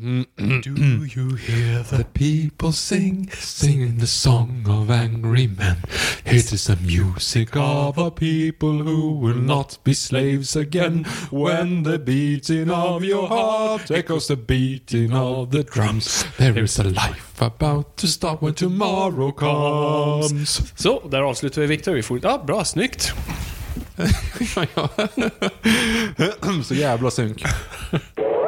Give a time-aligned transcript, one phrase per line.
[0.00, 5.76] Do you hear the people sing, singing the song of angry men?
[6.24, 11.04] It is the music of a people who will not be slaves again.
[11.30, 16.84] When the beating of your heart echoes the beating of the drums, there is a
[16.84, 20.72] life about to start when tomorrow comes.
[20.76, 21.92] Så, där avslutar vi Viktor.
[21.92, 22.20] Vi får...
[22.22, 23.14] Ja, bra, snyggt.
[26.64, 27.42] Så jävla synk.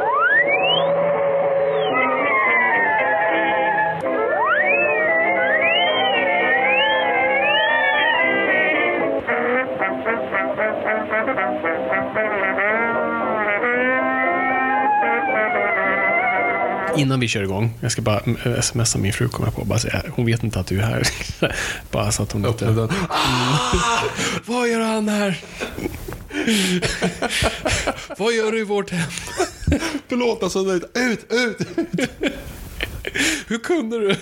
[16.96, 19.64] Innan vi kör igång, jag ska bara eh, smsa min fru, kommer jag på.
[19.64, 21.08] Bara säga, hon vet inte att du är här.
[21.90, 22.66] bara så att hon inte...
[22.66, 22.96] Öppna den.
[24.46, 25.40] Vad gör han här?
[28.18, 29.10] Vad gör du i vårt hem?
[30.08, 31.56] Förlåt alltså, ut, ut, ut!
[33.46, 34.16] Hur kunde du?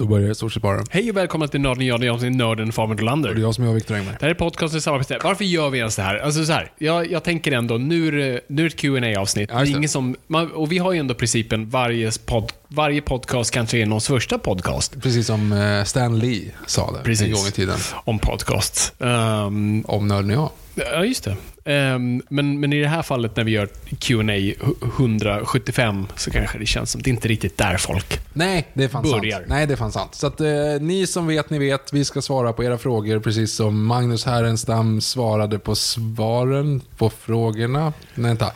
[0.00, 0.84] Då börjar jag i stort sett bara.
[0.90, 3.34] Hej och välkomna till Nörden jag, är nörden Fabian Och det är Dolander.
[3.36, 4.16] jag som är Viktor Engberg.
[4.20, 5.18] Det här är podcasten samarbete.
[5.24, 6.18] Varför gör vi ens det här?
[6.18, 8.74] Alltså så här, jag, jag tänker ändå, nu är det, nu är det
[9.06, 9.68] ett qa avsnitt Ja, det.
[9.68, 13.86] ingen som, man, Och vi har ju ändå principen, varje, pod, varje podcast kanske är
[13.86, 17.26] någons första podcast Precis som eh, Stan Lee sa det Precis.
[17.26, 17.78] en gång i tiden.
[18.04, 18.94] om podcast.
[19.00, 20.50] Ehm, Om Nörden och jag.
[20.92, 21.36] Ja, just det.
[21.70, 24.66] Ehm, men, men i det här fallet när vi gör Q&A
[24.96, 28.20] 175 så kanske det känns som det inte riktigt där folk...
[28.32, 29.38] Nej, det är fan Börjar.
[29.38, 29.44] sant.
[29.48, 30.14] Nej, det är fan sant.
[30.14, 30.46] Så att eh,
[30.80, 31.92] ni som vet, ni vet.
[31.92, 37.92] Vi ska svara på era frågor precis som Magnus Härenstam svarade på svaren på frågorna.
[38.14, 38.52] Nej, vänta.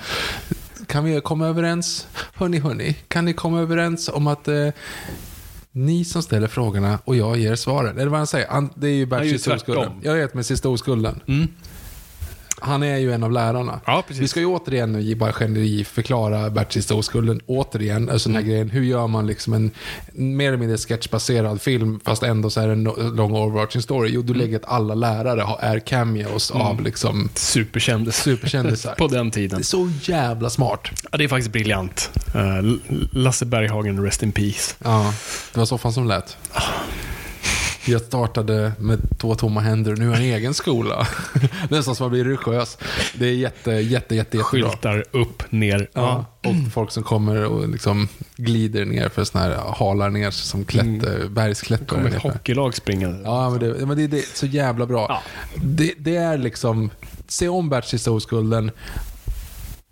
[0.87, 2.07] Kan vi komma överens?
[2.35, 2.97] Hörni, hörni.
[3.09, 4.69] Kan ni komma överens om att eh,
[5.73, 7.99] ni som ställer frågorna och jag ger svaren?
[7.99, 8.49] Eller vad han säger.
[8.49, 9.93] Han, det är ju Bert sista oskulden.
[10.03, 11.21] Jag vet, med sista oskulden.
[12.65, 13.81] Han är ju en av lärarna.
[13.87, 14.23] Ja, precis.
[14.23, 17.41] Vi ska ju återigen nu bara generi förklara Bert sista oskulden.
[17.47, 18.71] Återigen, alltså den här grejen.
[18.71, 19.71] Hur gör man liksom en
[20.13, 22.85] mer eller mindre sketchbaserad film fast ändå så är det en
[23.17, 24.11] lång overarching story?
[24.13, 28.17] Jo, du lägger att alla lärare har- är cameos av liksom Superkändis.
[28.17, 28.95] superkändisar.
[28.99, 29.59] på den Det tiden.
[29.59, 30.81] är så jävla smart.
[31.13, 32.11] Ja, det är faktiskt briljant.
[32.35, 32.43] Eh,
[33.11, 34.75] Lasse Berghagen, rest in peace.
[34.85, 35.15] Ja,
[35.53, 36.37] det var soffan som lät.
[37.87, 41.07] Jag startade med två tomma händer och nu har jag en egen skola.
[41.71, 42.79] Nästan som att bli religiös.
[43.15, 44.45] Det är jätte, jätte, jätte, jättebra.
[44.45, 45.89] Skyltar upp, ner.
[45.93, 50.47] Ja, och folk som kommer och liksom glider ner för såna här halar ner sig
[50.47, 52.03] som klätter, bergsklättrare.
[52.03, 53.21] Kommer ett hockeylag springande.
[53.25, 55.07] Ja, men det, men det, det är så jävla bra.
[55.09, 55.23] Ja.
[55.55, 56.91] Det, det är liksom,
[57.29, 58.71] se om Bert sista oskulden.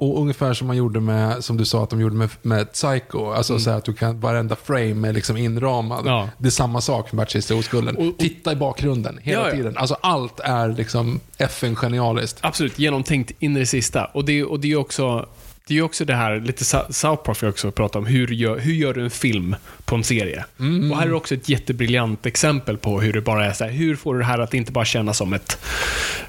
[0.03, 3.31] Och ungefär som man gjorde med, som du sa att de gjorde med, med Psycho.
[3.33, 6.01] Alltså så här att du kan, varenda frame är liksom inramad.
[6.01, 6.13] Mm.
[6.13, 6.29] Ja.
[6.39, 7.97] Det är samma sak med Bert sista oskulden.
[7.97, 9.55] Och- och- Titta i bakgrunden hela Ja, ja.
[9.55, 9.77] tiden.
[9.77, 12.39] Alltså allt är liksom FN genialiskt.
[12.41, 14.05] Absolut, genomtänkt in i det sista.
[14.05, 15.27] Och det, och det är också
[15.67, 18.73] det är också det här, lite South Park vi också pratar om, hur gör, hur
[18.73, 20.45] gör du en film på en serie?
[20.91, 23.97] Och här är också ett jättebriljant exempel på hur det bara är så här, hur
[23.97, 25.59] får du det här att inte bara kännas som ett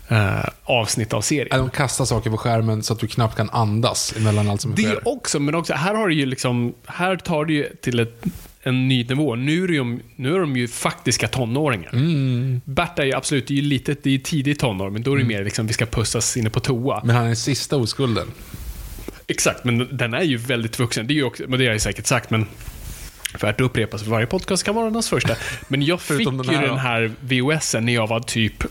[0.07, 1.57] eh, avsnitt av serien?
[1.57, 4.87] De kastar saker på skärmen så att du knappt kan andas emellan allt som sker.
[4.87, 8.23] Det också, men också, här har du ju liksom, här tar du ju till ett,
[8.63, 9.35] en ny nivå.
[9.35, 11.93] Nu är, det ju, nu är de ju faktiska tonåringar.
[11.93, 12.61] Mm.
[12.65, 15.13] Bert är ju absolut, det är ju lite, det är ju tidigt tonår, men då
[15.13, 17.01] är det mer liksom, vi ska pussas inne på toa.
[17.03, 18.27] Men han är sista oskulden.
[19.33, 21.07] Exakt, men den är ju väldigt vuxen.
[21.07, 22.45] Det är ju också, men det har jag säkert sagt, men
[23.35, 25.35] för att upprepas för varje podcast kan vara hans första.
[25.67, 28.63] Men jag fick den ju här den här VHSen när jag var typ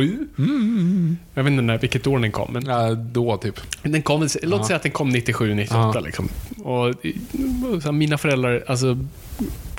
[0.00, 1.16] 97.
[1.34, 3.60] Jag vet inte när, vilket år den kom, men Ja, då typ.
[3.82, 6.00] den kom, låt säga att den kom 97, 98 Ja.
[6.00, 6.28] liksom.
[6.64, 6.84] Och,
[7.84, 8.98] här, mina föräldrar, alltså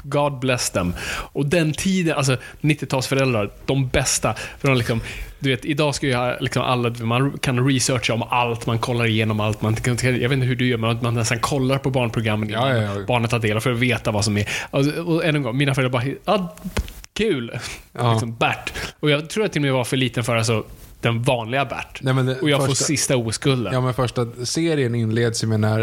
[0.03, 0.93] God bless them.
[1.07, 4.33] Och den tiden, alltså 90-talsföräldrar, de bästa.
[4.59, 5.01] För de liksom,
[5.39, 9.39] du vet, idag ska ju liksom alla, man kan researcha om allt, man kollar igenom
[9.39, 9.61] allt.
[9.61, 12.83] Man, jag vet inte hur du gör, men man nästan kollar på barnprogrammen Ja, innan
[12.83, 13.05] ja, ja.
[13.07, 14.49] barnet tar del av för att veta vad som är.
[14.71, 16.55] Alltså, och än en gång, mina föräldrar bara, ja,
[17.15, 17.59] kul.
[17.93, 18.11] Ja.
[18.11, 18.73] Liksom, Bert.
[18.99, 20.63] Och jag tror att jag till och med var för liten för alltså,
[21.01, 21.99] den vanliga Bert.
[22.01, 23.73] Nej, det- och jag får första- sista oskulden.
[23.73, 25.79] Ja, men första serien inleds ju med när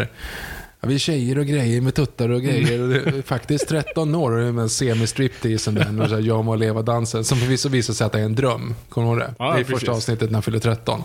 [0.79, 2.79] ja, vi är tjejer och grejer med tuttar och grejer.
[2.79, 6.01] Är faktiskt 13 år och med semi-stripteasen där.
[6.03, 7.23] Och så här, jag må leva dansen.
[7.23, 8.75] Som förvisso visar sig att det är en dröm.
[8.89, 9.33] Kommer du ihåg det?
[9.39, 9.73] Ja, det är precis.
[9.73, 11.03] första avsnittet när han fyller 13.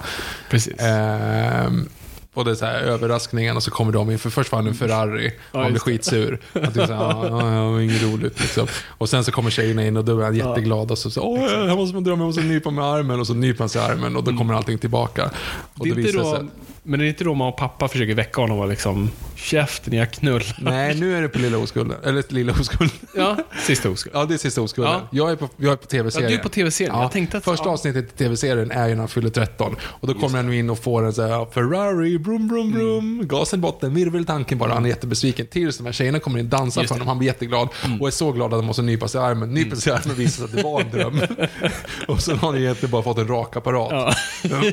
[0.51, 0.81] Precis.
[0.81, 1.89] Ehm,
[2.39, 4.19] och det är så här överraskningen och så kommer de in.
[4.19, 6.39] För först var han en Ferrari och han blir skitsur.
[6.53, 8.67] Han tycker så här, ja, det var inget roligt liksom.
[8.89, 11.67] Och sen så kommer tjejerna in och då är han jätteglad och så säger åh,
[11.67, 13.21] jag måste drömma, jag måste nypa mig armen.
[13.21, 15.31] Och så nyper han sig armen och då kommer allting tillbaka.
[15.75, 15.97] Och Mm.
[15.97, 16.47] Det visar det då, sig-
[16.89, 20.11] men det är inte då mamma och pappa försöker väcka honom och liksom käften, jag
[20.11, 20.57] knullar.
[20.61, 21.97] Nej, nu är det på Lilla Oskulden.
[22.05, 22.97] Eller Lilla Oskulden.
[23.17, 23.37] Ja,
[23.67, 24.15] sista oskuld.
[24.17, 24.93] Ja, det är sista oskulden.
[24.93, 25.09] Ja.
[25.11, 26.31] Jag är på, jag är på tv-serien.
[26.31, 26.99] Ja, du är på TV-serien.
[26.99, 27.73] Jag tänkte att- Första ja.
[27.73, 29.77] avsnittet i tv-serien är ju när han fyller 13.
[29.83, 33.59] Och då kommer han in och får en så här Ferrari, brum, brum, brum, gasen
[33.59, 34.75] i botten, virveltanken bara.
[34.75, 35.47] Han är jättebesviken.
[35.47, 37.09] Tills de här tjejerna kommer in och dansar Just för honom.
[37.09, 37.69] Han blir jätteglad
[38.01, 39.55] och är så glad att han måste nypa sig i armen.
[39.55, 41.21] Nyper sig i armen och visar sig att det var en dröm.
[42.09, 44.15] och så har han egentligen bara fått en rakapparat.
[44.43, 44.65] Ja.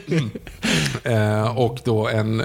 [1.04, 2.44] Eh, och då en,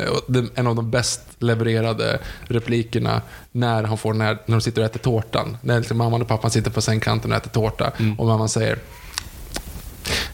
[0.55, 3.23] en av de bäst levererade replikerna
[3.53, 5.57] när han får den här, när de sitter och äter tårtan.
[5.63, 7.93] När liksom mamman och pappan sitter på sängkanten och äter tårta.
[8.19, 8.79] Och mamman säger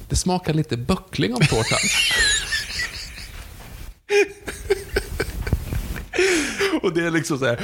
[0.08, 1.78] Det smakar lite böckling om tårtan.
[6.82, 7.60] Och det är liksom så här,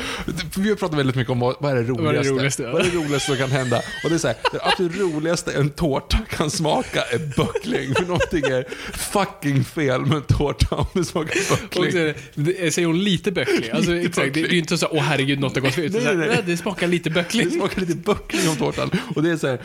[0.57, 2.03] vi har pratat väldigt mycket om vad, vad är det roligaste?
[2.03, 2.73] Vad är det roligaste, ja.
[2.73, 3.83] Vad är det roligaste som kan hända?
[4.05, 7.95] Och det är så här, det absolut roligaste en tårta kan smaka är böckling.
[7.95, 11.91] För någonting är fucking fel med en tårta om det smakar böckling.
[11.95, 13.71] det- det, säger hon lite böckling.
[13.73, 15.91] Alltså, Lite exakt, det, det är ju inte så åh herregud, något har gått fel.
[15.93, 16.29] Nej, nej, här, nej.
[16.29, 17.51] "Nej, Det smakar lite Det böckling.
[17.51, 18.91] smakar lite böckling om tårtan.
[19.15, 19.59] Och det är så här,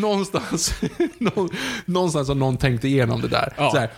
[0.00, 0.74] någonstans,
[1.18, 1.48] nå-
[1.84, 3.52] någonstans har någon tänkt igenom det där.
[3.56, 3.70] Ja.
[3.70, 3.90] Så här,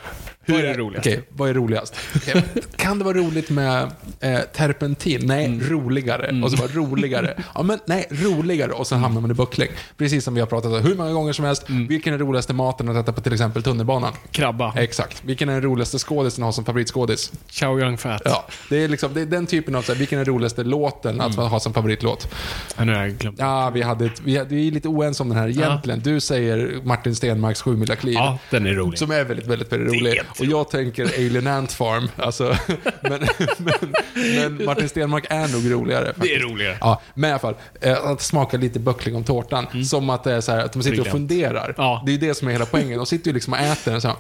[0.48, 1.10] Vad är det roligaste?
[1.10, 1.96] Okej, vad är roligast?
[2.16, 2.44] Okej,
[2.76, 3.82] Kan det vara roligt med
[4.20, 5.20] eh, terpentin?
[5.26, 5.68] Nej, Mm.
[5.68, 6.42] roligare.
[6.44, 7.42] Och så bara roligare.
[7.54, 8.72] Ja, men nej, roligare.
[8.72, 9.68] Och så hamnar man i böckling.
[9.96, 11.68] Precis som vi har pratat om hur många gånger som helst.
[11.68, 11.86] Mm.
[11.86, 14.12] Vilken är den roligaste maten att äta på till exempel tunnelbanan?
[14.30, 14.72] Krabba.
[14.76, 15.24] Exakt.
[15.24, 17.32] Vilken är den roligaste skådisen att ha som favoritskådis?
[17.50, 18.22] Chow Young Fat.
[18.24, 20.64] Ja, det är, liksom, det är den typen av, så här, vilken är den roligaste
[20.64, 22.28] låten att ha som favoritlåt?
[22.76, 23.38] Ja, nu har jag glömt.
[23.38, 26.00] Ja, vi, hade ett, vi, hade, vi är lite oense om den här egentligen.
[26.00, 28.14] Du säger Martin Stenmarks Sju mila kliv.
[28.14, 28.98] Ja, den är rolig.
[28.98, 30.20] Som är väldigt, väldigt, väldigt rolig.
[30.40, 32.08] Och jag tänker Alien Ant Farm.
[32.16, 32.56] Alltså,
[33.00, 33.94] men, men,
[34.34, 36.04] men Martin Stenmark är nog roligare.
[36.04, 36.42] Det är faktiskt.
[36.44, 36.78] roligare.
[36.80, 37.54] Ja, men i alla fall.
[37.80, 39.84] eh, Att smaka lite böckling om tårtan.
[39.84, 41.74] Som att det är så här, att de sitter och funderar.
[41.76, 42.02] Ja.
[42.06, 42.96] Det är ju det som är hela poängen.
[42.98, 44.16] De sitter ju liksom och äter den så här.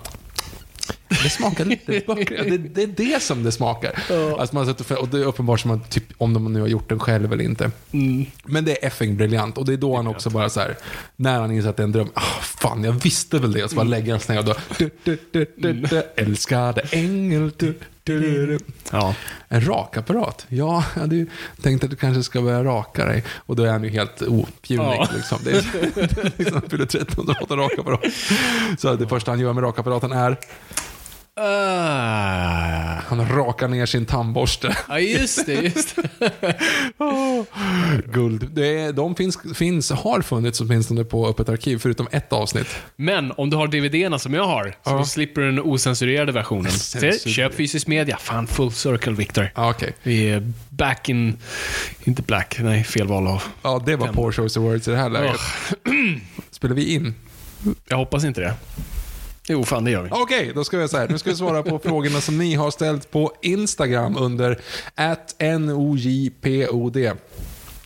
[1.08, 2.50] Det smakar lite böckling.
[2.50, 3.92] Det, det är det som det smakar.
[4.38, 6.88] Alltså man sätter, och det är uppenbart som att, typ, om de nu har gjort
[6.88, 7.70] den själv eller inte.
[8.44, 9.58] Men det är effing briljant.
[9.58, 10.76] Och det är då han också bara så här,
[11.16, 12.10] när han inser att det är en dröm.
[12.14, 13.64] Ah, fan, jag visste väl det.
[13.64, 16.82] Och så bara lägger han sig ner och då, du, du, du, du, du, älskade
[16.92, 17.52] ängel.
[17.56, 17.74] Du,
[18.04, 18.58] du.
[18.92, 19.14] Ja.
[19.48, 20.46] En rakapparat?
[20.48, 21.26] Ja, jag hade ju
[21.62, 23.24] tänkt att du kanske ska börja raka dig.
[23.36, 24.86] Och då är han ju helt ofjunig.
[24.86, 25.08] Ja.
[25.14, 25.38] Liksom.
[25.44, 28.00] Det är, det är liksom, han fyller 13 och har fått en rakapparat.
[28.78, 30.36] Så det första han gör med rakapparaten är
[31.40, 33.02] Ah.
[33.08, 34.76] han rakar ner sin tandborste.
[34.88, 35.52] Ja, just det.
[35.52, 36.56] Just det.
[36.98, 37.42] Åh,
[38.12, 38.48] Guld.
[38.52, 42.68] Det är, de finns, finns, har funnits åtminstone på Öppet arkiv, förutom ett avsnitt.
[42.96, 46.72] Men om du har DVD-erna som jag har, så då slipper du den osensurerade versionen.
[46.72, 47.34] Se, Censurerad.
[47.34, 48.16] köp fysisk media.
[48.16, 49.50] Fan, full circle, Victor.
[49.54, 49.94] Ja, okej.
[50.02, 51.36] Vi är back in...
[52.04, 53.42] Inte black, nej, fel val av...
[53.62, 55.40] Ja, det var poor choice of words i det här läget.
[56.50, 57.14] Spelar vi in?
[57.88, 58.54] Jag hoppas inte det.
[59.48, 60.08] Jo, fan det gör vi.
[60.12, 63.10] Okej, då ska vi säga Nu ska vi svara på frågorna som ni har ställt
[63.10, 64.58] på Instagram under
[65.58, 66.96] NOJPOD.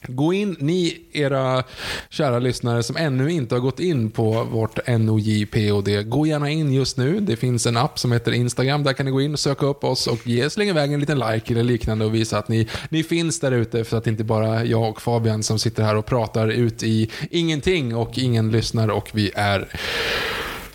[0.07, 1.63] Gå in, ni era
[2.11, 6.09] kära lyssnare som ännu inte har gått in på vårt NOJPOD.
[6.09, 7.21] Gå gärna in just nu.
[7.21, 8.83] Det finns en app som heter Instagram.
[8.83, 11.19] Där kan ni gå in och söka upp oss och ge, slänga iväg en liten
[11.19, 13.85] like eller liknande och visa att ni, ni finns där ute.
[13.85, 17.11] För att det inte bara jag och Fabian som sitter här och pratar ut i
[17.31, 19.69] ingenting och ingen lyssnar och vi är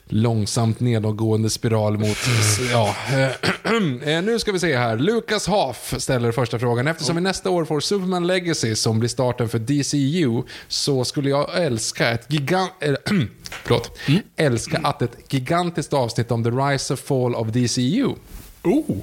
[0.07, 2.17] långsamt nedåtgående spiral mot...
[2.71, 2.95] Ja.
[4.03, 4.97] Eh, nu ska vi se här.
[4.97, 6.87] Lukas Haff ställer första frågan.
[6.87, 11.63] Eftersom vi nästa år får Superman Legacy som blir starten för DCU så skulle jag
[11.63, 12.71] älska ett gigant...
[12.79, 12.99] Eller,
[13.49, 13.99] förlåt.
[14.35, 18.09] Älska att ett gigantiskt avsnitt om The Rise and Fall of DCU
[18.69, 18.97] Oh.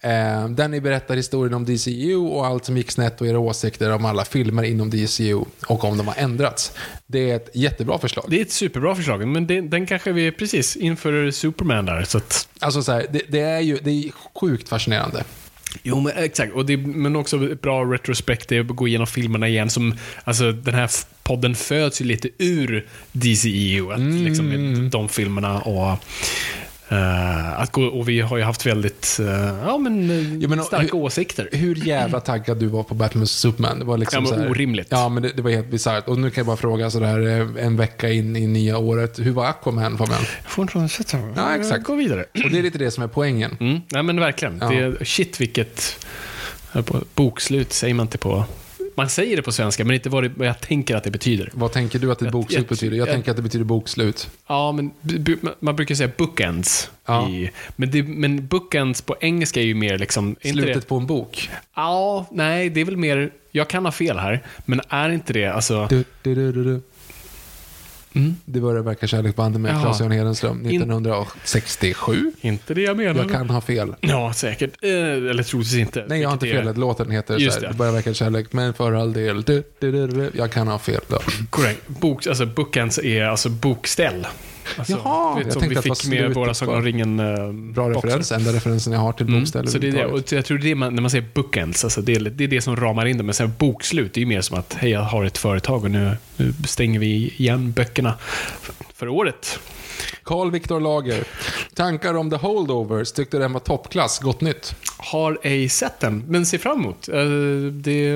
[0.00, 3.92] Eh, där ni berättar historien om DCU och allt som gick snett och era åsikter
[3.92, 6.72] om alla filmer inom DCU och om de har ändrats.
[7.06, 8.24] Det är ett jättebra förslag.
[8.28, 12.02] Det är ett superbra förslag, men det, den kanske vi precis inför Superman där.
[12.04, 14.10] Så att, Alltså så här, det, det är ju det är
[14.40, 15.24] sjukt fascinerande.
[15.82, 16.52] jo, men exakt.
[16.54, 19.70] Och det, men också ett bra retrospektiv, gå igenom filmerna igen.
[19.70, 20.90] Som, alltså, den här
[21.22, 25.60] podden föds ju lite ur DCEU, att, liksom, de filmerna.
[25.60, 25.98] och
[26.88, 29.26] eh, att gå, och vi har ju haft väldigt eh,
[29.66, 31.48] ja, men, eh, Jo, men, starka hur- åsikter.
[31.52, 33.78] Hur jävla taggad du var på Batman vs Superman.
[33.78, 34.88] Det var liksom Ja, men här, orimligt.
[34.90, 36.08] Ja, men det, det var helt bisarrt.
[36.08, 37.18] Och nu kan jag bara fråga sådär
[37.58, 39.18] en vecka in i nya året.
[39.18, 40.20] Hur var Aquaman, Fabian?
[40.46, 41.84] Får inte sätta Ja, exakt.
[41.84, 42.24] Gå vidare.
[42.44, 43.56] Och det är lite det som är poängen.
[43.60, 43.80] Mm.
[43.88, 44.58] Nej men verkligen.
[44.60, 44.70] Ja.
[44.70, 46.06] Det shit vilket
[46.72, 48.44] på, bokslut säger man inte på...
[48.98, 51.50] Man säger det på svenska, men inte vad, det, vad jag tänker att det betyder.
[51.54, 52.96] Vad tänker du att ett bokslut jag- betyder?
[52.96, 54.30] Jag jag- tänker att det betyder bokslut.
[54.46, 54.90] Ja, men
[55.60, 56.90] man brukar säga bookends.
[57.06, 57.28] Ja.
[57.28, 60.36] I, men, det, men bookends på engelska är ju mer liksom...
[60.42, 61.50] Slutet på en bok.
[61.74, 63.30] Ja, nej, det är väl mer...
[63.50, 65.86] Jag kan ha fel här, men är inte det alltså...
[65.90, 66.80] Du, du, du,
[68.12, 68.36] Mm.
[68.44, 69.82] Det börjar verka kärleksbandet med Jaha.
[69.82, 72.32] Claes-Göran Hedenström 1967.
[72.40, 73.20] Inte det jag menar.
[73.20, 73.94] Jag kan ha fel.
[74.00, 74.70] Ja, säkert.
[74.82, 76.04] Eh, eller troligtvis inte.
[76.08, 76.80] Nej, jag har inte Vilket är fel.
[76.80, 77.72] Låten heter Just så här, det.
[77.72, 79.42] det börjar verka kärlek, men för all del.
[79.42, 80.30] Du, du, du, du.
[80.34, 81.00] Jag kan ha fel.
[81.08, 81.18] Då.
[81.50, 81.88] Korrekt.
[81.88, 84.26] Bok, alltså bookends är alltså bokställ.
[84.76, 87.88] Alltså, Jaha, vet, jag som tänkte vi fick med våra Sagan om ringen eh, Bra
[87.88, 88.08] boxar.
[88.08, 88.32] referens.
[88.32, 90.06] Enda referensen jag har till Mm, så det är det.
[90.06, 92.48] Och jag tror det är man, när man säger bookends, alltså det, är, det är
[92.48, 93.22] det som ramar in det.
[93.22, 95.90] Men sen bokslut, det är ju mer som att hej, jag har ett företag och
[95.90, 98.14] nu, nu stänger vi igen böckerna
[98.94, 99.58] för året.
[100.22, 101.24] Carl Viktor Lager.
[101.74, 103.12] Tankar om The Holdovers.
[103.12, 104.18] Tyckte den var toppklass.
[104.18, 104.74] Gott nytt.
[104.96, 107.08] Har ej sett den, men ser fram emot.
[107.08, 107.14] Eh,
[107.72, 108.14] Det,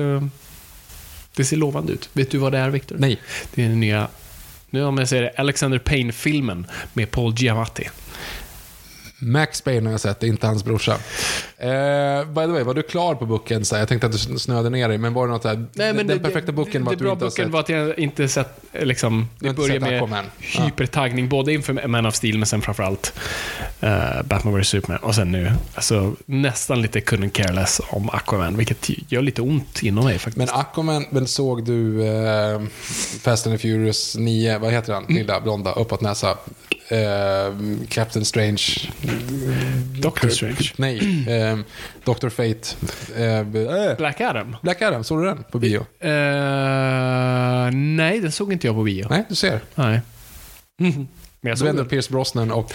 [1.35, 2.09] det ser lovande ut.
[2.13, 2.95] Vet du vad det är, Victor?
[2.99, 3.19] Nej.
[3.55, 4.07] Det är den nya,
[4.73, 7.89] nu om jag säger det, Alexander Payne-filmen med Paul Giamatti.
[9.23, 10.91] Max Payne har jag sett, inte hans brorsa.
[11.57, 13.65] Eh, by the way, var du klar på boken?
[13.65, 16.19] Så jag tänkte att du snöade ner dig, men var det något här, den, den
[16.19, 17.53] perfekta boken var det att du bra inte har boken sett?
[17.53, 20.25] var att jag inte sett, liksom, det börjar med Aquaman?
[20.55, 20.63] Ja.
[20.63, 23.13] hypertaggning, både inför Man of Steel, men sen framförallt
[23.83, 24.99] uh, Batman vs Superman.
[25.03, 29.83] Och sen nu, alltså nästan lite couldn't care less om Aquaman, vilket gör lite ont
[29.83, 30.37] inom mig faktiskt.
[30.37, 32.61] Men Aquaman, men såg du eh,
[33.21, 35.05] Fast and the Furious 9, vad heter han?
[35.09, 36.37] Lilla, blonda, uppåt näsa.
[36.87, 37.53] Eh,
[37.89, 38.61] Captain Strange.
[40.01, 40.73] Doctor Strange.
[40.75, 41.57] Nej, eh,
[42.03, 42.29] Dr.
[42.29, 42.75] Fate.
[43.15, 44.55] Eh, eh, Black Adam?
[44.61, 45.85] Black Adam, såg du den på bio?
[45.99, 49.07] Eh, nej, den såg inte jag på bio.
[49.09, 49.59] Nej, du ser.
[49.75, 50.01] Nej.
[50.77, 51.87] Men jag Så såg den.
[51.87, 52.73] Pierce Brosnan och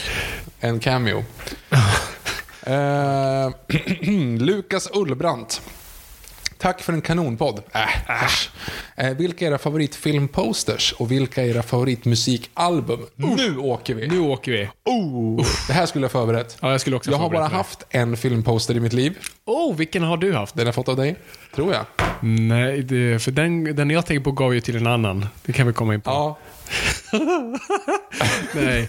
[0.61, 1.25] en cameo.
[2.67, 3.51] eh,
[4.39, 5.63] Lukas Ullbrandt.
[6.59, 7.63] Tack för en kanonpodd.
[7.75, 8.51] Äh, äsch.
[8.97, 13.07] Eh, vilka är era favoritfilmposters och vilka är era favoritmusikalbum?
[13.17, 14.09] Nu åker vi!
[14.09, 14.69] Nu åker vi.
[14.85, 16.57] Oh, det här skulle jag förberett.
[16.61, 17.57] Ja, jag skulle också Jag har förberett bara mig.
[17.57, 19.19] haft en filmposter i mitt liv.
[19.45, 20.55] Oh, vilken har du haft?
[20.55, 21.17] Den har jag fått av dig,
[21.55, 21.85] tror jag.
[22.21, 25.27] Nej, det, för den, den jag tänker på gav ju till en annan.
[25.45, 26.11] Det kan vi komma in på.
[26.11, 26.39] Ja.
[28.55, 28.87] Nej.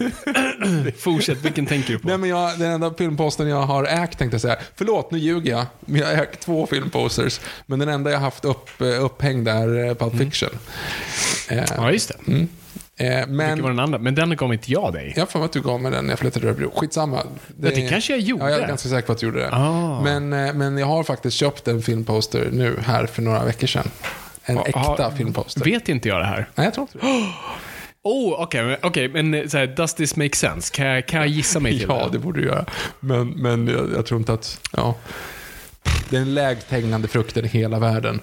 [0.98, 2.08] Fortsätt, vilken tänker du på?
[2.08, 4.56] Nej, men jag, den enda filmpostern jag har ägt tänkte jag säga.
[4.76, 5.66] Förlåt, nu ljuger jag.
[5.80, 7.40] Men jag har ägt två filmposters.
[7.66, 10.50] Men den enda jag haft upp, eh, upphängd är eh, Pulp Fiction.
[11.50, 12.14] Eh, Ja, just det.
[12.34, 13.98] eh, Vilken var men den andra?
[13.98, 15.12] Men den gav inte jag dig.
[15.16, 16.72] jag har att du gav mig den när jag flyttade till Örebro.
[16.80, 17.22] Skitsamma.
[17.56, 18.44] Men det kanske jag gjorde.
[18.44, 19.48] Ja, jag är ganska säker på att du gjorde det.
[19.52, 20.00] Ah.
[20.04, 23.90] Men, eh, men jag har faktiskt köpt en filmposter nu här för några veckor sedan.
[24.44, 25.64] En Ja, äkta ja, filmposter.
[25.64, 26.48] Vet inte jag det här?
[26.54, 27.12] Nej, jag tror inte det.
[28.02, 30.74] Oh, okej, men- okej, men eh, så här, does this make sense?
[30.74, 32.12] Kan jag, kan jag gissa mig till Ja, det?
[32.12, 32.64] det borde du göra.
[33.00, 34.60] Men, men jag, jag tror inte att...
[34.72, 34.94] Ja.
[36.10, 38.20] Det är den lägst hängande frukten i hela världen.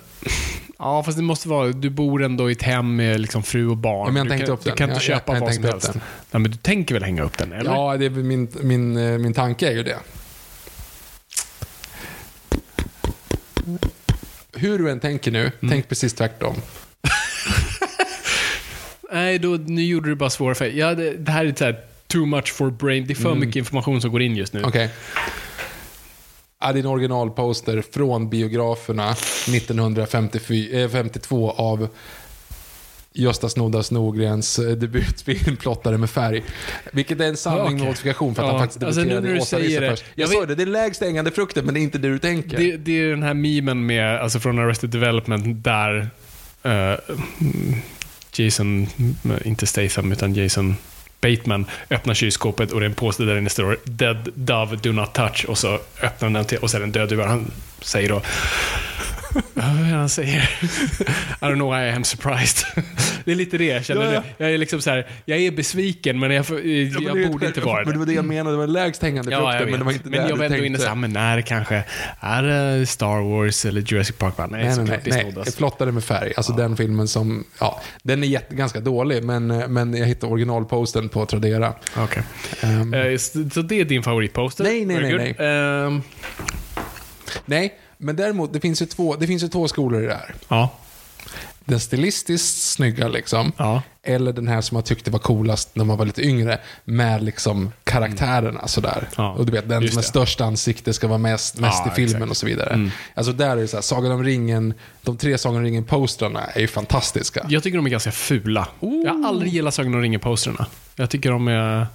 [0.79, 3.77] Ja, fast det måste vara, du bor ändå i ett hem med liksom fru och
[3.77, 4.05] barn.
[4.07, 4.71] Ja, men jag du kan, upp den.
[4.71, 5.93] Du kan inte Jag- jag- köpa jag vad som helst.
[5.93, 6.01] den.
[6.31, 7.71] Nej, men du tänker väl hänga upp den, eller?
[7.71, 9.97] Ja, det är min, min, eh, min tanke är ju det.
[14.53, 15.71] Hur du än tänker nu, Mm.
[15.71, 16.55] tänk precis tvärtom.
[19.11, 21.79] Nej, då, nu gjorde du bara svårare för ja, det, det här är så här,
[22.07, 23.05] too much for brain.
[23.07, 24.59] Det är för mycket information som går in just nu.
[24.59, 24.69] Mm.
[24.69, 24.89] Okej.
[26.61, 31.87] Ja, din originalposter från biograferna 1952 av
[33.13, 36.43] Gösta Snoddas Nogrens eh, debutfilm Plottare med färg.
[36.91, 37.75] Vilket är en sanning Okej.
[37.75, 40.05] med notifikation för att Ja, han faktiskt alltså, nu debuterade när du säger det- först.
[40.15, 42.19] Jag, jag sa det, det är lägst hängande frukten men det är inte det du
[42.19, 42.57] tänker.
[42.57, 46.09] Det, det är den här memen med, alltså från Arrested Development där
[46.63, 46.93] eh,
[48.39, 48.87] Jason,
[49.45, 50.75] inte Statham, utan Jason
[51.21, 55.13] Bateman öppnar kylskåpet och det är en påse där inne står Dead Dove Do Not
[55.13, 57.27] Touch och så öppnar han den till och så är det en död duva.
[57.27, 57.51] Han
[57.81, 58.21] säger då
[59.33, 60.37] Ja, vad är det han säger?
[61.41, 62.65] I don't know why I am surprised.
[63.25, 64.19] Det är lite det jag känner Ja, ja.
[64.37, 64.45] nu.
[64.45, 67.47] Jag är liksom så här, jag är besviken men jag, jag, Ja, men det- borde
[67.47, 67.97] inte vara Men det det.
[67.99, 70.09] var det jag menade, det var lägst hängande Ja, jag frukten, men det var inte
[70.09, 71.83] men jag var ändå inne såhär, men är det kanske,
[72.19, 74.33] är det Star Wars eller Jurassic Park?
[74.37, 74.99] Nej, Nej, nej, såklart nej.
[75.03, 75.21] det nej.
[75.31, 75.55] snoddas.
[75.55, 76.33] Flottade med färg.
[76.37, 81.09] Alltså den filmen som, ja, den är jätte, ganska dålig, men, men jag hittade originalposten
[81.09, 81.73] på Tradera.
[81.97, 82.23] Okej.
[82.61, 84.63] Ehm, Eh, så så det är din favoritposter?
[84.63, 85.45] Nej, nej, Very nej, good.
[85.47, 86.01] Ehm,
[87.45, 90.35] nej, men däremot, det finns ju två, det finns ju två skolor i det här.
[90.47, 90.69] ja.
[91.65, 93.51] Den stilistiskt snygga liksom.
[93.57, 93.81] Ja.
[94.03, 96.59] Eller den här som man tyckte var coolast när man var lite yngre.
[96.85, 99.09] Med liksom karaktärerna sådär.
[99.17, 100.07] Ja, Och du vet, den just som är det.
[100.07, 102.29] störst ansikte ska vara mest, mest Ja, i filmen exakt.
[102.31, 102.69] och så vidare.
[102.73, 102.91] Mm.
[103.13, 106.59] Alltså där är det så här, Sagan om ringen, de tre Sagan om ringen-postrarna är
[106.61, 107.45] ju fantastiska.
[107.49, 108.67] Jag tycker de är ganska fula.
[108.79, 110.65] Jag har aldrig gillat Sagan om ringen-posterna.
[110.95, 111.87] Jag tycker de är...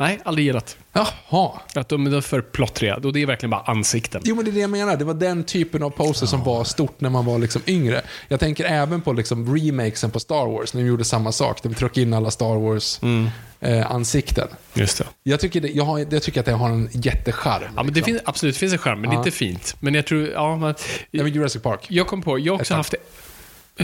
[0.00, 0.76] Nej, aldrig gillat.
[0.92, 1.60] Jaha.
[1.74, 2.96] Att de är för plottriga.
[2.96, 4.20] Och det är verkligen bara ansikten.
[4.24, 4.96] Jo, men det är det jag menar.
[4.96, 8.02] Det var den typen av poster som var stort när man var liksom yngre.
[8.28, 11.62] Jag tänker även på liksom remakesen på Star Wars, när de gjorde samma sak.
[11.62, 14.48] De tryckte in alla Star Wars-ansikten.
[14.74, 15.04] Just det.
[15.22, 17.62] jag, tycker det, jag, har, jag tycker att det har en jättecharm.
[17.76, 18.12] Ja, men det liksom.
[18.12, 19.76] finns, absolut, det finns en charm, men det är inte fint.
[19.80, 20.74] Men jag tror, ja, men,
[21.10, 21.86] Nej, men Jurassic Park.
[21.88, 22.94] jag kom på, jag har också haft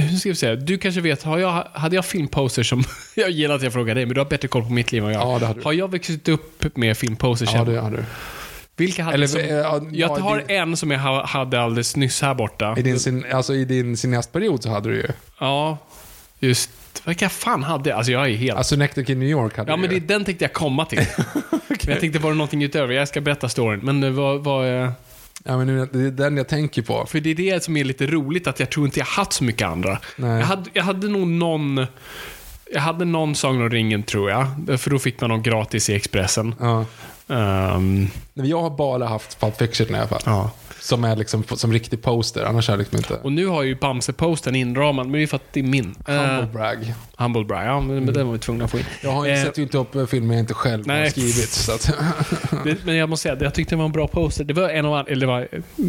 [0.01, 0.57] hur ska vi säga?
[0.57, 2.85] Du kanske vet, har jag, hade jag filmposters som...
[3.15, 5.13] jag gillar att jag frågar dig, men du har bättre koll på mitt liv än
[5.13, 5.65] jag Ja, det hade du.
[5.65, 8.05] Har jag växt upp med filmposters Ja, det har du.
[8.77, 11.61] Vilka hade Eller, som, eh, ja, Jag ja, har din- en som jag ha- hade
[11.61, 12.75] alldeles nyss här borta.
[12.79, 15.09] I din, sin, alltså, I din cineastperiod så hade du ju.
[15.41, 15.79] Ja,
[16.41, 16.71] just...
[17.05, 17.97] Vilka fan hade jag?
[17.97, 18.59] Alltså jag är helt...
[18.59, 20.99] Alltså Nectar in New York hade ja, men det, den tänkte jag komma till.
[21.87, 22.95] Men jag tänkte, var det någonting utöver?
[22.95, 23.81] Jag ska berätta storyn.
[23.83, 24.45] Men vad...
[24.45, 24.93] vad
[25.47, 27.07] Ja, men nu- det är den jag tänker på.
[27.07, 29.45] För det är det som är lite roligt, att jag tror inte jag haft så
[29.45, 29.99] mycket andra.
[30.17, 30.31] Nej.
[30.39, 31.87] Jag hade, jag hade nog någon...
[32.73, 34.47] Jag hade någon Sagan om ringen, tror jag.
[34.81, 36.55] För då fick man någon gratis i Expressen.
[36.61, 36.85] Ja.
[38.35, 40.23] Men Jag har bara haft Pulp Fiction i alla fall.
[40.25, 40.51] ja.
[40.85, 43.15] Som är liksom som riktig poster, annars är det liksom inte...
[43.15, 45.95] Och nu har ju Bamse-posten inramad, men det är för att det är min.
[46.07, 46.95] Humble Uh, brag.
[47.17, 48.85] Humble Brag, ja, men, men den var vi tvungna att få in.
[49.03, 51.11] Jag har ju Eh, sätter ju inte upp filmer jag inte själv har nej.
[51.11, 51.51] skrivit.
[51.51, 51.91] Så att,
[52.85, 54.45] men jag måste säga, jag tyckte det var en bra poster.
[54.45, 55.49] Det var en av, eller det var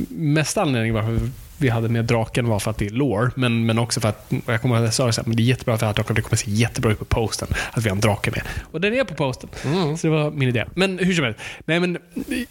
[0.10, 3.79] mest anledningen varför vi hade med draken var för att det är lore, men, men
[3.79, 5.95] också för att, jag kommer ihåg att jag sa det men är jättebra för att
[5.95, 8.41] draken, det kommer se jättebra ut på posten att vi har en drake med.
[8.71, 9.50] Och den är på posten.
[9.97, 10.65] Så det var min idé.
[10.75, 11.97] Men hur som helst, nej men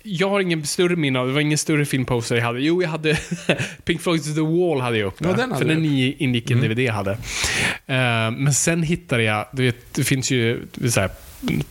[0.03, 2.61] jag har ingen större minne av, det var ingen större filmposter jag hade.
[2.61, 3.19] Jo, jag hade
[3.85, 5.25] Pink Floyds The Wall hade jag uppe.
[5.25, 7.13] Ja, den hade för den ingick i en DVD jag hade.
[7.87, 11.11] Eh, men sen hittade jag, du vet, det finns ju så här,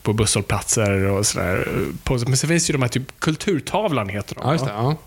[0.02, 1.68] på busshållplatser och sådär.
[2.04, 2.28] poster.
[2.28, 4.42] Men sen finns ju de här typ kulturtavlan heter de.
[4.44, 4.72] ja, just det.
[4.72, 4.98] Ja.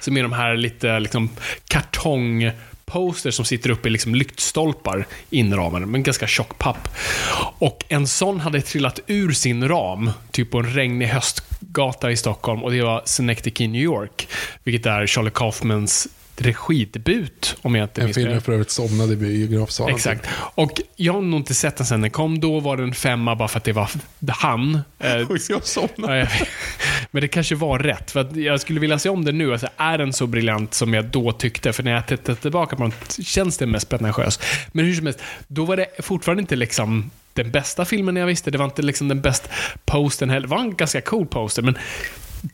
[0.00, 1.30] Som är de här lite liksom,
[1.68, 6.88] kartongposter som sitter uppe i liksom, lyktstolpar inramade, men ganska tjock papp.
[7.58, 12.64] Och en sån hade trillat ur sin ram, typ på en regnig höstgata i Stockholm,
[12.64, 14.28] och det var Synecdoche i New York.
[14.64, 16.08] Vilket är Charlie Kaufmans
[16.40, 19.94] regidebut, om jag inte En film jag för övrigt somnade i biografsalen.
[19.94, 20.26] Exakt.
[20.54, 22.40] Och jag har nog inte sett den sen den kom.
[22.40, 23.90] Då var den femma bara för att det var
[24.28, 24.80] han.
[24.98, 26.30] Eh, Oj, jag somnade.
[27.10, 28.10] Men det kanske var rätt.
[28.10, 29.52] För jag skulle vilja se om den nu.
[29.52, 31.72] Alltså, är den så briljant som jag då tyckte?
[31.72, 32.92] För när jag tittar tillbaka på den
[33.24, 34.40] känns den mest pretentiös.
[34.72, 38.50] Men hur som helst, då var det fortfarande inte liksom den bästa filmen jag visste.
[38.50, 39.48] Det var inte liksom den bästa
[39.84, 40.46] postern heller.
[40.46, 41.78] Det var en ganska cool poster, men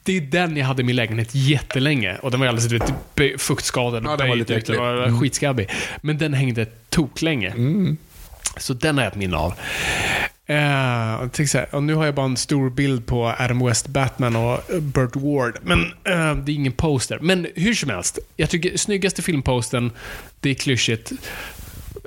[0.03, 2.17] det är den jag hade i min lägenhet jättelänge.
[2.17, 4.53] Och den var alldeles du vet, fuktskadad och Ja, den var lite.
[4.53, 4.79] Den äcklig.
[4.79, 4.97] Mm.
[4.97, 5.71] var skitskabbig.
[6.01, 7.55] Men den hängde toklänge.
[8.57, 9.55] Så den har jag ett minne av.
[10.47, 14.71] Eh, jag och nu har jag bara en stor bild på Adam West Batman och
[14.71, 15.59] eh, Burt Ward.
[15.63, 17.19] Men eh, det är ingen poster.
[17.23, 18.19] Men hur som helst.
[18.37, 19.91] Jag tycker snyggaste filmposten,
[20.41, 21.13] det är klyschigt.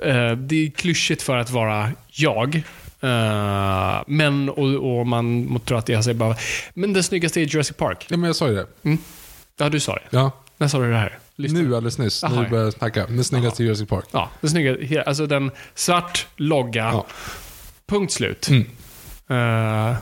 [0.04, 2.62] Eh, det är klyschigt för att vara jag.
[3.00, 6.36] Eh, men, och, och man må tro att det jag säger bara...
[6.74, 8.06] Men den snyggaste är Jurassic Park.
[8.10, 8.66] Ja, men jag sa ju det.
[9.56, 10.02] Ja, du sa det.
[10.10, 10.30] Ja.
[10.58, 11.18] När sa du det här?
[11.36, 11.58] Lyssna.
[11.58, 12.28] Nu alldeles nyss, ja.
[12.28, 13.06] du började snacka.
[13.06, 14.04] Den snyggaste Jurassic Park.
[14.10, 14.76] Ja, den snygga.
[14.76, 17.06] he- Alltså den svart, logga, Ja.
[17.86, 18.48] punkt slut.
[18.48, 18.66] Mm.
[19.28, 19.96] Eh,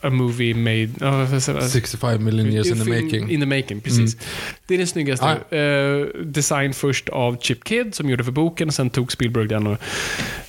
[0.00, 0.90] a movie made...
[1.00, 1.70] jag?
[1.70, 3.22] 65 million years in the making.
[3.22, 3.30] Mm.
[3.30, 4.16] In the making, precis.
[4.66, 5.56] Det är den snyggaste.
[5.56, 9.78] Eh, design först av Chip Kidd som gjorde för boken, sen tog Spielberg den och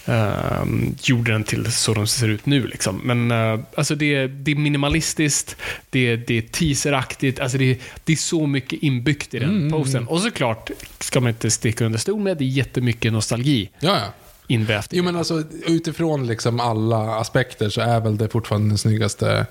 [0.05, 2.67] ehm, gjorde den till så de ser ut nu.
[2.67, 3.01] Liksom.
[3.03, 5.55] Men eh, alltså det, är, det är minimalistiskt,
[5.89, 9.49] det är, det är teaseraktigt, alltså det, är, det är så mycket inbyggt i den
[9.49, 10.07] Mm, posten.
[10.07, 14.13] Och såklart ska man inte sticka under stol med, det är jättemycket nostalgi Ja, ja.
[14.49, 19.45] Invävt Jo, men alltså utifrån liksom alla aspekter så är väl det fortfarande den snyggaste.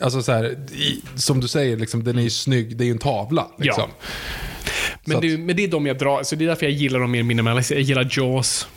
[0.00, 2.76] Alltså så här, i, som du säger, liksom, den är ju snygg.
[2.76, 3.46] Det är ju en tavla.
[3.58, 3.90] Liksom.
[5.04, 7.00] Men Så det, men det är de jag drar, så det är därför jag gillar
[7.00, 7.74] dem mer minimalistiska.
[7.74, 8.68] Jag gillar Jaws,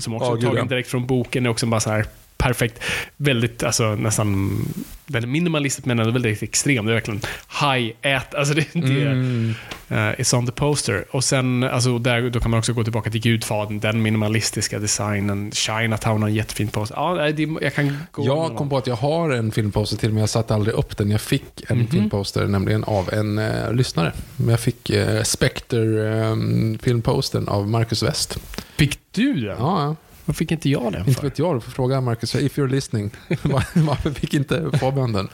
[0.00, 0.64] som också Ja, är tagen ja.
[0.64, 1.42] direkt från boken.
[1.42, 2.06] Det är också bara så här
[2.42, 2.78] perfekt.
[3.16, 4.58] Väldigt, alltså nästan
[5.06, 6.86] väldigt minimalistiskt men ändå väldigt extrem.
[6.86, 7.20] Det är verkligen
[7.60, 9.54] high, ät, alltså det, det Mm.
[9.88, 11.04] eh, it's on the poster.
[11.10, 15.50] Och sen, alltså där, då kan man också gå tillbaka till Gudfadern, den minimalistiska designen.
[15.52, 16.96] Chinatown har en jättefin poster.
[16.96, 20.20] Ja, det, jag kan gå Jag kom på att jag har en filmposter till, men
[20.20, 21.10] jag satte aldrig upp den.
[21.10, 21.86] Jag fick en Mhm.
[21.86, 24.12] filmposter, nämligen av en eh, lyssnare.
[24.48, 28.38] Jag fick eh, Spectre-filmpostern av Marcus West.
[28.76, 29.56] Fick du den?
[29.58, 29.96] Ja, ja.
[30.24, 31.22] Vad fick inte jag den Inte för?
[31.28, 32.34] vet jag, du får fråga Marcus.
[32.34, 33.10] If you're listening.
[33.42, 35.28] Var- Varför fick inte Fabian den?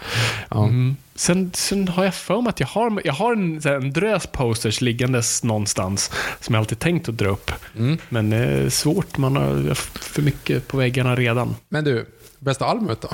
[0.51, 0.65] Ja.
[0.65, 0.97] Mm.
[1.15, 4.81] Sen, sen har jag för mig att jag har, jag har en, en drös posters
[4.81, 7.51] liggandes någonstans som jag alltid tänkt att dra upp.
[7.77, 7.99] Mm.
[8.09, 11.55] Men det är svårt, man har för mycket på väggarna redan.
[11.69, 12.07] Men du,
[12.39, 13.09] bästa albumet då?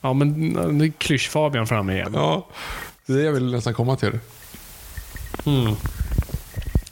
[0.00, 0.28] Ja, men
[0.78, 2.12] nu är klysch-Fabian framme igen.
[2.14, 2.48] Ja,
[3.06, 4.18] det är det jag vill nästan komma till.
[5.46, 5.74] Mm.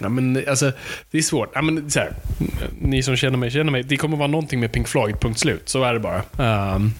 [0.02, 0.72] Ja, men alltså,
[1.10, 1.50] det är svårt.
[1.54, 2.14] Ja, men, så här,
[2.80, 3.82] ni som känner mig, känner mig.
[3.82, 5.68] Det kommer vara någonting med Pink Floyd, punkt slut.
[5.68, 6.22] Så är det bara.
[6.38, 6.92] Ehm,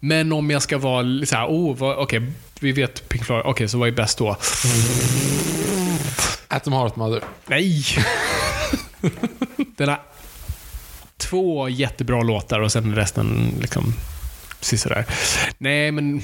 [0.00, 2.22] men om jag ska vara så här, oh, okej,
[2.60, 4.36] vi vet Pink Floyd, okej, så vad är bäst då?
[6.48, 7.22] Atom Heart Mother.
[7.46, 7.84] Nej!
[9.76, 10.00] Den har
[11.16, 13.94] två jättebra låtar och sen resten liksom
[14.60, 15.04] sisådär.
[15.58, 16.22] Nej, men...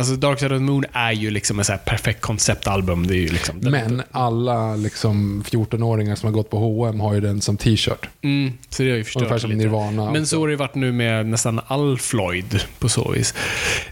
[0.00, 3.06] Alltså Dark Side of the Moon är ju liksom ett så perfekt konceptalbum.
[3.06, 3.58] Det är ju liksom...
[3.58, 8.08] Men alla liksom 14-åringar som har gått på H&M har ju den som t-shirt.
[8.22, 9.62] Mm, så det har ju förstört Ungefär som lite.
[9.62, 10.12] Nirvana.
[10.12, 13.34] Men så har det varit nu med nästan all Floyd på så vis.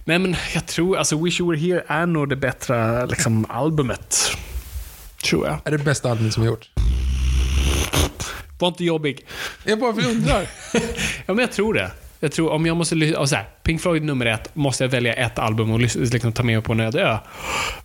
[0.05, 4.37] Nej, men jag tror, alltså Wish You Were Here är nog det bättre liksom, albumet.
[5.25, 5.59] Tror jag.
[5.65, 6.71] är det bästa albumet som har gjorts?
[8.59, 9.27] Var inte jobbig.
[9.65, 10.47] Jag bara undrar.
[11.27, 11.91] Ja, men jag tror det.
[12.21, 15.13] Jag tror om jag måste lyssna, så här, Pink Floyd nummer ett, måste jag välja
[15.15, 17.17] ett album och liksom ta med mig på en öde ö.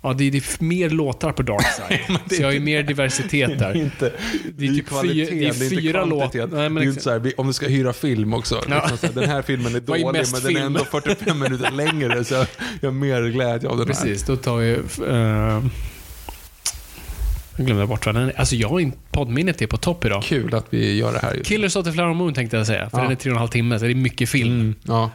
[0.02, 2.20] Ja, det är, det är mer låtar på Dark Side.
[2.30, 3.78] så jag har ju mer diversitet där.
[3.78, 4.12] inte,
[4.58, 6.48] Det är typ fy- det är fyra låtar.
[6.48, 8.64] Nej, men Det är inte så här, om du ska hyra film också.
[8.70, 8.76] Ja.
[8.76, 11.72] Liksom så här, den här filmen är är dålig, men den är ändå 45 minuter
[11.72, 12.24] längre.
[12.24, 13.94] Så jag har mer glädje av den här.
[13.94, 14.76] Precis, då tar vi...
[15.12, 15.66] Uh,
[17.58, 18.40] jag glömde bort vad den är.
[18.40, 18.92] Alltså jag.
[19.12, 20.24] Poddminnet är på topp idag.
[20.24, 21.34] Kul att vi gör det här.
[21.34, 21.46] just.
[21.50, 23.04] Killers of the Flower Moon tänkte jag säga, för Ja.
[23.04, 24.52] den är tre och en halv timme, så det är mycket film.
[24.60, 25.12] Mm, ja.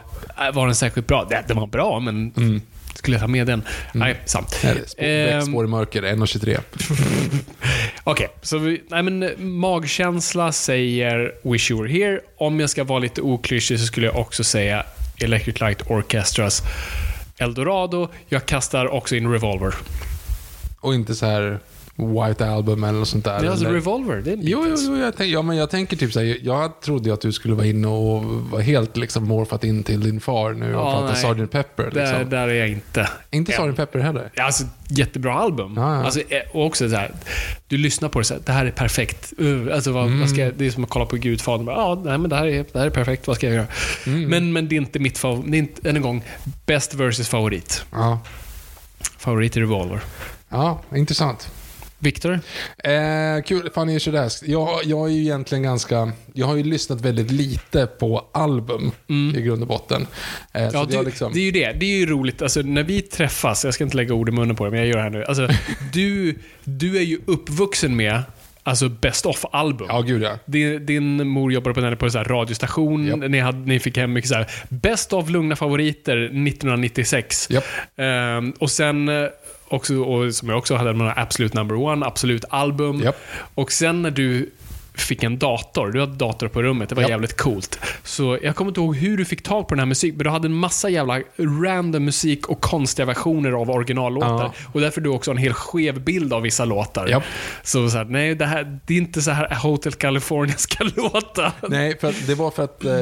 [0.48, 1.26] Äh, Var den särskilt bra?
[1.30, 2.60] Det- Den var bra, men Mm.
[2.94, 3.62] skulle jag ta med den?
[3.92, 4.50] Nej, sant.
[4.50, 6.58] Spår, Ehm, spår i mörker, 1.23.
[8.04, 12.20] Okej, så vi, nej men eh, magkänsla säger Wish You Were Here.
[12.38, 14.84] Om jag ska vara lite oklyschig så skulle jag också säga
[15.20, 16.62] Electric Light Orchestras
[17.38, 18.08] Eldorado.
[18.28, 19.74] Jag kastar också in Revolver.
[20.80, 21.58] Och inte så här
[21.98, 23.40] White Album eller sånt där.
[23.40, 25.70] Det är alltså eller- Revolver, det är Jo, jo, jo jag, tänk, ja, men jag
[25.70, 28.96] tänker typ så här, jag trodde ju att du skulle vara inne och vara helt
[28.96, 31.14] liksom morfat in till din far nu och Ja, prata.
[31.14, 31.50] Sgt.
[31.52, 31.90] Pepper.
[31.90, 32.30] Där, Liksom.
[32.30, 33.08] där är jag inte.
[33.30, 33.52] Inte.
[33.52, 33.76] Sgt.
[33.76, 34.30] Pepper heller.
[34.36, 35.74] Alltså, jättebra album.
[35.76, 36.04] Ja, ja.
[36.04, 37.12] Alltså, eh, och också så här,
[37.68, 39.32] du lyssnar på det så här, det här är perfekt.
[39.40, 41.66] Uh, alltså, vad, vad ska jag, det är som att kolla på Gudfadern.
[41.66, 43.66] Ja, nej, men det här, är, det här är perfekt, vad ska jag göra?
[44.06, 44.30] Mm.
[44.30, 45.50] Men, men det är inte mitt favorit.
[45.50, 46.24] Det är inte, än en gång,
[46.66, 47.84] bäst versus favorit.
[47.92, 48.20] Ja,
[49.18, 50.00] Favorit är Revolver.
[50.48, 51.50] ja intressant.
[51.98, 52.40] Victor?
[52.78, 54.42] Eh, kul, Funny you should ask.
[54.46, 56.12] Jag, jag är ju egentligen ganska...
[56.32, 58.92] Jag har ju lyssnat väldigt lite på album
[59.36, 60.06] i grund och botten.
[60.52, 60.70] Eh, Mm.
[60.74, 61.72] Ja, du, liksom, det är ju det.
[61.72, 62.42] Det är ju roligt.
[62.42, 64.88] Alltså, när vi träffas, jag ska inte lägga ord i munnen på det, men jag
[64.88, 65.24] gör det här nu.
[65.24, 65.48] Alltså,
[65.92, 68.22] du, du är ju uppvuxen med
[68.62, 69.86] alltså, Best of-album.
[69.90, 70.38] Ja, gud ja.
[70.44, 73.06] Din, din mor jobbade på, på en här radiostation.
[73.06, 73.30] Japp.
[73.30, 77.50] Ni, hade, ni fick hem mycket så här, Best of lugna favoriter 1996.
[77.50, 77.64] Japp.
[77.96, 79.28] Ehm, och sen eh,
[79.70, 83.00] också, och som jag också hade, med Absolut Number One, Absolut album.
[83.00, 83.16] Japp.
[83.54, 84.50] Och sen när du
[85.00, 87.10] fick en dator, du hade dator på rummet, det var Japp.
[87.10, 87.78] jävligt coolt.
[88.04, 90.30] Så jag kommer inte ihåg hur du fick tag på den här musiken, men du
[90.30, 91.20] hade en massa jävla
[91.64, 94.28] random musik och konstiga versioner av originallåtar.
[94.44, 94.52] Ja.
[94.72, 97.06] Och därför du också en hel skev bild av vissa låtar.
[97.08, 97.22] Japp.
[97.62, 101.52] Så, så här, nej, det, här, det är inte så här Hotel California ska låta.
[101.68, 102.92] Nej, för att det var för att eh,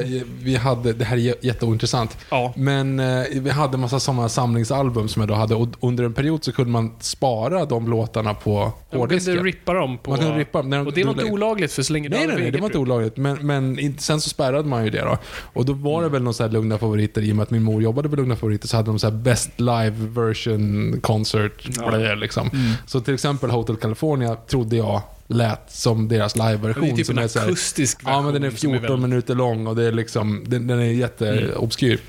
[0.42, 2.52] vi hade, det här är jä- jätteointressant, Ja.
[2.56, 6.12] men eh, vi hade en massa sådana samlingsalbum som jag då hade och under en
[6.14, 9.44] period så kunde man spara de låtarna på Man kunde hårddisken.
[9.44, 10.11] rippa dem på...
[10.11, 10.62] Man kunde rippa.
[10.62, 12.66] När och det inte du- olagligt för så länge du Nej, nej, nej, det var
[12.66, 13.16] inte olagligt.
[13.16, 15.18] Men, men sen så spärrade man ju det då.
[15.53, 17.62] Och då var det väl någon så här lugna favoriter, i och med att min
[17.62, 21.68] mor jobbade på lugna favoriter, så hade de så här best live version concert.
[21.77, 22.14] Ja.
[22.14, 22.51] Liksom.
[22.53, 22.72] Mm.
[22.87, 26.83] Så till exempel Hotel California trodde jag lät som deras liveversion.
[26.85, 28.92] Det är typ som en här- akustisk Ja, men den är version som är 14
[28.92, 32.01] väldigt- minuter lång och det är liksom, den, den är jätteobskyr.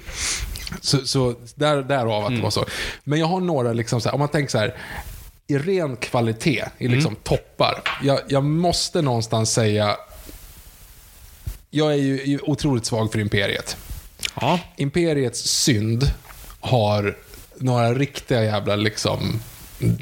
[0.82, 2.66] Så, så där, därav att det var så.
[3.04, 4.74] Men jag har några, liksom så här, om man tänker så här,
[5.48, 7.82] i ren kvalitet, i liksom toppar.
[8.04, 9.98] Jag, jag måste någonstans säga,
[11.70, 13.78] jag är ju ju otroligt svag för Imperiet.
[14.42, 14.60] Ja.
[14.76, 16.04] Imperiets synd
[16.60, 17.18] har
[17.56, 19.40] några riktiga jävla liksom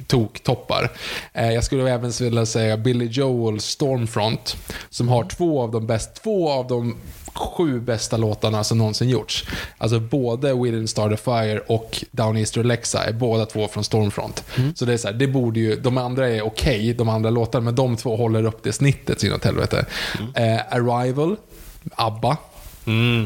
[0.08, 0.92] tok-toppar.
[1.34, 4.58] Eh, jag skulle även vilja säga Billy Joel Stormfront,
[4.90, 6.96] som har två av de bäst, två av de
[7.36, 9.46] sju bästa låtarna som någonsin gjorts.
[9.78, 14.44] Alltså både Within Star the Fire och Down Easter Alexa är båda två från Stormfront.
[14.76, 17.66] Så det är så här, det borde ju, de andra är okej, de andra låtarna,
[17.66, 19.86] men de två håller upp det snittet så inåt helvete.
[20.36, 21.36] Eh, Arrival,
[21.96, 22.38] ABBA.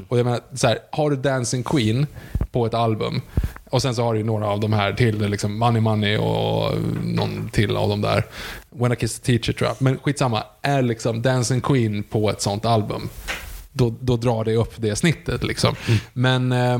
[0.08, 2.08] Och jag menar, så här, har du Dancing Queen
[2.52, 3.22] på ett album
[3.70, 7.50] och sen så har du några av de här till, liksom Money Money och någon
[7.50, 8.26] till av de där.
[8.70, 9.82] When I Kiss the Teacher tror jag.
[9.82, 13.10] Men skitsamma, är liksom Dancing Queen på ett sånt album,
[13.72, 15.76] då, då drar det upp det snittet liksom.
[16.14, 16.52] Men...
[16.52, 16.80] Eh,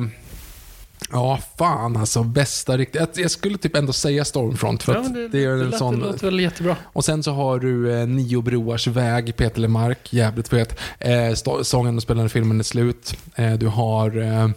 [1.12, 2.24] Ja, fan alltså.
[2.24, 3.18] Bästa riktigt.
[3.18, 6.00] Jag, skulle typ ändå säga Stormfront för Ja, det, det, är det, en lät, sån...
[6.00, 6.76] det låter väl jättebra.
[6.84, 10.80] Och sen så har du eh, Nio broars väg, Peter Lemark, jävligt fet.
[11.00, 13.18] Eh, sången och spelande filmen är slut.
[13.36, 14.18] Eh, du har...
[14.22, 14.50] Eh,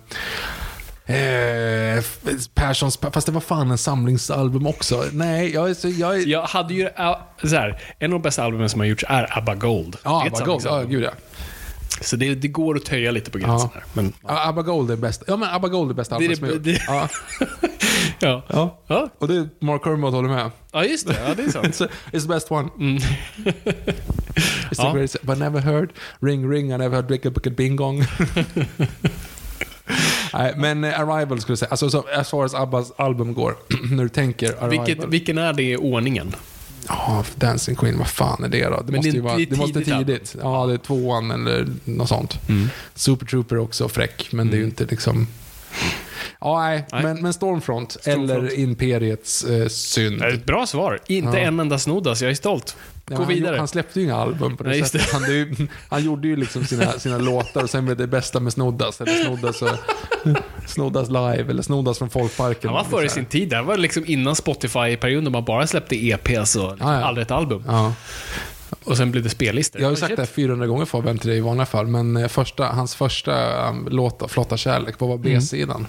[1.06, 2.04] Eh,
[2.54, 5.04] Perssons, fast det var fan en samlingsalbum också.
[5.12, 5.88] Nej, jag så...
[5.88, 9.04] Jag Jag hade ju, äh, så här, en av de bästa albumen som har gjorts
[9.08, 9.96] är ABBA Gold.
[10.04, 10.62] ja, ABBA Gold.
[10.64, 11.10] Ja, gud ja.
[12.00, 13.80] Så det, det går att töja lite på gränsen Ja.
[13.80, 13.84] här.
[13.92, 14.48] Men, ja.
[14.48, 15.22] ABBA Gold är bäst.
[15.26, 16.64] Ja, men ABBA Gold är bästa Det är albumet som gjort.
[16.64, 17.08] det- Ja.
[18.18, 18.42] ja.
[18.48, 18.78] Ja.
[18.86, 19.08] Ja.
[19.18, 20.50] Och det är Mark Kermode håller med.
[20.72, 21.16] ja, just det.
[21.28, 21.66] Ja, det är sant.
[21.80, 22.68] It's, it's the best one.
[24.70, 25.22] It's the greatest.
[25.22, 28.04] But I never heard ring ring, I never heard bicka bicka bing gong.
[30.34, 31.68] Nej, men eh, Arrival skulle jag säga.
[31.70, 33.54] Alltså, så, as far as Abbas album går,
[33.90, 34.86] när du tänker Arrival.
[34.86, 36.34] Vilket, vilken är det i ordningen?
[36.88, 38.70] Ja, Dancing Queen, vad fan är det då?
[38.76, 40.36] Det Men måste det- ju vara, det det måste tidigt tidigt.
[40.42, 42.38] Ja, det är tvåan eller något sånt.
[42.48, 42.68] Mm.
[42.94, 45.26] Super Trooper är också fräck, men det är ju inte liksom...
[46.40, 47.02] Ja, nej, Nej.
[47.02, 48.30] Men, men Stormfront, Stormfront.
[48.30, 50.22] eller Imperiets eh, synd.
[50.22, 50.98] Ett bra svar.
[51.06, 51.44] Inte Ja.
[51.44, 52.22] en enda snoddas.
[52.22, 52.76] Jag är stolt.
[53.10, 53.56] Ja, Gå han, vidare.
[53.56, 55.12] Han släppte ju inga album på det Nej, sättet.
[55.12, 58.06] Han, det är ju, han gjorde ju liksom sina, sina låtar och sen blev det
[58.06, 59.00] bästa med Snoddas.
[59.00, 59.68] Eller Snoddas, och,
[60.66, 62.70] snoddas live eller Snoddas från Folkparken.
[62.70, 63.14] Han var före Liksom.
[63.16, 63.48] sin tid.
[63.48, 67.04] Det var liksom innan Spotify-perioden, då man bara släppte EPs och Ja, ja.
[67.04, 67.64] aldrig ett album.
[67.66, 67.92] Ja.
[68.84, 69.80] Och sen blev det spellistor.
[69.80, 72.16] Jag har ju sagt det här 400 gånger Fabian till dig i vanliga fall, men
[72.16, 75.86] eh, första, hans första um, låt, Flotta kärlek, vad var Mm.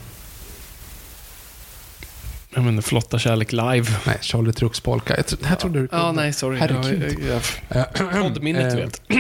[2.54, 2.66] B-sidan?
[2.66, 3.86] Ja, men Flotta kärlek live.
[4.06, 5.16] Nej, Charlie Trucks polka.
[5.18, 6.60] Jag tro, det här trodde du Ja, nej, sorry.
[6.60, 7.18] Herregud.
[7.30, 9.02] Jag, jag, jag, poddminnet, du Eh, vet.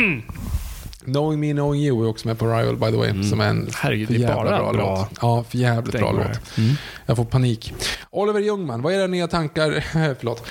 [1.06, 3.58] Knowing Me Knowing You är också med på Rival by the way, som är en
[3.58, 3.70] Mm.
[3.76, 5.18] Herregud, för det är jävla bara bra, bra låt.
[5.22, 6.58] Ja, för jävligt bra låt.
[6.58, 6.76] Mm.
[7.06, 7.74] Jag får panik.
[8.10, 9.84] Oliver Ljungman, vad är era nya tankar?
[10.20, 10.46] Förlåt.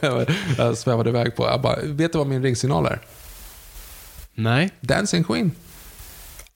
[0.58, 1.46] jag svävade iväg på.
[1.46, 3.00] Jag bara, vet du vad min ringsignal är?
[4.34, 5.50] Nej, Dancing Queen.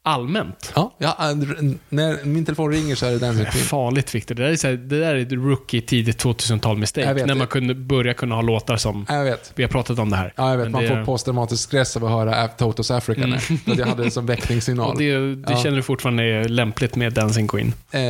[0.04, 0.72] Allmänt.
[0.74, 1.16] Ja, ja,
[1.88, 3.64] när min telefon ringer så är det Dancing Queen.
[3.64, 4.34] Farligt Victor.
[4.34, 7.12] Det där är, så här, det där är ett rookie tidigt 2000-tal Jag mistake.
[7.12, 9.06] vet När man kunde börja kunna ha låtar som...
[9.08, 9.52] Ja, jag vet.
[9.54, 10.32] Vi har pratat om det här.
[10.36, 10.64] Ja, jag vet.
[10.64, 13.38] Men Man det, får posttraumatisk stress av att höra Totos Africa nu.
[13.38, 14.90] För att jag hade det som väckningssignal.
[14.90, 15.62] och det, det Ja.
[15.62, 17.74] känner du fortfarande är lämpligt med Dancing Queen?
[17.90, 18.00] Eh,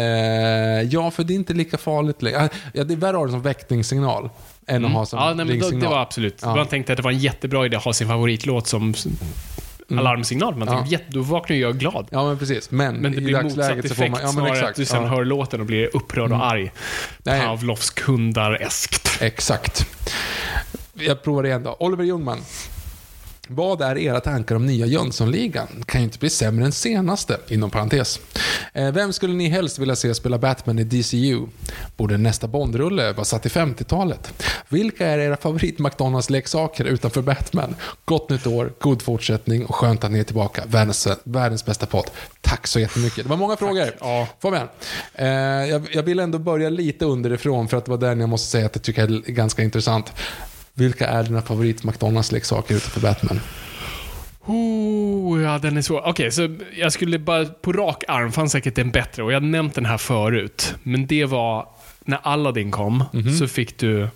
[0.91, 2.49] ja, för det är inte lika farligt längre.
[2.73, 4.31] Ja, det är värre att ha det som väckningssignal
[4.67, 5.29] än att ha som Mm.
[5.29, 6.39] Ja, nej, men då, det var absolut.
[6.43, 6.57] Ja.
[6.57, 8.95] Man tänkte att det var en jättebra idé att ha sin favoritlåt som
[9.91, 10.57] alarmsignal.
[10.57, 10.99] Man tänkte, Ja.
[10.99, 12.09] jätte, då vaknar jag glad.
[12.11, 12.71] Ja, men precis.
[12.71, 14.21] Men, Men det i blir motsatt effekt så får man...
[14.23, 14.71] Ja, snarare exakt.
[14.71, 15.09] att du sen ja.
[15.09, 16.73] hör låten och blir upprörd och arg.
[17.25, 17.41] Nej.
[17.41, 19.23] Pavlovsk hundar-eskt.
[19.23, 19.87] Exakt.
[20.95, 21.77] Jag provar igen då.
[21.81, 22.39] Oliver Ljungman.
[23.49, 25.67] Vad är era tankar om nya Jönssonligan?
[25.87, 28.21] Kan ju inte bli sämre än senaste, inom parentes.
[28.73, 31.47] Eh, vem skulle ni helst vilja se spela Batman i DCU?
[31.97, 34.45] Borde nästa Bondrulle vara satt i 50-talet?
[34.69, 37.75] Vilka är era favorit McDonalds-leksaker utanför Batman?
[38.05, 40.63] Gott nytt år, god fortsättning och skönt att ni är tillbaka.
[40.67, 42.11] Världens, världens bästa podd.
[42.41, 43.25] Tack så jättemycket.
[43.25, 43.97] Det var många frågor.
[44.01, 44.29] Ja.
[44.41, 44.69] Fabian,
[45.15, 48.51] eh, jag, jag vill ändå börja lite underifrån för att det var den jag måste
[48.51, 50.13] säga att jag tycker är ganska intressant.
[50.75, 53.41] Vilka är dina favorit McDonalds-leksaker utanför Batman?
[54.47, 56.03] Oh, ja, den är svår.
[56.07, 59.47] Okej, så jag skulle bara på rak arm fanns säkert en bättre och jag har
[59.47, 60.75] nämnt den här förut.
[60.83, 61.69] Men det var
[62.05, 63.33] när Aladdin kom Mhm.
[63.39, 64.09] så fick du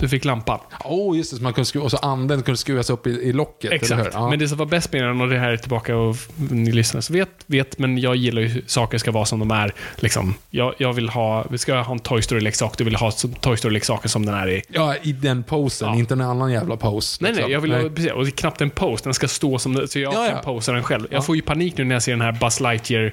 [0.00, 0.58] du fick lampan.
[0.84, 1.36] Åh, oh, just det.
[1.36, 4.10] Så man kunde skruva, och så anden kunde skruvas upp i, i locket, Exakt.
[4.14, 4.30] Ja.
[4.30, 6.16] Men det som var bäst med den, och det här är tillbaka och
[6.50, 9.74] ni lyssnare så vet, vet, men jag gillar ju saker ska vara som de är.
[9.96, 13.10] Liksom, jag, jag vill ha, vi ska ha en Toy Story-leksak, du vill ha
[13.40, 14.62] Toy Story-leksaken som den är i.
[14.68, 15.94] ja, i den posen, Ja.
[15.98, 17.18] inte en annan jävla pose.
[17.20, 17.44] Nej, liksom.
[17.44, 19.74] nej, jag vill ha, precis, och det är knappt en post, den ska stå som
[19.74, 21.06] det, så jag Ja, kan posa den själv.
[21.10, 21.16] Ja.
[21.16, 23.12] Jag får ju panik nu när jag ser den här Buzz Lightyear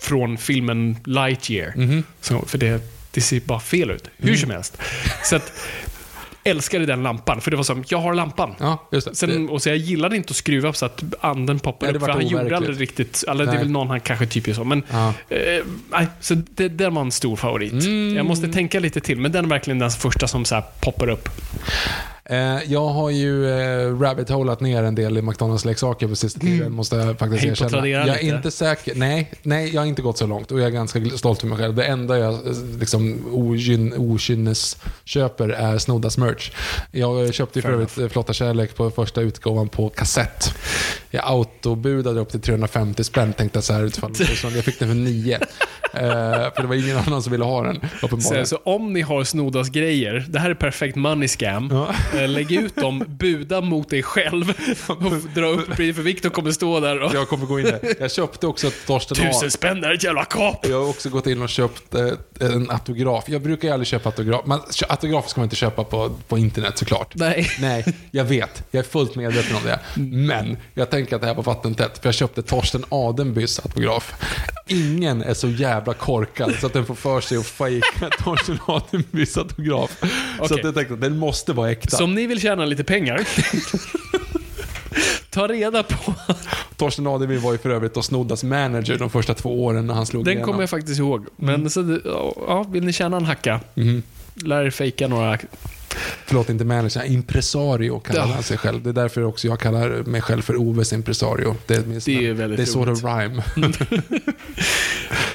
[0.00, 1.72] från filmen Lightyear.
[1.76, 2.04] Mhm.
[2.20, 2.80] Så, för det,
[3.10, 4.78] det ser bara fel ut, hur som helst.
[5.24, 5.52] Så att,
[6.44, 8.54] älskade den lampan, för det var som, jag har lampan.
[8.60, 8.88] Ja.
[9.12, 12.04] Sen, och så jag gillade inte att skruva så att anden poppar Nej, det upp,
[12.04, 13.62] för han gjorde aldrig riktigt, eller det är Nej.
[13.62, 15.14] väl någon han kanske typ gör så, men Ja.
[15.28, 17.72] eh, nej, så det, den var en stor favorit.
[17.72, 18.16] Mm.
[18.16, 21.08] Jag måste tänka lite till, men den är verkligen den första som så här poppar
[21.08, 21.28] upp.
[22.30, 26.72] Eh, jag har ju eh, rabbit holat ner en del i McDonalds-leksaker på sista tiden,
[26.72, 27.88] måste jag faktiskt på erkänna.
[27.88, 28.26] Jag är lite.
[28.36, 28.94] inte säker.
[28.94, 31.58] Nej, nej, jag har inte gått så långt och jag är ganska stolt över mig
[31.58, 31.74] själv.
[31.74, 32.40] Det enda jag eh,
[32.78, 36.50] liksom ogyn, okynnes köper är Snoddas merch.
[36.90, 40.54] Jag köpte ju för övrigt Flotta Kärlek på första utgåvan på kassett.
[41.10, 44.14] Jag autobudade upp till 350 spänn, tänkte jag så här utifrån.
[44.54, 45.38] Jag fick den för 9.
[45.94, 46.00] Eh,
[46.54, 47.80] för det var ingen annan som ville ha den,
[48.20, 51.68] Så, så om ni har Snoddas grejer, det här är perfekt money scam.
[51.72, 51.94] Ja.
[52.20, 54.52] Eh, Lägg ut dem, buda mot dig själv
[54.88, 57.14] och dra upp priset för Viktor kommer stå där och...
[57.14, 57.94] Jag kommer gå in där.
[58.00, 59.32] Jag köpte också ett Torsten A.
[59.32, 60.66] Tusen spänn är ett jävla kap!
[60.66, 62.08] Jag har också gått in och köpt eh,
[62.40, 63.24] en autograf.
[63.28, 64.46] Jag brukar ju aldrig köpa autograf.
[64.46, 67.14] Man, autografer ska man inte köpa på, på internet såklart.
[67.14, 67.46] Nej.
[67.60, 68.62] Nej, jag vet.
[68.70, 69.80] Jag är fullt medveten om det.
[70.04, 71.98] Men jag tänker att det här var vattentätt.
[71.98, 74.14] För jag köpte Torsten Adenbys autograf.
[74.66, 79.38] Ingen är så jävla korkad så att den får för sig att fejka Torsten Adenbys
[79.38, 79.96] autograf.
[80.00, 80.06] Så
[80.44, 80.58] Okej.
[80.58, 81.96] att jag tänkte att den måste vara äkta.
[82.00, 83.20] Så om ni vill tjäna lite pengar,
[85.30, 86.14] ta reda på...
[86.76, 90.06] Torsten Adenby var ju för övrigt och Snoddas manager de första två åren när han
[90.06, 90.46] slog Den igenom.
[90.46, 91.26] kommer jag faktiskt ihåg.
[91.36, 92.00] Men så, det-
[92.46, 94.02] ja, vill ni tjäna en hacka, Mhm.
[94.34, 95.38] lär er fejka några...
[96.26, 97.04] Förlåt, inte manager.
[97.04, 98.82] Impresario kallar han sig själv.
[98.82, 101.56] Det är därför också jag kallar mig själv för Oves impresario.
[101.66, 103.42] Det är, Det är väldigt Det är sort of rhyme.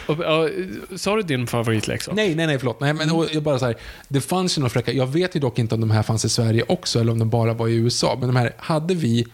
[0.08, 0.50] Och,
[1.00, 2.16] sa du din favoritleksak?
[2.16, 2.80] nej, nej, nej, förlåt.
[2.80, 3.76] Nej, men och jag bara så här,
[4.08, 4.92] det fanns ju några fräcka.
[4.94, 7.30] Jag vet ju dock inte om de här fanns i Sverige också eller om de
[7.30, 8.18] bara var i USA.
[8.20, 9.28] Men de här hade vi,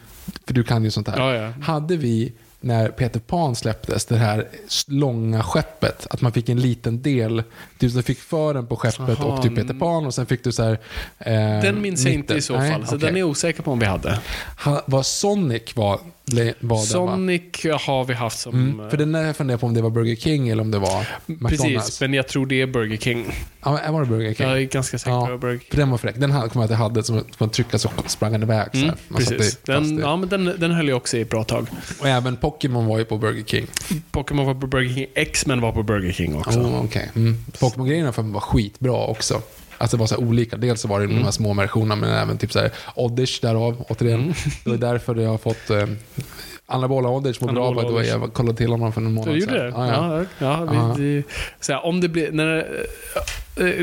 [0.45, 1.17] för du kan ju sånt här.
[1.17, 1.53] Ja, ja.
[1.61, 4.47] Hade vi när Peter Pan släpptes, det här
[4.87, 7.43] långa skeppet, att man fick en liten del.
[7.79, 10.63] Du fick fören på skeppet Jaha, och typ Peter Pan och sen fick du så
[10.63, 10.79] här...
[11.19, 13.07] Eh, Den minns jag inte i så Nej, fall, så okej.
[13.07, 14.19] den är jag osäker på om vi hade.
[14.65, 15.99] Ha, vad Sonic var,
[16.33, 16.77] var den va?
[16.77, 17.41] Sonic
[17.85, 18.53] har vi haft som...
[18.73, 20.79] Mm, för den där jag funderar på om det var Burger King eller om det
[20.79, 21.61] var McDonalds.
[21.63, 23.25] Precis, men jag tror det är Burger King.
[23.63, 24.47] Ja, var det Burger King?
[24.47, 25.67] Jag är ganska säker på att det Ja, var Burger King.
[25.69, 26.15] för den var fräck.
[26.17, 28.67] Den hade- kommer jag att jag hade, som man trycka så sprang den iväg.
[28.73, 28.83] Här.
[28.83, 29.57] Mm, satte precis.
[29.65, 31.67] Den, ja, men den, den höll jag också i ett bra tag.
[31.99, 33.67] Och även Pokémon var ju på Burger King.
[34.11, 36.59] Pokémon var på Burger King, X-Men var på Burger King också.
[36.59, 37.05] Oh, okay.
[37.15, 37.37] mm.
[37.59, 39.41] Pokémon-grejerna för mig var skitbra också.
[39.81, 40.57] Alltså det var så olika.
[40.57, 41.17] Dels så var det Mm.
[41.17, 44.19] de här små versionerna, men även typ så här Oddish därav, återigen.
[44.21, 44.33] Mm.
[44.63, 45.85] Det var därför jag har fått eh,
[46.65, 49.71] Anabola Oddish mår bra att jag kollade till honom för en månad Du gjorde det?
[49.71, 49.87] sedan.
[49.87, 50.65] Ja, ja.
[50.67, 51.23] Ja, vi, vi,
[51.59, 52.31] så här, om det blir...
[52.31, 52.67] När,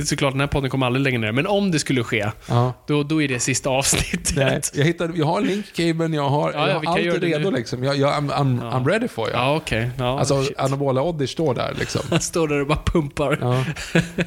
[0.05, 2.73] såklart, den här podden kommer aldrig längre ner, men om det skulle ske, Ja.
[2.87, 4.33] då, då är det sista avsnittet.
[4.37, 7.85] Nej, jag, hittade, jag har linkkabeln, jag har, Ja, ja, jag har allt redo liksom.
[7.85, 9.37] Jag, jag, I'm, I'm, I'm ready for you.
[9.39, 9.91] Ja, okej.
[9.99, 10.59] Ja, Alltså, shit.
[10.59, 12.01] Anabola Oddish står där liksom.
[12.11, 13.39] Han står där och bara pumpar.
[13.41, 13.65] Ja.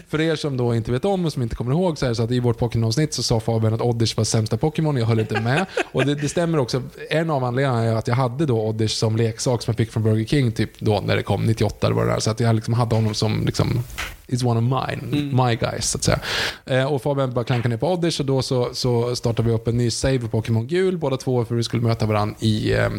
[0.09, 2.15] För er som då inte vet om och som inte kommer ihåg så är det
[2.15, 4.97] så att i vårt Pokémon-avsnitt så sa Fabian att Oddish var sämsta Pokémon.
[4.97, 5.65] Jag höll inte med.
[5.91, 6.83] Och det, det stämmer också.
[7.09, 10.03] En av anledningarna är att jag hade då Oddish som leksak som jag fick från
[10.03, 12.19] Burger King typ då när det kom, 98 eller vad det där.
[12.19, 13.83] Så att jag liksom hade honom som liksom
[14.31, 16.19] is one of mine, my guys så att säga.
[16.65, 19.67] Eh, och Fabian bara klankade ner på Oddish och då så, så startade vi upp
[19.67, 22.89] en ny save på Pokémon Gul båda två för vi skulle möta varandra i eh,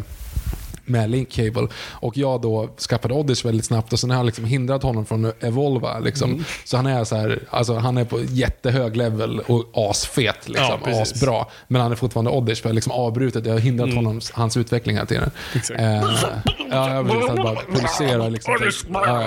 [0.85, 1.69] med Link Cable.
[1.91, 5.25] Och jag då skaffade Oddish väldigt snabbt och sen har jag liksom hindrat honom från
[5.25, 5.99] att evolva.
[5.99, 6.31] Liksom.
[6.33, 6.45] Mm.
[6.65, 10.49] Så han är så här, alltså han är på jättehög level och asfet.
[10.49, 11.47] Liksom, Ja, asbra.
[11.69, 13.47] Men han är fortfarande Oddish för jag har liksom avbrutit.
[13.47, 15.23] Jag har hindrat honom, hans utveckling hela tiden.
[15.23, 15.33] Mm.
[15.55, 15.81] Exakt.
[15.81, 18.29] Eh, ja, jag vill bara pulsera.
[18.29, 18.55] Liksom.
[18.93, 19.23] Ja,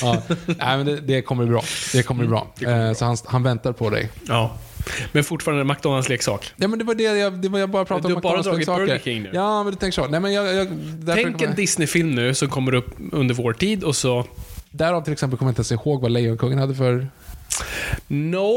[0.00, 0.16] ja.
[0.46, 1.62] Nej, men det, det kommer bli bra.
[1.92, 2.46] Det kommer bli bra.
[2.72, 4.08] Eh, så han, han väntar på dig.
[4.28, 4.52] Ja.
[5.12, 6.52] Men fortfarande en McDonalds-leksak.
[6.56, 8.16] Ja, men det var det jag, det var jag bara pratade Du om.
[8.16, 8.98] har bara McDonalds dragit Burger.
[9.04, 9.30] King nu.
[9.32, 10.08] Ja, men du tänker så.
[10.08, 10.68] Nej, men jag, jag,
[11.06, 14.26] Tänk en Disney-film nu som kommer upp under vår tid och så...
[14.70, 17.08] Därav till exempel kommer jag inte ens ihåg vad Lejonkungen hade för...
[18.08, 18.50] No.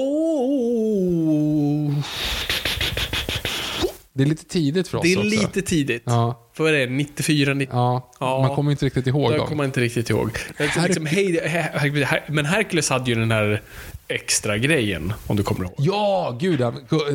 [4.14, 5.30] Det är lite tidigt för oss Det är också.
[5.30, 6.04] lite tidigt.
[6.06, 6.86] Ja, Vad är det?
[6.94, 7.76] 94, 90?
[7.76, 8.10] ja.
[8.20, 8.42] Ja.
[8.42, 9.48] Man kommer inte riktigt ihåg dem.
[9.48, 10.30] kommer jag inte riktigt ihåg.
[10.58, 13.62] Her- Liksom, hej, Her- Her- men Hercules hade ju den här
[14.08, 15.74] extra grejen om du kommer ihåg.
[15.78, 16.74] Ja, gud ja.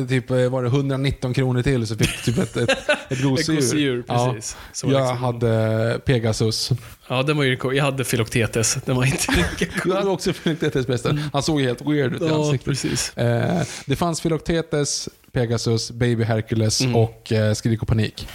[0.09, 2.69] Typ eh, var det 119 kronor till så fick du typ ett, ett,
[3.09, 3.39] ett gosedjur.
[3.39, 4.57] Ett gosedjur, precis.
[4.83, 6.69] Ja, jag liksom- hade Pegasus.
[7.07, 7.75] Ja, den var ju cool.
[7.75, 8.77] Jag hade Philoktetes.
[8.85, 9.91] Den var inte lika cool.
[9.91, 11.17] Jag hade också Philoktetes bästa.
[11.33, 12.65] Han såg helt weird ut i Ja, ansiktet.
[12.65, 13.17] precis.
[13.17, 16.95] Eh, det fanns Philoktetes, Pegasus, Baby Hercules Mm.
[16.95, 18.27] och eh, Skrik och Panik.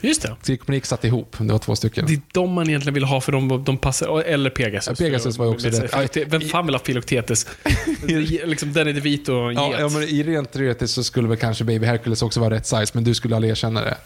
[0.00, 0.36] Just det.
[0.42, 1.36] Skrik och Panik satt ihop.
[1.38, 2.06] Det var två stycken.
[2.06, 4.20] Det är de man egentligen vill ha för de, de passar.
[4.22, 5.00] Eller Pegasus.
[5.00, 6.16] Ja, Pegasus var ju också rätt.
[6.26, 7.46] Vem fan vill ha Philoktetes?
[8.06, 9.80] Det är liksom, den är vit och en Ja, get.
[9.80, 12.86] ja, men I rent teoretiskt så skulle väl kanske Baby Hercules också vara rätt size,
[12.94, 13.96] men du skulle aldrig erkänna det.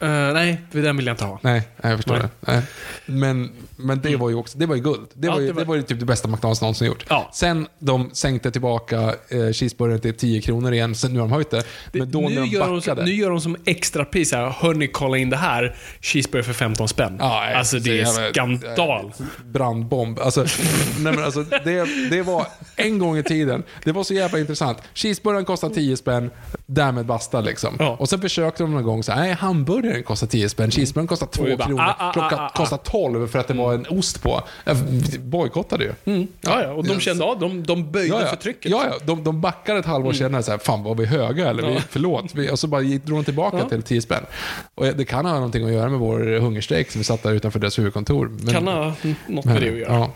[0.00, 1.40] Eh, nej, den vill jag inte ha.
[1.42, 2.22] Nej, nej, jag förstår Nej.
[2.40, 2.52] det.
[2.52, 2.62] Nej.
[3.06, 5.06] Men, men det var ju också, det var ju guld.
[5.14, 5.76] Det, Ja, var, ju, det det, var- var...
[5.76, 7.04] ju typ det bästa McDonalds någonsin gjort.
[7.08, 7.30] Ja.
[7.34, 11.50] Sen de sänkte tillbaka eh, cheeseburgaren till 10 kronor igen, sen nu har de höjt
[11.50, 11.62] det.
[11.92, 14.50] Men då när nu, de gör de, nu gör de som extrapris här.
[14.50, 17.16] Hörni, kolla in det det här, cheeseburgare för 15 spänn.
[17.20, 19.12] Nej, alltså så det är jävla- skandal.
[19.44, 20.18] brandbomb.
[20.18, 20.40] Alltså,
[21.00, 22.46] nej men alltså, det, det var
[22.76, 24.78] en gång i tiden, det var så jävla intressant.
[24.94, 26.30] Cheeseburgaren kostar 10 spänn,
[26.66, 27.76] därmed basta liksom.
[27.78, 27.96] Ja.
[27.98, 31.26] Och sen försökte de någon gång så här, nej hamburgaren kostar 10 spänn, cheeseburgaren kostar
[31.26, 32.56] 2 Och vi bara, kronor, ah, ah, klockan ah, ah.
[32.56, 34.42] kostar 12 för att det var en ost på.
[34.64, 34.76] Jag
[35.20, 35.92] bojkottade ju.
[36.40, 38.26] Ja, ja, och de kände av, de, de böjde Ja, ja.
[38.26, 38.72] för trycket.
[38.72, 38.78] Mm.
[38.78, 39.04] Ja, ja.
[39.04, 41.68] De, de backade ett halvår senare så här, fan var vi höga eller?
[41.68, 42.34] Vi, förlåt.
[42.34, 44.26] Vi, och så bara drog de tillbaka till 10 spänn.
[44.74, 47.58] Och det kan ha någonting att göra med vår hungerstrejk som vi satt där utanför
[47.58, 48.30] deras huvudkontor.
[48.40, 48.94] Men, Kan ha
[49.26, 49.92] något med det att göra.
[49.94, 50.12] Ja.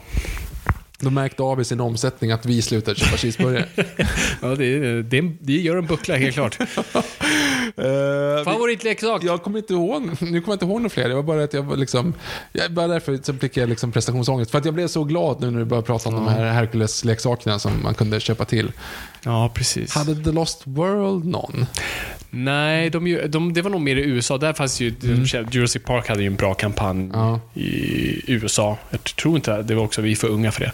[1.02, 3.66] De märkte av i sin omsättning att vi slutade köpa cheeseburgare.
[4.42, 6.58] Ja, det, det, det gör en buckla, helt klart.
[7.76, 9.24] Eh, Favoritleksak?
[9.24, 11.08] jag kommer inte ihåg, nu kommer jag inte ihåg några fler.
[11.08, 12.14] Det var bara att jag var liksom,
[12.52, 14.50] jag, bara därför så fick jag liksom prestationsångest.
[14.50, 17.58] För att jag blev så glad nu när du började prata om de här Hercules-leksakerna
[17.58, 18.72] som man kunde köpa till.
[19.24, 19.94] Ja, precis.
[19.94, 21.66] Hade The Lost World någon?
[22.30, 24.38] Nej, de, ju- de, det var nog mer i USA.
[24.38, 24.94] Där fanns ju,
[25.50, 27.10] Jurassic Park hade ju en bra kampanj Mm.
[27.20, 27.40] Ja.
[27.54, 28.78] i USA.
[28.90, 30.72] Jag tror inte det var också vi för unga för det.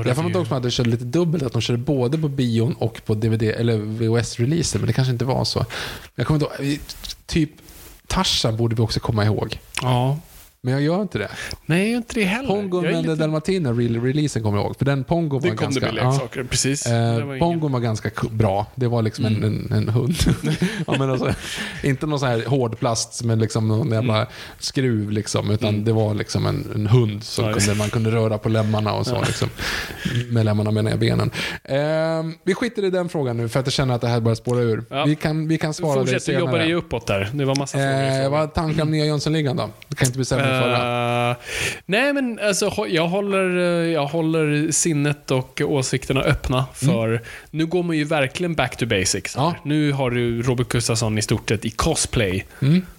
[0.00, 2.28] Och Jag får inte också att de körde lite dubbelt, att de körde både på
[2.28, 5.66] bion och på DVD, eller VHS-releasen, men det kanske inte var så.
[6.14, 6.78] Jag kommer inte ihåg,
[7.26, 7.50] typ
[8.06, 9.58] Tarzan borde vi också komma ihåg.
[9.82, 10.18] Ja.
[10.66, 11.28] Men jag gör inte det.
[11.66, 12.48] Nej, inte det heller.
[12.48, 14.78] Pongo Jag lite- Dalmatiner, re- releasen kommer jag ihåg.
[14.78, 15.86] För den Pongo var Det kom ganska...
[15.86, 16.10] det med ja.
[16.10, 16.82] leksaker, precis.
[16.84, 18.66] Det var Eh, ingen- Pongon var ganska bra.
[18.74, 20.14] Det var liksom en, en, en hund.
[20.86, 21.34] ja, men alltså,
[21.82, 24.26] inte någon sån här hård plast med liksom någon jävla
[24.58, 28.38] skruv, liksom, utan det var liksom en, en hund som Ja, kunde, man kunde röra
[28.38, 29.20] på lemmarna och så.
[29.22, 29.48] Liksom.
[30.30, 31.30] Med lemmarna menar jag benen.
[31.64, 31.76] Eh,
[32.44, 34.60] vi skiter i den frågan nu för att jag känner att det här börjar spåra
[34.60, 34.84] ur.
[34.90, 35.04] Ja.
[35.04, 36.40] Vi, kan, vi kan svara det Fortsätt, du senare.
[36.40, 37.30] jobbar dig uppåt där.
[37.34, 38.30] Det var massa Eh, frågor.
[38.30, 39.70] vad är tankar om nya Jönssonligan då?
[39.88, 41.30] Det kan inte bli sämre än förra.
[41.30, 41.36] Eh,
[41.86, 47.22] nej, men alltså, jag håller, eh, jag håller sinnet och åsikterna öppna för...
[47.50, 49.36] Nu går man ju verkligen back to basics.
[49.36, 49.54] Ja.
[49.62, 52.46] Nu har du Robert Gustafsson i stort sett i cosplay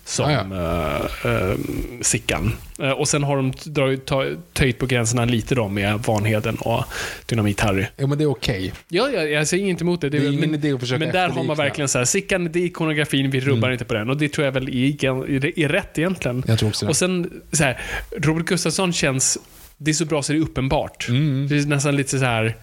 [0.07, 0.51] som Mm.
[0.51, 1.57] Ja, eh, eh,
[2.01, 2.53] Sickan.
[2.79, 6.83] Eh, och sen har de dragit- ta- töjt på gränserna lite då med Vanheden och
[7.25, 7.85] Dynamit-Harry.
[7.97, 8.73] Jo, men det är okej.
[8.87, 10.09] Ja, jag, jag säger inget emot det.
[10.09, 12.49] Det är ingen men, idé att försöka Men där har man verkligen så här, Sickan,
[12.51, 14.09] det är ikonografin, vi rubbar inte på den.
[14.09, 16.43] Och det tror jag väl är, är, är rätt egentligen.
[16.47, 16.89] Jag tror också det.
[16.89, 17.81] Och sen, så här,
[18.17, 19.37] Robert Gustafsson känns,
[19.77, 21.07] det är så bra så det är uppenbart.
[21.09, 21.47] Mm.
[21.49, 22.55] Det är nästan lite så här,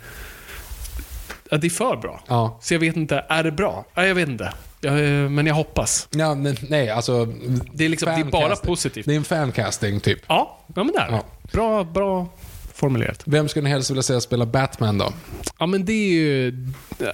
[1.50, 2.24] att det är för bra.
[2.28, 2.58] Ja.
[2.62, 3.84] Så jag vet inte, är det bra?
[3.94, 4.52] Ja, jag vet inte.
[4.84, 6.08] Eh, men jag hoppas.
[6.10, 7.24] Ja, men, nej, alltså...
[7.72, 9.06] Det är, liksom, det är bara positivt.
[9.06, 10.18] Det är en fancasting, typ.
[10.26, 11.08] Ja, ja men där.
[11.10, 11.24] Ja.
[11.52, 12.28] Bra, bra
[12.74, 13.22] formulerat.
[13.24, 15.12] Vem skulle ni helst vilja säga spela Batman då?
[15.58, 16.66] Ja, men det är ju...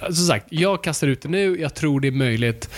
[0.05, 1.59] Som sagt, jag kastar ut det nu.
[1.59, 2.69] Jag tror det är möjligt.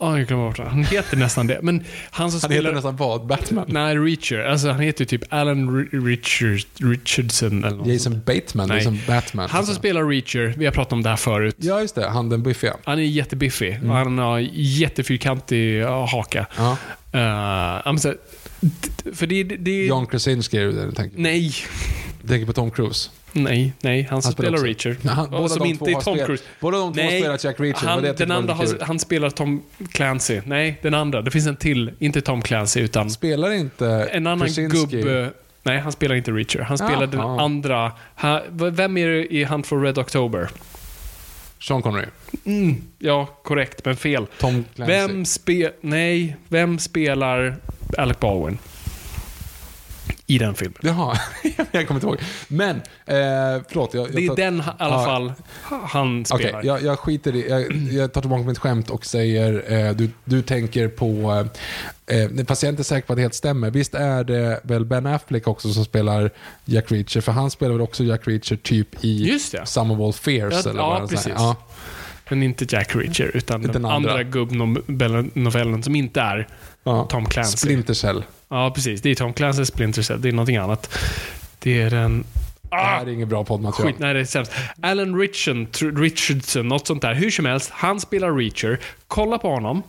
[0.00, 0.62] Ja, jag glömde bort det.
[0.64, 1.58] Han heter nästan det.
[1.62, 2.54] Men han som Han spelar...
[2.62, 3.26] heter nästan vad?
[3.26, 3.64] Batman?
[3.68, 4.38] Nej, Reacher.
[4.40, 7.92] Alltså, han heter ju typ Alan R- Richard, Richardson eller något sånt.
[7.92, 8.80] Jason Bateman, Nej.
[8.84, 9.48] som Batman.
[9.50, 11.56] Han som spelar Reacher, vi har pratat om det här förut.
[11.58, 12.08] Ja, just det.
[12.08, 12.76] Han den buffiga.
[12.84, 16.46] Han är jättebiffig och han har jättefyrkantig haka.
[16.56, 16.76] Ja.
[17.14, 18.06] Uh,
[19.14, 21.54] för det, det, John Krasinski är det du tänker Nej,
[22.22, 23.10] Du tänker på Tom Cruise.
[23.32, 24.02] Nej, nej.
[24.10, 24.66] Han som spelar spelar.
[24.66, 24.96] Reacher.
[25.02, 26.44] Ja, han- båda som de inte två är Tom Cruise.
[26.60, 29.30] båda de två har spelat Jack Reacher, Han, det den var andra har, han spelar
[29.30, 29.62] Tom
[29.92, 30.40] Clancy.
[30.44, 31.22] Nej, den andra.
[31.22, 31.92] Det finns en till.
[31.98, 35.30] Inte Tom Clancy, utan Spelar inte en annan Krasinski- gubbe.
[35.62, 36.60] Nej, han spelar inte Reacher.
[36.60, 37.40] Han spelar den Jaha.
[37.42, 37.92] andra.
[38.14, 40.48] Han, vem är det i Hunt for Red October?
[41.60, 42.06] Sean Connery.
[42.44, 44.26] Mm, ja, korrekt, men fel.
[44.38, 44.92] Tom Clancy.
[44.94, 47.56] Vem, spe, nej, vem spelar
[47.98, 48.58] Alec Baldwin?
[50.30, 50.78] I den filmen.
[50.82, 51.16] Jaha,
[51.72, 52.18] jag kommer inte ihåg.
[52.48, 53.94] Men, eh, förlåt.
[53.94, 55.04] Jag, jag Det är den i alla Ja.
[55.04, 55.32] fall
[55.70, 56.62] han spelar.
[56.64, 60.42] jag, jag skiter i jag, jag tar tillbaka mitt skämt och säger eh, du, du
[60.42, 61.44] tänker på,
[62.06, 63.70] eh, eh, fast jag är inte säker på att det helt stämmer.
[63.70, 66.30] Visst är det väl Ben Affleck också som spelar
[66.64, 67.20] Jack Reacher?
[67.20, 69.66] För han spelar väl också Jack Reacher typ i Just det.
[69.66, 70.54] Some of All Fears?
[70.64, 71.06] Ja, eller ja, vad är.
[71.06, 71.32] precis.
[71.36, 71.56] Ja,
[72.28, 74.10] Men inte Jack Reacher, utan den, Den andra.
[74.10, 76.48] andra, gubbnovellen som inte är
[76.84, 77.04] ja.
[77.04, 77.56] Tom Clancy.
[77.56, 78.24] Splinter Cell.
[78.48, 79.02] Ja, precis.
[79.02, 80.20] Det är Tom Clancy Splinter Cell.
[80.20, 80.98] Det är någonting annat.
[81.58, 82.24] Det är en...
[82.70, 83.92] Det här är inget bra poddmaterial.
[83.92, 84.52] Skit, nej det är sämst.
[84.82, 87.14] Alan Richardson, Richardson, något sånt där.
[87.14, 88.78] Hur som helst, han spelar Reacher.
[89.06, 89.82] Kolla på honom.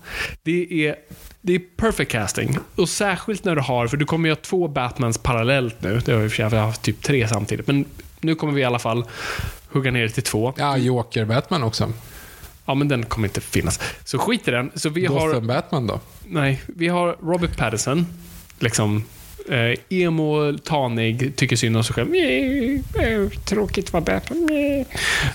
[0.44, 0.96] Det är,
[1.42, 2.58] det är perfect casting.
[2.76, 6.02] Och särskilt när du har, för du kommer ju ha två Batmans parallellt nu.
[6.06, 7.68] Det har vi för vi har haft typ tre samtidigt.
[7.68, 7.86] Men
[8.22, 9.06] nu kommer vi i alla fall
[9.72, 10.54] hugga ner det till två.
[10.58, 11.94] Ja, Joker Batman också.
[12.70, 13.80] Ja, men den kommer inte finnas.
[14.04, 14.72] Så skit i den.
[14.76, 15.28] Så vi har...
[15.28, 16.00] Gotham Batman då?
[16.26, 18.06] Nej, vi har Robert Pattinson.
[18.60, 19.04] Liksom
[19.50, 22.10] eh, emo, tanig, tycker synd om sig själv.
[23.46, 24.50] Tråkigt vara Batman.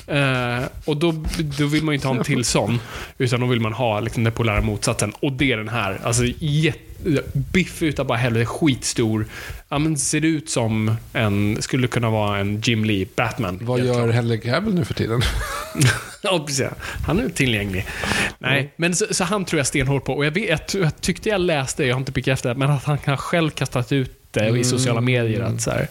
[0.06, 1.24] Eh, och då,
[1.58, 2.80] då vill man ju inte ha en till sån.
[3.18, 5.12] Utan då vill man ha liksom, den polära motsatsen.
[5.20, 6.00] Och det är den här.
[6.04, 6.93] Alltså jätte
[7.32, 9.26] biffig utav bara helvete, skitstor.
[9.68, 13.58] Ja, men ser ut som en, skulle kunna vara en Jim Lee, Batman.
[13.62, 14.08] Vad gör.
[14.08, 15.20] Henry Cavill nu för tiden?
[16.26, 16.66] Ja, precis.
[17.06, 17.86] Han är tillgänglig.
[18.38, 20.14] Nej, men så, så han tror jag stenhårt på.
[20.14, 22.98] Och jag, vet, jag tyckte jag läste, jag har inte bekräftat det, men att han
[22.98, 25.04] kan själv kastat ut det i sociala Mm.
[25.04, 25.40] medier.
[25.40, 25.88] Att så här,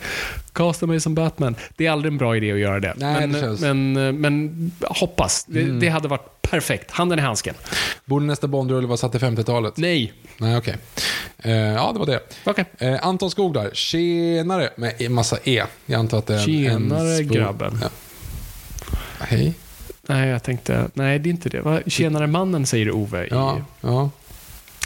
[0.54, 1.56] Casta mig som Batman.
[1.78, 2.94] Det är aldrig en bra idé att göra det.
[2.98, 3.94] Nej, men, det känns- Mm.
[3.94, 5.46] men, men hoppas.
[5.48, 6.92] Det, det hade varit perfekt.
[6.92, 7.56] Handen i handsken.
[8.06, 9.78] Borde nästa Bondrulle vara satt i 50-talet?
[9.78, 10.14] Nej.
[10.38, 10.76] Nej, okej.
[11.40, 12.20] Eh, ja, det var det.
[12.46, 12.66] Okej.
[12.78, 13.70] Eh, Anton Skog där.
[13.74, 15.64] Tjenare med massa E.
[15.86, 16.46] Jag antar att det är en...
[16.46, 17.80] Tjenare, en grabben.
[17.82, 17.90] Ja.
[19.20, 19.54] Hej.
[20.08, 20.90] Nej, jag tänkte...
[20.94, 21.62] Nej, det är inte det.
[21.62, 21.80] Va?
[21.88, 23.24] Tjenare mannen, säger Ove.
[23.26, 24.10] I, Ja, ja.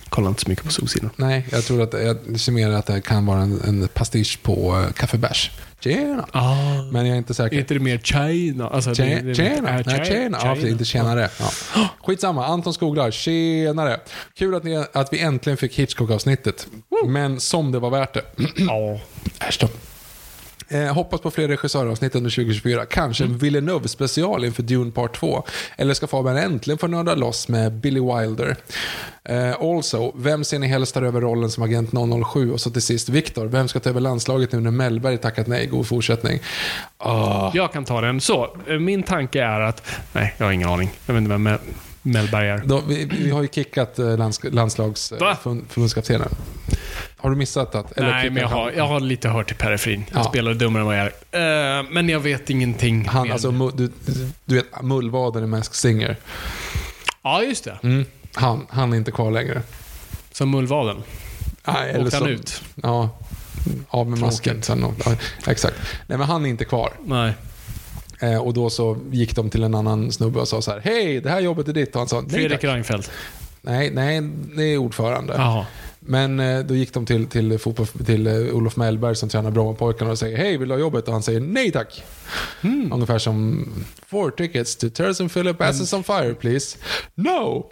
[0.10, 1.10] Kolla inte så mycket på Solsidan.
[1.16, 4.76] Nej, jag tror att jag ser mer att det kan vara en, en pastisch på
[4.76, 5.52] uh, kaffebärs.
[5.80, 6.28] Tjena!
[6.32, 6.82] Ah.
[6.92, 7.60] Men jag är inte Är säker.
[7.60, 8.70] inte det mer China?
[8.70, 10.38] Alltså, det- Tjena, det- tjena, äh, nej, tjena.
[10.44, 11.30] Ja, precis, inte tjenare.
[11.40, 11.90] Ja.
[12.06, 14.00] Skitsamma, Anton Skoglar, tjenare.
[14.38, 16.68] Kul att, ni, att vi äntligen fick Hitchcock-avsnittet.
[17.08, 18.22] Men som det var värt det.
[18.58, 19.00] Ja.
[19.48, 19.68] Äsch då.
[20.70, 22.86] Eh, hoppas på fler regissöravsnitt under 2024.
[22.86, 25.44] Kanske en Villeneuve-special inför Dune Part 2.
[25.78, 28.56] Eller ska Fabian äntligen få nörda loss med Billy Wilder.
[29.24, 31.92] Eh, also, vem ser ni helst tar över rollen som agent
[32.34, 32.52] 007?
[32.52, 33.46] Och så till sist, Viktor.
[33.46, 35.66] Vem ska ta över landslaget nu när Mellberg tackat nej?
[35.68, 36.40] God fortsättning.
[36.98, 38.22] Ah, Jag kan ta den.
[38.22, 39.84] Så, eh, min tanke är att...
[40.14, 40.90] Nej, jag har ingen aning.
[41.06, 41.60] Jag vet inte vem Mel-
[42.08, 42.62] Mellberg är.
[42.66, 45.18] då, vi, vi har ju kickat eh, lands, landslags eh.
[47.18, 47.94] Har du missat att?
[47.98, 50.06] Nej, men jag har, jag har lite hört i periferin.
[50.12, 50.24] Jag Ja.
[50.24, 51.80] spelar dummare än vad jag är.
[51.80, 53.92] Eh, men jag vet ingenting Han, alltså, du,
[54.46, 56.16] du vet mullvaden i Mask Singer.
[57.24, 57.78] Ja, just det.
[57.84, 58.06] Mm.
[58.34, 59.62] Han, han är inte kvar längre.
[60.32, 61.04] Som mullvaden.
[61.68, 62.62] Nej, eller Åkte han ut?
[62.76, 63.10] Ja,
[63.88, 64.64] av med masken.
[64.64, 65.12] Sen, ja,
[65.48, 65.76] exakt.
[66.08, 66.94] Nej, men han är inte kvar.
[67.06, 67.34] Nej.
[68.20, 71.22] Eh, och då så gick de till en annan snubbe och sa så här, hej,
[71.22, 71.96] det här jobbet är ditt.
[71.96, 72.64] Och han sa, nej, Fredrik.
[72.64, 73.12] Reinfeldt.
[73.62, 74.22] nej, nej,
[74.56, 75.34] det är ordförande.
[75.38, 75.66] Jaha.
[76.00, 80.12] Men eh, då gick de till, till, fotboll, till eh, Olof Mellberg som tränar Brommapojkarna
[80.12, 81.08] och säger, hej, vill du ha jobbet?
[81.08, 82.04] Och han säger, nej tack.
[82.62, 82.92] Hmm.
[82.94, 83.66] Ungefär som,
[84.08, 86.78] four tickets to Terrence Philip Asses on fire, please.
[87.16, 87.70] No!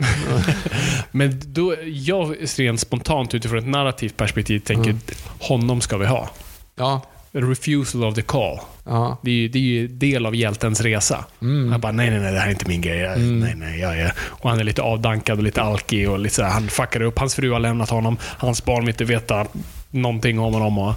[1.12, 5.02] Men då, jag rent spontant utifrån ett narrativt perspektiv tänker Mm.
[5.39, 6.30] honom ska vi ha.
[6.76, 7.02] ja,
[7.41, 8.59] refusal of the call.
[8.86, 9.17] ja.
[9.21, 11.25] Det är ju, det är ju del av hjältens resa.
[11.41, 11.71] Mm.
[11.71, 12.97] Han bara, nej, nej, nej, det här är inte min grej.
[12.99, 14.13] Jag, Nej, nej, jag är...
[14.19, 17.19] Och han är lite avdankad och lite alkig och lite så här, han fuckar upp.
[17.19, 18.17] Hans fru har lämnat honom.
[18.21, 19.45] Hans barn vill inte veta
[19.91, 20.93] någonting om honom och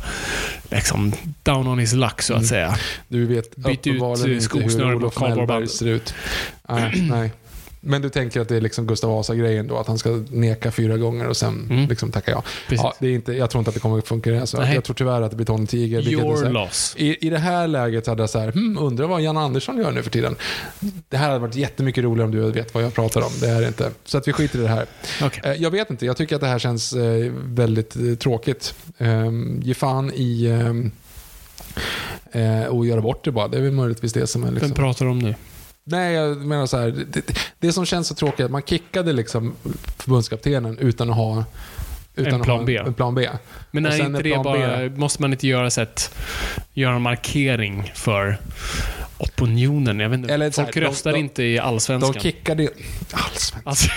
[0.71, 1.13] liksom
[1.43, 2.49] down on his luck så att Mm.
[2.49, 2.77] säga.
[3.09, 5.49] Du vet Byt ut, uppenbarligen inte hur mot Olof kardborreband.
[5.49, 6.15] Mellberg ser ut.
[6.69, 7.33] Nej, nej.
[7.81, 10.97] Men du tänker att det är liksom Gustav Vasa-grejen då, att han ska neka fyra
[10.97, 11.89] gånger och sen Mm.
[11.89, 12.43] liksom tacka ja.
[12.69, 12.83] Precis.
[12.85, 14.61] ja det är inte, jag tror inte att det kommer att funka så.
[14.61, 14.75] Nej.
[14.75, 16.03] Jag tror tyvärr att det blir Tony Tiger.
[16.03, 16.95] så Your här- loss.
[16.99, 19.93] I, I det här läget hade jag så här, hmm, undrar vad Jan Andersson gör
[19.93, 20.37] nu för tiden.
[21.09, 23.31] Det här hade varit jättemycket roligare om du vet vad jag pratar om.
[23.41, 23.91] Det är inte.
[24.05, 24.87] Så att vi skiter i det här.
[25.23, 25.43] Okej.
[25.45, 28.75] Eh, Jag vet inte, jag tycker att det här känns eh, väldigt eh, tråkigt.
[28.99, 30.49] Um, ge fan i
[32.71, 33.49] och göra bort det bara.
[33.49, 34.69] Det är väl möjligtvis det som är liksom...
[34.69, 35.35] Vem pratar du om nu?
[35.91, 37.05] Nej, jag menar så här.
[37.09, 37.23] Det,
[37.59, 39.55] det, som känns så tråkigt är att man kickade liksom
[39.97, 41.45] förbundskaptenen utan att ha
[42.17, 42.77] utan En plan B.
[42.77, 43.29] En, plan B.
[43.71, 44.89] Men är inte det bara, B.
[44.97, 46.15] måste man inte göra så att,
[46.73, 48.39] göra en markering för
[49.19, 50.01] opinionen?
[50.01, 52.23] Jag vet inte, Eller folk här, de- röstar de- inte i De allsvenskan.
[52.23, 52.69] kickade...
[53.13, 53.63] Allsvenskan.
[53.65, 53.89] alltså,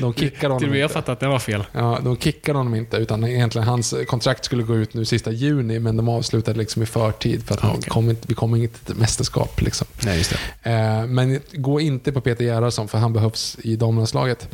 [0.00, 1.64] De kickade till och honom med jag fattar att det var fel.
[1.72, 5.78] Ja, de kickade honom inte, utan egentligen hans kontrakt skulle gå ut nu sista juni,
[5.78, 7.82] men de avslutade liksom i förtid för att okej.
[7.88, 9.60] kom inte, vi kommer inte till mästerskap.
[9.60, 9.86] Liksom.
[10.04, 10.32] Nej, just.
[10.62, 14.48] Eh, men gå inte på Peter Gerhardsson, för han behövs i damlandslaget.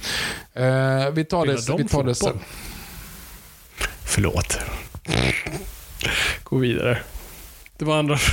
[0.54, 2.38] Eh, vi tar det, de vi tar det sen.
[4.04, 4.58] Förlåt.
[6.42, 6.98] Gå vidare.
[7.78, 8.18] Det var andra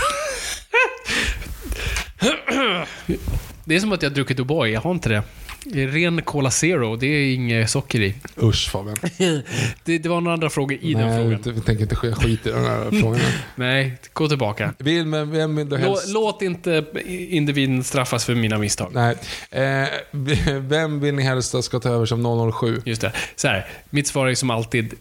[3.66, 5.24] Det är som att jag har druckit O'boy, jag har inte det.
[5.66, 8.14] Det är ren Cola Zero, det är inget socker i.
[8.42, 8.96] Usch Fabian.
[9.84, 11.34] Det, det var några andra frågor i den Nej, frågan.
[11.34, 13.24] inte, vi tänker inte sk- skit i de här frågorna.
[13.56, 14.74] Nej, gå tillbaka.
[14.78, 16.08] Vill, men vem vill du helst...
[16.08, 16.86] låt inte
[17.30, 18.92] individen straffas för mina misstag.
[18.94, 19.16] Nej.
[19.52, 19.88] Eh,
[20.60, 22.82] vem vill ni helst ska ta över som 007?
[22.86, 23.12] Just det.
[23.36, 24.94] Så här, mitt svar är som alltid,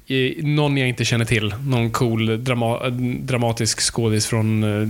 [0.43, 1.55] någon jag inte känner till.
[1.67, 2.89] Någon cool, drama,
[3.21, 4.89] dramatisk skådis från, eh,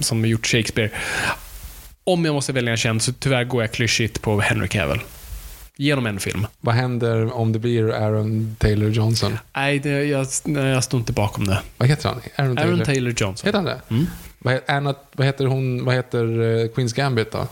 [0.00, 0.90] som har gjort Shakespeare.
[2.04, 5.00] Om jag måste välja en känd så tyvärr går jag klyschigt på Henry Cavill.
[5.76, 6.46] Genom en film.
[6.60, 9.38] Vad händer om det blir Aaron Taylor Johnson?
[9.52, 11.62] Nej, det, jag, nej, jag står inte bakom det.
[11.76, 12.20] Vad heter han?
[12.36, 12.72] Aaron Taylor?
[12.72, 13.46] Aaron Taylor Johnson.
[13.46, 13.80] Heter han det?
[13.90, 14.06] Mm.
[14.38, 15.84] Vad, Anna, vad heter hon?
[15.84, 17.46] Vad heter eh, Queens Gambit då?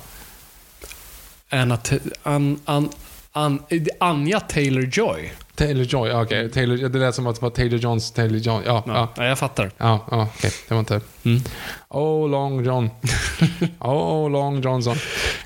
[1.50, 1.78] Anna,
[2.22, 2.88] an, an,
[3.32, 3.62] an,
[3.98, 5.30] Anja Taylor-Joy.
[5.60, 6.50] Taylor Joy, ja, okej.
[6.50, 8.62] Taylor, det lät som att det var Taylor Johns Taylor John.
[8.66, 8.94] Ja, ja.
[8.94, 9.70] Ja, ja jag fattar.
[9.78, 10.50] Ja, ja okej.
[10.68, 11.00] Det var inte...
[11.24, 11.40] Mm.
[11.88, 12.90] Oh, Long John.
[13.80, 14.96] oh, Long Johnson.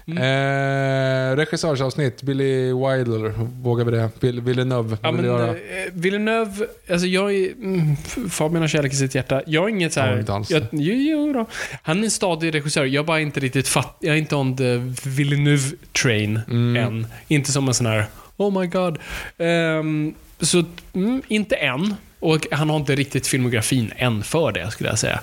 [0.06, 0.18] Mm.
[0.22, 3.32] Eh, regissörsavsnitt, Billy Wilder.
[3.62, 4.10] Vågar vi det?
[4.20, 5.48] Bill, Villeneuve, Ja, men, göra?
[5.48, 5.54] eh,
[5.92, 7.52] Villeneuve, alltså jag är...
[7.52, 7.96] Mm,
[8.30, 9.42] Fabian har kärlek i sitt hjärta.
[9.46, 10.30] Jag är inget så Ja, här...
[10.30, 10.50] alls.
[10.50, 11.46] jag, jo, jo då.
[11.82, 12.84] Han är en stadig regissör.
[12.84, 13.96] Jag bara inte riktigt fatt...
[14.00, 14.76] Jag är inte on the
[15.08, 16.84] Villeneuve train Mm.
[16.86, 17.06] än.
[17.28, 18.06] Inte som en sån här...
[18.36, 18.98] Oh my god.
[19.38, 21.94] Ehm, så, mm, inte än.
[22.20, 25.20] Och han har inte riktigt filmografin än för det, skulle jag säga.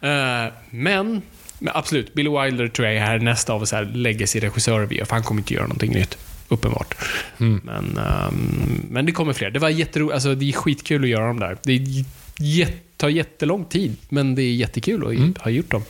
[0.00, 1.22] Eh, men,
[1.58, 5.04] men absolut, Billy Wilder tror jag är här nästa av så här legacy-regissörer vi gör,
[5.04, 6.18] för han kommer inte göra någonting nytt.
[6.48, 6.94] Uppenbart.
[7.40, 7.60] Mm.
[7.64, 9.50] Men, ehm, men det kommer fler.
[9.50, 10.14] Det var jätteroligt.
[10.14, 11.56] Alltså, det är skitkul att göra dem där.
[11.62, 12.04] Det är
[12.96, 15.34] tar jättelång tid, men det är jättekul att Mm.
[15.40, 15.82] ha gjort dem.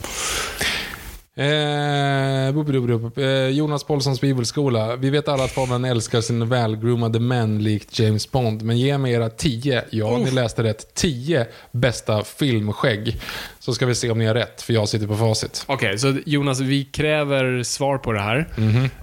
[1.36, 4.96] Eh, eh, Jonas Paulssons bibelskola.
[4.96, 8.62] Vi vet alla att Fabian älskar sin välgroomade män likt James Bond.
[8.62, 13.20] Men ge mig era tio, ja ni läste rätt, tio bästa filmskägg.
[13.58, 15.64] Så ska vi se om ni har rätt, för jag sitter på facit.
[15.66, 18.48] Okej, så Jonas, vi kräver svar på det här.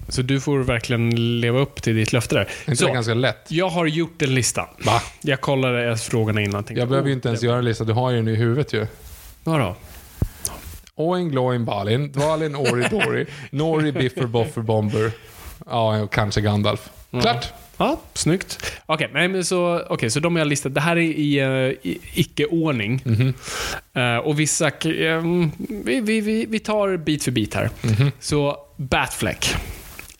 [0.08, 2.48] Så du får verkligen leva upp till ditt löfte där.
[2.66, 3.46] Inte Så, det ganska lätt?
[3.48, 4.68] jag har gjort en lista.
[4.84, 5.02] Va?
[5.20, 6.64] Jag kollade frågorna innan.
[6.64, 8.28] Tänkte, Jag behöver ju oh, inte ens det- göra en lista, du har ju den
[8.28, 8.86] i huvudet ju.
[9.44, 9.76] Vadå?
[10.96, 15.10] Oin Gloin Balin, Dvalin Ori Dori, Nori Biffer Boffer Bomber.
[15.66, 16.90] Ja, och kanske Gandalf.
[17.20, 17.52] Klart!
[17.76, 18.72] Ja, snyggt.
[18.86, 20.74] Okej, men så, okay, så de har jag listat.
[20.74, 21.46] Det här är i, eh,
[21.90, 23.02] i icke-ordning.
[23.04, 23.34] Mhm.
[23.94, 24.66] Eh, och vissa...
[24.66, 25.22] eh,
[25.68, 27.70] vi, vi, vi, vi tar bit för bit här.
[27.82, 28.10] Mhm.
[28.20, 29.54] Så Batfleck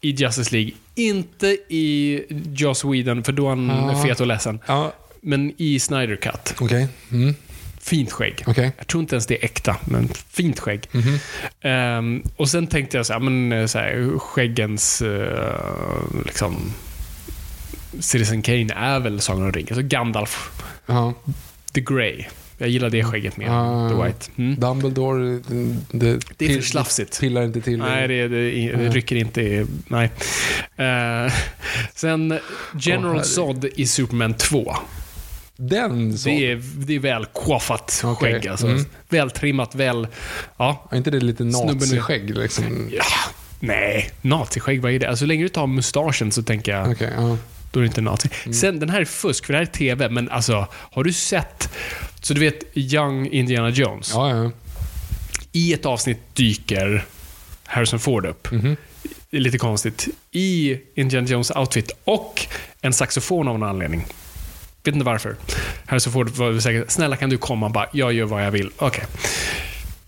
[0.01, 0.71] i Justice League.
[0.95, 2.21] Inte i
[2.55, 4.03] Joss Whedon, för då är han Ja.
[4.03, 4.59] fet och ledsen.
[4.67, 6.55] Ja, Men i Snyder Cut.
[6.61, 6.89] okej.
[7.13, 7.35] Mm.
[7.83, 8.43] Fint skägg.
[8.47, 8.71] Mhm.
[8.79, 10.89] Jag tror inte ens det är äkta, men fint skägg.
[11.61, 15.57] Ehm, och sen tänkte jag så här, men eh, så här, skäggens eh,
[16.25, 16.73] liksom
[18.01, 19.75] Citizen Kane är väl Sagan om ringen.
[19.75, 20.51] Så Gandalf,
[20.87, 21.15] Ja.
[21.73, 22.25] The Grey.
[22.59, 24.27] Jag gillar det skägget mer än The White.
[24.37, 24.61] Mm.
[24.61, 25.41] Dumbledore,
[25.91, 27.21] det, Det är för slafsigt.
[27.21, 27.79] pillar inte till.
[27.79, 29.67] Nej, det, det, det rycker inte i...
[29.89, 30.11] Nej.
[30.77, 31.33] Eh,
[31.95, 32.39] sen
[32.81, 33.25] General herre.
[33.25, 34.77] Zod i Superman 2.
[35.69, 36.29] Den så.
[36.29, 38.33] Det är, det är väl koffat Okej.
[38.33, 38.49] skägg.
[38.49, 38.67] Alltså.
[38.67, 38.85] Mm.
[39.09, 40.07] Väl trimmat, väl...
[40.57, 42.89] Ja, Är inte det lite naziskägg liksom?
[42.93, 43.05] Ja,
[43.61, 44.11] nej.
[44.21, 45.09] Naziskägg, vad är det?
[45.09, 47.37] Alltså, så länge du tar mustaschen så tänker jag, Okej, ja.
[47.71, 48.29] då är det inte nazi.
[48.45, 48.55] Mm.
[48.55, 51.69] Sen, den här är fusk, för det här är TV, men alltså, har du sett...
[52.21, 54.11] Så du vet, Young Indiana Jones.
[54.15, 54.51] Ja, ja.
[55.53, 57.05] I ett avsnitt dyker
[57.65, 58.49] Harrison Ford upp.
[59.31, 60.09] Det är lite konstigt.
[60.31, 62.47] I Indiana Jones outfit och
[62.81, 64.07] en saxofon av en anledning.
[64.85, 65.37] Vet inte varför.
[65.87, 67.67] Harrison Ford var säkert, snälla kan du komma?
[67.67, 68.71] Han bara, jag gör vad jag vill.
[68.77, 69.05] Okej.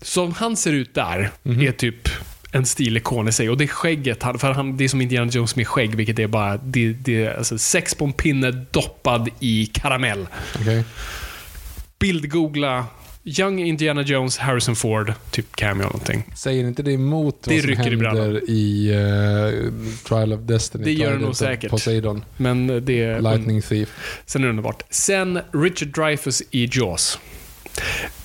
[0.01, 1.61] Som han ser ut där Mhm.
[1.61, 2.09] är typ
[2.51, 3.49] en stilikon i sig.
[3.49, 6.57] Och det skägget, för han, det är som Indiana Jones med skägg, vilket är bara
[6.57, 10.27] det, det, alltså sex på en pinne doppad i karamell.
[10.59, 10.83] Okej.
[11.99, 12.85] Bildgoogla
[13.27, 16.23] Young Indiana Jones, Harrison Ford, typ cameo eller någonting.
[16.35, 19.71] Säger inte det emot Det vad som händer i uh,
[20.07, 20.83] Trial of Destiny?
[20.83, 21.71] Det gör det nog säkert.
[21.71, 22.25] Poseidon.
[22.37, 23.21] Men det är...
[23.21, 23.89] Lightning Thief.
[24.25, 24.83] Sen är det underbart.
[24.89, 27.19] Sen Richard Dreyfuss i Jaws.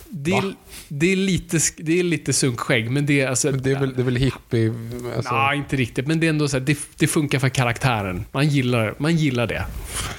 [0.09, 0.55] Det är,
[0.89, 3.51] det är lite, det är lite sunkskägg, men det är alltså...
[3.51, 4.75] Men det, är väl, det är väl hippie...
[5.17, 6.07] Alltså, Nej, inte riktigt.
[6.07, 8.25] Men det är ändå så här, det, det funkar för karaktären.
[8.33, 9.65] Man gillar, man gillar det.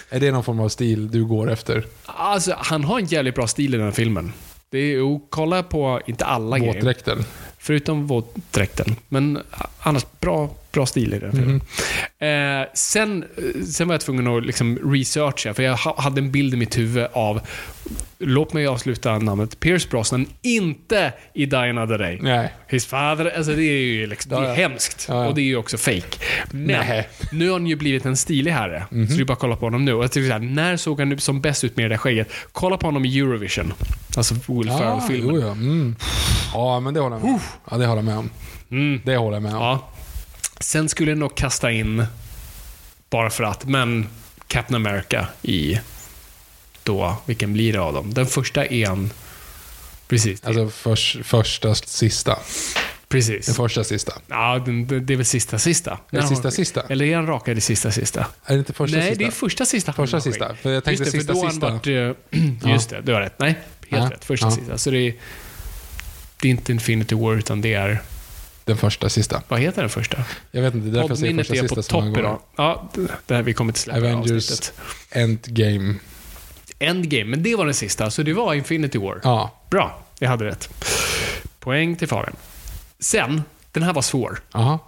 [0.09, 1.85] Är det någon form av stil du går efter?
[2.05, 4.33] Alltså, han har en jävligt bra stil i den här filmen.
[4.71, 7.23] Det är ju, kolla på, inte alla grejer, Våtdräkten?
[7.57, 8.95] förutom våtdräkten.
[9.09, 9.39] Men
[9.79, 11.61] annars, bra, bra stil i den filmen.
[12.19, 13.25] Eh, sen,
[13.71, 16.77] sen var jag tvungen att liksom researcha, för jag ha, hade en bild i mitt
[16.77, 17.41] huvud av,
[18.19, 22.19] låt mig avsluta namnet, Pierce Brosnan, inte i Die Another Day.
[22.21, 22.53] Nej.
[22.67, 25.05] His father, alltså det är ju liksom, det är hemskt.
[25.09, 25.27] Ja, ja.
[25.27, 26.17] Och det är ju också fake.
[26.51, 27.07] Men Nej.
[27.31, 28.83] nu har han ju blivit en stilig herre.
[28.91, 29.07] Mhm.
[29.07, 29.93] Så det är bara att kolla på honom nu.
[29.93, 32.29] Och jag tycker så här, när såg han som bäst ut med det där skägget?
[32.51, 33.73] Kolla på honom i Eurovision.
[34.17, 35.41] Alltså Will Ja, Ferrell-filmen.
[35.41, 35.51] ja.
[35.51, 35.95] Mm.
[36.53, 37.39] ja, men det håller jag med om.
[37.71, 38.29] Ja, det håller jag med om.
[38.71, 39.01] Mm.
[39.05, 39.61] Det håller jag med om.
[39.61, 39.90] Ja.
[40.61, 42.05] Sen skulle jag nog kasta in,
[43.09, 44.07] bara för att, men
[44.47, 45.79] Captain America i
[46.83, 48.13] då, vilken blir det av dem?
[48.13, 49.11] Den första är en...
[50.07, 50.43] Precis.
[50.43, 52.39] Alltså förs, första, sista.
[53.07, 53.45] precis.
[53.45, 54.13] Den första, sista.
[54.27, 55.99] Ja, den, den- det är väl sista sista.
[56.09, 56.81] När det har- sista, sista?
[56.89, 58.19] Eller är han rakad i sista sista?
[58.45, 59.19] Är det inte första, Nej, sista?
[59.23, 59.93] det är första sista.
[59.93, 60.55] Första sista.
[60.55, 61.69] För jag tänkte Just det, sista, för då sista.
[61.69, 61.87] Varit,
[62.63, 63.39] eh, just det, du har rätt.
[63.39, 63.59] Nej,
[63.89, 64.09] helt Ja.
[64.15, 64.25] rätt.
[64.25, 64.51] Första Ja.
[64.51, 64.77] sista.
[64.77, 65.13] Så det är,
[66.41, 68.01] det är inte Infinity War, utan det är...
[68.71, 69.41] Den första, sista.
[69.47, 70.17] Vad heter den första?
[70.51, 72.39] Jag vet inte, det är därför jag säger första, är sista på topp idag.
[72.55, 72.89] Ja,
[73.25, 74.73] det här vi kommer till släppa Avengers avsnittet.
[75.11, 75.95] Endgame.
[76.79, 79.21] Endgame, men det var den sista, så det var Infinity War.
[79.23, 79.55] Ja.
[79.69, 80.69] Bra, jag hade rätt.
[81.59, 82.35] Poäng till Fabian.
[82.99, 84.79] Sen, den här var svår, Aha.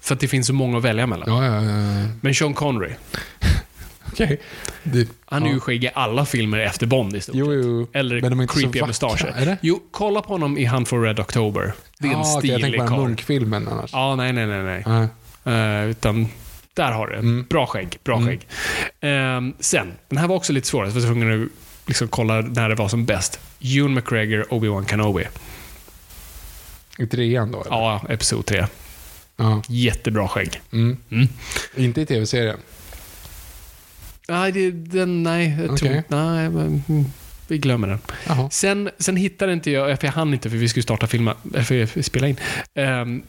[0.00, 1.28] för att det finns så många att välja mellan.
[1.28, 2.06] Ja, ja, ja.
[2.20, 2.92] Men Sean Connery.
[4.12, 4.40] Okej.
[4.82, 5.52] Det- Han är ja.
[5.52, 7.86] ju skägg i alla filmer efter Bond i stort Jo, jo.
[7.92, 9.58] Eller Men de är inte creepiga mustascher.
[9.60, 11.72] Jo, kolla på honom i Hunt for Red October.
[11.98, 13.00] Det är en Ah, okej, jag tänker stilig karl.
[13.00, 13.90] munkfilmen annars.
[13.92, 14.62] Ja, nej, nej, nej.
[14.62, 15.08] nej.
[15.44, 15.82] Nej.
[15.84, 16.28] Eh, utan
[16.74, 17.46] där har du Mm.
[17.50, 17.98] Bra skägg.
[18.04, 18.46] Bra skägg.
[19.00, 20.84] Ehm, sen, den här var också lite svår.
[20.84, 21.48] Jag var tvungen att
[21.86, 23.40] liksom kolla när det var som bäst.
[23.60, 25.24] Ewan McGregor, Obi-Wan Kenobi.
[26.98, 27.60] I trean då?
[27.60, 27.70] eller?
[27.70, 28.66] Ja, Episod 3.
[29.36, 29.62] Ja.
[29.68, 30.60] Jättebra skägg.
[30.72, 30.96] Mm.
[31.10, 31.28] Mm.
[31.76, 32.58] Inte i tv-serien?
[34.30, 36.02] Nej, det, den, nej, jag tror, Okej.
[36.08, 37.04] nej, men, mm,
[37.48, 38.48] vi glömmer den.
[38.50, 41.62] Sen, sen hittade inte jag, för jag hann inte för vi skulle starta filma, äh,
[41.62, 42.36] för spela in.
[42.74, 43.22] Ehm,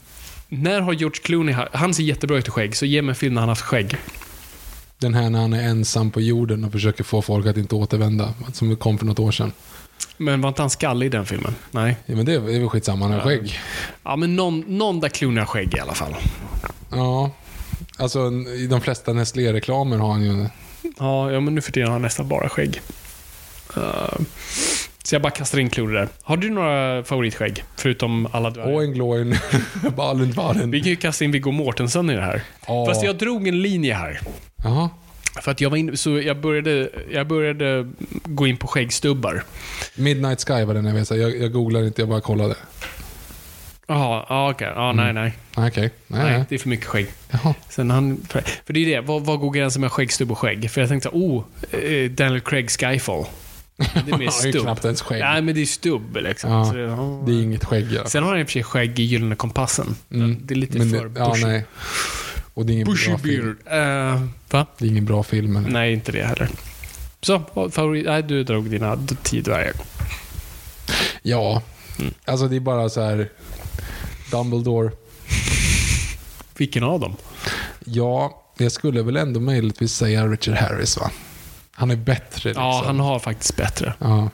[0.49, 3.15] när har George Clooney, ha- han ser jättebra ut i skägg, så ge mig en
[3.15, 3.97] film när han har haft skägg.
[4.97, 8.33] Den här när han är ensam på jorden och försöker få folk att inte återvända.
[8.53, 9.51] Som kom för något år sedan.
[10.17, 11.55] Men var inte han skallig i den filmen?
[11.71, 11.97] Nej.
[12.05, 13.59] Ja, men det är det är väl skitsamma, han har skägg.
[14.03, 16.15] Ja, men någon, någon där Clooney har skägg i alla fall.
[16.91, 17.31] Ja.
[17.97, 20.45] Alltså i de flesta Nestlé-reklamer har han ju...
[20.99, 22.81] Ja, ja men nu för tiden har han nästan bara skägg.
[23.77, 24.19] Eh,
[25.03, 26.07] så jag bara kastar in Clooney där.
[26.21, 27.63] Har du några favoritskägg?
[27.75, 28.71] Förutom alla dvärgar?
[29.95, 30.71] Balen, Balen.
[30.71, 32.41] Vi kan ju kasta in Viggo Mortensen i det här.
[32.67, 32.85] Ja.
[32.85, 34.19] Fast jag drog en linje här.
[34.63, 34.89] Jaha.
[35.41, 37.91] För att jag var in, så jag började, jag började
[38.23, 39.43] gå in på skäggstubbar.
[39.95, 41.09] Midnight Sky var den jag vet.
[41.11, 42.55] Jag, jag googlade inte, jag bara kollade.
[43.91, 44.71] Jaha, ja, okej.
[44.75, 45.33] Ja, nej, nej.
[45.55, 45.89] Ah, Okej.
[46.07, 46.45] Nej, Nej, nej.
[46.49, 47.07] det är för mycket skägg.
[47.31, 47.53] Jaha.
[47.69, 50.71] Sen han, för, det är det, vad, vad går gränsen med skäggstubb och skägg?
[50.71, 53.25] För jag tänkte så, oh, eh, Daniel Craig Skyfall.
[53.77, 54.61] Det är mer Han har ju stubb.
[54.63, 55.19] knappt ens skägg.
[55.19, 56.51] Nej, men det är stubb liksom.
[56.51, 57.23] Ja, det, ja.
[57.25, 58.09] Det är inget skägg fall.
[58.09, 59.95] Sen har han i och för sig skägg i Gyllene Kompassen.
[60.09, 61.45] Det är lite Men för det, ja, bushy.
[61.45, 61.65] nej.
[62.53, 63.57] Och det är ingen Bushy bra film.
[63.65, 64.13] beard.
[64.13, 64.65] Eh, va?
[64.77, 65.55] Det är ingen bra film.
[65.55, 65.69] Eller?
[65.69, 66.49] Nej, inte det heller.
[67.21, 68.05] Så, favorit...
[68.05, 69.73] Nej, du drog dina tio dvärgar.
[71.21, 71.61] Ja.
[71.99, 72.13] Mm.
[72.25, 73.29] Alltså det är bara så här...
[74.31, 74.91] Dumbledore.
[76.57, 77.15] Vilken av dem?
[77.85, 81.11] Ja, jag skulle väl ändå möjligtvis säga Richard Harris va?
[81.71, 82.63] Han är bättre liksom.
[82.63, 83.93] Ja, han har faktiskt bättre.
[83.99, 84.29] Ja.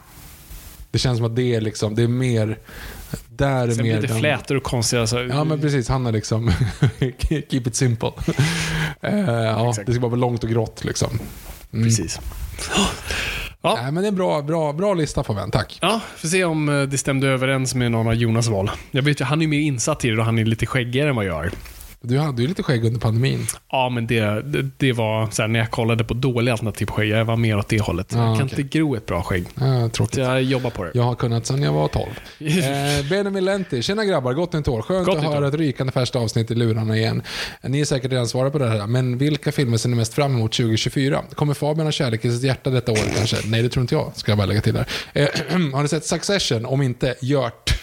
[0.91, 2.57] Det känns som att det är liksom, det är mer...
[3.29, 5.01] Där är Sen mer blir det den- flätor och konstiga...
[5.01, 5.89] Alltså, Ja, men precis.
[5.89, 6.51] Han är liksom...
[7.29, 8.11] keep it simple.
[9.01, 11.19] Eh, ja, det ska bara vara långt och grått liksom.
[11.73, 11.85] Mm.
[11.85, 12.19] Precis.
[13.61, 13.79] Ja.
[13.81, 15.77] Nej, men det är en bra, bra, bra lista på vän, tack.
[15.81, 18.71] Ja, får se om eh, det stämde överens med någon av Jonas val.
[18.91, 21.15] Jag vet ju, han är mer insatt i det och han är lite skäggigare än
[21.15, 21.51] vad jag är.
[22.07, 23.47] Du hade ju lite skägg under pandemin.
[23.71, 26.93] Ja, men det, det, det var så här, när jag kollade på dåliga alternativ på
[26.93, 28.07] skägg, jag var mer åt det hållet.
[28.13, 28.59] Ja, jag kan okej.
[28.59, 29.45] inte gro ett bra skägg.
[29.55, 30.15] Ja, tråkigt.
[30.15, 30.91] Så jag jobbar på det.
[30.93, 32.05] Jag har kunnat sedan jag var 12.
[32.67, 33.81] Eh, Benjamin Lenti.
[33.81, 34.81] Tjena grabbar, gott nytt år.
[34.81, 37.21] Skönt Gott att höra ett rykande färskt avsnitt i lurarna igen.
[37.61, 40.35] Ni är säkert redan svarat på det här, men vilka filmer ser ni mest fram
[40.35, 41.23] emot 2024?
[41.35, 43.37] Kommer Fabian ha kärlek i sitt hjärta detta år kanske?
[43.45, 44.87] Nej, det tror inte jag, ska jag bara lägga till där.
[45.13, 45.27] Eh,
[45.73, 46.65] har ni sett Succession?
[46.65, 47.73] Om inte, gjort.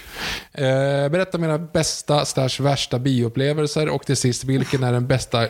[0.53, 0.65] Eh,
[1.09, 5.47] berätta mina bästa slash värsta bioupplevelser och till sist, vilken är den bästa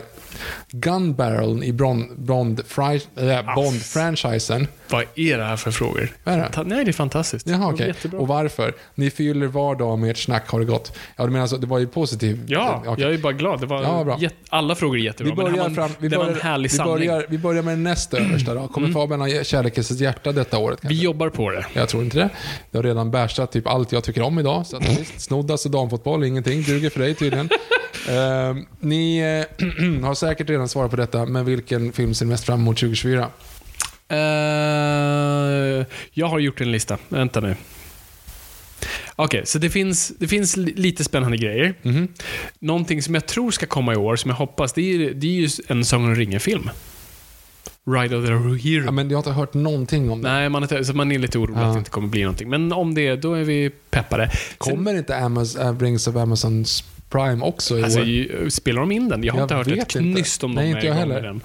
[0.71, 4.67] gun barreln i Bond, Bond, fri, äh, Bond-franchisen?
[4.89, 6.09] Vad är det här för frågor?
[6.23, 6.63] Det?
[6.65, 7.47] Nej, det är fantastiskt.
[7.47, 7.75] Jaha.
[7.79, 8.19] Jättebra.
[8.19, 8.73] Och varför?
[8.95, 10.97] Ni fyller var dag med ert snack, har det gått?
[11.15, 12.39] Ja, du menar alltså, det var ju positivt?
[12.47, 13.03] Ja, Okej.
[13.03, 13.59] jag är bara glad.
[13.59, 14.17] Det var Ja, bra.
[14.19, 15.33] jätte- alla frågor är jättebra.
[15.35, 18.53] Vi börjar, fram, vi, börjar, en härlig vi, börjar, vi börjar med den näst översta
[18.53, 18.67] då.
[18.67, 20.79] Kommer Fabian ha kärlek i sitt hjärta detta året?
[20.81, 21.03] Vi kanske?
[21.05, 21.65] jobbar på det.
[21.73, 22.29] Jag tror inte det.
[22.71, 24.54] Det har redan bärsat typ allt jag tycker om idag.
[24.63, 26.61] Så att, visst, snoddas och damfotboll, ingenting.
[26.63, 27.49] Duger för dig tydligen.
[28.09, 32.43] Eh, ni eh, har säkert redan svarat på detta, men vilken film ser ni mest
[32.45, 33.27] fram emot 2024?
[34.09, 36.97] Eh, jag har gjort en lista.
[37.09, 37.55] Vänta nu.
[39.15, 41.73] Okej, så det finns, det finns li- lite spännande grejer.
[41.81, 42.07] Mhm.
[42.59, 45.31] Någonting som jag tror ska komma i år, som jag hoppas, det är, det är
[45.31, 46.69] ju en Sagan om ringen-film.
[47.87, 48.31] Ride of the
[48.69, 48.85] Hero.
[48.85, 50.29] Ja, men jag har inte hört någonting om det.
[50.33, 51.65] Nej, man är, så man är lite orolig Ja.
[51.65, 52.49] att det inte kommer bli någonting.
[52.49, 54.29] Men om det, då är vi peppade.
[54.29, 58.49] Sen, Kommer inte Amazon, Rings of Amazons Prime också i alltså, år?
[58.49, 59.23] spelar de in den?
[59.23, 61.21] Jag har Jag inte hört ett knyst om Nej, de inte är jag heller.
[61.21, 61.41] den.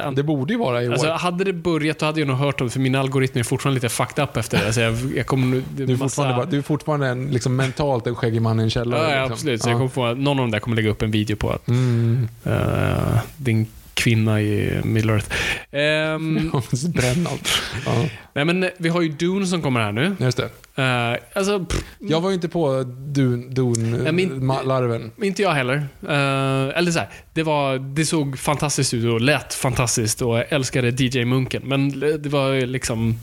[0.00, 0.92] An- Det borde ju vara i år.
[0.92, 3.42] Alltså, hade det börjat, då hade jag nog hört om det, för min algoritm är
[3.42, 4.66] fortfarande lite fucked up efter det.
[4.66, 7.56] Alltså, jag, jag kommer, det är Du är massa- fortfarande, du är fortfarande en, liksom,
[7.56, 9.00] mentalt en skäggig man i en källare.
[9.02, 9.32] Ja, ja, liksom.
[9.32, 9.62] absolut.
[9.62, 9.70] Så Ja.
[9.72, 12.28] jag kommer få, någon av dem där kommer lägga upp en video på att Mm.
[12.44, 13.66] eh, din
[14.00, 15.26] kvinna i Middle Earth.
[15.70, 16.50] Ehm,
[16.94, 17.48] Bränn allt.
[17.86, 20.16] Ja, nej, men vi har ju Dune som kommer här nu.
[20.20, 20.50] just det.
[20.78, 25.10] Uh, alltså, pff, Jag var ju inte på Dun, Dun Nej, min- ma- larven.
[25.22, 25.74] inte jag heller.
[26.08, 30.44] Eh, eller så här, det, var, det såg fantastiskt ut och lät fantastiskt och jag
[30.48, 31.62] älskade DJ Munken.
[31.64, 33.18] Men det var liksom...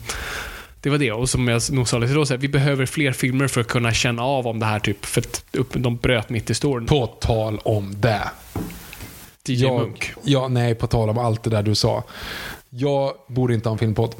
[0.80, 1.12] Det var det.
[1.12, 3.68] Och som jag nog sa lite då, så här, vi behöver fler filmer för att
[3.68, 6.86] kunna känna av om det här typ, för att upp, de bröt mitt i storyn.
[6.86, 8.22] På tal om det.
[9.48, 10.12] DJ jag, Munk.
[10.24, 12.04] Ja, nej, på tal om allt det där du sa.
[12.70, 14.14] Jag borde inte ha en filmpodd.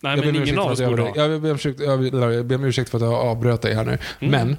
[0.00, 1.12] Nej, jag men ingen av oss borde ha.
[1.16, 3.74] Jag ber om ursäkt- jag ber- jag ber om ursäkt för att jag avbröt dig
[3.74, 3.98] här nu.
[4.20, 4.30] Mm.
[4.30, 4.56] Men,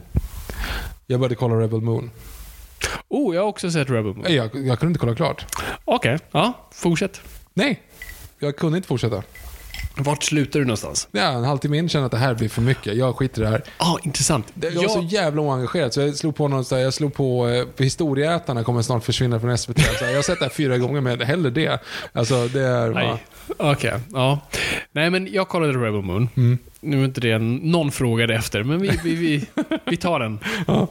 [1.08, 2.12] jag började kolla Rebel Moon.
[3.08, 4.26] Oh, jag har också sett Rebel Moon.
[4.30, 5.45] Jag, jag kunde inte kolla klart.
[5.86, 7.22] Okej, ja, fortsätt.
[7.53, 7.82] Nej,
[8.39, 9.24] Jag kunde inte fortsätta.
[9.97, 11.07] Vart slutar du någonstans?
[11.11, 12.95] Ja, en halvtimme in kände jag att det här blir för mycket.
[12.95, 13.63] Jag skiter i det här.
[13.79, 14.53] Ja, ah, intressant.
[14.61, 17.47] Jag var så jävla oengagerad så jag slog på någon så här, jag slog på
[17.47, 19.79] eh, Historieätarna kommer snart försvinna från SVT.
[19.79, 21.79] Så här, jag har sett det här fyra gånger men hellre det.
[22.13, 22.89] Alltså det är...
[22.89, 23.23] Nej.
[23.57, 23.71] Ja.
[23.71, 24.39] Okej, ja.
[24.91, 26.29] Nej, men jag kollade Rebel Moon.
[26.35, 26.57] Mm.
[26.79, 29.45] Nu är inte det någon frågade efter, men vi, vi, vi,
[29.85, 30.39] vi tar den.
[30.67, 30.87] Eh,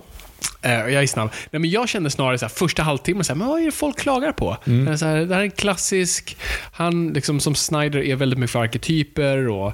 [0.62, 1.30] jag är snabb.
[1.51, 3.72] Nej, men jag kände snarare så här, första halvtimmen, så här, men vad är det
[3.72, 4.57] folk klagar på?
[4.66, 4.88] Mm.
[4.88, 6.36] Eh, Så här, det här är en klassisk,
[6.72, 9.72] han liksom som Snyder är väldigt mycket för arketyper och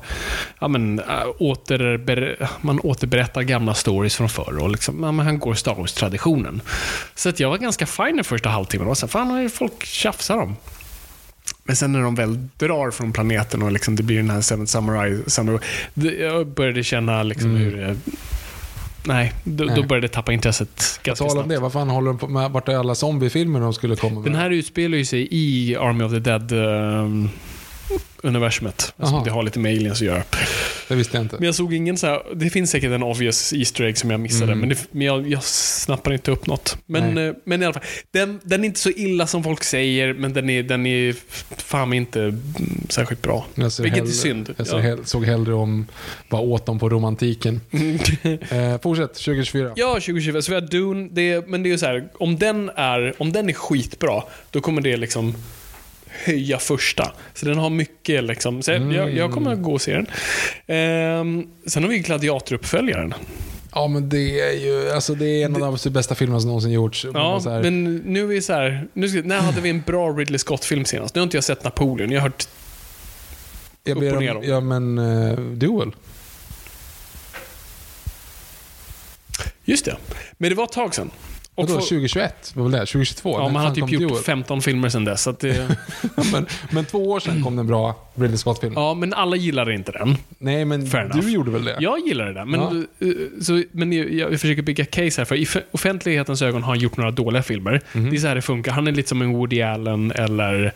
[0.61, 1.05] ja, men, äh,
[1.39, 6.61] återber, man återberättar gamla stories från förr och liksom, ja, men han går Star Wars-traditionen.
[7.15, 9.43] Så att jag var ganska fine den första halvtimmen och så här, fan vad är
[9.43, 10.57] det folk tjafsar om?
[11.65, 14.67] Men sen när de väl drar från planeten och liksom det blir den här Seven
[14.67, 15.61] Samurai, samurai
[16.21, 17.97] jag började känna liksom hur det,
[19.05, 19.77] Nej, då, Nej.
[19.77, 21.49] då började jag tappa intresset ganska snabbt.
[21.49, 22.51] det, vad fan håller de på med?
[22.51, 24.33] Vart är alla zombiefilmer de skulle komma med?
[24.33, 27.29] Den här utspelar ju sig i Army of the Dead ehm,
[28.23, 28.95] universumet.
[28.97, 30.23] Alltså det har lite med aliens att göra.
[30.91, 31.37] Det visste jag inte.
[31.37, 34.21] Men jag såg ingen så här, det finns säkert en obvious Easter egg som jag
[34.21, 34.59] missade, Mm.
[34.61, 36.79] men, det, men jag, jag snappar inte upp något.
[36.87, 37.27] Men, Nej.
[37.27, 40.33] eh, men i alla fall, den, den är inte så illa som folk säger, men
[40.33, 41.15] den är, den är
[41.57, 42.41] fan inte mm,
[42.89, 43.47] särskilt bra.
[43.55, 44.55] Vilket är hellre- synd.
[44.57, 44.83] Jag ser Ja.
[44.83, 45.87] hell, såg hellre om
[46.29, 47.61] vad åt de på romantiken.
[48.51, 49.73] eh, fortsätt, 2024.
[49.77, 50.41] Ja, 2020.
[50.41, 53.33] Så vi har Dune, det, men det är ju så här, om den, är, om
[53.33, 55.35] den är skitbra, då kommer det liksom
[56.25, 57.13] höja första.
[57.35, 58.63] Så den har mycket liksom.
[58.63, 60.07] Så jag, jag, jag kommer att gå och se den.
[60.67, 63.15] Ehm, sen har vi Gladiator-uppföljaren.
[63.73, 66.73] Ja, men det är ju alltså, det är en av de bästa filmerna som någonsin
[66.73, 67.07] gjorts.
[67.15, 70.39] Ja, men nu är vi så här, nu ska, när hade vi en bra Ridley
[70.39, 71.15] Scott-film senast?
[71.15, 72.11] Nu har inte jag sett Napoleon.
[72.11, 72.49] Jag har hört,
[73.85, 74.45] jag upp och ner om.
[74.45, 75.93] ja, men uh, Duel.
[79.65, 79.97] just det.
[80.39, 81.11] Men det var ett tag sedan.
[81.63, 82.53] Och Vadå, få- 2021?
[82.55, 82.87] Vad var det?
[82.87, 83.39] 2022?
[83.41, 84.23] ja, man har typ gjort Duel?
[84.25, 85.23] 15 filmer sedan dess.
[85.23, 85.69] Så det,
[86.33, 88.73] men, men två år sedan kom det en bra Ridley Scott-film.
[88.77, 90.17] ja, men alla gillade inte den.
[90.39, 91.21] Nej, men Fair enough.
[91.21, 91.77] du gjorde väl det?
[91.81, 92.45] Jag gillar det där.
[92.45, 92.61] Men,
[92.99, 93.07] Ja.
[93.07, 96.79] eh, så, men jag, jag försöker bygga case här, för i offentlighetens ögon har han
[96.81, 97.81] gjort några dåliga filmer.
[97.93, 98.11] Mhm.
[98.11, 98.73] Det är så här det funkar.
[98.73, 100.73] Han är lite som en Woody Allen eller...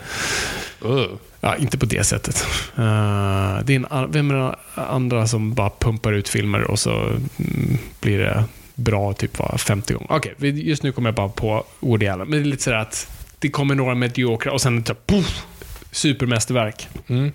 [1.41, 2.47] Ja, inte på det sättet.
[2.77, 6.91] Eh, det är en, vem är det andra som bara pumpar ut filmer och så
[7.01, 8.45] mm, blir det
[8.75, 10.07] bra typ var 50 gånger.
[10.11, 12.29] Okej, okay, just nu kommer jag bara på Woody Allen.
[12.29, 13.09] Men det är lite sådär att
[13.39, 15.47] det kommer några mediokra och sen typ, poff,
[15.91, 16.89] supermästerverk.
[17.07, 17.33] Mm.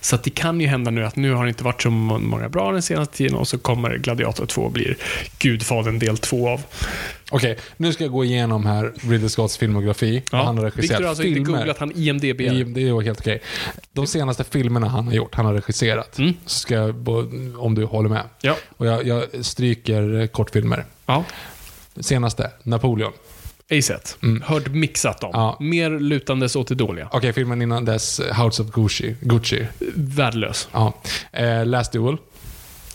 [0.00, 2.48] Så det kan ju hända nu att nu har det inte varit så må- många
[2.48, 4.96] bra den senaste tiden och så kommer Gladiator 2 och blir
[5.38, 6.62] Gudfadern del 2 av.
[7.30, 10.22] Okej, nu ska jag gå igenom här Ridley Scotts filmografi.
[10.32, 10.90] vad han har regisserat.
[10.90, 12.38] Victor har alltså inte googlat, han IMDB.
[12.74, 13.42] Det är helt okej.
[13.92, 16.18] De senaste filmerna han har gjort, han har regisserat.
[16.18, 16.34] Mm.
[16.46, 17.08] Så ska jag,
[17.58, 18.22] om du håller med.
[18.40, 18.56] Ja.
[18.76, 20.84] Och jag, jag stryker kortfilmer.
[21.06, 21.24] ja.
[22.00, 23.12] Senaste, Napoleon.
[23.68, 24.16] Ej sett.
[24.42, 25.30] Hört mixat om.
[25.30, 25.40] Mm.
[25.40, 25.56] Ja.
[25.60, 27.08] Mer lutandes åt det dåliga.
[27.12, 29.16] Okej, filmen innan dess, House of Gucci.
[29.20, 29.66] Gucci.
[29.94, 30.68] Värdelös.
[30.72, 30.92] Ja.
[31.32, 32.16] Eh, Last Duel.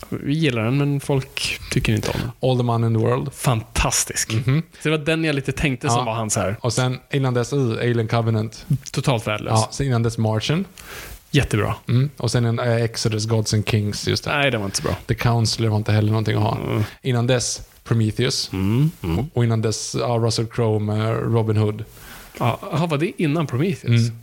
[0.10, 2.50] Vi gillar den, men folk tycker inte om den.
[2.50, 3.34] All the Man in the World.
[3.34, 4.32] Fantastisk.
[4.32, 5.98] Så det var den jag lite tänkte som.
[5.98, 6.04] Ja.
[6.04, 6.56] var hans här.
[6.62, 8.66] Och sen innan dess, uh, Alien Covenant.
[8.92, 9.52] Totalt värdelös.
[9.56, 10.66] Ja, sen innan dess Martian.
[11.32, 11.76] Jättebra.
[11.88, 12.10] Mm.
[12.18, 14.08] Och sen en, eh, Exodus, Gods and Kings.
[14.08, 14.38] Just det.
[14.38, 14.96] Nej, den var inte så bra.
[15.08, 16.58] The Counselor var inte heller någonting att ha.
[17.02, 18.50] Innan dess Prometheus.
[18.54, 18.92] Mm.
[19.34, 21.84] Och innan dess ja, Russell Crowe med Robin Hood.
[22.40, 24.10] Ja, aha, var det innan Prometheus?
[24.10, 24.18] Mm.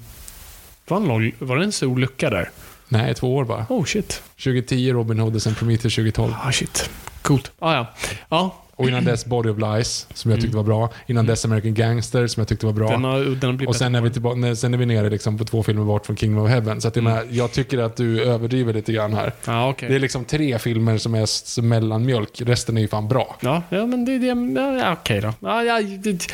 [0.88, 2.50] Var, lång, var det en stor lucka där?
[2.88, 3.66] Nej, två år bara.
[3.68, 4.22] Oh shit.
[4.36, 6.32] 2010 Robin Hood och sen Prometheus 2012.
[6.42, 6.90] Ah shit.
[7.22, 7.52] Coolt.
[7.58, 7.86] Ah, ja.
[8.28, 10.90] Ja, Och innan dess Body of Lies, som jag tyckte var bra.
[11.06, 12.88] Innan dess American Gangster, som jag tyckte var bra.
[12.88, 15.44] den har, den har och sen är, vi tillbaka, sen är vi nere liksom på
[15.44, 16.80] två filmer bort från Kingdom of Heaven.
[16.80, 19.32] Så att jag, menar, jag tycker att du överdriver lite grann här.
[19.44, 19.88] Ja, okej.
[19.88, 22.40] Det är liksom tre filmer som är mellanmjölk.
[22.40, 23.36] Resten är ju fan bra.
[23.40, 24.26] Ja, ja, men det det.
[24.60, 25.32] Ja, okej då.
[25.40, 26.26] Ja, ja, det,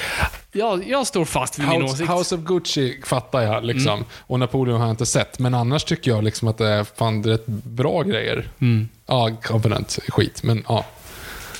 [0.52, 2.10] ja, jag står fast vid min House, åsikt.
[2.10, 4.04] House of Gucci fattar jag liksom.
[4.18, 5.38] Och Napoleon har jag inte sett.
[5.38, 8.48] Men annars tycker jag liksom att det är fan rätt bra grejer.
[8.60, 8.88] Mm.
[9.06, 10.84] Ja, Covenant skit, men ja.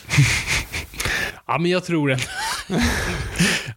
[1.46, 2.18] Ja, men jag tror det.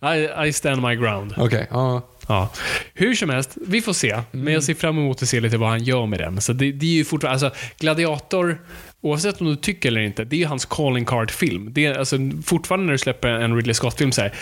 [0.46, 1.34] I, I stand my ground.
[1.38, 2.02] Okej, ja.
[2.28, 2.50] Ja.
[2.94, 4.22] Hur som helst, vi får se.
[4.32, 6.42] Men jag ser fram emot att se lite vad han gör med den.
[6.42, 8.62] Så det, det är ju fortfarande, alltså Gladiator,
[9.02, 11.74] oavsett om du tycker eller inte, det är ju hans calling card-film.
[11.74, 14.34] Det är, alltså, fortfarande när du släpper en Ridley Scott-film så här,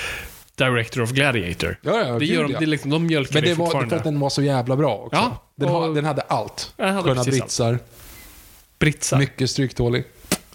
[0.55, 1.77] Director of Gladiator.
[1.81, 2.59] Ja, ja, det gud, gör de, ja.
[2.59, 3.89] det är liksom, de mjölkar Men det var fortfarande.
[3.89, 5.15] för att den var så jävla bra också.
[5.15, 6.73] Ja, den, och- ha, den hade allt.
[6.77, 7.39] Den hade Sköna precis allt.
[7.41, 7.79] britsar,
[8.79, 9.17] Britsar.
[9.17, 10.03] mycket stryktålig.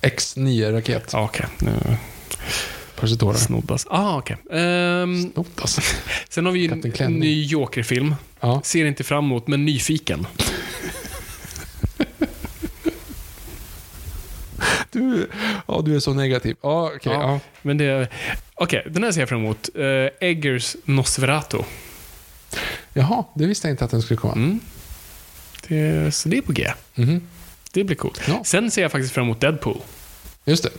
[0.02, 1.10] X9-raket.
[1.12, 1.46] Ja, okej.
[1.58, 1.72] Nu
[2.96, 3.36] Persetora.
[3.36, 3.86] snoddas.
[3.90, 4.36] Ah, okej.
[4.52, 5.80] Ehm, Snott alltså.
[6.28, 8.14] sen har vi ju en ny Joker-film.
[8.40, 8.60] Ja.
[8.64, 10.26] Ser inte fram emot, men nyfiken.
[14.90, 15.28] Du,
[15.66, 16.56] ja, du är så negativ.
[16.62, 17.12] Ja, okej.
[17.12, 17.20] Ja.
[17.22, 17.40] ja.
[17.62, 18.08] Men det...
[18.54, 19.68] Okej, den här ser jag fram emot.
[19.78, 21.58] Uh, Eggers Nosferatu.
[22.92, 24.32] Jaha, det visste jag inte att den skulle komma.
[24.32, 24.60] Mm.
[25.68, 26.72] Det, så det är på G.
[26.94, 27.22] Mhm.
[27.72, 28.20] Det blir coolt.
[28.28, 28.42] Ja.
[28.44, 29.78] Sen ser jag faktiskt fram emot Deadpool.
[30.44, 30.70] Just det.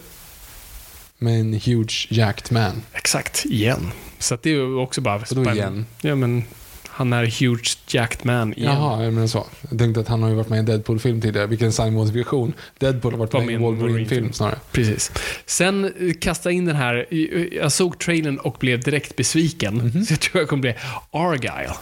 [1.22, 2.82] Med en huge jacked man.
[2.94, 3.92] Exakt, igen.
[4.20, 5.18] Så det är också bara...
[5.18, 5.86] Vadå igen?
[6.02, 6.44] Ja, men
[6.88, 8.72] han är huge jacked man igen.
[8.74, 9.48] Jaha, jag menar så.
[9.70, 11.48] Jag tänkte att han har ju varit med i en Deadpool-film tidigare.
[11.48, 12.54] Vilken sann modifikation.
[12.78, 14.60] Deadpool har varit Var med i en Wolverine-film snarare.
[14.72, 15.12] Precis.
[15.46, 17.14] Sen eh, kasta in den här,
[17.54, 19.76] jag såg trailern och blev direkt besviken.
[19.76, 20.06] Mhm.
[20.06, 20.76] Så jag tror jag kommer bli
[21.12, 21.74] Argyle.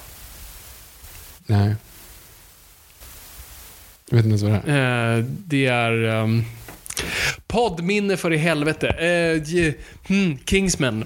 [1.45, 1.75] Nej.
[4.09, 5.17] Jag vet inte ens vad det är.
[5.17, 6.03] Eh, det är...
[6.03, 6.45] Um,
[7.47, 8.87] poddminne för i helvete.
[8.89, 9.73] Eh,
[10.07, 11.05] hmm, Kingsman.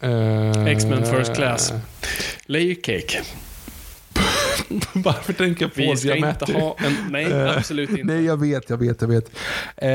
[0.00, 1.72] Eh, X-Men First Class.
[2.46, 3.20] Layer Cake.
[4.92, 6.44] Varför tänker jag på Vi ska Giamatti?
[6.52, 6.96] inte ha en...
[7.10, 8.02] Nej, absolut inte.
[8.04, 9.24] Nej, jag vet, jag vet, jag vet.
[9.76, 9.88] Eh,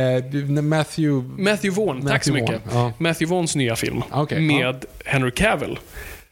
[0.48, 1.44] när Matthew...
[1.44, 2.72] Matthew Vaughn, tack så Matthew mycket.
[2.74, 2.94] Ja.
[2.98, 4.02] Matthew Vaughns nya film.
[4.12, 5.80] Okej, med Henry Cavill.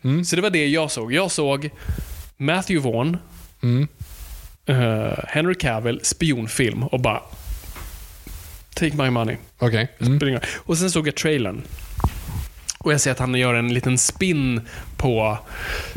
[0.03, 0.25] Mm.
[0.25, 1.13] Så det var det jag såg.
[1.13, 1.69] Jag såg
[2.37, 3.17] Matthew Vaughn,
[3.63, 3.87] Mm.
[4.65, 7.21] eh, Henry Cavill, spionfilm och bara...
[8.73, 9.37] Take my money.
[9.59, 9.87] Okej.
[9.99, 10.19] Mm.
[10.19, 10.45] Springer.
[10.55, 11.61] Och sen såg jag trailern.
[12.77, 14.61] Och jag ser att han gör en liten spin
[14.97, 15.37] på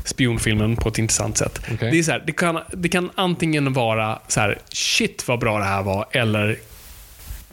[0.04, 1.60] spionfilmen på ett intressant sätt.
[1.72, 1.90] Okej.
[1.90, 5.58] Det, är så här, det, kan, det kan antingen vara så här, shit vad bra
[5.58, 6.58] det här var, eller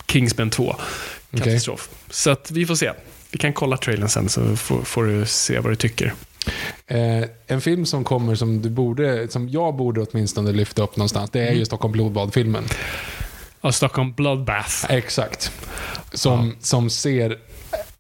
[0.08, 0.76] Kingsman 2.
[1.38, 1.90] Katastrof.
[2.10, 2.92] Så att vi får se.
[3.32, 6.14] Vi kan kolla trailern sen så får, får du se vad du tycker.
[6.88, 11.30] Eh, en film som kommer som du borde, som jag borde åtminstone lyfta upp någonstans,
[11.30, 11.60] det är Mm.
[11.60, 12.64] ju Stockholm blodbad-filmen.
[13.62, 14.86] Ja, Stockholm Bloodbath.
[14.92, 15.52] Exakt.
[16.14, 17.38] Som, som ser,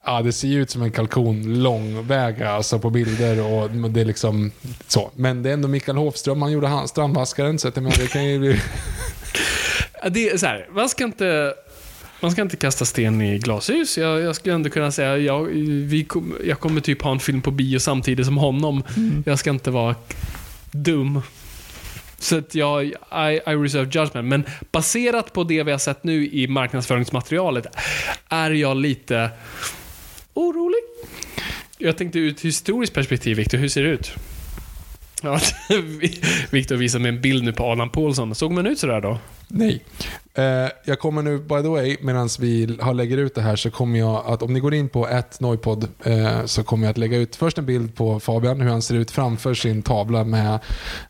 [0.05, 4.05] ja det ser ju ut som en kalkon långväga alltså på bilder och det är
[4.05, 4.51] liksom
[4.87, 5.11] så.
[5.15, 8.39] Men det är ändå Mikael Hofström, han gjorde han, Strandvaskaren, så att det kan ju
[8.39, 8.61] bli...
[10.03, 11.53] Ja, Det är så här, man ska inte...
[12.21, 13.97] Man ska inte kasta sten i glashus.
[13.97, 15.43] Jag, jag skulle ändå kunna säga, jag,
[15.85, 18.83] vi kom, jag kommer typ ha en film på bio samtidigt som honom.
[19.25, 19.95] Jag ska inte vara
[20.71, 21.21] dum.
[22.19, 22.93] Så att jag, I,
[23.47, 24.27] I reserve judgment.
[24.27, 27.65] Men baserat på det vi har sett nu i marknadsföringsmaterialet
[28.29, 29.29] är jag lite
[30.33, 30.79] orolig.
[31.77, 34.11] Jag tänkte ur ett historiskt perspektiv, Victor, hur ser det ut?
[35.23, 35.39] Ja,
[36.49, 38.35] Victor visar mig en bild nu på Adam Paulsson.
[38.35, 39.19] Såg man ut sådär då?
[39.49, 39.83] Nej.
[40.33, 43.71] Eh, jag kommer nu, by the way, medan vi har lägger ut det här så
[43.71, 46.97] kommer jag att, om ni går in på ett Noipod eh, så kommer jag att
[46.97, 50.59] lägga ut först en bild på Fabian, hur han ser ut framför sin tavla med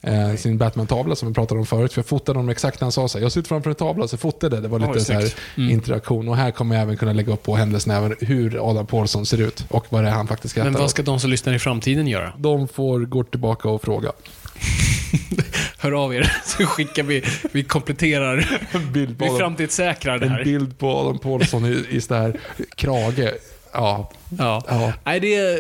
[0.01, 1.93] eh, sin Batman-tavla som vi pratade om förut.
[1.93, 3.75] För jag fotade honom exakt när han sa så här, jag ser ut framför en
[3.75, 4.61] tavla, så fotade det.
[4.61, 5.33] Det var lite Oj, så här.
[5.57, 5.71] Mm.
[5.71, 6.27] interaktion.
[6.27, 9.41] Och här kommer jag även kunna lägga upp på händelserna även hur Adam Paulsson ser
[9.41, 11.59] ut och vad det är han faktiskt skrattar Men vad ska de som lyssnar i
[11.59, 12.33] framtiden göra?
[12.37, 14.11] De får gå tillbaka och fråga.
[15.77, 20.31] Hör av er, så skickar vi, vi kompletterar, En bild på vi framtidssäkrar det en
[20.31, 20.43] här.
[20.43, 22.39] bild på Adam Paulsson i, i sån här
[22.75, 23.33] krage.
[23.73, 24.63] Ja, Ja.
[24.67, 24.93] ja.
[25.03, 25.59] Nej, det är...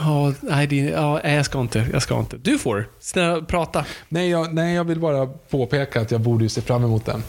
[0.00, 1.86] Ja, nej, det, ja, nej, jag ska inte.
[1.92, 2.36] Jag ska inte.
[2.36, 2.88] Du får.
[3.00, 3.84] Snälla, prata.
[4.08, 7.22] Nej jag, nej, jag vill bara påpeka att jag borde ju se fram emot den.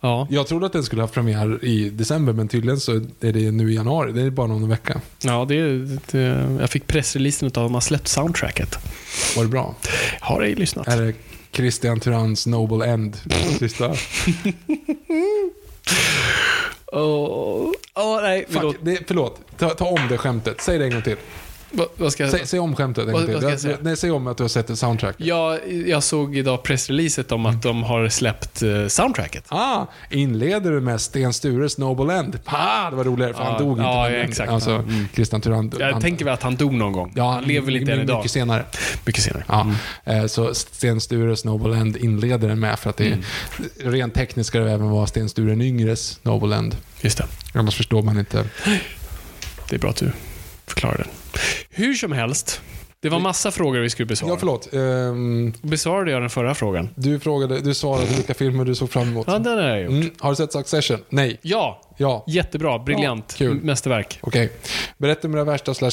[0.00, 0.26] Ja.
[0.30, 3.72] Jag trodde att den skulle ha premiär i december, men tydligen så är det nu
[3.72, 4.12] i januari.
[4.12, 5.00] Det är bara någon vecka.
[5.22, 5.78] Ja, det,
[6.10, 6.18] det,
[6.60, 8.78] jag fick pressreleasen av att de har släppt soundtracket.
[9.36, 9.74] Var det bra?
[10.20, 10.88] Har ej lyssnat.
[10.88, 11.12] Är det
[11.52, 13.16] Christian Tyranns Noble End?
[13.58, 13.94] Sista.
[16.96, 18.46] Åh, åh, nej.
[18.48, 18.74] Förlåt.
[18.74, 19.40] Fuck, det, förlåt.
[19.58, 20.60] Ta, ta om det skämtet.
[20.60, 21.16] Säg det en gång till.
[21.76, 23.26] Va, vad ska jag Säg, säg om skämtet en gång
[23.58, 23.76] till.
[23.80, 25.14] Nej, säg om att du har sett ett soundtrack.
[25.18, 29.44] jag, såg idag pressreleaset om att de har släppt eh, soundtracket.
[29.48, 32.38] Ah, inleder du med Sten Stures Noble End?
[32.44, 33.82] Ah, det var roligare för Ja, han dog inte.
[33.82, 34.50] ja, exakt.
[34.52, 35.08] Alltså, Ja, mm.
[35.14, 35.72] Christian Tyrann.
[35.78, 37.12] Jag han- tänker väl att han dog någon gång.
[37.16, 38.30] Ja, han lever väl inte än mycket idag.
[38.30, 38.64] senare.
[39.06, 39.44] Mycket senare.
[39.48, 39.66] Ja,
[40.12, 43.22] eh, så Sten Stures Noble End inleder den med för att det Mm.
[43.92, 46.76] rent tekniskt ska det även vara Sten Sture yngres Noble End.
[47.00, 47.24] Just det.
[47.54, 48.44] Annars förstår man inte.
[49.68, 50.12] Det är bra att du
[50.66, 51.04] förklarar det.
[51.70, 52.60] Hur som helst.
[53.00, 54.32] Det var massa frågor vi skulle besvara.
[54.32, 54.72] Ja, förlåt.
[54.74, 56.88] Ehm, Besvarade jag den förra frågan?
[56.94, 59.26] du, frågade, du svarade vilka filmer du såg fram emot.
[59.26, 59.90] Ja, den har jag gjort.
[59.92, 60.98] Mm, har du sett Succession?
[61.08, 61.38] Nej.
[61.42, 62.24] Ja, Ja.
[62.28, 62.78] jättebra.
[62.78, 63.24] Briljant.
[63.38, 63.54] Ja, kul.
[63.62, 64.18] Mästerverk.
[64.20, 64.50] Okej.
[64.98, 65.90] Berätta om dina värsta slash,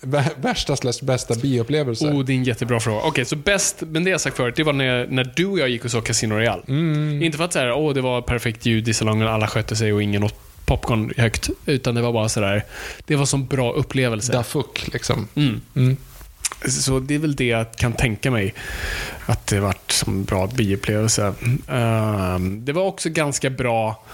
[0.00, 2.12] vä- värsta slash bästa bioupplevelser.
[2.12, 3.00] Oh, det är en jättebra fråga.
[3.04, 5.68] Okej, så bäst, men det jag sagt förut, det var när, när du och jag
[5.68, 6.62] gick och såg Casino Royale.
[6.68, 7.22] Mm.
[7.22, 10.02] Inte för att säga åh, det var perfekt ljud i salongen, alla skötte sig och
[10.02, 10.34] ingen åt
[10.66, 11.50] popcorn högt.
[11.66, 12.64] Utan det var bara sådär,
[13.06, 14.32] det var som bra upplevelse.
[14.32, 15.28] Da fuck, liksom.
[15.34, 15.60] Mm.
[15.76, 15.96] Mm.
[16.68, 18.54] Så det är väl det jag kan tänka mig
[19.26, 21.34] att det varit som bra bioupplevelse.
[21.68, 24.04] Ehm, det var också ganska bra.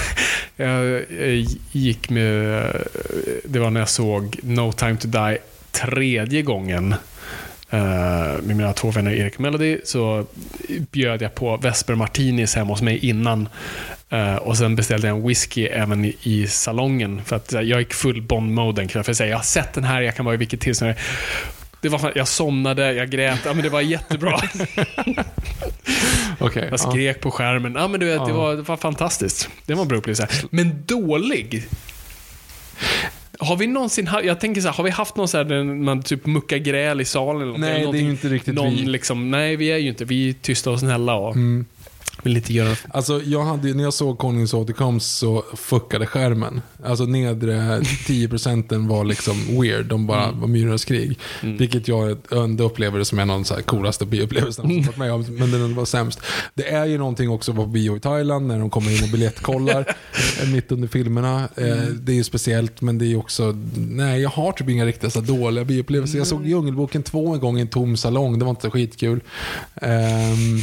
[0.56, 2.62] jag jag gick med...
[3.44, 5.38] Det var när jag såg No time to die
[5.72, 6.94] tredje gången.
[7.70, 10.26] eh, med mina två vänner Erik och Melody så
[10.68, 13.48] bjöd jag på Vesper Martinis hemma hos mig innan.
[14.10, 17.22] Eh, och sen beställde jag en whisky även i, i salongen.
[17.24, 19.14] För att jag gick full Bond-mode den kvällen.
[19.14, 20.94] För jag har sett den här, jag kan vara i vilket tillstånd.
[21.80, 23.40] Det var jag somnade, jag grät.
[23.44, 24.36] Ja, men det var jättebra.
[26.38, 26.62] Okej.
[26.62, 26.78] Jag ja.
[26.78, 27.74] skrek på skärmen.
[27.74, 28.36] Ja, men du vet, det, Ja.
[28.36, 29.48] var, det var fantastiskt.
[29.66, 30.28] Det var en bra upplevelse.
[30.50, 31.64] Men dålig?
[33.38, 36.02] Har vi någonsin haft, jag tänker så här, har vi haft någon så här man
[36.02, 37.42] typ muckar gräl i salen?
[37.42, 37.58] Eller?
[37.58, 38.84] Nej, Eller det är inte riktigt någon vi.
[38.84, 40.04] Liksom, nej, vi är ju inte.
[40.04, 41.36] Vi är tysta och snälla och
[42.22, 42.76] vill inte göra...
[42.90, 46.60] Alltså, jag hade, när jag såg Konungens återkomst så fuckade skärmen.
[46.84, 49.86] Alltså nedre 10% var liksom weird.
[49.86, 50.40] De bara Mm.
[50.40, 51.18] var myrornas krig.
[51.42, 54.76] Vilket jag ändå upplever det som en av de så här coolaste bioupplevelserna Mm.
[54.78, 55.22] jag varit med om.
[55.38, 56.20] Men den var sämst.
[56.54, 59.96] Det är ju någonting också på bio i Thailand när de kommer in och biljettkollar
[60.52, 61.48] mitt under filmerna.
[61.56, 61.98] Eh, Mm.
[62.04, 65.20] Det är ju speciellt men det är också, nej jag har typ inga riktigt så
[65.20, 66.18] dåliga bioupplevelser.
[66.18, 68.38] Jag såg Djungelboken 2 en gång i en tom salong.
[68.38, 69.20] Det var inte skitkul.
[69.82, 70.58] Ehm,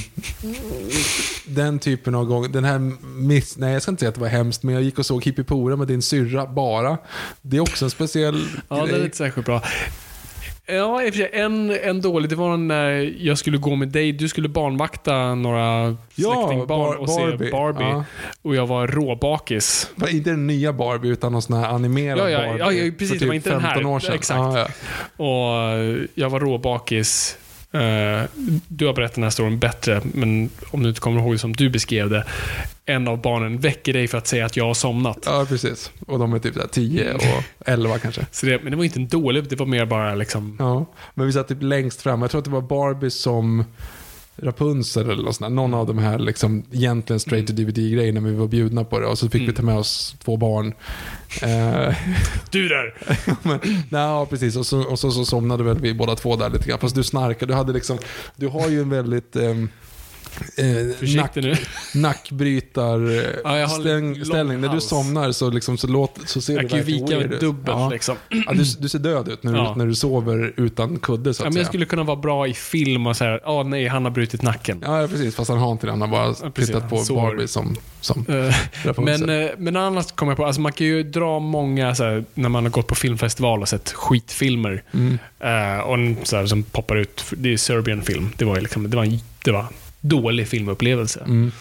[1.47, 2.79] den typen av gång, den här
[3.19, 5.23] miss, nej jag ska inte säga att det var hemskt, men jag gick och såg
[5.25, 6.97] Hippipora med din syrra bara.
[7.41, 9.03] Det är också en speciell Ja, det är grej.
[9.03, 9.61] inte särskilt bra.
[10.69, 13.87] Ja, i och för sig, en, en dålig, det var när jag skulle gå med
[13.87, 14.11] dig.
[14.11, 17.51] Du skulle barnvakta några släktingbarn Bar- och se Barbie.
[17.51, 17.83] Barbie.
[17.83, 18.03] Ja.
[18.41, 19.89] Och jag var råbakis.
[19.95, 22.59] Var inte den nya Barbie utan någon sån här animerad Ja, ja, Barbie.
[22.59, 23.73] ja, ja, precis, för det var typ inte den här.
[23.73, 24.13] 15 år sedan.
[24.15, 24.37] Exakt.
[24.39, 24.67] Ja, ja.
[25.25, 27.37] Och eh, jag var råbakis.
[27.71, 28.21] Eh,
[28.67, 31.53] du har berättat den här storyn bättre, men om du inte kommer ihåg det som
[31.53, 32.23] du beskrev det.
[32.85, 35.23] En av barnen väcker dig för att säga att jag har somnat.
[35.25, 35.91] ja, precis.
[36.07, 38.25] Och de är typ så här 10 och 11 kanske.
[38.31, 40.55] Så det, men det var inte en dålig, det var mer bara liksom...
[40.59, 42.21] Ja, men vi satt typ längst fram.
[42.21, 43.65] Jag tror att det var Barbie som
[44.37, 45.55] Rapunzel eller något sånt där.
[45.55, 49.07] Någon av de här liksom, egentligen straight to DVD-grejerna vi var bjudna på det.
[49.07, 50.73] Och så fick vi ta med oss två barn.
[51.41, 51.95] Eh,
[52.51, 52.93] Du där!
[53.43, 53.59] men,
[53.89, 54.55] ja, precis.
[54.55, 56.79] Och, så, och så, så somnade väl vi båda två där lite grann.
[56.79, 57.51] Fast du snarkade.
[57.51, 57.97] Du, hade liksom,
[58.35, 59.35] du har ju en väldigt...
[59.35, 59.69] ehm,
[60.57, 61.55] Eh, Försiktig nu.
[61.95, 63.69] nackbrytar eh, Ja, jag.
[64.59, 67.33] När du somnar så, liksom, så, låt, så ser Jag du kan verkligen vika weird
[67.33, 67.39] ut.
[67.39, 67.89] dubbelt ja.
[67.89, 68.15] liksom.
[68.29, 69.75] Ja, du, du ser död ut när du, Ja.
[69.77, 71.61] när du sover utan kudde så att Ja, men säga.
[71.61, 74.83] jag skulle kunna vara bra i film och säga, åh nej, han har brutit nacken.
[74.85, 75.35] Ja, precis.
[75.35, 75.91] Fast han har inte det.
[75.91, 76.65] Han har bara precis.
[76.75, 78.55] tittat på Barbie som, som Eh,
[78.97, 82.25] men, eh, men annars kommer jag på, alltså man kan ju dra många, så här,
[82.33, 84.83] när man har gått på filmfestival och sett skitfilmer.
[84.93, 85.19] Mm.
[85.39, 88.29] eh, och så här, som poppar ut, det är Serbian film.
[88.37, 89.65] Det var liksom, det var det var
[90.01, 91.19] dålig filmupplevelse.
[91.19, 91.51] Mm.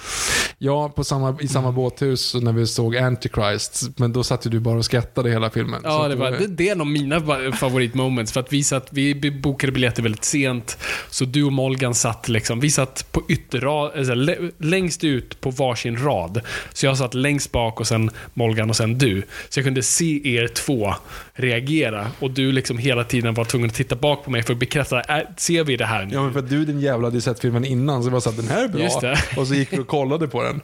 [0.58, 3.98] Ja, på samma, i samma båthus när vi såg Antichrist.
[3.98, 5.80] Men då satt ju du bara och skrattade hela filmen.
[5.84, 7.20] Ja, det, var, det, det är en av mina
[7.52, 8.32] favoritmoments.
[8.32, 10.78] För att vi, satt, vi bokade biljetter väldigt sent.
[11.10, 15.50] Så du och Molgan satt liksom, vi satt på ytterrad, alltså, lä- längst ut på
[15.50, 16.40] varsin rad.
[16.72, 19.22] Så jag satt längst bak och sen Molgan och sen du.
[19.48, 20.94] Så jag kunde se er två
[21.32, 22.06] reagera.
[22.18, 25.00] Och du liksom hela tiden var tvungen att titta bak på mig för att bekräfta,
[25.00, 26.14] äh, ser vi det här nu?
[26.14, 28.20] Ja, men för att du din jävla hade ju sett filmen innan, så det var
[28.26, 28.80] så att den här är bra.
[28.80, 29.18] Just det.
[29.36, 30.60] Och så gick du och kollade på den.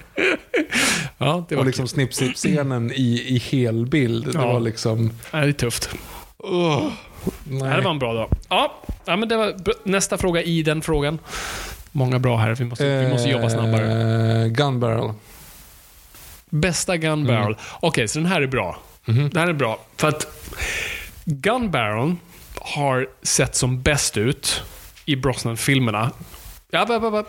[1.19, 4.25] Ja, det var, Och liksom snipp snipp scenen i, i helbild.
[4.27, 4.53] Det Ja.
[4.53, 5.11] var liksom...
[5.31, 5.89] ja, det är tufft.
[6.45, 6.93] Uh,
[7.45, 8.29] Det här var en bra dag.
[8.49, 9.55] Ja, ja men det var
[9.85, 11.19] nästa fråga i den frågan.
[11.93, 14.43] Många bra här, vi måste, vi måste jobba snabbare.
[14.43, 15.11] Eh, Gun barrel.
[16.51, 17.57] Bästa Gun Barrel.
[17.81, 18.79] Okej, så den här är bra.
[19.05, 19.79] Den här är bra.
[19.97, 20.27] För att
[21.25, 22.15] Gun Barrel
[22.61, 24.63] har sett som bäst ut
[25.05, 26.11] i Brosnan-filmerna.
[26.75, 27.25] Ja, ba, ba, ba.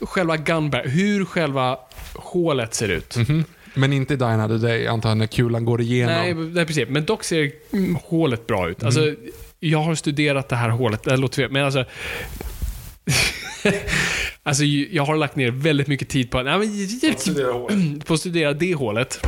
[0.00, 1.78] Själva Gun Barrel, hur själva
[2.14, 3.16] hålet ser ut.
[3.74, 6.14] Men inte i Die Another Day, antar jag, när kulan går igenom.
[6.14, 6.88] Nej, nej, precis.
[6.88, 8.84] Men dock ser mm, hålet bra ut.
[8.84, 9.14] Alltså,
[9.60, 11.02] jag har studerat det här hålet.
[11.02, 11.84] Det här låter fel, men alltså...
[14.42, 18.74] alltså, jag har lagt ner väldigt mycket tid på, nej, men, på att studera det
[18.74, 19.26] hålet.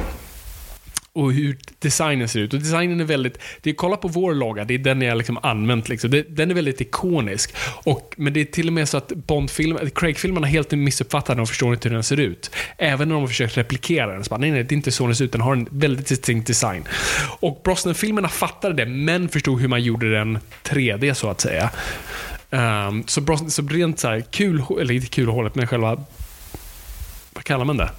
[1.14, 2.54] Och hur designen ser ut.
[2.54, 3.38] Och designen är väldigt...
[3.60, 5.88] Det är, kolla på vår logga, det är den jag liksom använt.
[5.88, 6.10] Liksom.
[6.10, 7.54] Det, den är väldigt ikonisk.
[7.84, 11.48] Och, men det är till och med så att Bond-film, Craig-filmerna helt missuppfattar den och
[11.48, 12.50] förstår inte hur den ser ut.
[12.78, 14.24] Även när de har försökt replikera den.
[14.24, 15.32] Så bara, nej, nej, det är inte så den ser ut.
[15.32, 16.84] Den har en väldigt distinkt design.
[17.40, 21.70] Och Brosnan-filmerna fattade det, men förstod hur man gjorde den 3D så att säga.
[22.50, 26.04] Um, så, Brosnan, så rent så här kul, eller inte kul hålet, men själva...
[27.34, 27.90] Vad kallar man det?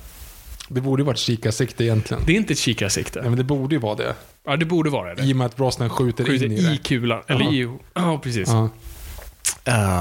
[0.74, 2.24] Det borde ju varit kikarsikte egentligen.
[2.26, 3.19] Det är inte ett kikarsikte.
[3.19, 4.13] Nej, men det borde ju vara det.
[4.45, 5.24] Ja, det borde vara det.
[5.24, 6.78] I och med att Brosnan skjuter, Skjuter in i i det.
[6.84, 7.21] kulan.
[7.28, 7.78] Eller i...
[7.93, 8.49] Ja, precis.
[8.49, 8.69] Ja.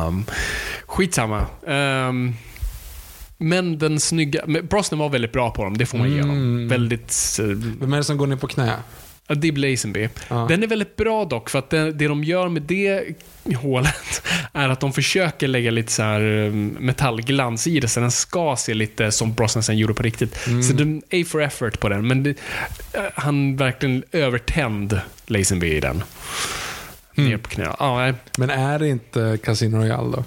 [0.06, 0.24] Um,
[0.86, 1.46] skitsamma.
[1.66, 2.34] Um,
[3.38, 4.40] men den snygga...
[4.46, 6.36] Men Brosnan var väldigt bra på dem, det får man ge honom.
[6.36, 6.68] Mm.
[6.68, 7.38] Väldigt...
[7.42, 7.46] Uh,
[7.80, 8.72] Vem är det som går ner på knä?
[9.34, 10.08] Dib Lazenby.
[10.28, 10.46] Ja.
[10.48, 13.04] Den är väldigt bra dock, för att det, det de gör med det
[13.56, 14.22] hålet
[14.52, 18.56] är att de försöker lägga lite så här um, metallglans i det, så den ska
[18.58, 20.46] se lite som Brosnan sen gjorde på riktigt.
[20.46, 20.62] Mm.
[20.62, 22.30] Så är A for effort på den, men det,
[22.92, 26.02] eh, han verkligen övertänd Lazenby i den.
[27.16, 27.30] Mm.
[27.30, 27.68] Ner på knä.
[27.78, 28.12] Ja.
[28.38, 30.24] Men är det inte Casino Royale då?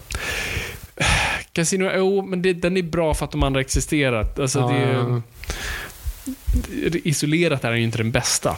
[1.54, 4.28] Casino, jo, men det, den är bra för att de andra existerar.
[4.40, 5.22] Alltså, Ja, det,
[6.84, 8.58] ja, det, isolerat är den ju inte den bästa.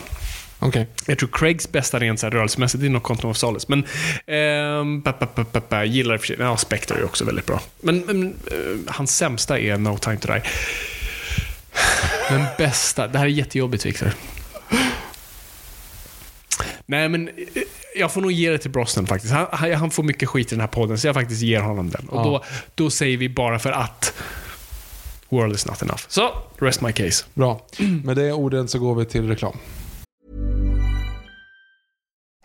[0.60, 0.88] Okej.
[1.06, 3.66] Jag tror Craigs bästa rent rörelsemässigt är nog Quantum of Solace.
[3.70, 3.84] Men
[5.70, 6.36] pa, gillar i och för sig.
[6.40, 7.62] Ja, Spectre är också väldigt bra.
[7.82, 10.42] Men, men eh, hans sämsta är No Time To Die.
[12.30, 13.08] Den bästa.
[13.08, 14.12] Det här är jättejobbigt, Victor.
[16.86, 17.34] Nej, men eh,
[17.96, 19.34] jag får nog ge det till Brosnan faktiskt.
[19.34, 21.90] Han, han han får mycket skit i den här podden, så jag faktiskt ger honom
[21.90, 22.10] den.
[22.10, 22.24] Och Ja.
[22.24, 22.44] då,
[22.76, 24.14] då säger vi bara för att
[25.30, 26.02] World is not enough.
[26.08, 27.26] Så, rest my case.
[27.34, 27.62] Bra.
[28.04, 29.58] Med det orden så går vi till reklam.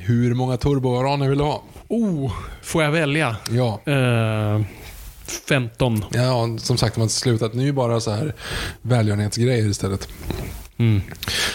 [0.00, 1.62] Hur många turbovaraner vill du ha?
[1.88, 3.36] Oh, får jag välja?
[3.50, 3.80] Ja.
[3.86, 4.60] Eh,
[5.48, 6.04] 15.
[6.12, 7.54] Ja, som sagt, man slutat.
[7.54, 8.34] Nu bara så här
[8.82, 10.08] välgörenhetsgrejer istället.
[10.78, 11.00] Mm.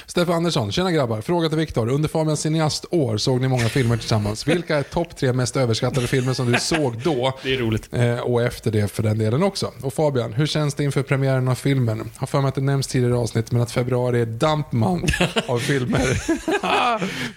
[0.06, 1.22] Stefan Andersson, tjena grabbar.
[1.22, 1.90] Fråga till Viktor.
[1.90, 4.48] Under Fabians cineastår såg ni många filmer tillsammans.
[4.48, 7.38] Vilka är topp tre mest överskattade filmer som du såg då?
[7.44, 7.90] Det är roligt.
[7.92, 9.72] Eh, och efter det för den delen också.
[9.82, 12.10] Och Fabian, hur känns det inför premiären av filmen?
[12.16, 15.08] Har för mig att det nämns tidigare avsnitt, men att februari är dampman
[15.48, 16.22] av filmer.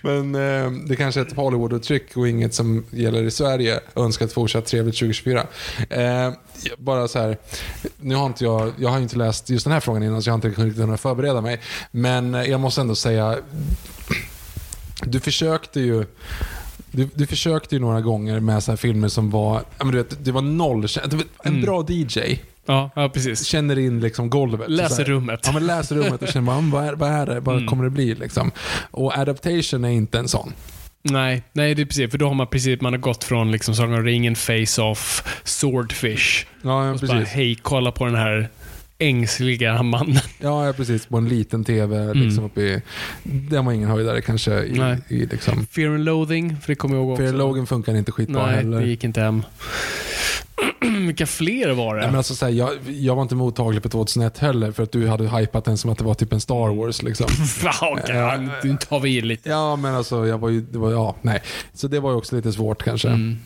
[0.03, 3.81] men eh, det kanske är ett Hollywood-uttryck och inget som gäller i Sverige.
[3.97, 5.47] Önskar ett fortsatt trevligt 2024.
[5.91, 6.33] Eh,
[6.78, 7.36] bara så här,
[8.01, 10.32] nu har inte jag, jag har inte läst just den här frågan innan så jag
[10.32, 11.60] har inte riktigt kunnat förbereda mig.
[11.90, 13.36] Men eh, jag måste ändå säga,
[15.02, 16.05] du försökte ju
[16.90, 20.24] du, du försökte ju några gånger med så här filmer som var, men du vet,
[20.24, 20.86] det var noll,
[21.44, 22.40] en bra DJ.
[22.66, 23.44] Ja, ja, precis.
[23.47, 24.70] Känner in liksom golvet.
[24.70, 25.40] Läser rummet.
[25.44, 27.40] Ja, men läser rummet och känner "Mm, vad är, vad är det?
[27.40, 28.14] Vad kommer det bli?
[28.14, 28.51] Liksom.
[28.90, 30.52] Och adaptation är inte en sån.
[31.03, 32.11] Nej, nej, det är precis.
[32.11, 36.47] För då har man precis man har gått från liksom Sagan om ringen, Face-Off, Swordfish.
[36.62, 38.49] Ja, ja Och så bara, hej, kolla på den här
[38.99, 40.23] ängsliga mannen.
[40.41, 41.07] Ja, ja, precis.
[41.07, 42.83] På en liten TV liksom uppe i...
[43.23, 44.65] Den var ingen höjdare kanske.
[44.65, 44.99] I, Nej.
[45.09, 45.66] i liksom.
[45.66, 47.27] Fear and Loathing, för det kommer jag ihåg också.
[47.27, 48.81] För Logan funkar inte skitbra Nej, heller.
[48.81, 49.43] det gick inte hem.
[51.07, 52.01] Vilka fler var det?
[52.01, 54.93] Nej, men alltså, så här, jag, jag var inte mottaglig på 2001 heller för att
[54.93, 57.03] du hade hypat den som att det var typ en Star Wars.
[57.03, 57.27] Liksom.
[57.83, 59.49] Okej, nu tar vi lite.
[59.49, 61.43] Ja, men alltså jag var ju, det var, ja, nej.
[61.75, 63.09] Så det var ju också lite svårt kanske.
[63.09, 63.39] Mm.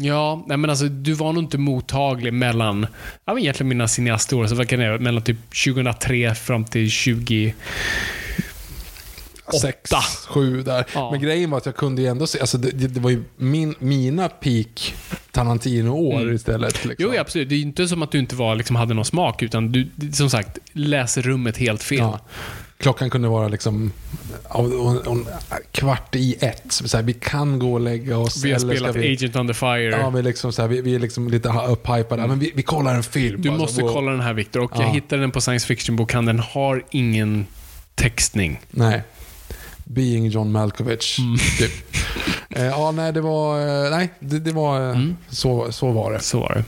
[0.00, 2.86] Ja, nej men alltså du var nog inte mottaglig mellan,
[3.24, 4.98] ja men egentligen mina cineastår, så vad kan det?
[4.98, 7.54] Mellan typ 2003 fram till 20...
[9.52, 10.02] Sex, Åtta.
[10.28, 10.84] sju där.
[10.94, 11.10] Ja.
[11.10, 13.74] Men grejen var att jag kunde ju ändå se, alltså det, det, var ju min,
[13.78, 14.94] mina peak
[15.32, 16.84] Tarantino-år istället.
[16.84, 17.04] Liksom.
[17.04, 17.14] Mm.
[17.16, 17.48] Jo, absolut.
[17.48, 19.88] Det är ju inte som att du inte var, liksom, hade någon smak, utan du,
[20.12, 21.98] som sagt, läser rummet helt fel.
[21.98, 22.20] Ja.
[22.78, 23.92] Klockan kunde vara liksom
[25.72, 26.62] kvart i ett.
[26.68, 28.44] Så här, vi kan gå och lägga oss.
[28.44, 29.90] Vi har spelat vi, Agent on the Fire.
[29.90, 32.26] Ja, vi, liksom så här, vi, vi är liksom lite upphypade.
[32.26, 33.42] Men vi, vi kollar en film.
[33.42, 34.62] du Alltså, måste kolla den här, Victor.
[34.62, 34.82] Och Ja.
[34.82, 36.36] jag hittade den på science fiction-bokhandeln.
[36.36, 37.46] Den har ingen
[37.94, 38.60] textning.
[38.70, 39.02] Nej.
[39.88, 41.18] Being John Malkovich.
[41.18, 41.38] Mm.
[41.58, 41.72] Typ.
[42.50, 43.60] eh, ja, nej, det var...
[43.84, 44.90] Eh, nej, det, det var...
[44.90, 44.98] eh,
[45.30, 46.20] Så, så var det.
[46.20, 46.64] Så var det.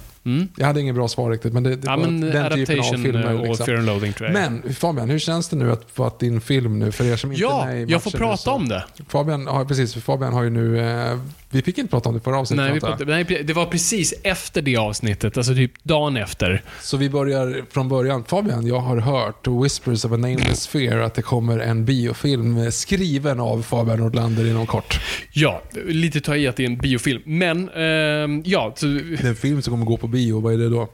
[0.57, 2.83] Jag hade ingen bra svar riktigt, men det, det Ja, var men den typen av
[2.83, 3.35] filmer.
[3.41, 3.67] och Liksom.
[3.67, 4.35] Fear and Loathing tror jag.
[4.35, 7.45] Men Fabian, hur känns det nu att att din film nu, för er som inte
[7.45, 8.85] är ja, med i jag får prata så- om det.
[9.09, 11.19] Fabian, ja, precis, för Fabian har ju nu, eh,
[11.51, 12.65] vi fick inte prata om det förra avsnittet.
[12.65, 16.63] Nej, vi pratade, nej, det var precis efter det avsnittet, alltså typ dagen efter.
[16.81, 18.25] Så vi börjar från början.
[18.25, 22.69] Fabian, jag har hört Whispers of a Nameless Fear att det kommer en biofilm eh,
[22.71, 25.01] skriven av Fabian Nordlander inom kort.
[25.33, 27.23] Ja, lite ta i att det är en biofilm.
[27.25, 28.73] Men, ehm, ja.
[28.77, 30.89] Så, Det är en film som kommer gå på bio, vad är det då?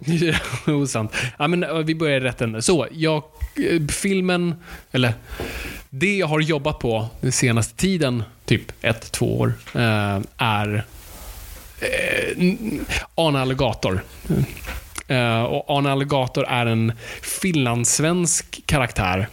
[0.73, 1.13] Osant.
[1.39, 2.63] Ja, men eh, vi börjar i rätt ände.
[2.63, 3.23] Så, jag,
[3.71, 4.55] eh, filmen,
[4.93, 5.15] eller
[5.91, 10.85] det jag har jobbat på den senaste tiden, typ ett, två år, eh, är
[11.81, 12.45] eh,
[13.15, 14.05] Arne Alligator.
[15.09, 19.29] Eh, och Arne Alligator är en finlandssvensk karaktär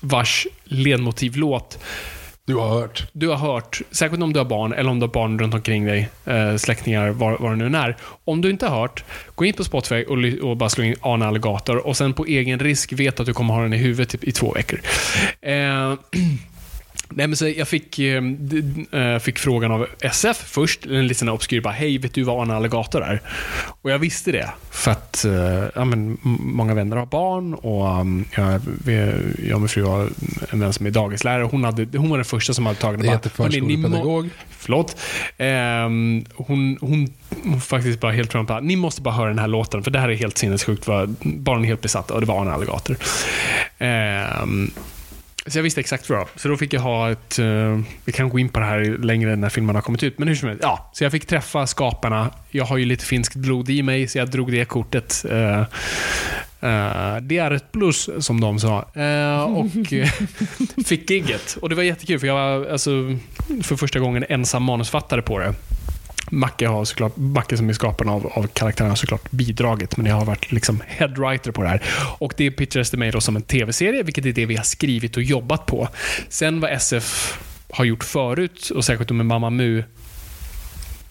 [0.00, 1.78] vars ledmotivlåt
[2.48, 3.06] du har hört.
[3.12, 5.84] du har hört, särskilt om du har barn eller om du har barn runt omkring
[5.84, 7.96] dig, eh, släktingar, var, var det nu än är.
[8.24, 9.04] Om du inte har hört,
[9.34, 12.58] gå in på Spotify och, och bara slå in Arne Alligator och sen på egen
[12.58, 14.80] risk vet att du kommer ha den i huvudet i, i två veckor.
[15.40, 15.94] Eh,
[17.10, 21.72] Nej, men så jag fick, eh, fick frågan av SF först, en liten obskyr, bara
[21.72, 23.20] hej, vet du vad Arne Alligator är?
[23.82, 25.32] Och jag visste det, för att eh,
[25.74, 28.54] ja, men, många vänner har barn och um, jag,
[29.54, 30.08] och min fru har
[30.50, 31.42] en vän som är dagislärare.
[31.44, 34.30] Hon, hade, hon var den första som hade tagit Det bara, "Hörni, ni må- förskolepedagog.
[34.50, 34.96] Förlåt.
[35.38, 37.08] Ehm, hon, hon,
[37.44, 40.08] hon faktiskt bara helt fram ni måste bara höra den här låten, för det här
[40.08, 40.86] är helt sinnessjukt.
[41.22, 42.96] Barnen är helt besatta och det var Arne Alligator.
[43.78, 44.70] Ehm,
[45.48, 46.28] så jag visste exakt vad det var.
[46.36, 47.38] Så då fick jag ha ett...
[47.38, 50.18] Uh, vi kan gå in på det här längre när filmen har kommit ut.
[50.18, 50.62] Men hur som helst.
[50.62, 52.30] Ja, så jag fick träffa skaparna.
[52.50, 55.24] Jag har ju lite finskt blod i mig, så jag drog det kortet.
[55.30, 55.66] Uh, uh,
[57.22, 58.82] det är ett plus, som de sa.
[59.46, 59.66] Och
[60.86, 61.56] fick gigget.
[61.60, 62.90] Och det var jättekul, för jag var alltså,
[63.62, 65.54] för första gången ensam manusfattare på det.
[66.30, 70.14] Macke, har såklart, Macke som är skaparen av, av karaktärerna har såklart bidragit, men jag
[70.14, 71.82] har varit liksom headwriter på det här.
[72.18, 75.16] Och det pitchades till mig då som en tv-serie, vilket är det vi har skrivit
[75.16, 75.88] och jobbat på.
[76.28, 77.38] Sen vad SF
[77.70, 79.82] har gjort förut, och särskilt med Mamma Mu,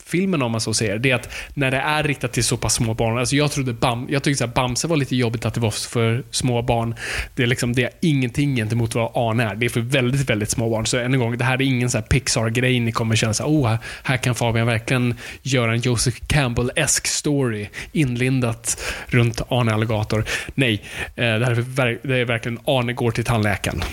[0.07, 2.73] filmen om man så säger, det är att när det är riktat till så pass
[2.73, 5.59] små barn, alltså jag trodde Bam, jag tyckte att Bamse var lite jobbigt att det
[5.59, 6.95] var för små barn.
[7.35, 9.55] Det är liksom det är ingenting gentemot vad Arne är.
[9.55, 10.85] Det är för väldigt, väldigt små barn.
[10.85, 13.43] Så än en gång, det här är ingen så här Pixar-grej ni kommer känna så
[13.43, 20.25] här, oh, här, kan Fabian verkligen göra en Joseph Campbell-esk story inlindat runt Arne Alligator.
[20.55, 20.84] Nej,
[21.15, 23.84] eh, det här är, det är verkligen Arne går till tandläkaren.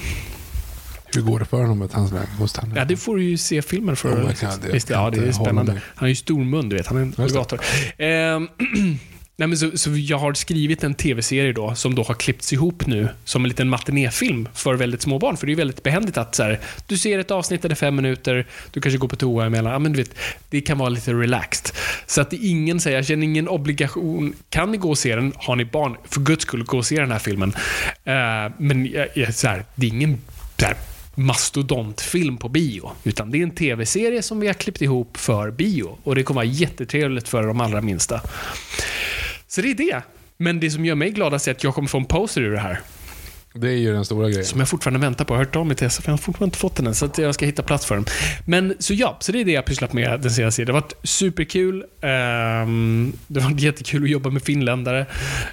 [1.14, 2.72] Hur går det för honom med tandläkaren?
[2.76, 4.08] Ja, det får du ju se filmen för.
[4.08, 5.72] Oh God, det- Visst, ja, det är spännande.
[5.72, 6.86] Han har ju stor mun, du vet.
[6.86, 7.60] Han är en alligator.
[7.98, 8.48] Ehm,
[9.36, 12.86] Nej, men så, så jag har skrivit en tv-serie då, som då har klippts ihop
[12.86, 15.36] nu som en liten matinéfilm för väldigt små barn.
[15.36, 18.46] För det är väldigt behändigt att så här, du ser ett avsnitt är fem minuter,
[18.72, 19.72] du kanske går på toa emellan.
[19.72, 20.10] Ja, men du vet,
[20.50, 21.76] det kan vara lite relaxed.
[22.06, 24.34] Så att det är ingen, säger jag känner ingen obligation.
[24.48, 27.00] Kan ni gå och se den, har ni barn, för guds skull, gå och se
[27.00, 27.52] den här filmen.
[28.04, 30.18] Eh, men jag, så här, det är ingen
[30.58, 30.76] så här,
[31.14, 32.90] mastodontfilm på bio.
[33.04, 35.98] Utan det är en tv-serie som vi har klippt ihop för bio.
[36.02, 38.20] Och det kommer vara jättetrevligt för de allra minsta.
[39.46, 40.02] Så det är det.
[40.36, 42.58] Men det som gör mig gladast är att jag kommer få en poster ur det
[42.58, 42.80] här.
[43.56, 44.44] Det är ju den stora grejen.
[44.44, 45.34] Som jag fortfarande väntar på.
[45.34, 46.94] Jag har hört av mig till SF, jag har fortfarande inte fått den än.
[46.94, 48.04] Så att jag ska hitta plats för den.
[48.44, 50.66] Men så ja, så det är det jag har pysslat med den senaste tiden.
[50.66, 51.84] Det har varit superkul.
[52.00, 55.06] Ehm, det har varit jättekul att jobba med finländare.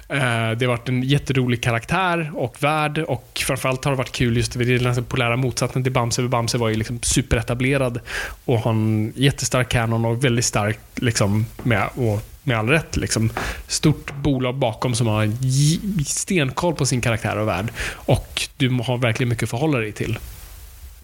[0.08, 2.98] Ehm, det har varit en jätterolig karaktär och värld.
[2.98, 6.22] Och framförallt har det varit kul just vid den polära motsatsen till Bamse.
[6.22, 8.00] Bamse var ju liksom superetablerad
[8.44, 12.96] och har en jättestark kanon och väldigt stark liksom med, och med all rätt.
[12.96, 13.30] Liksom,
[13.66, 15.32] stort bolag bakom som har
[16.04, 17.72] stenkoll på sin karaktär och värld.
[17.92, 20.18] Och du har verkligen mycket att förhålla dig till.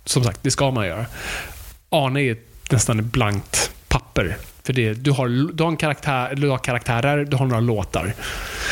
[0.04, 1.06] Som sagt, det ska man göra.
[1.90, 2.36] Arne är
[2.70, 4.36] nästan ett blankt papper.
[4.68, 8.14] För det, du, har, du, har en karaktär, du har karaktärer, du har några låtar.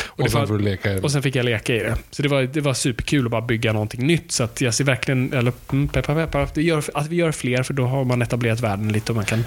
[0.07, 1.01] Och det sen var- får du leka i det.
[1.01, 1.97] och sen fick jag leka i det.
[2.11, 4.33] Så det var, det var superkul att bara bygga någonting nytt.
[4.33, 7.63] Så att jag ser verkligen, eller mm, peppar peppar, det gör, att vi gör fler
[7.63, 9.45] för då har man etablerat världen lite och man kan...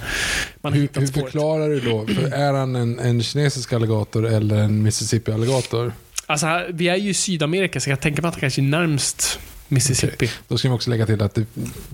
[0.61, 2.07] Man Hur, hur förklarar du då?
[2.07, 5.91] För är han en, en kinesisk alligator eller en Mississippi-alligator?
[6.25, 9.39] Alltså, vi är ju i Sydamerika, så jag tänker mig att han kanske är närmst
[9.69, 10.29] Mississippi.
[10.47, 11.45] Då ska vi också lägga till att det,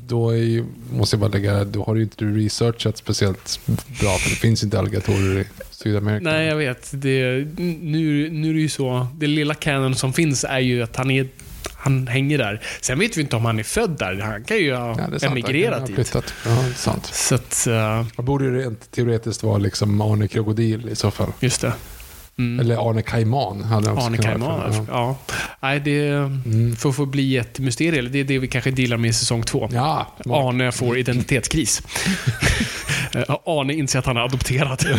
[0.08, 3.60] då ju, måste jag bara lägga, då har du ju inte du researchat speciellt
[4.02, 6.24] bra, för det finns inte alligatorer i Sydamerika.
[6.32, 6.90] Nej, jag vet.
[6.94, 7.48] Det,
[7.82, 9.08] nu, nu är det ju så.
[9.18, 11.28] Det lilla canon som finns är ju att han är
[11.78, 12.62] han hänger där.
[12.82, 14.16] Sen vet vi inte om han är född där.
[14.16, 15.24] Han kan ju ha Ja, sant.
[15.24, 16.12] Emigrerat dit.
[16.16, 17.06] Ja, det är sant.
[17.14, 21.32] Så att, eh, Han borde ju rent teoretiskt vara liksom Arne Krokodil i så fall.
[21.40, 21.74] just det.
[22.38, 22.60] Mm.
[22.60, 24.64] Eller Arne Kaiman hade också Arne vara.
[24.64, 24.86] alltså.
[24.92, 25.18] Ja.
[25.62, 26.76] Nej, det Mm.
[26.76, 28.12] får, får bli ett mysterium.
[28.12, 29.70] Det är det vi kanske dealar med i säsong två.
[29.72, 30.08] Ja.
[30.26, 31.82] Arne får identitetskris.
[33.46, 34.86] Arne inser att han är adopterad.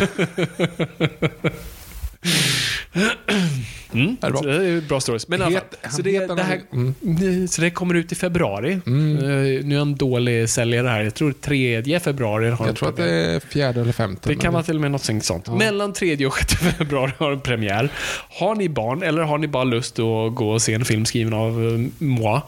[3.93, 4.17] Mm.
[4.21, 4.41] Är det bra?
[4.41, 5.27] Så det är bra stories.
[5.27, 8.79] Men alla Het- han så, det, det här, någon- så det kommer ut i februari.
[8.85, 9.17] Mm.
[9.17, 11.01] Eh, nu är han dålig säljare här.
[11.01, 14.29] Jag tror 3 februari har Jag tror att det är fjärde eller femte.
[14.29, 15.57] Det kan vara till och med något sånt.
[15.57, 17.89] Mellan 3 och 6 februari har den premiär.
[18.29, 21.33] Har ni barn eller har ni bara lust att gå och se en film skriven
[21.33, 22.41] av uh, moi,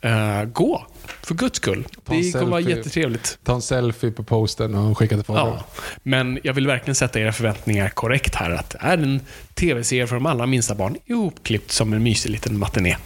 [0.00, 0.86] eh, gå.
[1.22, 1.84] För guds skull.
[2.04, 3.38] Ta en Det kommer vara jättetrevligt.
[3.44, 5.46] Ta en selfie på posten och skicka till Fabian.
[5.46, 5.64] Ja.
[6.02, 8.50] Men jag vill verkligen sätta era förväntningar korrekt här.
[8.50, 9.20] Att det är en
[9.54, 12.96] tv-serie för de allra minsta barn, ihopklippt som en mysig liten matiné.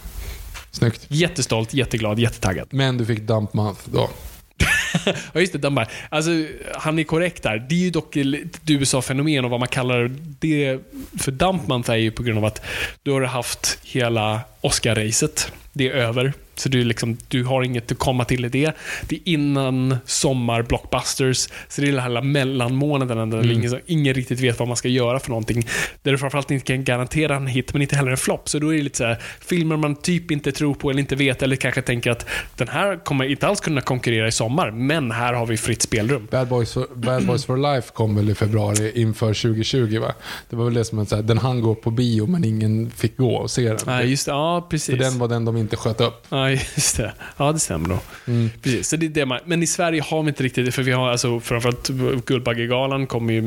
[0.71, 1.05] Snyggt.
[1.07, 2.67] Jättestolt, jätteglad, jättetaggad.
[2.71, 4.09] Men du fick dump month då.
[5.33, 5.59] Ja, just det.
[5.59, 6.31] De bara, alltså,
[6.75, 7.65] han är korrekt där.
[7.69, 10.79] Det är ju dock ett USA-fenomen och vad man kallar det
[11.19, 12.61] för Dump Month är ju på grund av att
[13.03, 15.51] du har haft hela Oscar-racet.
[15.73, 16.33] Det är över.
[16.59, 18.71] Så du, liksom, du har inget att komma till i det.
[19.09, 21.49] Det är innan sommar-blockbusters.
[21.67, 25.19] Så det är den här mellanmånaden där ingen, ingen riktigt vet vad man ska göra
[25.19, 25.67] för någonting.
[26.03, 28.49] Där du framförallt inte kan garantera en hit, men inte heller en flopp.
[28.49, 31.15] Så då är det lite så här, filmer man typ inte tror på eller inte
[31.15, 32.25] vet, eller kanske tänker att
[32.55, 36.27] den här kommer inte alls kunna konkurrera i sommar, men här har vi fritt spelrum.
[36.31, 40.13] Bad Boys, for, Bad Boys for Life kom väl i februari inför 2020 va?
[40.49, 43.35] Det var väl det som att den hann gå på bio men ingen fick gå
[43.35, 43.77] och se den.
[43.85, 44.31] Ja, just det.
[44.31, 44.99] Ja, För precis.
[44.99, 46.25] den var den de inte sköt upp.
[46.29, 47.13] Ja, just det.
[47.37, 47.99] Ja, det stämmer nog.
[48.27, 48.49] Mm.
[48.61, 48.87] Precis.
[48.87, 50.91] Så det är det man, men i Sverige har vi inte riktigt det, för vi
[50.91, 51.87] har alltså framförallt
[52.25, 53.41] Guldbaggegalan kommer ju...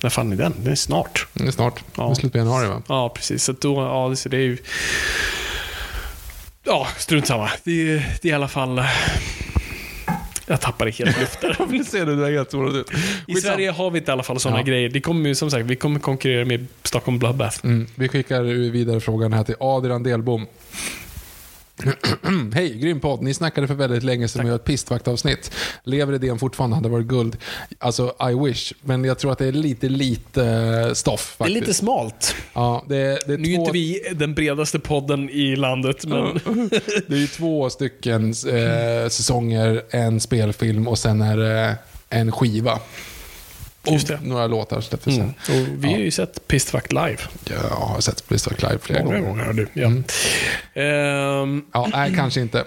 [0.00, 0.54] När fan är den?
[0.58, 1.26] Den är snart.
[1.32, 1.84] Det är snart.
[1.96, 2.04] Ja.
[2.06, 2.82] Det är slut på januari va?
[2.88, 3.44] Ja, precis.
[3.44, 4.56] Så då, ja, det- så det är ju...
[6.64, 7.50] Ja, strunt samma.
[7.64, 8.82] Det, är- det är i alla fall...
[10.46, 11.56] Jag tappade helt luft där.
[11.70, 12.90] Nu ser du det helt sårad ut.
[13.26, 14.64] I Sverige har vi inte i alla fall sådana Ja.
[14.64, 14.88] grejer.
[14.88, 17.58] Det kommer ju som sagt, vi kommer konkurrera med Stockholm Bloodbath.
[17.64, 17.86] Mm.
[17.94, 20.46] Vi skickar vidare frågan här till Adrian Delbom.
[22.54, 23.22] Hej, grym podd.
[23.22, 25.50] Ni snackade för väldigt länge sedan om att göra ett pistvaktavsnitt.
[25.84, 26.76] Lever idén fortfarande?
[26.76, 27.36] Hade varit guld.
[27.78, 28.72] Alltså, I wish.
[28.80, 31.60] Men jag tror att det är lite, lite stoff Det är faktiskt.
[31.60, 32.34] lite smalt.
[32.52, 32.94] Ja, det,
[33.26, 36.40] det är Nu är två, inte vi den bredaste podden i landet, men...
[37.06, 41.76] Det är ju två stycken eh, säsonger, en spelfilm och sen är det
[42.10, 42.78] en skiva.
[43.86, 44.18] Och Just det.
[44.22, 45.32] några låtar släpptes Mm.
[45.46, 45.76] sen.
[45.80, 47.16] Vi har ju sett Pistvakt live.
[47.50, 49.44] Jag har sett Bristol Clive flera Många gånger.
[49.44, 49.68] gånger du.
[49.80, 49.86] Ja.
[49.86, 50.04] Mm.
[50.74, 52.64] Ehm, Ja, nej, kanske inte.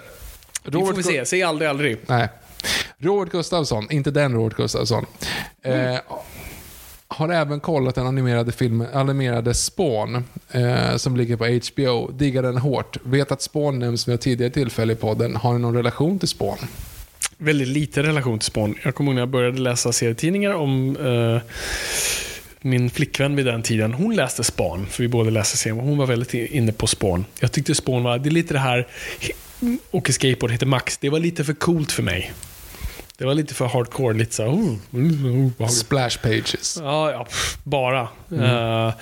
[0.64, 1.24] vi får vi se.
[1.24, 1.98] Säg aldrig aldrig.
[2.06, 2.28] Nej.
[2.98, 5.06] Robert Gustafsson, inte den Robert Gustafsson.
[5.62, 5.94] Mm.
[5.94, 6.00] Eh,
[7.08, 12.10] har även kollat den animerade filmen, animerade Spawn, eh, som ligger på HBO.
[12.10, 12.96] Diggar den hårt.
[13.02, 15.36] Vet att Spawn nämns vid ett tidigare tillfälle i podden.
[15.36, 16.58] Har ni någon relation till Spawn?
[17.40, 18.74] Väldigt lite relation till Spawn.
[18.82, 21.40] Jag kommer ihåg när jag började läsa serietidningar om eh,
[22.60, 23.94] min flickvän vid den tiden.
[23.94, 25.80] Hon läste Spawn, för vi båda läste serien.
[25.80, 27.24] Hon var väldigt inne på Spawn.
[27.40, 28.86] Jag tyckte Spawn var, det är lite det här,
[29.90, 30.98] åker skateboard, heter Max.
[30.98, 32.32] Det var lite för coolt för mig.
[33.18, 35.78] Det var lite för hardcore, lite så oh, mm, oh, behagligt.
[35.78, 36.78] Splash pages.
[36.82, 38.00] Ja, ja pff, bara.
[38.32, 38.92] Eh,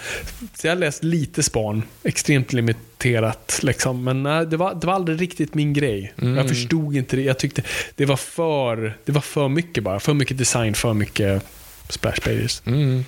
[0.54, 1.82] så jag har läst lite Spawn.
[2.02, 3.60] Extremt limiterat.
[3.62, 4.04] Liksom.
[4.04, 6.12] Men nej, det, var, det var aldrig riktigt min grej.
[6.16, 7.22] Jag förstod inte det.
[7.22, 7.62] Jag tyckte
[7.94, 10.00] det var, för, det var för mycket bara.
[10.00, 11.42] För mycket design, för mycket
[11.88, 12.62] splash pages.
[12.66, 13.04] Mm.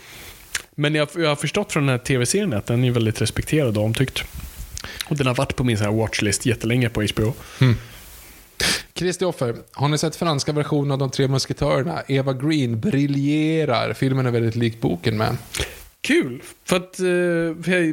[0.74, 3.84] Men jag, jag har förstått från den här tv-serien att den är väldigt respekterad och
[3.84, 4.24] omtyckt.
[5.06, 7.34] Och den har varit på min så här watchlist jättelänge på HBO.
[8.98, 12.02] Kristoffer, har ni sett franska versionen av De tre musketörerna?
[12.08, 13.92] Eva Green briljerar.
[13.92, 15.36] Filmen är väldigt lik boken med.
[16.00, 16.42] Kul!
[16.64, 17.06] För att, eh,
[17.74, 17.84] jag,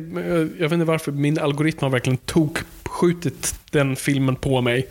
[0.60, 4.88] jag vet inte varför, min algoritm har verkligen tokskjutit den filmen på mig.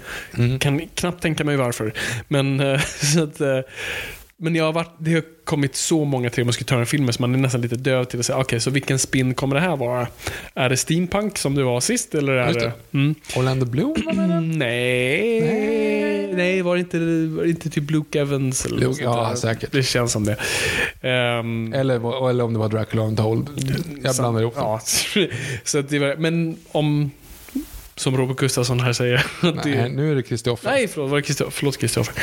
[0.61, 1.93] Kan knappt tänka mig varför.
[2.29, 2.81] Men, eh,
[3.15, 3.59] så att, eh,
[4.37, 7.61] men jag har varit, det har kommit så många Tre Musketörer-filmer så man är nästan
[7.61, 10.07] lite döv till att säga, okej, så vilken spin kommer det här vara?
[10.55, 12.67] Är det steampunk som det var sist, eller är Just det...
[12.91, 12.99] det.
[12.99, 13.15] Mm.
[13.37, 13.95] Orlando Bloom?
[14.11, 16.33] Mm, nej.
[16.35, 16.99] nej, var det inte,
[17.37, 18.67] var det inte typ Luke Evans?
[18.67, 19.35] Eller Luke- ja, där?
[19.37, 19.73] säkert.
[19.73, 20.37] Det känns som det.
[21.01, 23.49] Ehm, Eller, eller om det var Dracula Untold.
[24.03, 24.65] Jag blandar ihop dem.
[24.65, 24.81] Ja,
[25.65, 27.11] så det var, men om,
[27.95, 29.17] som Robert Gustafsson här säger.
[29.43, 30.71] att det, Nej, nu är det Kristoffer.
[30.71, 32.15] Nej, förlåt, var det förlåt Kristoffer.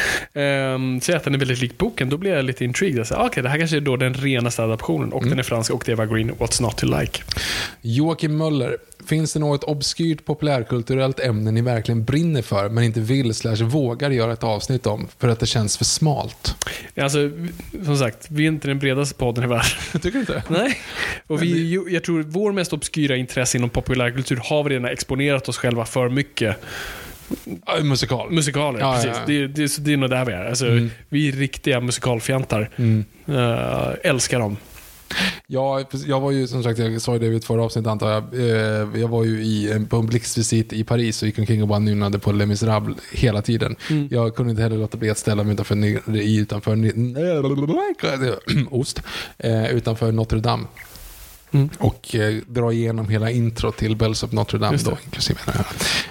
[0.73, 3.07] Um, säger att den är väldigt lik boken, då blir jag lite intrigued.
[3.07, 5.14] Säger, Okej, det här kanske är då den renaste adaptionen.
[5.14, 7.23] Och den är fransk och det var Green, What's Not To Like.
[7.81, 8.77] Joakim Möller.
[9.06, 14.10] Finns det något obskyrt populärkulturellt ämne ni verkligen brinner för men inte vill slash vågar
[14.10, 16.56] göra ett avsnitt om för att det känns för smalt?
[16.98, 17.31] Alltså,
[17.85, 19.72] som sagt, vi är inte den bredaste podden i världen.
[19.91, 20.43] Tycker du inte?
[20.48, 20.77] Nej.
[21.27, 25.57] Och vi, jag tror vår mest obskyra intresse inom populärkultur har vi redan exponerat oss
[25.61, 26.57] själva för mycket.
[27.83, 28.31] Musikal.
[28.31, 29.07] Musikaler, Ja, precis.
[29.13, 29.25] ja, ja.
[29.27, 30.45] Det, det, så det är nog där vi är.
[30.45, 30.65] Alltså,
[31.09, 32.69] Vi är riktiga musikalfjantar.
[32.75, 33.05] Mm.
[33.27, 34.57] Eh, älskar dem.
[35.47, 38.23] Ja, jag var ju som sagt, jag sa ju det vid förra avsnittet antar jag.
[38.33, 41.79] Eh, Jag var ju i, på en blixtvisit i Paris och gick omkring och bara
[41.79, 43.75] nynnade på Les Misérables hela tiden.
[44.09, 45.85] Jag kunde inte heller låta bli att ställa mig utanför,
[46.15, 46.75] i- utanför
[48.75, 49.01] ost,
[49.38, 50.63] eh, utanför Notre Dame.
[51.52, 51.69] Mm.
[51.80, 55.40] Och eh, dra igenom hela intro till Bells of Notre Dame då, inklusive.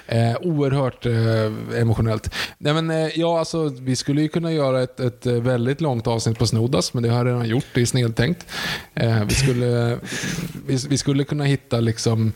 [0.07, 2.35] Eh, oerhört eh, emotionellt.
[2.59, 6.07] Nej, men, eh, ja, alltså, vi skulle ju kunna göra ett, ett eh, väldigt långt
[6.07, 7.67] avsnitt på Snoddas, men det har jag redan gjort.
[7.75, 8.47] Det är snedtänkt.
[8.95, 9.99] Eh, vi, skulle,
[10.67, 12.33] vi, vi skulle kunna hitta liksom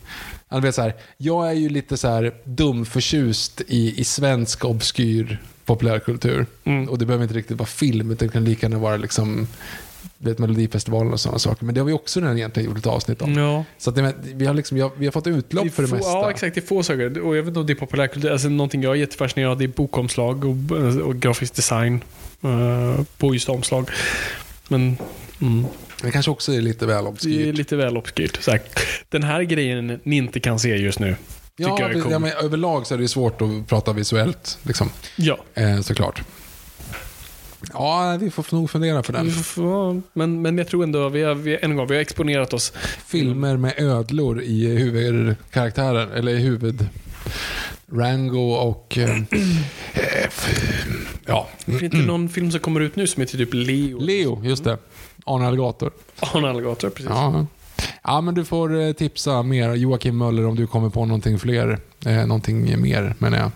[0.49, 5.41] jag, vet, så här, jag är ju lite så här dumförtjust i, i svensk obskyr
[5.65, 6.45] populärkultur.
[6.63, 6.89] Mm.
[6.89, 9.47] Och det behöver inte riktigt vara film, utan det kan lika gärna vara liksom,
[10.17, 11.65] du vet, Melodifestivalen och sådana saker.
[11.65, 13.33] Men det har vi också redan egentligen gjort ett avsnitt om.
[13.33, 13.65] Ja.
[13.77, 16.11] Så att, vi, har liksom, vi, har, vi har fått utlopp för det få, mesta.
[16.11, 16.55] Ja, exakt.
[16.55, 17.19] Det är få saker.
[17.19, 18.31] Och jag vet inte om det är populärkultur.
[18.31, 20.71] Alltså, någonting jag är jättefascinerad av det är bokomslag och,
[21.05, 22.03] och grafisk design
[22.43, 23.89] uh, på just omslag.
[24.67, 24.97] Men
[25.41, 25.65] mm,
[26.01, 27.55] Det kanske också är lite väl det är obskyrt.
[27.55, 28.49] lite väl obskyrt.
[29.09, 31.15] Den här grejen ni inte kan se just nu.
[31.57, 32.11] Ja, jag är cool.
[32.11, 34.57] ja, men överlag så är det svårt att prata visuellt.
[34.63, 34.89] Liksom.
[35.15, 35.37] Ja.
[35.53, 36.21] Eh, såklart.
[37.73, 39.31] Ja, vi får nog fundera på den.
[39.31, 42.73] Får- Men, men jag tror ändå, vi har, vi, en gång, vi har exponerat oss.
[43.07, 46.87] Filmer med ödlor i huvudkaraktären, eller i huvud...
[47.91, 48.97] Rango och...
[48.97, 49.09] Eh,
[49.93, 50.29] eh,
[51.25, 51.47] ja.
[51.65, 53.99] Finns det inte någon film som kommer ut nu som heter typ Leo?
[53.99, 54.77] Leo, just det.
[55.25, 55.91] Arne Alligator.
[56.19, 57.09] Arne Alligator, precis.
[57.09, 57.45] Ja.
[58.03, 59.73] ja, men du får eh, tipsa mer.
[59.73, 61.79] Joakim Möller om du kommer på någonting fler.
[62.05, 63.51] Eh, någonting mer, menar jag.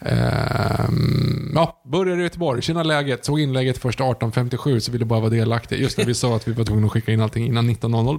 [0.00, 2.62] Ehm, ja, börjar i Göteborg.
[2.62, 3.24] Tjena läget.
[3.24, 5.80] Såg inlägget först 18.57 så ville bara vara delaktig.
[5.80, 8.18] Just det, vi sa att vi var tvungna att skicka in allting innan 19.00.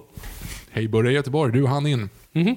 [0.72, 1.54] Hej, börjar i Göteborg.
[1.54, 2.10] Du hann in.
[2.32, 2.56] Mhm.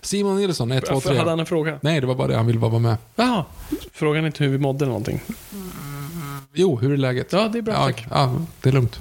[0.00, 1.18] Simon Nilsson, 1, 2, Varför 3.
[1.18, 1.78] hade han en fråga?
[1.82, 2.36] Nej, det var bara det.
[2.36, 2.96] Han ville bara vara med.
[3.16, 3.44] Jaha.
[3.92, 5.20] Frågan är inte hur vi mådde eller någonting.
[6.54, 7.32] Jo, hur är läget?
[7.32, 8.06] Ja, det är bra, ja, tack.
[8.10, 9.00] Ja, det är lugnt.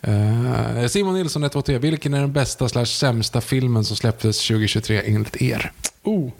[0.00, 1.78] Eh, Simon Nilsson, 1, 2, 3.
[1.78, 5.72] Vilken är den bästa slash sämsta filmen som släpptes 2023 enligt er?
[6.06, 6.30] Oh.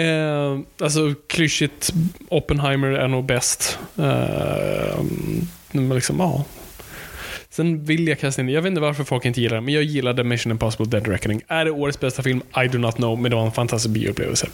[0.00, 1.92] Eh, alltså, klyschigt.
[2.28, 3.78] Oppenheimer är nog bäst.
[3.98, 5.02] Eh,
[5.72, 6.44] men liksom, ja.
[7.50, 9.82] Sen vill jag kasta in, jag vet inte varför folk inte gillar den, men jag
[9.82, 11.42] gillade Mission Impossible Dead Reckoning.
[11.48, 12.42] Är det årets bästa film?
[12.64, 14.48] I do not know, men det var en fantastisk bioupplevelse.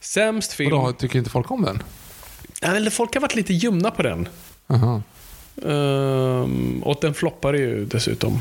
[0.00, 0.72] Sämst film?
[0.72, 1.82] Och då tycker inte folk om den?
[2.62, 4.28] Eller folk har varit lite ljumna på den.
[4.66, 5.02] Aha.
[5.62, 8.40] Um, och den floppade ju dessutom.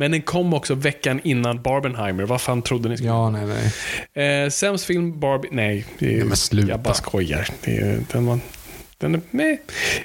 [0.00, 2.24] Men den kom också veckan innan Barbenheimer.
[2.24, 3.46] Vad fan trodde ni skulle Ja, nej,
[4.14, 4.44] nej.
[4.44, 5.48] Eh, sämst film, Barbie...
[5.52, 6.68] Nej, det är, Nej, men sluta.
[6.68, 7.48] jag bara skojar.
[7.64, 8.38] Det är, den, var,
[8.98, 9.52] den är med.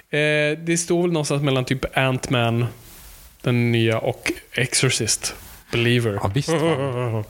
[0.10, 2.66] Eh, det står väl någonstans mellan typ Ant-Man,
[3.42, 5.36] den nya, och Exorcist.
[5.72, 6.20] Believer.
[6.24, 7.24] Ja, visst fan.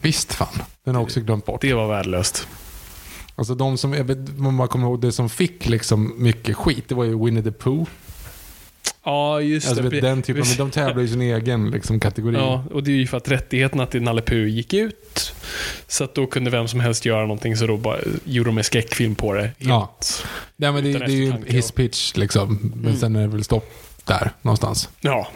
[0.00, 0.62] Visst fan.
[0.84, 1.60] Den har också glömt bort.
[1.60, 2.48] Det var värdelöst.
[3.34, 6.94] Alltså de som, jag vet, man kommer ihåg det som fick liksom mycket skit, det
[6.94, 7.88] var ju Winnie the Pooh.
[9.04, 9.88] Ja, just Alltså det.
[9.88, 12.34] vet, den typen, men de tävlar i sin egen liksom, kategori.
[12.36, 15.34] Ja, och det är ju för att rättigheterna till Nalle Puh gick ut.
[15.86, 18.64] Så att då kunde vem som helst göra någonting, så då bara gjorde de en
[18.64, 19.50] skräckfilm på det.
[19.58, 19.78] Ja.
[19.80, 20.26] Helt.
[20.56, 22.58] Nej, men det, det är ju his pitch liksom.
[22.74, 22.96] Men Mm.
[22.96, 23.70] sen är det väl stopp
[24.04, 24.88] där någonstans.
[25.00, 25.28] Ja,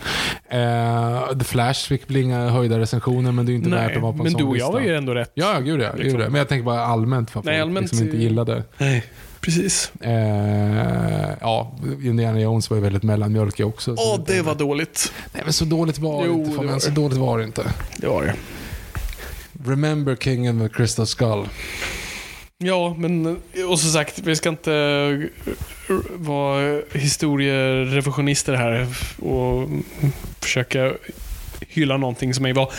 [0.49, 3.97] Eh, The Flash fick väl inga höjda recensioner, men det är ju inte värt nej.
[3.97, 4.67] att vara på en Men sån du och lista.
[4.67, 5.31] jag var ju ändå rätt.
[5.35, 5.93] Ja, ja, gud ja.
[5.93, 6.13] liksom.
[6.19, 6.31] Gud ja.
[6.31, 8.63] Men jag tänker bara allmänt för Nej, folk allmänt liksom inte gillade.
[8.79, 9.05] Nej,
[9.47, 9.93] precis.
[10.01, 13.97] Eh, ja, Indiana Jones var ju väldigt mellanmjölkig också.
[13.97, 15.13] så Åh, det var dåligt.
[15.33, 16.61] Nej, men så dåligt var det Jo, inte.
[16.63, 16.95] det var så det.
[16.95, 17.73] dåligt var det inte.
[17.97, 18.35] Det var det.
[19.71, 21.49] Remember King and the Crystal Skull.
[22.59, 23.27] Ja, men
[23.69, 24.73] och som sagt, vi ska inte
[25.89, 28.87] eh, vara historierevisionister här
[29.31, 29.69] och
[30.41, 30.93] försöka
[31.61, 32.73] hylla någonting som jag var.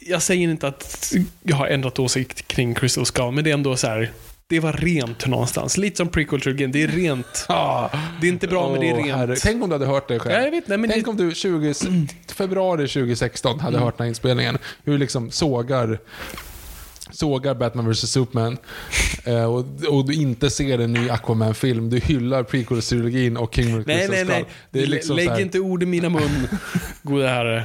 [0.00, 3.76] Jag säger inte att jag har ändrat åsikt kring Crystal Skull, men det är ändå
[3.76, 4.10] så här.
[4.52, 5.76] Det var rent någonstans.
[5.76, 6.72] Lite som prequel-trilogin.
[6.72, 7.44] Det är rent.
[8.20, 9.16] Det är inte bra, men det är rent.
[9.16, 9.36] herre.
[9.36, 10.34] Tänk om du hade hört det själv.
[10.34, 11.74] Ja, jag vet, nej, men Tänk det- om du 20,
[12.34, 13.84] februari 2016 hade Mm.
[13.84, 14.58] hört den här inspelningen.
[14.84, 15.98] Hur liksom sågar
[17.10, 18.56] sågar Batman vs Superman
[19.24, 21.90] eh, och, och du inte ser en ny Aquaman-film.
[21.90, 24.24] Du hyllar prequel-trilogin och King of Nej, nej,
[24.70, 24.86] nej.
[24.86, 26.48] Liksom Lägg här, inte ord i mina mun,
[27.02, 27.62] gode herre.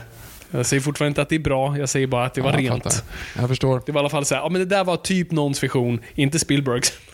[0.52, 2.60] Jag säger fortfarande inte att det är bra, jag säger bara att det var Ja,
[2.60, 2.84] jag rent.
[2.84, 3.02] fattar.
[3.40, 3.82] Jag förstår.
[3.86, 6.00] Det var i alla fall så här, ja men det där var typ någons vision,
[6.16, 6.94] inte Spielbergs.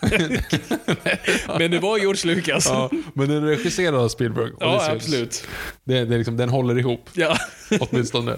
[1.58, 2.66] men det var George Lucas.
[2.66, 4.50] Ja, men den regisserad av Spielberg.
[4.60, 5.46] Ja, absolut.
[5.84, 7.36] Det, det liksom, den håller ihop, Ja.
[7.80, 8.36] åtminstone.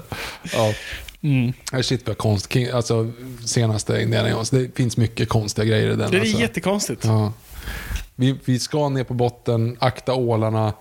[0.52, 0.72] Ja.
[1.22, 1.52] Mm.
[1.72, 2.52] Nej, Shit vad konst.
[2.52, 3.12] King, alltså
[3.44, 4.50] senaste Indiana Jones.
[4.50, 6.10] Det finns mycket konstiga grejer i den.
[6.10, 6.40] Det är alltså.
[6.40, 7.04] jättekonstigt.
[7.04, 7.32] Ja.
[8.14, 10.72] Vi, vi ska ner på botten, akta ålarna.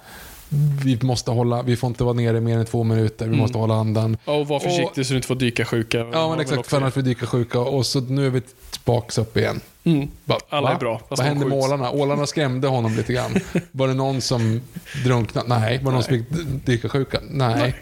[0.83, 3.25] Vi, måste hålla, vi får inte vara nere mer än två minuter.
[3.25, 3.39] Vi Mm.
[3.39, 4.17] måste hålla andan.
[4.25, 5.97] Och var försiktig så du inte får dyka sjuka.
[6.11, 6.67] Ja, men exakt.
[6.67, 7.59] För annars vi dyka sjuka.
[7.59, 9.59] Och så nu är vi tillbaka upp igen.
[9.83, 10.07] Mm.
[10.25, 10.75] Bara, Alla va?
[10.75, 11.91] är bra, Vad de hände med ålarna?
[11.91, 13.35] Ålarna skrämde honom lite grann.
[13.71, 14.61] Var det någon som
[15.03, 15.47] drunknade?
[15.59, 15.77] Nej.
[15.83, 16.25] Var det någon som fick
[16.65, 17.19] dyka sjuka?
[17.29, 17.55] Nej.
[17.59, 17.75] Nej.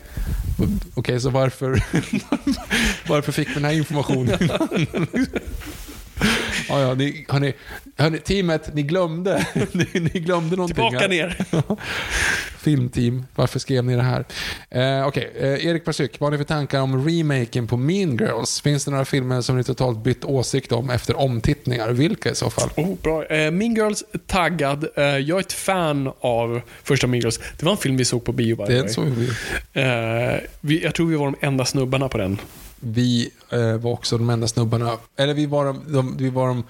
[0.96, 1.72] Okej, så varför,
[3.10, 4.38] varför fick vi den här informationen?
[6.70, 7.54] Ja, ja, ni, hörni,
[7.98, 9.46] hörni, teamet, ni glömde.
[9.72, 10.76] ni, ni glömde någonting.
[10.76, 11.08] Tillbaka här.
[11.08, 11.38] ner.
[12.58, 14.26] Filmteam, varför skrev ni det här?
[14.70, 18.62] Eh, Okej, eh, Erik Persyk, vad har ni för tankar om remaken på Mean Girls?
[18.62, 21.90] Finns det några filmer som ni totalt bytt åsikt om efter omtittningar?
[21.90, 22.70] Vilka i så fall?
[22.76, 23.26] Oh, bra.
[23.26, 24.88] Eh, mean Girls, taggad.
[24.96, 27.40] Eh, jag är ett fan av första Mean Girls.
[27.60, 28.90] Det var en film vi såg på bio, by Det är way.
[28.94, 29.30] så vi,
[29.82, 32.38] Eh, vi, jag tror vi var de enda snubbarna på den
[32.84, 36.64] vi eh, var också de enda snubbarna, eller vi var, de, de, vi var, de,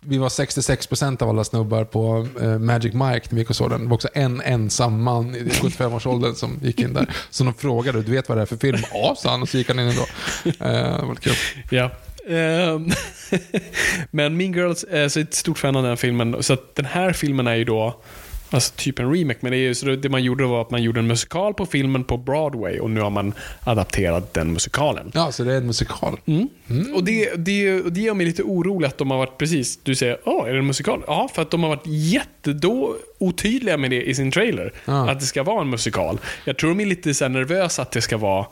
[0.00, 3.70] vi var 66% av alla snubbar på eh, Magic Mike när vi gick och såg
[3.70, 3.80] den.
[3.82, 7.16] Det var också en ensam man i 75-årsåldern som gick in där.
[7.30, 8.78] Så de frågade, du vet vad det är för film?
[8.92, 10.06] Ja, sa han och så gick han in ändå.
[10.44, 11.36] Eh, det var lite kul.
[11.70, 11.90] Ja.
[12.28, 12.90] Ehm,
[14.10, 14.80] men Mean Girls,
[15.12, 16.42] så är ett stort fan av den filmen.
[16.42, 18.00] Så att den här filmen är ju då
[18.52, 20.82] Alltså typ en remake, men det, är ju, så det man gjorde var att man
[20.82, 25.10] gjorde en musikal på filmen på Broadway och nu har man adapterat den musikalen.
[25.14, 26.20] Ja, så det är en musikal.
[26.94, 30.18] Och det, det, det gör mig lite orolig att de har varit precis, du säger,
[30.24, 31.02] åh, är det en musikal?
[31.06, 34.72] Ja, för att de har varit jättedå otydliga med det i sin trailer.
[34.84, 35.10] Ja.
[35.10, 36.18] Att det ska vara en musikal.
[36.44, 38.46] Jag tror de är lite så nervösa att det ska vara,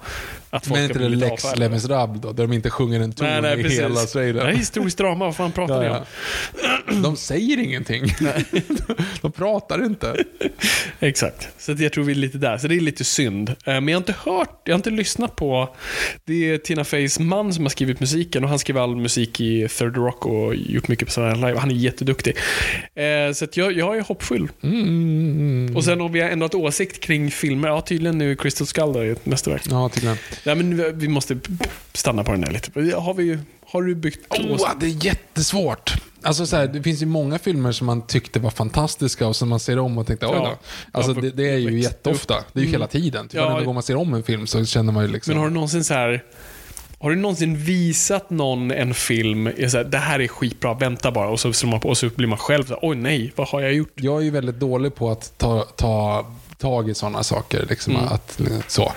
[0.51, 1.45] att folk Men inte det Lex.
[1.57, 2.33] Les Miserables då?
[2.33, 3.81] Där de inte sjunger en ton Nej, nej, i precis.
[3.81, 4.57] hela är trailern.
[4.57, 6.05] historiskt drama, vad fan pratar Ja,
[6.89, 7.03] ni om?
[7.03, 8.05] De säger ingenting.
[9.23, 10.25] de pratar inte.
[11.01, 11.49] Exakt.
[11.59, 12.59] Så jag tror vi är lite där.
[12.59, 13.49] Så det är lite synd.
[13.49, 15.77] Eh, Men jag har inte hört, jag har inte lyssnat på...
[16.25, 19.69] Det är Tina Feys man som har skrivit musiken och han skriver all musik i
[19.69, 21.59] Third Rock och gjort mycket på Night Live.
[21.59, 22.37] Han är jätteduktig.
[22.95, 24.49] Eh, Så jag, jag är hoppfull.
[24.63, 25.77] Mm.
[25.77, 29.13] Och sen om vi har ändrat åsikt kring filmer, ja tydligen nu Crystal Skull är
[29.13, 29.63] ett mästerverk.
[29.71, 30.17] Ja, tydligen.
[30.45, 31.39] Nej, men vi- måste
[31.93, 32.97] stanna på den här lite.
[32.97, 35.95] Har, vi, har du byggt Oh, det är jättesvårt.
[36.23, 39.49] Alltså, så här, det finns ju många filmer som man tyckte var fantastiska och som
[39.49, 40.59] man ser om och tänkte oj då.
[40.93, 42.45] Alltså, det, det är ju jätteofta.
[42.53, 43.29] Det är ju hela tiden.
[43.29, 43.45] Typ Ja.
[43.45, 45.33] Varenda gång man ser om en film så känner man ju liksom...
[45.35, 46.25] Men har du någonsin så här...
[46.99, 51.29] Har du någonsin visat någon en film, så här, det här är skitbra, vänta bara,
[51.29, 53.49] och så, slår man på, och så blir man själv så här, oj nej, vad
[53.49, 53.93] har jag gjort?
[53.95, 56.27] Jag är ju väldigt dålig på att ta, ta
[56.59, 57.67] tag i sådana saker.
[57.71, 58.09] Liksom, Mm.
[58.09, 58.93] att, så.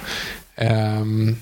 [0.56, 1.36] Ehm,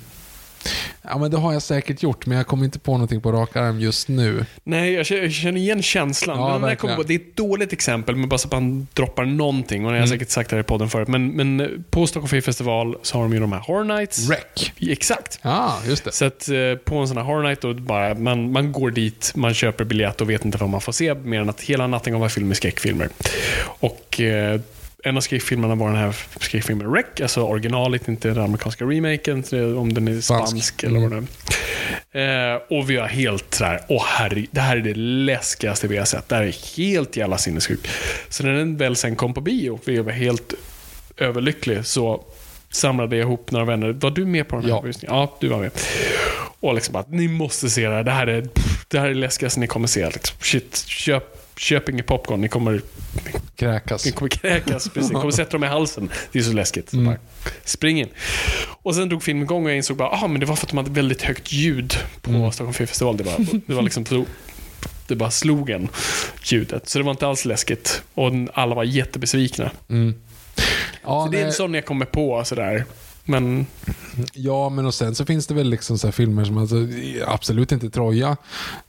[1.02, 3.56] ja, men det har jag säkert gjort, men jag kommer inte på någonting på rak
[3.56, 4.46] arm just nu.
[4.64, 6.40] Nej, jag känner, igen känslan.
[6.40, 6.96] Ja, kommer verkligen.
[6.96, 9.86] på, det är ett dåligt exempel, men bara så att man droppar någonting.
[9.86, 10.10] Och jag har Mm.
[10.10, 13.24] säkert sagt det här i podden förut, men, men på Stockholm Film Festival så har
[13.24, 14.30] de ju de här Horror Nights.
[14.30, 14.72] Rec.
[14.80, 15.40] Exakt.
[15.42, 16.12] Ja, just det.
[16.12, 16.56] Så att eh,
[16.86, 20.22] på en sån här Horror Night, då bara, man, man går dit, man köper biljett
[20.22, 22.48] och vet inte vad man får se, mer än att hela natten kommer vara film
[22.48, 23.10] med skräckfilmer.
[23.64, 24.60] Och eh,
[25.04, 29.44] en av skräckfilmerna var den här skräckfilmen Rec, alltså originalet, inte den amerikanska remaken,
[29.78, 30.84] om den är spansk, Spansk.
[30.84, 31.28] eller vad det
[32.20, 32.54] är.
[32.54, 36.06] Eh, och vi har helt sådär, åh herre, det här är det läskigaste vi har
[36.06, 36.30] sett.
[36.30, 37.88] Det här är helt jävla sinnessjukt.
[38.30, 40.54] Så när den väl sen kom på bio, vi var helt
[41.18, 42.24] överlycklig, så
[42.70, 43.92] samlade jag ihop några vänner.
[43.92, 44.82] Var du med på den här Ja.
[44.82, 45.16] visningen?
[45.16, 45.72] Ja, du var med.
[46.60, 48.04] Och liksom bara, ni måste se det här.
[48.04, 48.48] Det här är
[48.88, 50.06] det här är det läskigaste ni kommer se.
[50.10, 52.42] Liksom, shit, köp, köp inget popcorn.
[52.42, 52.82] Ni kommer,
[53.56, 54.06] Kräkas.
[54.06, 54.90] ni kommer kräkas.
[54.90, 55.12] Precis.
[55.12, 56.10] Ni kommer sätta dem i halsen.
[56.32, 56.92] Det är så läskigt.
[56.92, 57.16] Bara,
[57.64, 58.10] spring in.
[58.68, 60.70] Och sen drog filmen igång och jag insåg bara, ah, men det var för att
[60.70, 63.18] de hade väldigt högt ljud på Stockholm Film Festival.
[63.18, 64.26] Det var, det var liksom så,
[65.08, 65.88] det bara slog en,
[66.44, 66.90] ljudet.
[66.90, 68.02] Så det var inte alls läskigt.
[68.14, 69.72] Och alla var jättebesvikna.
[71.04, 72.86] Ja, Så det är en sån jag kommer på sådär.
[73.26, 73.66] Men
[74.34, 76.88] ja, men och sen så finns det väl liksom så här filmer som alltså,
[77.26, 78.38] absolut inte Troja.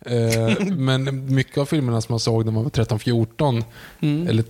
[0.06, 3.64] Eh, men mycket av filmerna som man såg när man var 13-14,
[4.28, 4.44] eller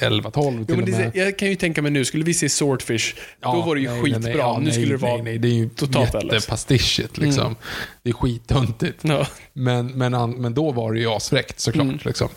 [0.00, 0.64] 11-12 till Mm.
[0.68, 1.10] Jo, men och med.
[1.14, 3.80] det, jag kan ju tänka mig nu, skulle vi se Swordfish, då Ja, var det
[3.80, 4.20] ju nej, skitbra.
[4.20, 7.56] nej, ja, nu nej, skulle det vara Nej, nej, det är ju totalt jättepastischigt liksom.
[8.02, 8.98] Det är skittöntigt.
[9.02, 9.26] Ja.
[9.52, 11.84] Men, men, men då var det ju asfräckt såklart.
[11.86, 11.98] Mm.
[12.04, 12.28] Liksom.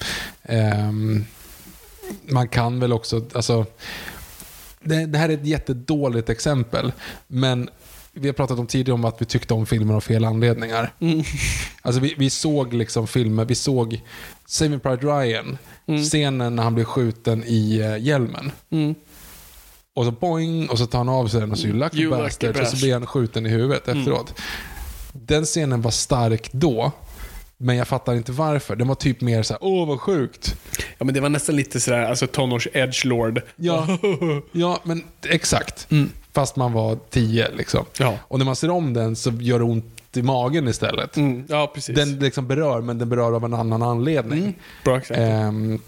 [0.43, 1.25] Ehm,
[2.29, 3.65] man kan väl också, alltså,
[4.83, 6.91] det, det här är ett jättedåligt exempel,
[7.27, 7.69] men
[8.11, 10.93] vi har pratat om tidigare om att vi tyckte om filmer av fel anledningar.
[10.99, 11.23] Mm.
[11.81, 14.01] Alltså vi, vi såg liksom filmer, vi såg
[14.45, 15.57] Saving Private Ryan,
[16.03, 18.51] scenen när han blir skjuten i uh, hjälmen.
[18.69, 18.95] Mm.
[19.93, 22.17] Och så boing, och så tar han av sig den och så you lucky You
[22.17, 24.33] bastard, och så blir han skjuten i huvudet efteråt.
[25.13, 26.91] Den scenen var stark då,
[27.61, 28.75] men jag fattar inte varför.
[28.75, 30.55] Den var typ mer så här: åh vad sjukt.
[30.97, 33.41] ja, men det var nästan lite sådär, alltså tonårs edgelord.
[33.55, 33.87] Ja,
[34.51, 35.91] ja men exakt.
[35.91, 36.09] Mm.
[36.33, 37.85] Fast man var tio liksom.
[37.99, 38.13] Ja.
[38.27, 41.17] Och när man ser om den så gör det ont i magen istället.
[41.17, 41.95] Mm, ja, precis.
[41.95, 44.39] Den liksom berör, men den berör av en annan anledning.
[44.39, 44.53] Mm,
[44.83, 45.29] bra exempel.
[45.29, 45.79] Ehm,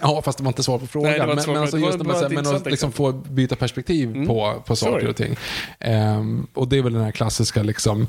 [0.00, 1.10] ja, fast det var inte svar på frågan.
[1.10, 3.56] Nej, det var men, men, alltså just när man, men intressant att liksom få byta
[3.56, 4.26] perspektiv Mm.
[4.26, 5.10] på, på saker det.
[5.10, 5.36] och ting.
[5.80, 8.06] Ehm, och det är väl den här klassiska liksom,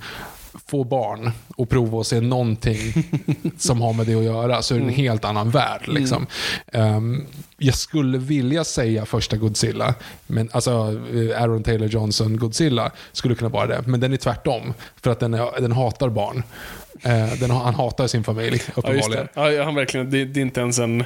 [0.67, 2.79] få barn och prova att se någonting
[3.57, 5.81] som har med det att göra så är det en helt annan värld.
[5.87, 6.27] Liksom.
[6.71, 7.25] Ehm,
[7.57, 9.95] jag skulle vilja säga första Godzilla,
[10.27, 10.71] men, alltså
[11.13, 14.73] eh, Aaron Taylor Johnson Godzilla skulle kunna vara det, men den är tvärtom.
[15.01, 16.43] För att den, är, den hatar barn.
[17.01, 19.27] Eh, den, han hatar sin familj, Ja, uppenbarligen.
[19.33, 19.53] det.
[19.53, 21.03] Ja, han verkligen, det, det är inte ens en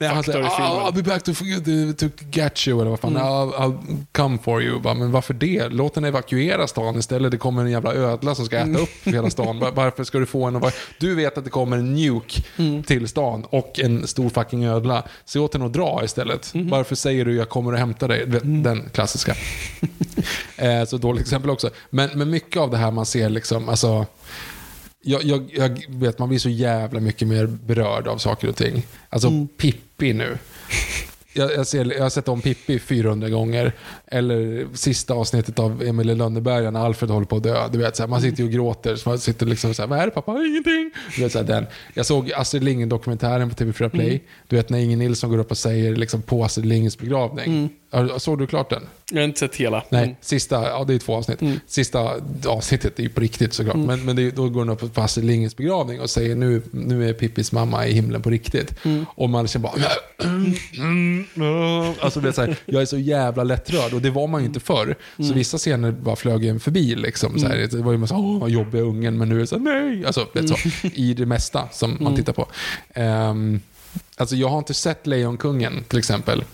[0.00, 0.82] Nej, han säger faktor i filmen.
[0.82, 3.16] "Ah, I'll be back to, to, to get you, eller vad fan.
[3.16, 4.80] I'll, I'll come for you.
[4.80, 5.68] Bara, men varför det?
[5.68, 7.30] Låt den evakuera stan istället.
[7.30, 9.58] Det kommer en jävla ödla som ska äta upp hela stan.
[9.58, 10.60] Var- Varför ska du få en...
[10.60, 12.42] var- Du vet att det kommer en nuke
[12.86, 15.02] till stan och en stor fucking ödla.
[15.24, 16.52] Se åt den att dra istället.
[16.54, 18.24] Varför säger du jag kommer och hämtar dig?
[18.26, 19.34] Vet, Den klassiska.
[20.56, 21.70] eh, så dåligt exempel också.
[21.90, 24.06] Men, men mycket av det här man ser liksom, alltså...
[25.08, 28.86] Jag, jag, jag vet, man blir så jävla mycket mer berörd av saker och ting.
[29.10, 30.38] Alltså Pippi nu.
[31.32, 33.72] Jag, jag, ser, jag har sett om Pippi 400 gånger.
[34.06, 37.68] Eller sista avsnittet av Emil i Lönneberga när Alfred håller på att dö.
[37.72, 38.96] Du vet, så här, man sitter ju och gråter.
[38.96, 40.32] Så man sitter liksom så här, vad är det pappa?
[40.44, 40.90] Ingenting.
[41.16, 41.66] Du vet, så här, den.
[41.94, 44.22] Jag såg Astrid Lindgren-dokumentären på TV4 Play.
[44.48, 47.44] Du vet när Ingen Nilsson går upp och säger liksom, på Astrid Lindgrens begravning.
[47.52, 47.68] Har-
[48.18, 48.82] Såg du klart den?
[49.10, 49.82] Jag har inte sett hela.
[49.88, 51.40] Nej, sista, ja det är två avsnitt.
[51.66, 52.10] Sista
[52.46, 53.76] avsnittet är ju på riktigt såklart.
[53.76, 57.08] Men, men det, då går hon upp på Astrid Lindgrens begravning och säger nu, nu
[57.08, 58.74] är Pippis mamma i himlen på riktigt.
[59.06, 59.74] Och man känner bara...
[62.00, 64.60] alltså, är så här, jag är så jävla lättrörd och det var man ju inte
[64.60, 64.96] förr.
[65.16, 66.94] Så vissa scener bara flög en förbi.
[66.94, 69.40] Liksom, så här, det var ju man så åh vad jobbiga ungen, men nu är
[69.40, 70.06] det så här, nej.
[70.06, 70.56] Alltså, vet, så,
[70.94, 72.48] I det mesta som man tittar på.
[72.94, 73.60] Ehm,
[74.16, 76.44] alltså jag har inte sett Lejonkungen till exempel.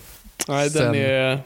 [0.47, 1.39] Nej, den Sen- är...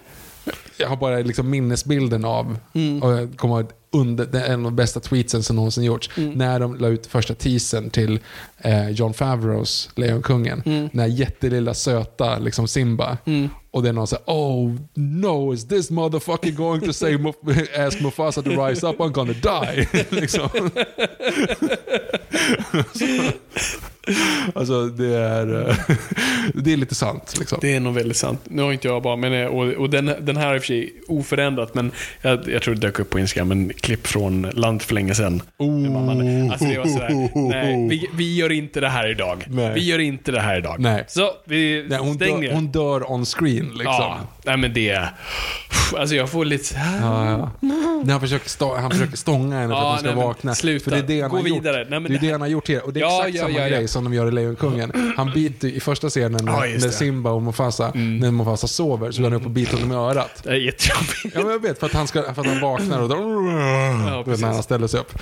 [0.77, 2.57] jag har bara liksom minnesbilden av,
[3.01, 6.59] och jag kommer under, det är en av de bästa tweetsen som någonsin gjorts, när
[6.59, 8.19] de la ut första teasern till
[8.57, 10.89] eh, John Favreaus Lejonkungen.
[10.93, 13.17] När jättelilla söta liksom Simba.
[13.71, 17.13] Och det är någon säger Oh no, is this motherfucker going to say
[17.87, 19.87] ask Mufasa to rise up, I'm gonna die.
[20.09, 20.49] liksom.
[24.55, 25.75] alltså det är, eh,
[26.53, 27.35] det är lite sant.
[27.39, 27.57] Liksom.
[27.61, 28.39] Det är nog väldigt sant.
[28.43, 30.61] Nu har inte jag bara, men, eh, och, och den, den här är i och
[30.61, 34.41] för sig oförändrat, men jag, jag tror det dök upp på Instagram, en klipp från
[34.53, 35.41] Land för länge sedan.
[35.59, 36.51] Mamman.
[36.51, 39.45] Alltså det var sådär, nej, vi, vi gör inte det här idag.
[39.49, 39.73] Nej.
[39.73, 40.75] Vi gör inte det här idag.
[40.79, 41.03] Nej.
[41.07, 42.47] Så, vi Nej, hon, stänger.
[42.47, 43.83] dör, hon dör on screen liksom.
[43.85, 45.07] Ja, nej men det...
[45.97, 46.75] Alltså jag får lite...
[47.01, 47.51] Ja, ja.
[48.03, 50.55] När han försöker, stå, han försöker stånga henne för Ja, att hon ska nej, vakna.
[50.55, 50.83] sluta.
[50.83, 51.79] För det är det han Gå har vidare.
[51.79, 51.89] gjort.
[51.89, 52.85] Nej, det är det- han har gjort här.
[52.85, 53.67] Och det är Ja, exakt ja, samma ja.
[53.67, 55.13] grej som de gör i Lejonkungen.
[55.17, 56.91] Han biter i första scenen Ja, när, just när.
[56.91, 60.41] Simba och Mufasa, när Mufasa sover, så går han upp och biter honom i örat.
[60.43, 61.35] Det är jättejobbigt.
[61.35, 64.25] Ja, men jag vet, för att han, ska, för att han vaknar och då, vet,
[64.25, 64.41] precis.
[64.41, 65.13] när han ställer sig upp.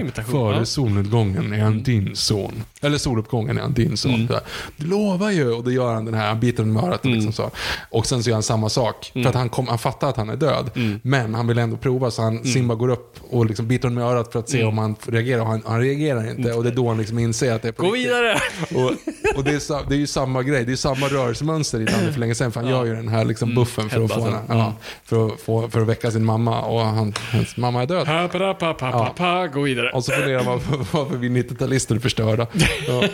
[0.00, 0.64] Imitation, Före ja.
[0.64, 2.62] solnedgången är han din son.
[2.80, 4.14] Eller soluppgången är han din son.
[4.14, 4.34] Mm.
[4.76, 5.52] Du lovar ju.
[5.52, 7.00] Och då gör han den här, han biter honom i örat.
[7.00, 7.50] och Liksom så.
[7.90, 9.12] Och sen så gör han samma sak.
[9.14, 9.22] Mm.
[9.22, 10.70] För att han, kom, han fattar att han är död.
[11.02, 14.06] Men han vill ändå prova så han, Simba går upp och liksom biter honom i
[14.06, 15.40] örat för att se om han reagerar.
[15.40, 16.52] Och han, han reagerar inte.
[16.52, 18.12] Och det är då han liksom inser att det är på Gå riktigt.
[18.14, 18.40] Vidare!
[18.74, 18.90] Och,
[19.36, 22.20] och det, är, det är ju samma grej, det är samma rörelsemönster i Danne för
[22.20, 22.52] länge sedan.
[22.52, 24.74] För han gör ju den här liksom buffen för att, få henne, ja,
[25.04, 26.62] för, att få, för att väcka sin mamma.
[26.62, 28.06] Och han, hans mamma är död.
[28.06, 29.90] Pa, pa, pa, pa, pa, pa, gå vidare.
[29.90, 30.60] Och så funderar man
[30.92, 32.46] varför vi 90-talister är förstörda.
[32.86, 33.08] Ja,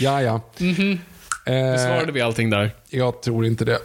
[0.00, 0.22] ja.
[0.22, 0.40] ja.
[1.46, 2.70] Eh, Svarade vi allting där?
[2.90, 3.78] jag tror inte det.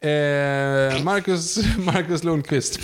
[0.00, 2.80] Eh, Marcus, Marcus Lundqvist.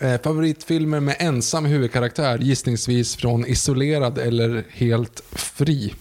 [0.00, 5.94] Eh, favoritfilmer med ensam huvudkaraktär, gissningsvis från Isolerad eller Helt Fri.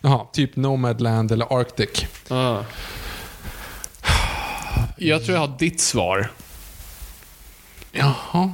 [0.00, 2.06] Jaha, typ Nomadland eller Arctic.
[2.28, 2.58] Ah.
[4.96, 6.30] Jag tror jag har ditt svar.
[7.92, 8.52] Jaha.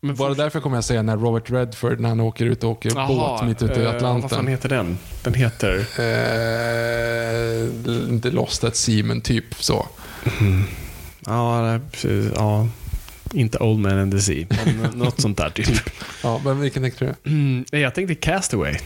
[0.00, 2.92] Men Bara därför kommer jag säga när Robert Redford, när han åker ut och åker
[2.94, 4.46] Jaha, båt mitt ute i eh, Vad fan Atlanten.
[4.48, 4.98] heter den?
[5.22, 5.74] Den heter...
[5.98, 7.68] Eh,
[8.08, 9.86] inte Lost at Sea, men typ så.
[11.26, 12.32] Ja, nej, precis.
[12.36, 12.68] Ja.
[13.36, 15.90] Inte Old Man and the Sea, men något sånt där typ.
[16.22, 17.30] Ja, men vilken tänkte du?
[17.30, 18.76] Mm, nej, jag tänkte Castaway.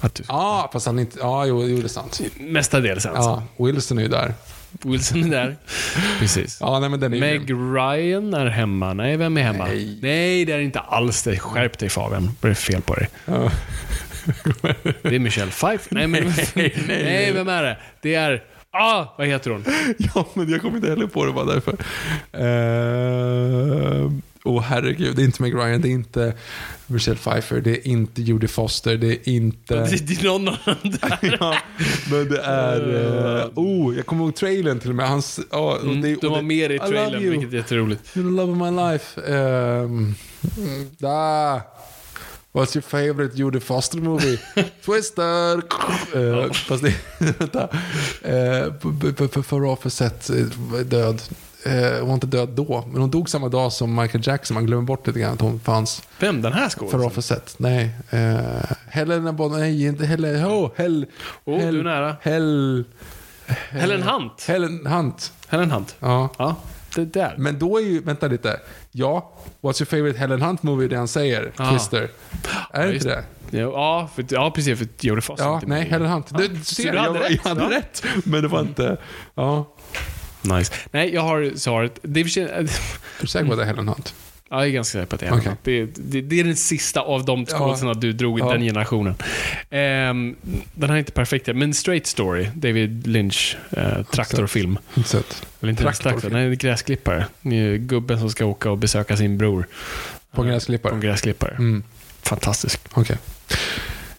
[0.00, 1.18] Att du, Ja, fast han inte...
[1.20, 2.20] Ja, jo, jo det är sant.
[2.38, 3.42] Mestadels alltså.
[3.58, 4.34] Ja, Wilson är ju där.
[4.82, 5.56] Wilson är där.
[6.18, 6.58] Precis.
[6.60, 7.74] Ja, nej men den är ju Meg grym.
[7.74, 8.94] Ryan är hemma.
[8.94, 9.64] Nej, vem är hemma?
[9.64, 9.98] Nej.
[10.02, 11.38] Nej, det är inte alls det.
[11.38, 12.30] Skärp dig Fabian.
[12.40, 13.08] Vad är det fel på dig?
[13.24, 13.50] Ja.
[15.02, 15.94] Det är Michelle Pfeiffer.
[15.94, 16.24] Nej, men,
[16.86, 17.78] nej, vem är det?
[18.02, 18.42] Det är...
[18.78, 19.64] Ah, vad heter hon?
[20.14, 21.72] ja, men jag kommer inte heller på det bara därför.
[24.04, 24.12] Uh,
[24.48, 26.34] Åh herregud, det är inte Meg Ryan, det är inte
[26.86, 29.74] Michelle Pfeiffer, det är inte Jodie Foster, det är inte...
[29.74, 31.36] Det, det är någon dem där.
[31.40, 31.56] ja,
[32.10, 32.80] men det är...
[33.44, 35.08] Uh, oh, jag kommer ihåg trailern till och med.
[35.08, 38.02] Hans, oh, och det, Mm, de var det- med i trailern, vilket är jätteroligt.
[38.16, 39.20] You're the love of my life.
[39.32, 40.14] Um,
[40.98, 41.60] da.
[42.56, 44.38] What's your favorite Jodie Foster movie?
[44.84, 45.56] Twister!
[46.16, 46.94] Uh, fast det...
[47.38, 47.68] vänta.
[48.24, 50.30] Uh, Farah sett
[50.90, 51.22] död.
[51.64, 54.54] eh, hon var inte död då, men hon dog samma dag som Michael Jackson.
[54.54, 56.42] Man glömmer bort lite grann att hon fanns Vem?
[56.42, 57.00] Den här skådisen?
[57.00, 57.54] Offset.
[57.58, 57.90] Nej.
[58.10, 61.06] Eh, Helena Bonham, nej inte Helen, oh, Hel,
[61.44, 62.16] Oh, Hel, du är nära.
[62.22, 62.84] Hel,
[63.70, 64.44] Helen Hunt.
[64.48, 65.32] Helen Hunt.
[65.48, 65.96] Helen Hunt.
[66.00, 66.28] Ja.
[66.38, 66.56] Ja,
[66.94, 67.34] det där.
[67.38, 68.60] Men då är ju, vänta lite.
[68.98, 70.88] Ja, what's your favorite Helen Hunt movie?
[70.88, 71.70] Det han säger, Ah.
[71.70, 72.10] Twister.
[72.72, 73.08] Är det inte
[73.50, 73.58] det?
[73.58, 74.78] Ja, för, ja precis.
[74.78, 75.88] För Jodie Foster Ja, inte nej, med.
[75.90, 76.38] Helen Hunt.
[76.38, 77.40] Du, ser, du hade jag, rätt.
[77.44, 77.78] jag hade Ja.
[77.78, 78.02] rätt.
[78.24, 78.96] Men det var inte...
[79.34, 79.72] Ja.
[80.42, 80.72] Nice.
[80.90, 81.98] Nej, jag har svaret.
[82.02, 82.68] Det är, Är
[83.20, 84.14] du säker på att det är Helen Hunt?
[84.50, 85.30] Ja, jag är ganska säker på att det är.
[85.30, 85.58] Hunt.
[85.62, 88.52] det, det, det är den sista av de skådisarna du drog i Ja.
[88.52, 89.14] den generationen.
[89.70, 90.36] Ehm,
[90.74, 94.78] den här är inte perfekt, men Straight Story, David Lynch, eh, traktorfilm.
[95.06, 95.46] Sett.
[95.60, 96.20] Eller inte ens Traktorfilm.
[96.32, 97.26] traktor, nej, gräsklippare.
[97.78, 99.66] Gubben som ska åka och besöka sin bror.
[100.30, 100.94] På en På gräsklippare?
[100.94, 101.54] en gräsklippare.
[101.54, 101.82] Mm.
[102.22, 102.80] Fantastisk.
[102.92, 103.16] Okej.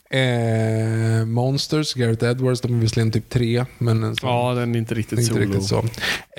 [0.10, 4.80] Eh, Monsters, Gareth Edwards, de är visserligen typ tre, men en sån- Ja, den är
[4.80, 5.46] inte riktigt inte solo.
[5.46, 5.78] riktigt så.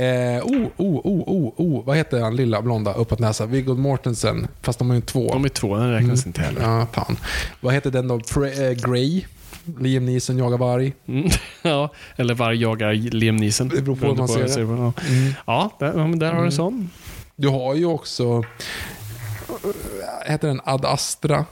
[0.02, 3.46] Eh, oh, oh, oh, oh, oh, vad heter han lilla blonda uppåt näsa?
[3.46, 5.28] Viggo Mortensen, fast de har ju två.
[5.32, 6.28] De är två, den räknas Mm.
[6.28, 6.62] inte heller.
[6.62, 7.16] Ja, fan.
[7.60, 8.18] Vad heter den då?
[8.18, 9.24] Fre- eh, Grey?
[9.80, 10.92] Liam Neeson jagar varg.
[11.08, 11.28] Mm.
[11.62, 13.68] ja, eller varg jagar Liam Neeson.
[13.68, 14.60] Det beror på hur man ser det.
[14.60, 15.32] Ja, Mm.
[15.46, 16.90] ja där, där har du en sån.
[17.36, 18.44] Du har ju också...
[20.26, 21.44] Heter den Ad Astra?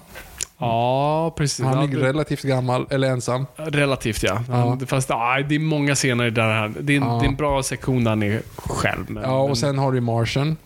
[0.58, 1.64] Ja, precis.
[1.64, 3.46] Han är relativt gammal, eller ensam.
[3.56, 4.42] Relativt ja.
[4.48, 4.78] Ja.
[4.86, 6.76] Fast ja, det är många scener där han...
[6.80, 7.18] Det är en, Ja.
[7.20, 9.04] det är en bra sektion där han är själv.
[9.10, 10.56] Men, Ja, men och sen har du Martian.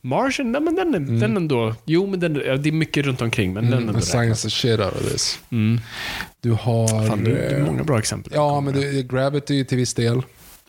[0.00, 1.74] Martian, nej men den, är, den ändå...
[1.84, 4.10] Jo, men den, det är mycket runt omkring, men den Mm, ändå and räknas.
[4.10, 5.38] science the shit out of this.
[5.50, 5.80] Mm.
[6.40, 7.08] Du har...
[7.08, 8.32] Fan, det, är många bra exempel.
[8.34, 10.22] Ja, men du, Gravity till viss del.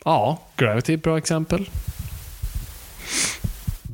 [0.05, 1.69] Ja, Gravity är ett bra exempel.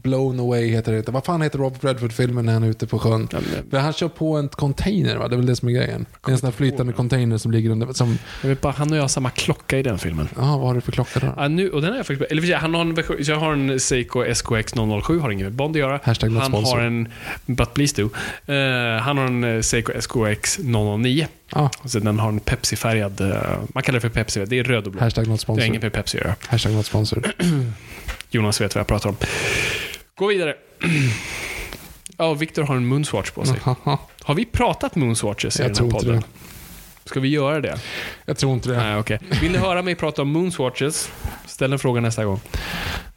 [0.08, 1.12] Blown away heter det inte.
[1.12, 3.28] Vad fan heter Robert Redford-filmen när han är ute på sjön?
[3.32, 3.40] Ja,
[3.70, 5.28] men- han kör på en container, va?
[5.28, 6.06] Det är väl det som är grejen?
[6.26, 7.94] Det är en sån här flytande container som ligger under...
[7.94, 10.28] Som, Jag vet bara, han och jag har samma klocka i den filmen.
[10.36, 11.34] ja, vad har du för klocka då?
[11.38, 12.32] Ja, nu, och den är jag faktiskt...
[12.32, 14.74] Eller han har en, jag har en Seiko SKX
[15.04, 16.00] 007, har inget med Bond att göra.
[16.04, 17.08] Hashtag han har en...
[17.46, 18.10] But please do.
[18.54, 21.28] Eh, han har en eh, Seiko SKX 009.
[21.52, 23.22] Ah, Så den har en Pepsi-färgad...
[23.22, 23.38] eh,
[23.74, 25.02] man kallar det för Pepsi, det är röd och blå.
[25.02, 25.66] hashtag not Det har sponsor.
[25.66, 26.36] inget med Pepsi att göra.
[26.48, 27.24] Hashtag not sponsor.
[28.30, 29.16] Jonas vet vad jag pratar om.
[30.18, 30.56] Gå vidare.
[32.20, 33.60] Ja, Victor har en Moonswatch på sig.
[34.24, 36.22] Har vi pratat Moonswatches i Jag den tror här inte podden?
[37.04, 37.10] det.
[37.10, 37.78] Ska vi göra det?
[38.26, 38.78] Jag tror inte det.
[38.78, 39.20] Nej, okej.
[39.42, 41.12] Vill ni höra mig prata om Moonswatches?
[41.46, 42.40] Ställ en fråga nästa gång.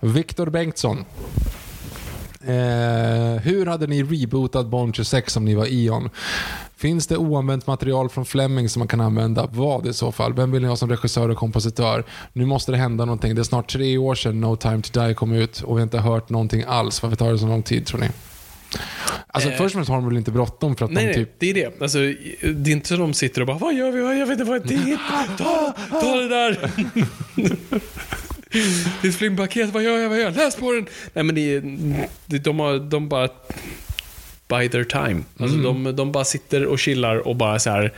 [0.01, 1.05] Viktor Bengtsson.
[2.45, 6.11] Eh, hur hade ni rebootat Bond 26 om ni var Ion?
[6.77, 9.49] Finns det oanvänt material från Fleming som man kan använda?
[9.53, 10.35] Vad i så fall?
[10.35, 12.05] Vem vill ni ha som regissör och kompositör?
[12.33, 13.35] Nu måste det hända någonting.
[13.35, 15.83] Det är snart tre år sedan No time to die kom ut och vi har
[15.83, 17.03] inte hört någonting alls.
[17.03, 18.09] Varför tar det så lång tid tror ni?
[19.27, 19.57] Alltså Eh.
[19.57, 21.35] först och främst har de väl inte bråttom för att Nej, de nej, typ...
[21.39, 21.83] det är det.
[21.83, 24.01] Alltså, det är inte så de sitter och bara Vad gör vi?
[24.01, 24.35] Vad gör vi?
[24.35, 24.99] Det var hit.
[25.39, 26.71] Ta, ta det där.
[29.05, 29.71] ett filmpaket.
[29.71, 30.09] Vad gör jag?
[30.09, 30.37] Vad gör jag?
[30.37, 30.87] Läs på den.
[31.13, 31.61] Nej, men det
[32.27, 33.29] det, de, har, de bara
[34.49, 35.23] by their time.
[35.39, 37.93] Alltså, de, de bara sitter och chillar och bara så här.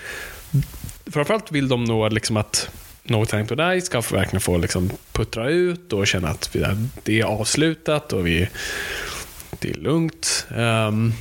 [1.06, 2.70] Framförallt vill de nog liksom att
[3.02, 6.56] No Time To Die ska verkligen få liksom puttra ut och känna att
[7.02, 8.48] det är avslutat och vi,
[9.58, 10.46] det är lugnt.
[10.56, 11.12] Ehm,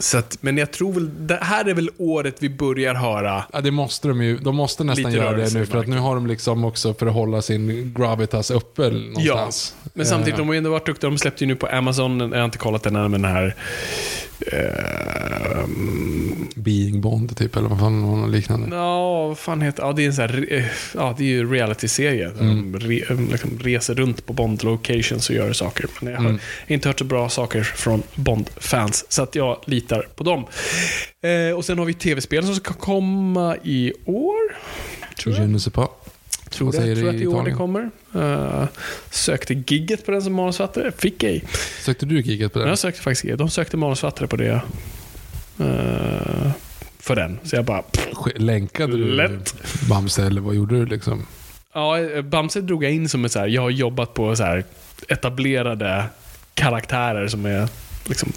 [0.00, 3.60] så att, men jag tror väl, det här är väl året vi börjar höra Ja,
[3.60, 4.38] det måste de ju.
[4.38, 7.12] De måste nästan göra det nu för att nu har de liksom också för att
[7.12, 9.74] hålla sin gravitas uppe någonstans.
[9.94, 11.10] Men samtidigt, Eh, de har ju ändå varit duktiga.
[11.10, 13.54] De släppte ju nu på Amazon, jag har inte kollat den än, men den här...
[14.52, 18.76] ehm, Being Bond typ, eller vad fan var något liknande.
[18.76, 20.70] Ja, vad fan heter Ja, det är en sån här...
[20.94, 22.30] Ja, det är ju reality-serie.
[22.40, 22.72] Mm.
[22.72, 25.86] De re, liksom reser runt på Bond-locations och gör saker.
[26.00, 26.40] Men jag har Mm.
[26.66, 30.44] inte hört så bra saker från Bond-fans, så att jag litar på dem.
[31.22, 34.36] Eh, och sen har vi tv-spel som ska komma i år.
[35.22, 35.42] Tror jag.
[35.44, 35.88] Je ne sais pas.
[36.50, 37.90] Tror, det, tror att i år det kommer.
[38.16, 38.64] Uh,
[39.10, 40.92] sökte gigget på den som manusförfattare.
[40.92, 41.44] Fick ej.
[41.80, 42.68] Sökte du giget på det?
[42.68, 43.38] Jag sökte faktiskt gigget.
[43.38, 44.60] De sökte manusförfattare på det.
[45.58, 46.50] eh,
[46.98, 47.38] för den.
[47.44, 47.82] Så jag bara...
[47.82, 48.06] pff.
[48.36, 49.54] Länkade du Lätt.
[49.88, 51.26] Bamse eller vad gjorde du liksom?
[51.74, 54.42] Ja, eh, Bamse drog jag in som ett så här, jag har jobbat på så
[54.44, 54.64] här
[55.08, 56.04] etablerade
[56.54, 57.68] karaktärer som är
[58.04, 58.32] liksom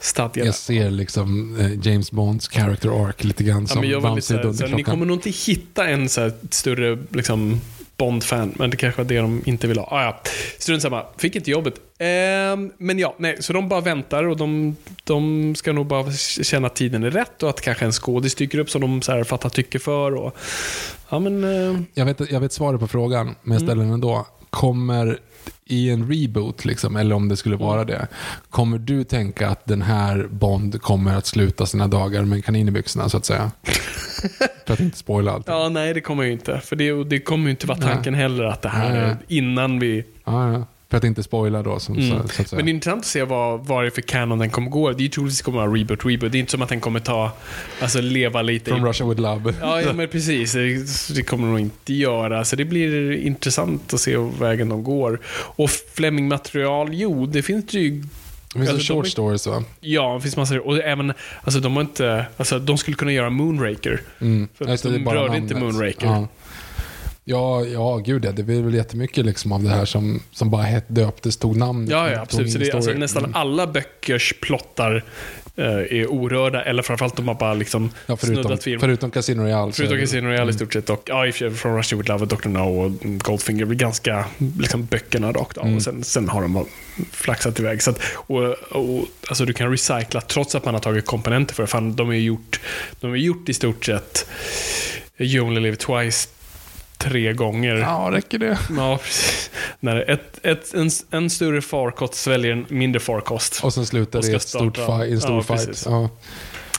[0.00, 0.46] stadgade.
[0.48, 4.16] Jag ser liksom eh, James Bonds character arc lite grann Ja, som men jag var
[4.16, 7.60] lite ni kommer nog inte hitta en så större liksom,
[7.96, 9.86] Bond-fan, men det kanske var det de inte vill ha.
[9.90, 10.20] Ah, ja.
[10.58, 11.04] Strunt samma.
[11.16, 11.74] Fick inte jobbet.
[11.98, 16.12] Ehm, men ja, nej, så de bara väntar och de, de ska nog bara
[16.42, 19.12] känna att tiden är rätt och att kanske en skådis dyker upp som de så
[19.12, 20.14] här fattar tycke för.
[20.14, 20.36] Och,
[21.08, 23.52] ja, men, eh, Jag vet, jag vet svaret på frågan, men Mm.
[23.52, 24.26] jag ställer den ändå.
[24.50, 25.18] kommer
[25.64, 28.06] i en reboot, liksom, eller om det skulle vara det,
[28.50, 32.68] kommer du tänka att den här Bond kommer att sluta sina dagar med en kanin
[32.68, 33.50] i byxorna, så att säga?
[34.66, 35.48] För att inte spoila allt.
[35.48, 36.60] Ja, nej det kommer ju inte.
[36.60, 37.88] För det, det kommer ju inte vara Nej.
[37.94, 39.00] tanken heller att det här Nej.
[39.00, 40.04] är innan vi...
[40.24, 40.64] Ja, ja.
[40.90, 42.22] För att inte spoila då, som, Mm.
[42.22, 42.52] så, så att.
[42.52, 44.90] Men det är intressant att se vad, vad det är för canon den kommer gå.
[44.92, 46.32] Det är ju troligtvis kommer vara reboot, reboot.
[46.32, 47.32] Det är inte som att den kommer ta,
[47.80, 48.88] alltså leva lite From i...
[48.88, 49.54] Russia with Love.
[49.60, 50.52] Ja, ja, men precis.
[50.52, 52.44] Det, det kommer de inte göra.
[52.44, 55.20] Så det blir intressant att se vägen de går.
[55.32, 57.90] Och Fleming-material, jo, det finns det ju...
[58.52, 59.64] Det finns Alltså, short de stories va?
[59.80, 60.66] Ja, det finns massor.
[60.66, 61.12] Och även,
[61.42, 64.00] alltså de har inte, alltså de skulle kunna göra Moonraker.
[64.20, 64.48] Mm.
[64.54, 65.54] För det, de rörde inte.
[65.54, 66.06] Moonraker.
[66.06, 66.28] Ja.
[67.30, 68.32] Ja, ja, gud ja.
[68.32, 71.88] Det är väl jättemycket liksom av det här som, som bara het, döptes, tog namn.
[71.90, 72.52] Ja, ja absolut.
[72.52, 73.36] Så det är, alltså, nästan Mm.
[73.36, 75.04] alla böckers plottar
[75.56, 79.42] eh, är orörda, eller framförallt de har bara liksom Ja, förutom, snuddat vid förutom Casino
[79.42, 79.72] Royale.
[79.72, 80.90] Förutom är Casino Royale i stort sett.
[80.90, 82.48] Och, ja, i från Russia with Love och Dr.
[82.48, 84.24] No och Goldfinger blir ganska
[84.58, 85.74] liksom, böckerna rakt av.
[85.74, 86.64] Och sen, sen har de bara
[87.12, 87.82] flaxat iväg.
[87.82, 91.62] Så att, och, och, alltså, du kan recycla trots att man har tagit komponenter för
[91.62, 91.66] det.
[91.66, 92.60] Fan, de ju gjort,
[93.00, 94.26] de har gjort i stort sett
[95.18, 96.28] You Only Live Twice
[97.00, 97.74] tre gånger.
[97.76, 98.58] Ja, räcker det?
[98.76, 99.50] Ja, precis.
[99.80, 103.60] När ett, ett, en, en större farkost sväljer en mindre farkost.
[103.64, 105.66] Och sen slutar Och det i en stor Ja, fight.
[105.66, 105.86] precis.
[105.86, 106.08] Ja.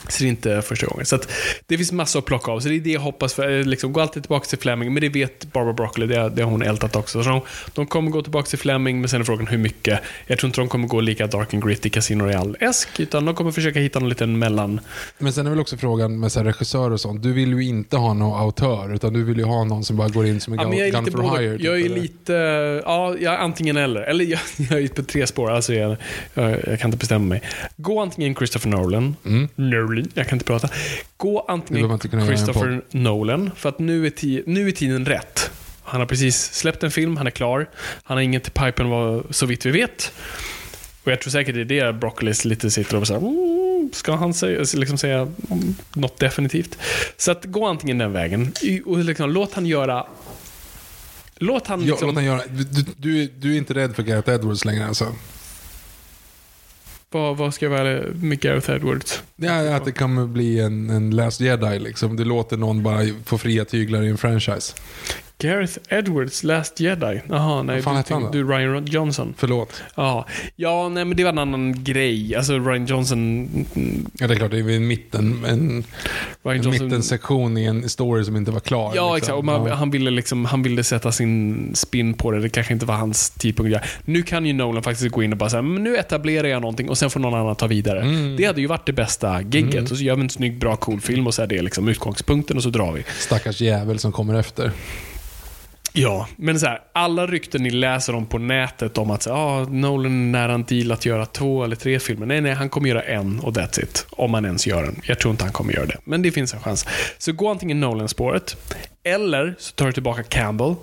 [0.10, 1.06] Så det är inte första gången.
[1.06, 1.20] Så
[1.68, 2.60] det finns massor att plocka av.
[2.60, 3.34] Så det är det jag hoppas.
[3.34, 4.94] För, eh, liksom, gå alltid tillbaka till Fleming.
[4.94, 6.08] Men det vet Barbara Broccoli.
[6.08, 7.24] Det, det har hon ältat också.
[7.24, 7.42] Så de,
[7.74, 10.00] de kommer gå tillbaka till Fleming, men sen är frågan hur mycket.
[10.28, 12.88] Jag tror inte de kommer gå lika dark and gritty Casino Royale-esk.
[13.00, 14.80] Utan de kommer försöka hitta någon liten mellan...
[15.18, 17.24] Men sen är väl också frågan med så här regissör och sånt.
[17.24, 20.10] Du vill ju inte ha någon autör, utan du vill ju ha någon som bara
[20.10, 21.58] går in som en Ja, gun lite for hire.
[21.58, 21.96] typ, Jag är eller?
[22.02, 22.34] lite...
[22.86, 24.02] Ja, jag är antingen eller.
[24.02, 25.52] Eller jag, jag är på tre spår.
[25.52, 25.96] Alltså jag,
[26.34, 27.42] jag, jag kan inte bestämma mig.
[27.78, 29.16] Gå antingen Christopher Nolan.
[29.96, 30.12] Nolan.
[30.14, 30.70] Jag kan inte prata.
[31.18, 33.52] Gå antingen Christopher Nolan.
[33.56, 35.52] För att nu är, nu är tiden rätt.
[35.84, 37.70] Han har precis släppt en film, han är klar.
[38.04, 40.14] Han har inget i pipen vad, så vitt vi vet.
[41.04, 44.66] Och jag tror säkert det är det Broccolis lite sitter och säger Ska han säga,
[44.74, 45.32] liksom säga
[45.94, 46.78] något definitivt?
[47.18, 48.54] Så att gå antingen den vägen.
[48.86, 50.06] Och liksom, låt han göra
[51.36, 52.08] Låt han Ja, liksom...
[52.08, 52.42] låt han göra.
[52.50, 55.16] Du, du, du, du är inte rädd för Gareth Edwards längre alltså?
[57.12, 59.24] Vad, vad ska jag välja med Gareth Edwards?
[59.36, 62.16] Ja, att det kommer bli en, en Last Jedi liksom.
[62.16, 64.74] Du låter någon bara få fria tyglar i en franchise.
[65.42, 67.22] Gareth Edwards, Last Jedi?
[67.30, 67.76] Jaha, nej.
[67.76, 68.30] Vad fan du, hette han då?
[68.32, 69.34] du Ryan Johnson.
[69.38, 69.84] Förlåt.
[69.96, 72.36] Ja, ja nej, men det var en annan grej.
[72.36, 73.20] Alltså Ryan Johnson...
[73.76, 75.84] mm, Ja, det är klart, det är en, mitten, en,
[76.44, 78.92] Ryan en mittensektion i en story som inte var klar.
[78.96, 79.18] Ja, liksom.
[79.18, 79.38] exakt.
[79.38, 79.74] Och man, Ja.
[79.76, 82.40] han, ville liksom, han ville sätta sin spin på det.
[82.40, 83.78] Det kanske inte var hans tidpunkt.
[84.06, 86.90] Nu kan ju Nolan faktiskt gå in och bara säga, men nu etablerar jag någonting
[86.90, 88.02] och sen får någon annan ta vidare.
[88.02, 88.36] Mm.
[88.36, 89.92] Det hade ju varit det bästa gigget.
[89.92, 92.58] Och så gör vi en snygg, bra, cool film och så är det liksom utgångspunkten
[92.58, 93.04] och så drar vi.
[93.20, 94.72] Stackars jävel som kommer efter.
[95.94, 99.64] Ja, men så här, alla rykten ni läser om på nätet om att så, ah,
[99.70, 102.26] Nolan är nära en deal att göra två eller tre filmer.
[102.26, 104.06] Nej, nej, han kommer göra en och that's it.
[104.10, 105.02] Om han ens gör en.
[105.04, 106.86] Jag tror inte han kommer göra det, men det finns en chans.
[107.18, 108.58] Så gå antingen Nolan-spåret,
[109.04, 110.76] eller så tar du tillbaka Campbell,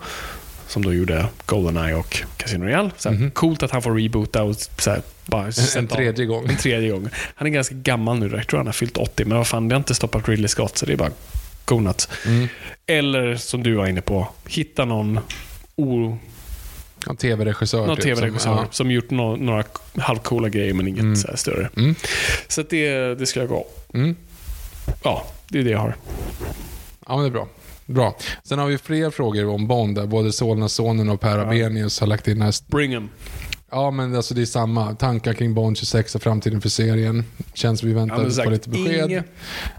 [0.67, 2.91] som då gjorde Goldeneye och Casino Royale.
[2.97, 5.45] Så här, Coolt att han får reboota och så här, bara.
[5.45, 6.49] En, en tredje gång.
[6.49, 7.09] en tredje gång.
[7.35, 9.75] Han är ganska gammal nu, jag tror han har fyllt 80, men vad fan, det
[9.75, 11.11] har inte stoppat Ridley Scott, så det är bara
[11.69, 12.09] go nuts.
[12.27, 12.49] Mm.
[12.87, 15.21] Eller som du var inne på, hitta någon
[15.77, 16.19] o,
[17.11, 17.87] En tv-regissör.
[17.87, 19.65] någon typ, tv-regissör som- som, gjort nå- några
[19.99, 21.71] halvcoola grejer men inget så här större.
[21.77, 21.95] Mm.
[22.49, 23.67] Så det, det ska jag gå.
[23.95, 24.17] Mm.
[25.03, 25.97] Ja, det är det jag har.
[27.07, 27.49] Ja, men det är bra.
[27.87, 28.17] Bra.
[28.45, 32.29] Sen har vi fler frågor om Bond där både Solna-sonen och Per Abenius har lagt
[32.29, 32.55] in här.
[32.67, 33.09] Bring 'em.
[33.71, 34.95] Ja, men alltså det är samma.
[34.95, 37.25] Tankar kring Bond 26 och framtiden för serien.
[37.55, 39.23] Känns vi väntar Ja, på lite besked.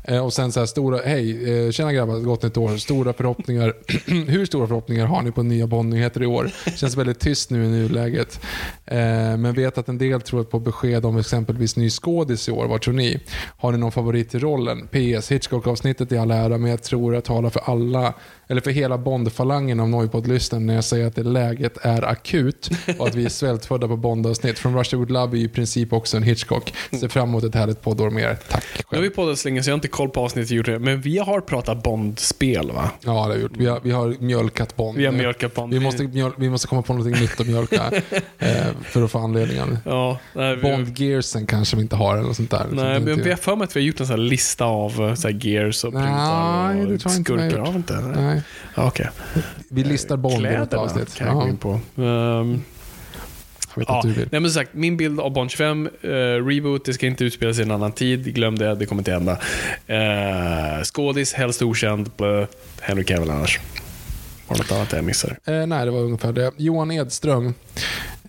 [0.04, 2.78] Eh, och sen så här stora, hej, eh, tjena grabbar, gott nytt år.
[2.78, 3.74] Stora förhoppningar.
[4.32, 6.52] Hur stora förhoppningar har ni på nya Bond-nyheter i år?
[6.76, 8.40] Känns väldigt tyst nu i nuläget.
[8.86, 8.98] Eh,
[9.38, 12.68] men vet att en del tror på besked om exempelvis ny skådis i år.
[12.68, 13.20] Vad tror ni?
[13.58, 14.88] Har ni någon favorit i rollen?
[14.88, 18.14] PS, Hitchcock-avsnittet i all ära, men jag tror jag talar för alla,
[18.52, 23.08] eller för hela Bond-falangen av Noipod-lyssnaren när jag säger att det läget är akut och
[23.08, 24.60] att vi är svältfödda på Bond-avsnitt.
[24.60, 26.74] Från Russia Would Love är ju i princip också en Hitchcock.
[27.00, 28.38] Ser fram emot ett härligt poddår mer.
[28.50, 29.04] Tack Nu har själv.
[29.04, 31.18] vi poddat så länge så jag har inte koll på avsnittet vi gjorde, men vi
[31.18, 32.92] har pratat Bond-spel va?
[33.02, 33.52] Ja, det har vi gjort.
[33.58, 34.98] Vi har, vi har mjölkat Bond.
[34.98, 35.74] Vi har mjölkat Bond.
[35.74, 37.84] Vi måste, mjöl, vi måste komma på något nytt att mjölka
[38.38, 38.50] eh,
[38.84, 39.78] för att få anledningen.
[39.86, 42.66] Ja, nej, vi, Bond-gearsen kanske vi inte har eller något sånt där.
[42.72, 45.14] Nej, men vi har för mig att vi har gjort en sån lista av eh,
[45.14, 47.58] så gears och Nej, printar det och tror jag skurkar.
[47.58, 47.66] gjort.
[47.68, 48.39] Har vi inte?
[48.76, 49.10] Okej.
[49.70, 51.16] vi listar Bond i ett avsnitt.
[51.16, 51.80] kan jag gå in på.
[53.76, 56.10] Vet Ja, nej men sagt, min bild av Bond 25, eh,
[56.46, 58.36] reboot, det ska inte utspela sig i en annan tid.
[58.36, 59.32] Glöm det, det kommer inte hända.
[59.90, 62.46] Uh, skådis, helst okänd, blö,
[62.82, 63.60] Henry Cavill annars.
[64.48, 65.36] Var det något annat jag missade?
[65.46, 66.52] Eh, nej, det var ungefär det.
[66.58, 67.54] Johan Edström.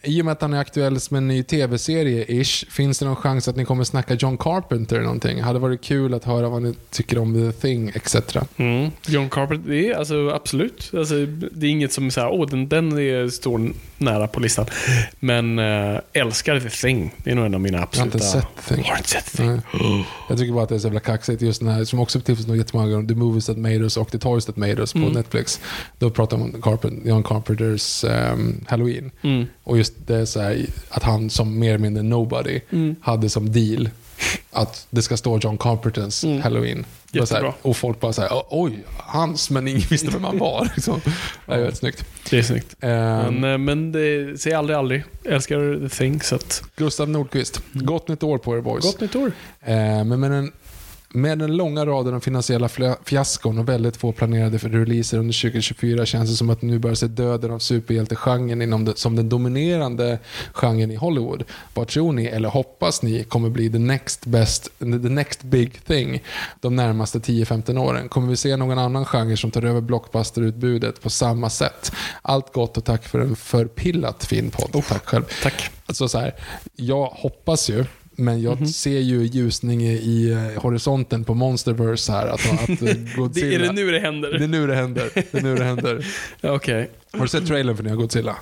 [0.02, 3.48] I och med att han är aktuell med en ny tv-serie-ish, finns det någon chans
[3.48, 5.42] att ni kommer snacka John Carpenter eller någonting?
[5.42, 8.16] Hade varit kul att höra vad ni tycker om The Thing, etc.
[8.56, 8.90] Mm.
[9.06, 10.90] John Carpenter, det är alltså absolut.
[10.96, 11.14] Alltså,
[11.52, 14.66] det är inget som är såhär, åh den, den är, står nära på listan.
[15.20, 17.14] Men äh, älskar The Thing.
[17.24, 18.16] Det är nog en av mina Jag har absoluta...
[18.18, 18.84] inte sett Thing.
[18.84, 19.62] Har inte sett Thing?
[20.28, 22.46] Jag tycker bara att det är så jävla kaxigt just den här, som också finns
[22.46, 24.98] nog jättemånga gånger, The Movies That Made Us och The Toys That Made Us på
[24.98, 25.12] Mm.
[25.12, 25.60] Netflix.
[25.98, 29.10] Då pratar man om Carpenter, John Carpenters ehm, Halloween.
[29.22, 29.46] Mm.
[29.64, 32.96] Och just det så här, att han som mer eller mindre nobody Mm.
[33.00, 33.90] hade som deal
[34.50, 36.84] att det ska stå John Carpenters Halloween.
[37.12, 37.52] Det var så här, Mm.
[37.62, 40.70] Och folk bara såhär, oj, hans, men ingen visste vem han var.
[40.76, 41.00] Liksom.
[41.46, 42.04] Det är väldigt snyggt.
[42.30, 42.74] Det är snyggt.
[42.80, 45.04] Ehm, Men, eh, men det säger aldrig aldrig.
[45.24, 46.62] Älskar The Thing, så att...
[46.76, 48.84] Gustav Nordqvist, gott nytt år på er boys.
[48.84, 49.32] Gott nytt år.
[49.60, 50.52] Eh, men med den,
[51.12, 52.68] med den långa raden av finansiella
[53.04, 56.94] fiaskon och väldigt få planerade för releaser under 2024 känns det som att nu börjar
[56.94, 60.18] se döden av superhjältegenren inom det, som den dominerande
[60.52, 61.44] genren i Hollywood.
[61.74, 66.22] Vad tror ni, eller hoppas ni, kommer bli the next best, the next big thing
[66.60, 68.08] de närmaste 10-15 åren?
[68.08, 71.92] Kommer vi se någon annan genre som tar över blockbusterutbudet på samma sätt?
[72.22, 74.84] Allt gott och tack för en förpillat fin podd.
[74.88, 75.24] tack själv.
[75.42, 75.70] Tack.
[75.86, 76.34] Alltså så här,
[76.76, 77.84] jag hoppas ju,
[78.20, 78.66] men jag Mhm.
[78.66, 82.26] ser ju ljusning i, eh, horisonten på Monsterverse här.
[82.26, 82.76] Att, att eh,
[83.16, 83.48] Godzilla...
[83.48, 84.38] Det är det nu det händer?
[84.38, 85.10] Det är nu det händer.
[85.14, 86.06] Det är nu det händer.
[86.40, 86.90] Ja, Okej.
[87.12, 88.36] Har du sett trailern för nya Godzilla?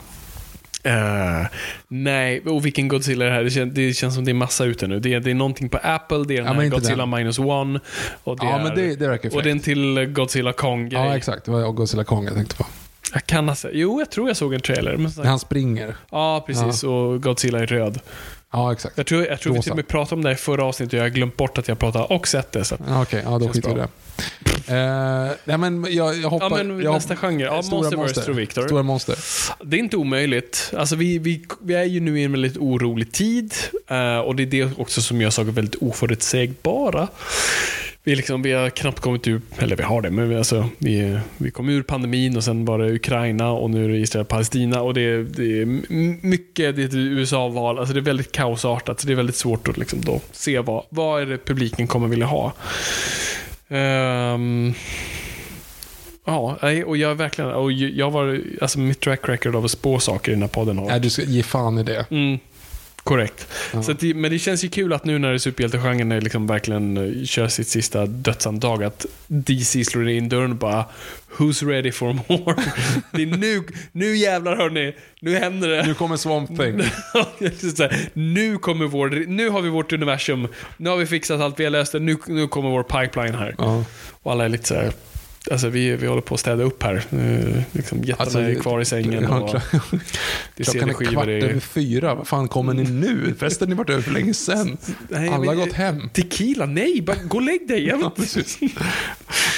[0.82, 1.46] Eh,
[1.88, 3.44] nej, och vilken Godzilla är det här?
[3.44, 5.00] Det känns, det känns som det är massa ute nu.
[5.00, 7.10] Det är, det är någonting på Apple, det är den Ja, här Godzilla den.
[7.10, 7.80] minus one.
[8.24, 11.00] Och det Ja, är, men det- det verkar Och det är en till Godzilla Kong-grej.
[11.02, 11.44] Ja, exakt.
[11.44, 12.66] Det var Godzilla Kong jag tänkte på.
[13.12, 13.70] Jag kan ha sett.
[13.74, 14.96] Jo, jag tror jag såg en trailer.
[14.96, 15.96] Men så, han springer.
[16.10, 16.84] ja, precis.
[16.84, 17.98] Och Godzilla är röd.
[18.52, 18.98] Ja, exakt.
[18.98, 20.98] Jag tror, jag tror vi till och med pratade om det i förra avsnittet och
[20.98, 22.64] jag har glömt bort att jag pratade och sett det.
[22.88, 23.88] Okej, ja, då skiter vi i det.
[24.68, 26.52] Eh, nej, men jag, jag hoppas...
[26.58, 27.44] Ja, men jag nästa genre.
[27.44, 28.22] Ja, Stora Monsterverse monster.
[28.22, 28.66] tror Victor.
[28.66, 29.16] Stora monster.
[29.64, 30.72] Det är inte omöjligt.
[30.76, 33.54] Alltså vi, vi, vi är ju nu i en väldigt orolig tid
[33.86, 37.08] eh, och det är det också som gör saker väldigt oförutsägbara.
[38.04, 41.18] Vi, liksom, vi har knappt kommit ur, eller vi har det, men vi, alltså, vi,
[41.36, 44.94] vi kom ur pandemin och sen var det Ukraina och nu är det Israel-Palestina och
[44.94, 45.66] det, det är
[46.26, 49.68] mycket, det är ett USA-val, alltså det är väldigt kaosartat så det är väldigt svårt
[49.68, 52.52] att liksom då se vad, vad är det publiken kommer vilja ha.
[53.68, 54.74] Ehm,
[56.28, 60.32] Ja, och jag verkligen, och jag var, alltså mitt track record av att spå saker
[60.32, 62.06] i den här podden har Nej, du ska ge fan i det.
[62.10, 62.38] Mm,
[63.08, 63.48] korrekt.
[63.84, 66.96] Så att det, men det känns ju kul att nu när superhjältegenren är liksom verkligen
[66.96, 70.84] eh, kör sitt sista dödsandag att DC slår in dörren och bara
[71.36, 72.54] Who's ready for more?
[73.12, 73.62] det är nu,
[73.92, 75.86] nu jävlar hörni, nu händer det.
[75.86, 76.82] Nu kommer Swamp Thing.
[77.76, 81.64] Så nu kommer vår, nu har vi vårt universum, nu har vi fixat allt, vi
[81.64, 83.54] har löst det, nu, nu kommer vår pipeline här.
[83.58, 83.84] Ja.
[84.22, 84.92] Och alla är lite så här,
[85.50, 87.04] alltså vi, vi håller på att städa upp här.
[87.72, 89.22] Liksom, jättarna Alltså, är det- kvar i sängen.
[89.22, 89.62] Ja, och klart.
[90.56, 92.14] det är Klockan är kvart det är- över fyra.
[92.14, 93.34] Vad fan kommer ni nu?
[93.40, 94.76] Festen har varit över för länge sedan.
[95.08, 96.08] Nej, Alla har gått hem.
[96.12, 96.66] Tequila?
[96.66, 97.86] Nej, bara gå och lägg dig.
[97.86, 98.58] Ja, precis.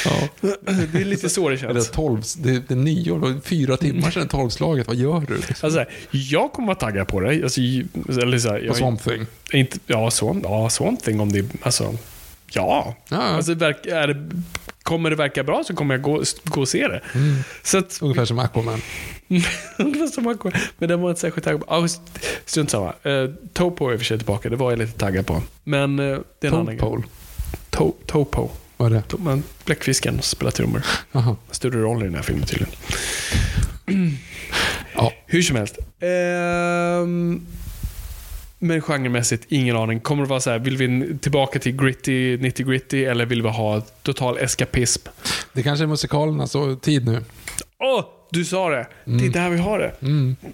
[0.04, 0.28] Ja.
[0.40, 1.90] Det är lite så det Eller känns.
[1.90, 4.86] tolv, det, det är nyår, det fyra timmar sedan tolvslaget.
[4.86, 5.34] Vad gör du?
[5.34, 7.42] Alltså, så här, jag kommer vara taggad på det.
[7.42, 9.26] Alltså, eller så här, På Swamp Thing.
[9.52, 11.94] inte, ja, Swamp, ja, Swamp Thing om det alltså,
[12.52, 12.94] ja.
[13.08, 13.16] Ja.
[13.16, 14.30] Alltså, är det,
[14.90, 17.00] kommer det verka bra så kommer jag gå, gå och se det.
[17.14, 17.36] Mm.
[17.62, 18.82] Så att, Ungefär som Aquaman.
[19.78, 21.74] ungefär som man kommer- men den var inte särskilt taggad på.
[21.74, 21.88] Ah,
[22.44, 22.92] strunt samma.
[23.06, 25.42] Uh, Topo är i och för sig tillbaka, det var jag lite taggad på.
[25.64, 27.04] Men uh, det är en annan grej.
[27.70, 28.50] To, Topo.
[28.76, 29.02] Vad är det?
[29.02, 30.82] To, Bläckfisken spelar trummor.
[31.50, 32.74] Större roll i den här filmen tydligen.
[34.94, 35.12] Ja.
[35.26, 35.78] Hur som helst.
[36.00, 37.46] Ehm,
[38.62, 40.00] men genremässigt, ingen aning.
[40.00, 43.48] Kommer det vara så här, vill vi tillbaka till gritty, nitty gritty eller vill vi
[43.48, 45.08] ha total eskapism?
[45.52, 47.24] Det kanske är musikalernas tid nu.
[47.78, 48.86] Åh, du sa det.
[49.04, 49.92] Det är där vi har det.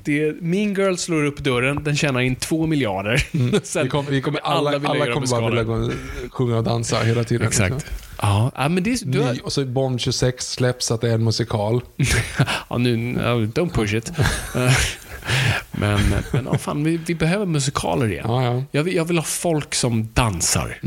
[0.04, 3.16] det är, mean Girl slår upp dörren, den tjänar in två miljarder.
[3.64, 5.90] Sen Vi kommer, vi kommer, alla, alla göra kommer bara vilja gå,
[6.30, 7.46] sjunga och dansa hela tiden.
[7.46, 7.74] Exakt.
[7.74, 7.90] liksom.
[8.22, 11.24] Ja, men det är, du har, och så Bond 26 släpps att det är en
[11.24, 11.80] musikal.
[12.68, 12.96] Ja, nu,
[13.54, 14.12] don't push it.
[15.72, 16.00] Men,
[16.32, 18.24] men ja, fan, vi, vi behöver musikaler igen.
[18.28, 18.62] Ja, ja.
[18.70, 20.78] Jag, vill, jag vill ha folk som dansar.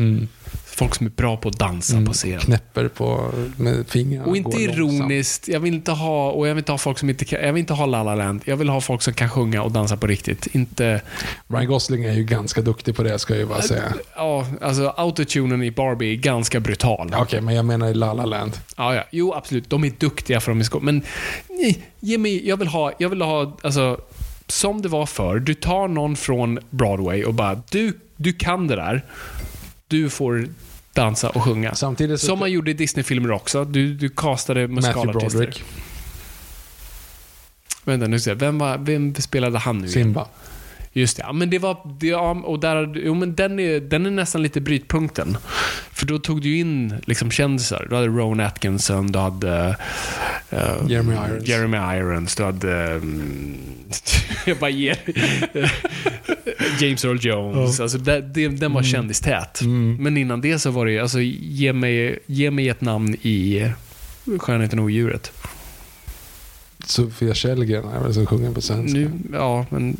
[0.65, 2.39] Folk som är bra på att dansa på scen.
[2.39, 4.27] Knäpper på, med fingrarna.
[4.27, 5.47] Och inte ironiskt.
[5.47, 7.59] Jag vill inte ha, och jag vill inte ha folk som inte kan, jag vill
[7.59, 8.41] inte ha La La Land.
[8.45, 10.47] Jag vill ha folk som kan sjunga och dansa på riktigt.
[10.55, 11.01] Inte,
[11.47, 13.93] Ryan Gosling är ju ganska duktig på det, ska jag ju bara säga.
[14.15, 17.13] ja, alltså autotunen i Barbie är ganska brutal.
[17.17, 18.51] Okej, men jag menar i La La Land.
[18.77, 19.03] Ja, ja.
[19.11, 19.69] Jo, absolut.
[19.69, 21.01] De är duktiga för de är skå- Men
[21.49, 23.99] nej, ge mig, jag vill ha, jag vill ha, alltså,
[24.51, 25.39] som det var förr.
[25.39, 29.05] Du tar någon från Broadway och bara, du, du kan det där.
[29.87, 30.47] Du får
[30.93, 31.75] dansa och sjunga.
[31.75, 33.65] Samtidigt Som man gjorde i Disney-filmer också.
[33.65, 35.39] Du, du castade Matthew musikalartister.
[35.39, 35.63] Broderick.
[37.83, 39.87] Vänta, nu ska jag, vem, var, vem spelade han nu?
[39.87, 40.27] Simba.
[40.93, 41.23] Just det.
[41.23, 41.97] Ja, men det var...
[41.99, 45.37] Det, ja, och där, jo, men den, är, den är nästan lite brytpunkten.
[45.91, 47.87] För då tog du in liksom kändisar.
[47.89, 49.77] Du hade Rowan Atkinson, du hade...
[50.49, 51.47] eh, Jeremy Irons.
[51.47, 52.85] Jeremy Irons, du hade...
[52.85, 53.57] mm,
[54.45, 54.97] jag bara ger...
[56.79, 57.79] James Earl Jones.
[57.79, 59.61] Alltså, det, det, den var kändistät.
[59.99, 63.71] Men innan det så var det ju, alltså, ge mig, ge mig ett namn i
[64.37, 65.31] Skönheten och odjuret.
[66.85, 68.99] Sofia Källgren är väl som sjunger på svenska.
[68.99, 69.97] Nu, ja, men,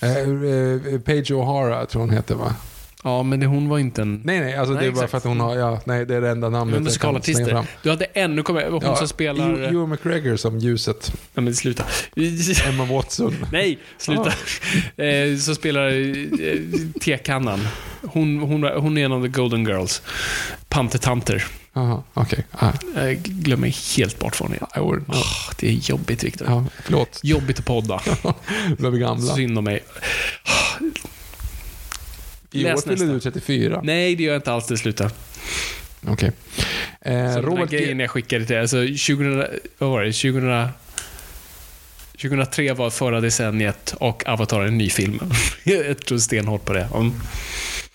[0.00, 2.54] Eh, eh, Paige O'Hara tror hon heter va?
[3.04, 4.20] Ja, men det, hon var inte en...
[4.24, 5.10] Nej, nej, alltså Nej, det är bara exakt.
[5.10, 7.50] för att hon har, ja, nej, det är det enda namnet jag musikalartister.
[7.50, 7.64] fram.
[7.82, 9.48] Du hade en, nu kommer jag, hon Ja, som spelar...
[9.48, 11.12] Ewan- McGregor som ljuset.
[11.34, 11.84] Nej men sluta.
[12.68, 13.34] Emma Watson.
[13.52, 14.32] Nej, sluta.
[15.02, 16.56] Eh, som spelar eh,
[17.00, 17.68] tekannan.
[18.02, 20.02] Hon, hon, hon är en av the golden girls.
[20.68, 21.44] Pantertanter.
[21.72, 22.46] Jaha, okej.
[22.52, 24.82] Ah, Jag glömmer helt bort vad hon är.
[24.82, 25.24] Åh,
[25.60, 26.46] det är jobbigt Viktor.
[26.50, 27.20] Ja, förlåt.
[27.22, 28.00] Jobbigt att podda.
[28.78, 29.34] Vi är gamla.
[29.34, 29.80] Synd om mig.
[32.52, 33.12] I år Läs fyller nästa.
[33.12, 33.80] du 34.
[33.84, 34.66] Nej, det gör jag inte alls.
[34.66, 35.10] Det sluta.
[36.08, 36.32] Okej.
[37.00, 39.44] Eh, Så Robert grejen jag skickade till alltså 2000,
[39.78, 40.12] vad var det?
[40.12, 40.68] 2000,
[42.22, 45.20] 2003 var förra decenniet och Avatar en ny film.
[45.64, 46.88] jag tror stenhårt på det.
[46.94, 47.12] Mm.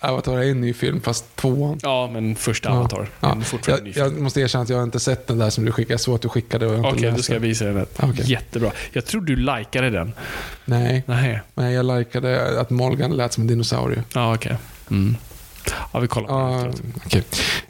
[0.03, 1.79] Avatar är en ny film, fast tvåan.
[1.81, 2.75] Ja, men första Ja.
[2.75, 3.09] Avatar.
[3.19, 3.37] Ja.
[3.67, 5.93] Jag, jag måste erkänna att jag inte sett den där som du skickade.
[5.93, 7.85] Jag såg att du skickade och jag Okej, då läst ska jag visa den.
[7.99, 8.31] Okej.
[8.31, 8.71] Jättebra.
[8.91, 10.13] Jag tror du likade den.
[10.65, 11.41] Nej, Nej.
[11.53, 14.03] men jag likade att Morgan lät som en dinosaurie.
[14.13, 14.57] Ja, okej.
[14.91, 15.15] Mm.
[15.93, 16.81] Ja, vi kollar på den efteråt.
[17.05, 17.23] okej.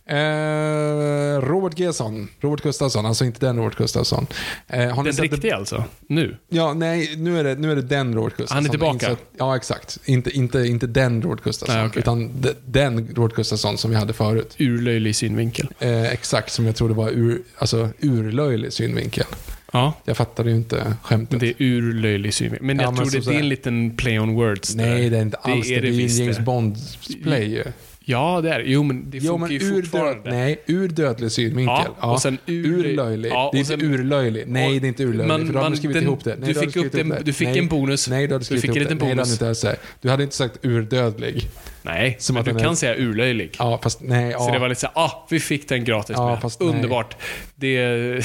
[0.05, 2.29] Eh, Robert Gesson.
[2.41, 4.27] Robert Gustafsson, alltså inte den Robert Gustafsson.
[4.67, 5.83] Eh, har Den det- riktiga alltså?
[6.07, 6.37] Nu?
[6.49, 8.55] Ja, nej, nu är det, nu är det den Robert Gustafsson.
[8.55, 9.09] Han är tillbaka?
[9.09, 9.97] Inte- Ja, exakt.
[10.05, 11.99] Inte, inte, inte den Robert Gustafsson, Nej, okej.
[11.99, 14.55] utan de, den Robert Gustafsson som vi hade förut.
[14.57, 15.67] Urlöjlig synvinkel.
[15.79, 19.25] Eh, exakt, som jag trodde var ur, alltså, urlöjlig synvinkel.
[19.73, 21.31] Ja, Jag fattade ju inte skämtet.
[21.31, 22.65] men det är urlöjlig synvinkel.
[22.65, 24.85] Men Ja, jag men tror det, det är en liten play on words där.
[24.85, 25.79] Nej, det är inte alls det.
[25.79, 26.43] Det är, ju visst en James det.
[26.43, 27.63] Bond-play.
[28.05, 28.65] Ja, det är det.
[28.67, 30.29] Jo, men det funkar ju ur, död, fortfarande.
[30.31, 31.85] nej, ur dödlig synvinkel.
[32.01, 33.31] Ja, och sen ur- urlöjlig.
[33.31, 34.43] ja, det är sen- inte urlöjlig.
[34.47, 35.27] Nej, det är inte urlöjlig.
[35.27, 36.35] Man- för då hade man- du skrivit den- ihop det.
[36.39, 37.21] Nej, du fick upp ihop en- det.
[37.25, 38.07] du fick nej, en bonus.
[38.09, 38.79] Nej, du hade Du skrivit fick ihop det.
[38.79, 39.27] liten Nej, det hade bonus.
[39.29, 39.81] du inte alls sagt.
[40.01, 41.47] Du hade inte sagt urdödlig.
[41.81, 43.55] Nej, Som men att du den kan är- säga urlöjlig.
[43.59, 44.31] Ja, fast nej.
[44.31, 44.39] Ja.
[44.39, 46.41] Så det var lite såhär, ah, vi fick den gratis Ja, med.
[46.41, 46.61] fast.
[46.61, 47.15] Underbart.
[47.55, 47.97] Det är...
[47.97, 48.23] det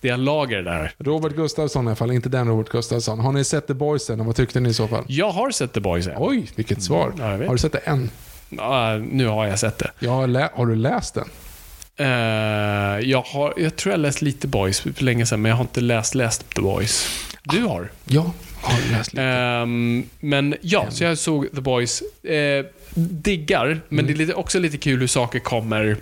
[0.00, 0.92] är lager där.
[0.98, 3.20] Robert Gustafsson i alla fall, inte den Robert Gustafsson.
[3.20, 5.04] Har ni sett The Boys än och vad tyckte ni i så fall?
[5.08, 6.14] Jag har sett The Boys än.
[6.16, 7.12] Oj, vilket svar.
[7.18, 8.10] Ja, har du sett det än?
[8.48, 9.90] Ja, nu har jag sett det.
[9.98, 11.28] Jag har, har du läst den?
[11.96, 12.06] Eh,
[13.10, 15.80] jag, har, jag tror jag läst lite Boys för länge sedan, men jag har inte
[15.80, 17.08] läst, läst The Boys.
[17.42, 17.90] Du har?
[18.04, 18.32] Ja,
[18.62, 19.22] har läst lite.
[19.22, 22.02] Ehm, men ja, så jag såg The Boys.
[22.22, 22.64] Eh,
[22.94, 24.06] diggar, men Mm.
[24.06, 25.96] det är lite, också lite kul hur saker kommer...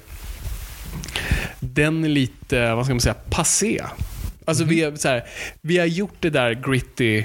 [1.60, 3.80] Den är lite, vad ska man säga, passé.
[4.44, 4.70] Alltså Mhm.
[4.70, 5.24] vi, är, så här,
[5.60, 7.24] vi har gjort det där gritty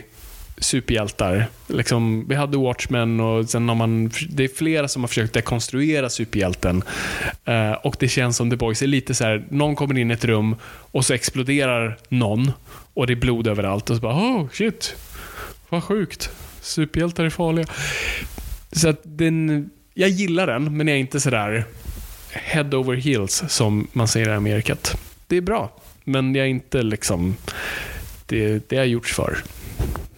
[0.57, 1.47] superhjältar.
[1.67, 6.09] Liksom, vi hade Watchmen och sen har man, det är flera som har försökt dekonstruera
[6.09, 6.83] superhjälten.
[7.45, 10.13] Eh, och det känns som The Boys är lite så här, någon kommer in i
[10.13, 12.51] ett rum och så exploderar någon
[12.93, 14.95] och det är blod överallt och så bara oh shit,
[15.69, 16.29] vad sjukt.
[16.61, 17.65] Superhjältar är farliga.
[18.71, 21.65] Så att den, jag gillar den, men jag är inte sådär
[22.33, 24.97] head over heels som man säger i Amerikat.
[25.27, 25.71] Det är bra,
[26.03, 27.35] men jag är inte liksom,
[28.25, 29.37] det, det har gjorts för.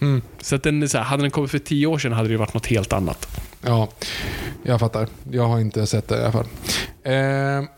[0.00, 0.22] Mm.
[0.40, 2.36] Så att den är så här, hade den kommit för tio år sedan hade det
[2.36, 3.28] varit något helt annat.
[3.62, 3.88] Ja,
[4.62, 5.08] jag fattar.
[5.30, 6.46] Jag har inte sett det i alla fall.
[7.02, 7.68] Eh,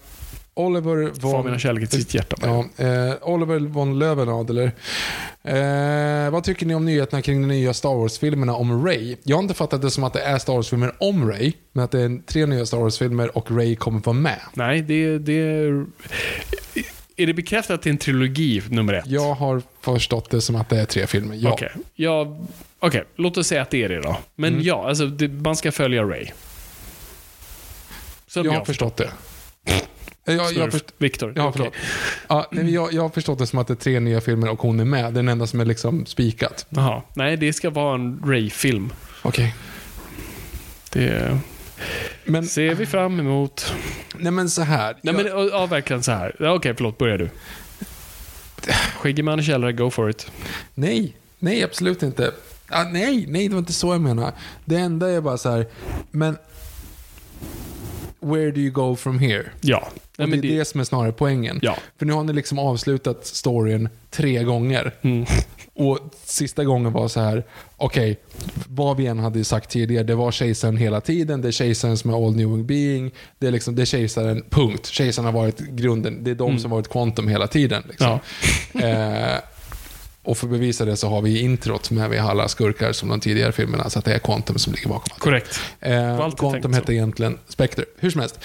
[0.59, 1.45] Oliver Får von...
[1.45, 2.37] mina kärlekar till sitt hjärta.
[2.41, 4.73] Ja, eh, Oliver von Löwenadler.
[5.43, 9.17] Eh, vad tycker ni om nyheterna kring de nya Star Wars-filmerna om Ray?
[9.23, 11.91] Jag har inte fattat det som att det är Star Wars-filmer om Ray, men att
[11.91, 14.41] det är tre nya Star Wars-filmer och Ray kommer vara med.
[14.55, 15.87] Nej, det, det är...
[17.17, 19.07] Är det bekräftat att det är en trilogi nummer ett?
[19.07, 21.53] Jag har förstått det som att det är tre filmer, ja.
[21.53, 22.39] Okej, ja,
[22.79, 24.17] okej, låt oss säga att det är det då.
[24.35, 24.65] Men Mm.
[24.67, 26.27] ja, alltså, det, man ska följa Ray.
[28.27, 29.11] Som Jag har förstått det.
[30.37, 31.33] Jag, jag, först- Viktor.
[31.37, 31.73] Ja, förlåt.
[32.29, 34.61] Ja, nej, jag, jag har förstått det som att det är tre nya filmer och
[34.63, 35.05] hon är med.
[35.05, 36.67] Det är den enda som är liksom spikat.
[36.69, 37.03] Jaha.
[37.15, 38.93] Nej, det ska vara en Ray-film.
[39.23, 39.55] Okej.
[40.91, 41.39] Det
[42.25, 43.73] Men, ser vi fram emot.
[44.17, 44.97] nej men så här.
[45.03, 46.37] Nej, jag, men ja, verkligen så här.
[46.39, 46.99] Ja, Okej, förlåt.
[46.99, 47.31] Börja du.
[48.97, 50.31] Skäggig man i källare, go for it.
[50.75, 52.33] nej, nej absolut inte.
[52.69, 54.33] Ah, nej, nej, det var inte så jag menar.
[54.65, 55.67] Det enda är bara så här,
[56.11, 56.37] men
[58.35, 59.45] where do you go from here?
[59.61, 59.89] Ja.
[60.17, 60.37] Det är det...
[60.37, 61.59] det, som är snarare poängen.
[61.63, 61.77] ja.
[61.99, 64.95] För nu har ni liksom avslutat storyn tre gånger.
[65.03, 65.27] Mm.
[65.75, 67.45] Och sista gången var så här,
[67.77, 68.21] okej,
[68.69, 72.11] vad vi än hade sagt tidigare, det var kejsaren hela tiden, det är kejsaren som
[72.11, 74.87] är all new being, det är, liksom, det är kejsaren, punkt.
[74.87, 77.83] Kejsaren har varit grunden, det är de som har varit quantum hela tiden.
[77.89, 78.19] Liksom.
[78.75, 79.39] Eh,
[80.29, 83.21] Och för att bevisa det så har vi introt med vi alla skurkar som de
[83.21, 85.19] tidigare filmerna, så att det är Quantum som ligger bakom.
[85.19, 85.61] Korrekt.
[85.81, 87.85] Eh, Quantum hette egentligen Spectre.
[87.99, 88.41] Hur som helst.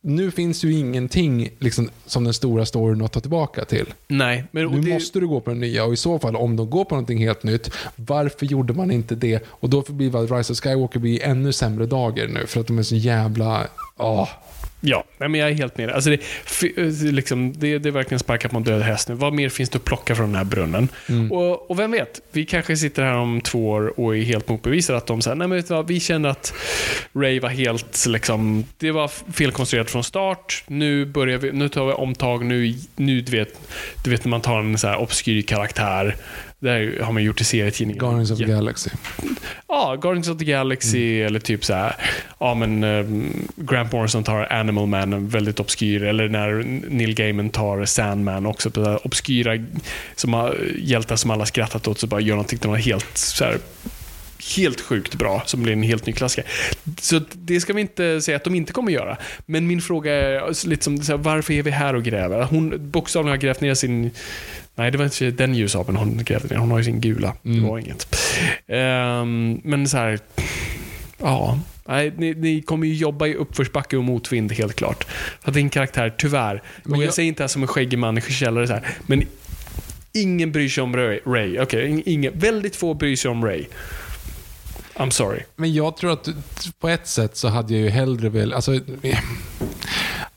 [0.00, 3.94] Nu finns ju ingenting liksom, som den stora storyn att ta tillbaka till.
[4.08, 6.56] Nej, men Nu det, måste du gå på den nya och i så fall om
[6.56, 9.44] de går på någonting helt nytt, varför gjorde man inte det?
[9.48, 12.82] Och då blir Rise of Skywalker blir ännu sämre dagar nu för att de är
[12.82, 13.66] så jävla...
[13.96, 14.28] Åh.
[14.80, 16.62] Ja, nej, men jag är helt med alltså det, f-
[17.02, 19.14] liksom, det, det är verkligen sparka på en död häst nu.
[19.14, 20.88] Vad mer finns det att plocka från den här brunnen?
[21.08, 21.32] Mm.
[21.32, 24.98] Och, och vem vet, vi kanske sitter här om två år och är helt motbevisade
[24.98, 26.52] att de säger, nej men vet du vad, vi känner att
[27.14, 30.64] Ray var helt, liksom, det var felkonstruerat från start.
[30.66, 33.60] Nu börjar vi, nu tar vi omtag, nu, nu du vet,
[34.04, 36.16] du vet när man tar en så här obskyr karaktär.
[36.60, 38.00] Det här har man gjort i serietidningar.
[38.00, 38.90] Guardians of the Galaxy.
[39.68, 41.96] Ja, Guardians of the Galaxy eller typ så här.
[42.38, 46.02] Ja, men um, Grant Morrison tar Animal Man, väldigt obskyr.
[46.02, 46.52] Eller när
[46.90, 48.70] Neil Gaiman tar Sandman också.
[48.70, 49.64] Så här obskyra
[50.14, 53.44] som har, hjältar som alla skrattat åt så bara gör någonting som är helt så
[53.44, 53.58] här,
[54.56, 56.50] helt sjukt bra, som blir en helt ny klassiker.
[57.00, 59.16] Så det ska vi inte säga att de inte kommer göra.
[59.46, 62.42] Men min fråga är lite som, så här, varför är vi här och gräver?
[62.42, 64.10] Hon bokstavligen har grävt ner sin
[64.78, 66.56] Nej, det var inte den ljusabeln hon grävde ner.
[66.56, 67.34] Hon har ju sin gula.
[67.42, 68.16] Det var inget.
[68.66, 70.18] Ehm, men så här...
[71.18, 71.58] Ja.
[71.88, 75.06] Nej, ni, ni kommer ju jobba i uppförsbacke och motvind, helt klart.
[75.40, 76.62] För din karaktär, tyvärr.
[76.84, 78.88] Men jag, jag- säger inte det här som en skäggig man i källare så här.
[79.06, 79.22] Men
[80.12, 81.20] ingen bryr sig om Ray.
[81.26, 81.58] Ray.
[81.60, 82.38] Okej, ingen.
[82.38, 83.64] Väldigt få bryr sig om Ray.
[84.94, 85.40] I'm sorry.
[85.56, 86.28] Men jag tror att
[86.80, 88.56] på ett sätt så hade jag ju hellre velat...
[88.56, 88.80] Alltså,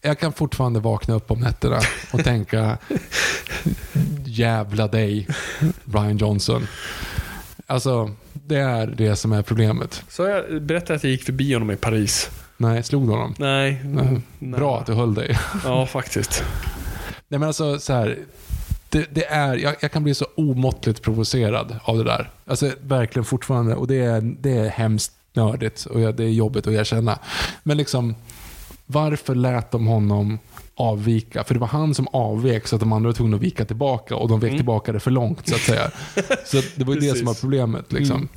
[0.02, 1.80] jag kan fortfarande vakna upp om nätterna
[2.12, 2.78] och tänka
[4.32, 5.28] jävla dig,
[5.86, 6.68] Brian Johnson.
[7.68, 10.04] Alltså, det är det som är problemet.
[10.10, 12.30] Så jag berättade att jag gick förbi honom i Paris.
[12.58, 13.36] Nej, slog du honom?
[13.38, 13.82] Nej.
[13.86, 14.22] Nej.
[14.40, 14.60] nej.
[14.60, 15.38] Bra att du höll dig.
[15.66, 16.44] Ja, faktiskt.
[17.28, 18.18] Nej men alltså så här.
[18.90, 22.30] Det, det är, jag, jag kan bli så omåttligt provocerad av det där.
[22.46, 23.76] Alltså verkligen fortfarande.
[23.76, 27.20] Och det är, det är hemskt nördigt och det är jobbigt att erkänna.
[27.64, 28.16] Men liksom,
[28.86, 30.40] varför lät de honom
[30.76, 31.44] avvika?
[31.44, 34.16] För det var han som avvek så att de andra var tvungna att vika tillbaka
[34.16, 35.92] och de vek tillbaka det för långt så att säga.
[36.46, 37.92] Så det var ju det som var problemet.
[37.92, 38.30] Liksom.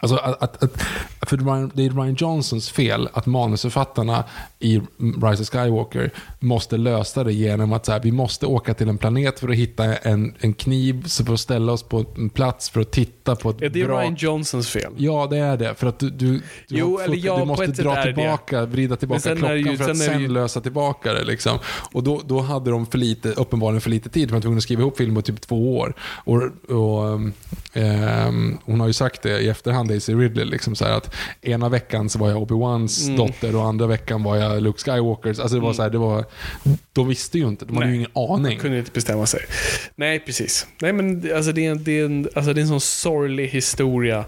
[0.00, 0.82] Alltså att, att, att,
[1.28, 4.24] för Ryan, det är Ryan Johnsons fel att manusförfattarna
[4.58, 4.80] i
[5.22, 6.10] Rise of Skywalker
[6.40, 9.54] måste lösa det genom att så här, vi måste åka till en planet för att
[9.54, 13.36] hitta en, en kniv, så för att ställa oss på en plats för att titta
[13.36, 14.02] på ett Är det vrak.
[14.02, 14.92] Ryan Johnsons fel?
[14.96, 15.74] Ja, det är det.
[15.74, 18.14] För att du, du, du, Jo, fått- ja, du måste dra är det.
[18.14, 21.24] tillbaka, vrida tillbaka klockan ju- för att sen ju- lösa tillbaka det.
[21.24, 21.58] Liksom.
[21.92, 24.28] Och då, då hade de för lite, uppenbarligen för lite tid.
[24.28, 25.94] De var tvungna att skriva ihop film på typ två år.
[26.24, 27.32] Och, och, um,
[27.72, 32.08] ehm, hon har ju sagt det i efterhand, Daisy Ridley, liksom så att ena veckan
[32.08, 33.16] så var jag Obi-Wans Mm.
[33.16, 35.38] dotter och andra veckan var jag Luke Skywalkers.
[35.38, 36.24] Alltså det var så här, det var,
[36.92, 37.64] de visste ju inte.
[37.64, 37.94] De hade Nej.
[37.94, 38.58] ju ingen aning.
[38.58, 39.40] kunde inte bestämma sig.
[39.96, 40.66] Nej, precis.
[40.80, 42.80] Nej, men det- alltså, det, är, en- det, är en, alltså, det är en sån
[42.80, 44.24] sorglig historia,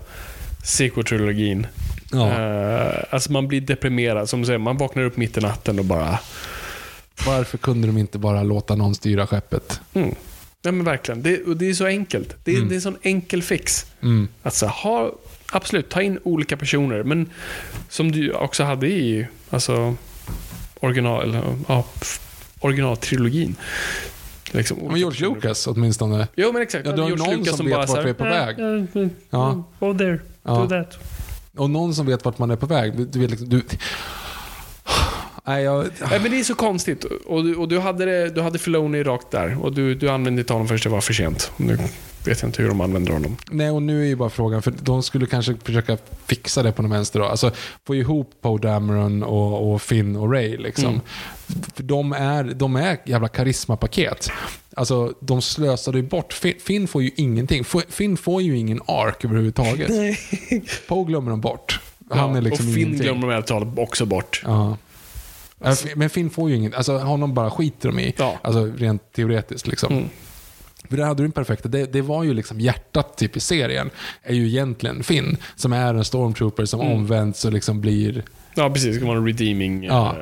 [0.65, 1.67] sequel-trilogin.
[2.13, 2.29] Ja.
[2.31, 4.29] Eh, alltså man blir deprimerad.
[4.29, 6.19] Som du säger, man vaknar upp mitt i natten och bara...
[7.27, 9.81] Varför kunde de inte bara låta någon styra skeppet?
[9.95, 10.15] Mm.
[10.63, 11.23] Nej, men verkligen.
[11.23, 12.37] Det, det är så enkelt.
[12.45, 13.87] Det är, det är en sån enkel fix.
[14.03, 14.29] Mm.
[14.43, 15.13] Att så, ha,
[15.51, 17.03] absolut, ta in olika personer.
[17.03, 17.31] Men
[17.89, 19.95] som du också hade i alltså,
[20.81, 21.85] original, ja,
[22.61, 23.57] originaltrilogin.
[24.53, 26.29] Liksom, Men George Lucas åtminstone.
[26.37, 26.87] Jo, men exakt.
[26.87, 28.57] Ja, du har George någon som vet vart här, vi är på väg.
[29.31, 29.65] Ja.
[29.81, 29.87] Ja.
[29.87, 30.19] Go there.
[30.43, 30.55] Ja.
[30.55, 30.99] Do that.
[31.57, 32.97] Och någon som vet vart man är på väg.
[32.97, 33.63] Du, du vet liksom, du...
[35.45, 35.87] Nej, jag...
[36.11, 37.05] Nej, men det är så konstigt.
[37.05, 39.65] Och du, och du hade, det, du hade Filoni rakt där.
[39.65, 41.53] Och du, du använde inte honom förrän det var för sent.
[41.57, 41.79] Nu
[42.25, 43.37] vet jag inte hur de använder honom.
[43.51, 46.83] Nej, och nu är ju bara frågan, för de skulle kanske försöka fixa det på
[46.83, 47.27] något vänster då.
[47.27, 47.51] Alltså
[47.87, 50.85] få ihop Poe Dameron och, och Finn och Ray liksom.
[50.89, 51.01] Mm.
[51.75, 54.31] För de är, de är jävla karismapaket.
[54.77, 56.33] Alltså, de slösade ju bort.
[56.33, 57.65] Finn, Finn får ju ingenting.
[57.89, 59.89] Finn får ju ingen ark överhuvudtaget.
[59.89, 60.19] Nej.
[60.89, 61.81] Poe glömmer de bort.
[62.11, 63.03] Han är liksom och Finn ingenting.
[63.07, 64.43] glömmer de här talet också bort.
[64.45, 64.77] Ja.
[65.63, 68.15] Ja, F- Men Finn får ju inget, alltså honom bara skiter de i.
[68.19, 68.39] Ja.
[68.43, 69.93] Alltså rent teoretiskt liksom.
[69.93, 70.09] Mm.
[70.89, 73.91] För där hade du den perfekta, det, det var ju liksom hjärtat typ i serien,
[74.23, 75.37] är ju egentligen Finn.
[75.57, 76.93] Som är en stormtrooper som Mm.
[76.93, 78.25] omvänds och liksom blir...
[78.55, 78.89] Ja, precis.
[78.89, 80.17] Det ska vara en redeeming Ja.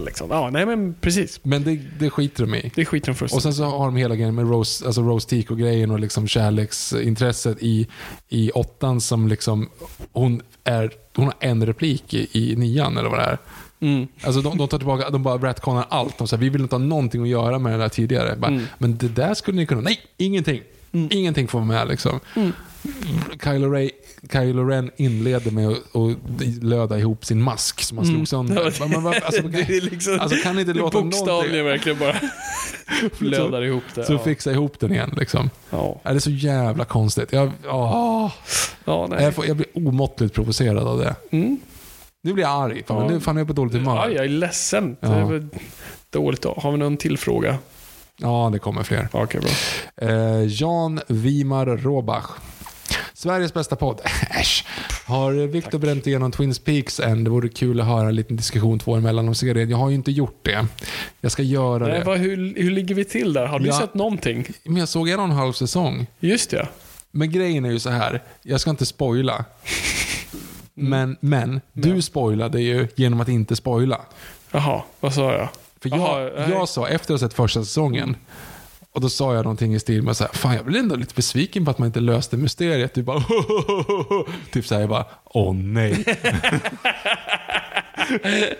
[0.00, 0.28] liksom.
[0.30, 1.40] Ja, nej men precis.
[1.42, 2.72] Men det, det skiter de i.
[2.74, 3.34] Det skiter de först.
[3.34, 7.56] Och sen så har de hela grejen med Rose, alltså Rose Tico-grejen och liksom kärleksintresset
[7.62, 7.86] i,
[8.28, 9.68] i åttan som liksom,
[10.12, 13.38] hon, är, hon har en replik i, i nian eller vad det är.
[13.82, 14.06] Mm.
[14.22, 16.18] Alltså de, de tar tillbaka, de bara retconar allt.
[16.18, 18.36] De säger vi vill inte ha någonting att göra med det där tidigare.
[18.36, 18.64] Bara, Mm.
[18.78, 20.60] Men det där skulle ni kunna, nej, ingenting.
[21.10, 22.20] Ingenting får vara med liksom.
[22.36, 22.52] Mm.
[23.44, 23.90] Kylo, Ray,
[24.32, 25.82] Kylo Ren inledde med att,
[26.62, 28.60] löda ihop sin mask som han slog sönder.
[28.60, 28.72] Mm.
[28.80, 32.16] Ja, Men vad- alltså, det är liksom, alltså, kan inte låta bokstavligen verkligen bara
[33.12, 34.04] flödar ihop det.
[34.04, 34.18] så ja.
[34.18, 35.50] fixa ihop den igen liksom?
[35.70, 37.32] Ja, Det är så jävla konstigt.
[37.32, 38.32] Jag, åh,
[38.84, 39.24] Ja, nej.
[39.24, 41.14] jag, får, jag blir omåttligt provocerad av det.
[41.30, 41.58] Mm.
[42.22, 42.82] Nu blir jag arg.
[42.86, 43.08] Fan, Ja.
[43.08, 43.96] Nu fan är jag på dåligt humör.
[43.96, 44.96] Ja, jag är ledsen.
[45.00, 45.14] Det Ja.
[45.14, 45.46] är väl
[46.10, 46.44] dåligt.
[46.44, 47.58] Har vi någon till fråga?
[48.16, 49.08] Ja, det kommer fler.
[49.12, 49.50] Okej, bra.
[50.08, 52.24] Eh, Jan Wimar Robach.
[53.14, 54.00] Sveriges bästa podd.
[54.40, 54.64] Äsch.
[55.06, 57.24] Har Viktor bränt igenom Twin Peaks än?
[57.24, 59.70] Det vore kul att höra en liten diskussion två emellan om serien.
[59.70, 60.66] Jag har ju inte gjort det.
[61.20, 62.04] Jag ska göra Nej, det.
[62.04, 63.46] vad, hur, hur ligger vi till där?
[63.46, 63.78] Har du Ja.
[63.80, 64.46] sett någonting?
[64.64, 66.06] Men jag såg en och en halv säsong.
[66.20, 66.68] Just det.
[67.10, 68.22] Men grejen är ju så här.
[68.42, 69.44] Jag ska inte spoila.
[70.74, 74.00] Men, men du spoilade ju genom att inte spoila.
[74.50, 75.48] Jaha, vad sa jag?
[75.80, 76.50] För jag, nej.
[76.50, 78.16] jag sa efter att ha sett första säsongen,
[78.92, 81.14] och då sa jag någonting i stil med så här, fan jag blir ändå lite
[81.14, 82.94] besviken på att man inte löste mysteriet.
[82.94, 83.24] Du bara,
[84.52, 86.04] typ så här, jag bara, åh nej.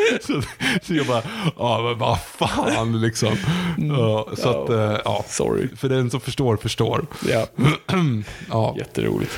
[0.26, 0.42] så,
[0.82, 1.22] så jag bara,
[1.56, 3.36] ja men vad fan liksom.
[3.78, 5.24] Ja, så att, eh, ja.
[5.28, 5.68] Sorry.
[5.76, 7.06] För den som förstår, förstår.
[7.28, 7.46] Ja,
[8.50, 9.32] Ja, jätteroligt.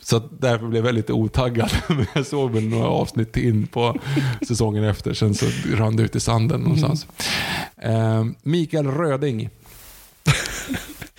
[0.00, 1.70] så därför blev jag lite otaggad.
[1.88, 3.96] Men jag såg väl några avsnitt in på
[4.48, 5.14] säsongen efter.
[5.14, 7.06] Sen så rann det ut i sanden någonstans.
[7.82, 9.50] Eh, Mikael Röding.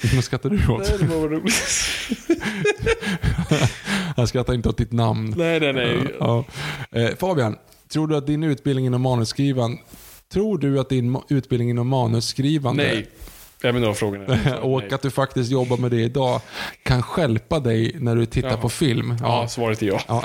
[0.16, 0.80] Vad skrattar du åt?
[0.90, 1.54] Nej, det var roligt.
[4.16, 5.34] Han skrattar inte åt ditt namn.
[5.38, 6.16] nej, nej, nej.
[6.20, 6.46] Ja.
[6.92, 7.56] Eh, Fabian,
[7.90, 9.78] tror du att din utbildning inom manusskrivande
[10.34, 13.08] Tror du att din utbildning inom manusskrivande Nej.
[13.62, 14.60] Vet inte vad frågan är.
[14.60, 14.94] och Nej.
[14.94, 16.42] att du faktiskt jobbar med det idag
[16.84, 18.58] kan stjälpa dig när du tittar Jaha.
[18.58, 19.16] på film?
[19.22, 20.02] Ja, svaret är ja.
[20.08, 20.24] Ja.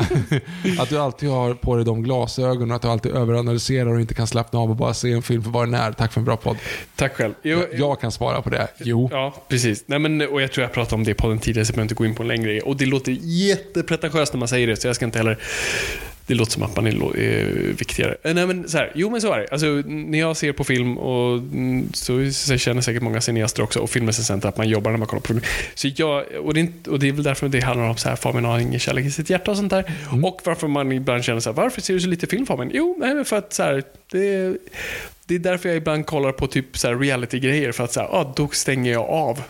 [0.82, 4.26] Att du alltid har på dig de glasögonen, att du alltid överanalyserar och inte kan
[4.26, 5.92] slappna av och bara se en film för vad den är.
[5.92, 6.56] Tack för en bra podd.
[6.96, 7.34] Tack själv.
[7.42, 8.68] Jo, Jag, jag kan svara på det.
[8.78, 9.08] Jo.
[9.12, 9.84] Ja, precis.
[9.86, 11.84] Nej, men, och jag tror jag pratade om det i podden tidigare, så jag behöver
[11.84, 12.60] inte gå in på en längre.
[12.60, 15.38] Och det låter jättepretentiöst när man säger det, så jag ska inte heller...
[16.32, 18.16] Det låter som att man är, är viktigare.
[18.22, 19.46] Eh, Nej, men så här, jo, men så är det.
[19.50, 23.80] Alltså, när jag ser på film, och mm, så, så känner säkert många cineaster också,
[23.80, 25.40] och filmrecensenter, att man jobbar när man kollar på film.
[25.74, 28.16] Så jag, och, det är, och det är väl därför det handlar om så här,
[28.16, 29.92] Fabian har ingen kärlek i sitt hjärta och sånt där.
[30.22, 32.70] Och varför man ibland känner så här, varför ser du så lite film Fabian?
[32.74, 33.82] Jo, nej, men för att så här,
[34.12, 34.56] det,
[35.26, 38.32] det är därför jag ibland kollar på typ så reality-grejer, för att så här, ah,
[38.36, 39.42] då stänger jag av.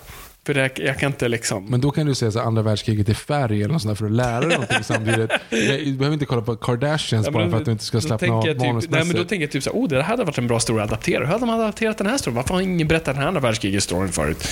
[0.47, 1.66] För det, jag kan inte liksom...
[1.66, 4.12] Men då kan du säga så andra världskriget i färg eller något sånt för att
[4.12, 5.31] lära dig någonting samtidigt.
[5.51, 8.35] Du behöver inte kolla på Kardashians Ja, bara men för att du inte ska slappna
[8.35, 9.28] av typ, Nej, men då manusmässigt.
[9.28, 11.24] tänker jag typ så här, oh, det här hade varit en bra story att adaptera.
[11.24, 12.36] Hur hade man adapterat den här storyn?
[12.36, 14.48] Varför har ingen berättat den här andra världskriget-storyn förut?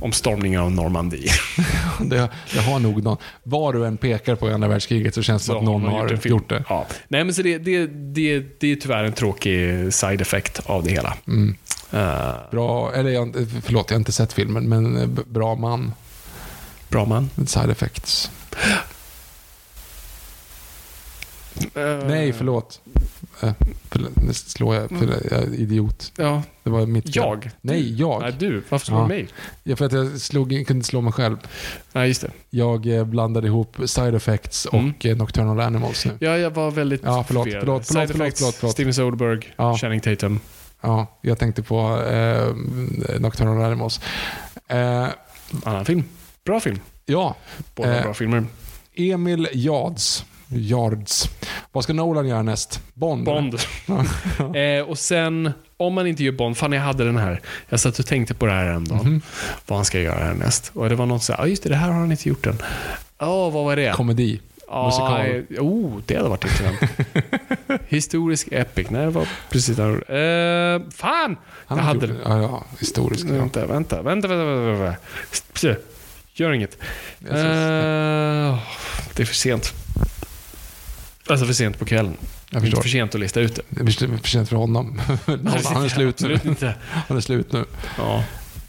[0.00, 1.30] Om stormningen av Normandie.
[2.00, 3.16] Det, det har nog någon.
[3.42, 6.22] Var du än pekar på andra världskriget så känns det som att någon har gjort,
[6.22, 6.40] film.
[6.48, 6.64] det.
[6.68, 6.86] Ja.
[7.08, 10.90] Nej, men så det, det, det, det är tyvärr en tråkig side effect av det
[10.90, 11.14] hela.
[11.26, 11.56] Mm.
[12.50, 15.92] Bra, eller jag, förlåt, jag har inte sett filmen, men eh, bra man.
[16.88, 17.30] bra man.
[17.46, 18.30] Side effects.
[21.74, 22.80] Eh, Nej, förlåt.
[23.42, 23.52] Eh,
[23.90, 24.10] förlåt.
[24.16, 26.12] Nu slår jag, förlåt, jag är idiot.
[26.16, 26.42] Ja.
[26.62, 27.16] Det var mitt.
[27.16, 27.50] Jag?
[27.60, 28.20] Nej, jag.
[28.22, 28.62] Nej, du.
[28.68, 29.02] Varför slår Ja.
[29.02, 29.28] du mig?
[29.62, 31.36] Ja, för att jag slog, kunde slå mig själv.
[31.92, 32.30] Nej, just det.
[32.50, 34.92] Jag blandade ihop side effects och Mm.
[35.04, 36.12] eh, Nocturnal Animals nu.
[36.20, 38.72] Ja, jag var väldigt Ja, förlåt, förlåt, Side förlåt, förlåt, effects, förlåt, förlåt.
[38.72, 39.76] Steven Soderbergh, Ja.
[39.76, 40.40] Channing Tatum.
[40.82, 42.54] Ja, jag tänkte på eh,
[43.20, 44.00] Nocturnal Animals.
[44.68, 45.06] Eh,
[45.64, 46.04] Annan film.
[46.44, 46.80] Bra film.
[47.06, 47.36] ja,
[47.74, 48.44] Båda Eh, bra filmer.
[48.94, 50.24] Emil Yards.
[50.48, 51.28] Yards.
[51.72, 52.80] Vad ska Nolan göra näst?
[52.94, 53.24] Bond?
[53.24, 53.54] Bond.
[54.56, 57.40] eh, och sen, om man inte gör Bond, fan jag hade den här.
[57.68, 59.04] Jag satt och tänkte på det här en dag.
[59.04, 59.22] Mhm.
[59.66, 60.70] Vad han ska göra härnäst.
[60.74, 62.46] Och det var något så här, ja just det, det här har han inte gjort
[62.46, 62.58] än.
[63.18, 63.92] Ja, vad var det?
[63.92, 64.40] Komedi.
[64.72, 65.58] Ja, musikal.
[65.66, 66.78] Oh, det hade varit intressant.
[67.88, 68.90] Historisk epic.
[68.90, 69.92] Nej, det var precis där.
[70.74, 71.36] Eh, fan!
[71.66, 73.26] Han jag hade gjort- Ja, ja, historisk.
[73.28, 73.34] Ja.
[73.34, 74.96] Vänta, vänta, vänta, vänta, vänta, vänta.
[75.52, 75.66] Pst,
[76.34, 76.78] Gör inget.
[77.18, 77.32] Ska-
[79.14, 79.72] det är för sent.
[81.26, 82.16] Alltså för sent på kvällen.
[82.50, 82.82] Jag Inte förstår.
[82.82, 83.62] för sent att lista ut det.
[83.68, 85.00] Det är för sent för honom.
[85.26, 86.38] han, är slut nu.
[86.44, 86.74] Inte.
[87.08, 87.64] Han är slut nu.
[87.98, 88.24] Ja.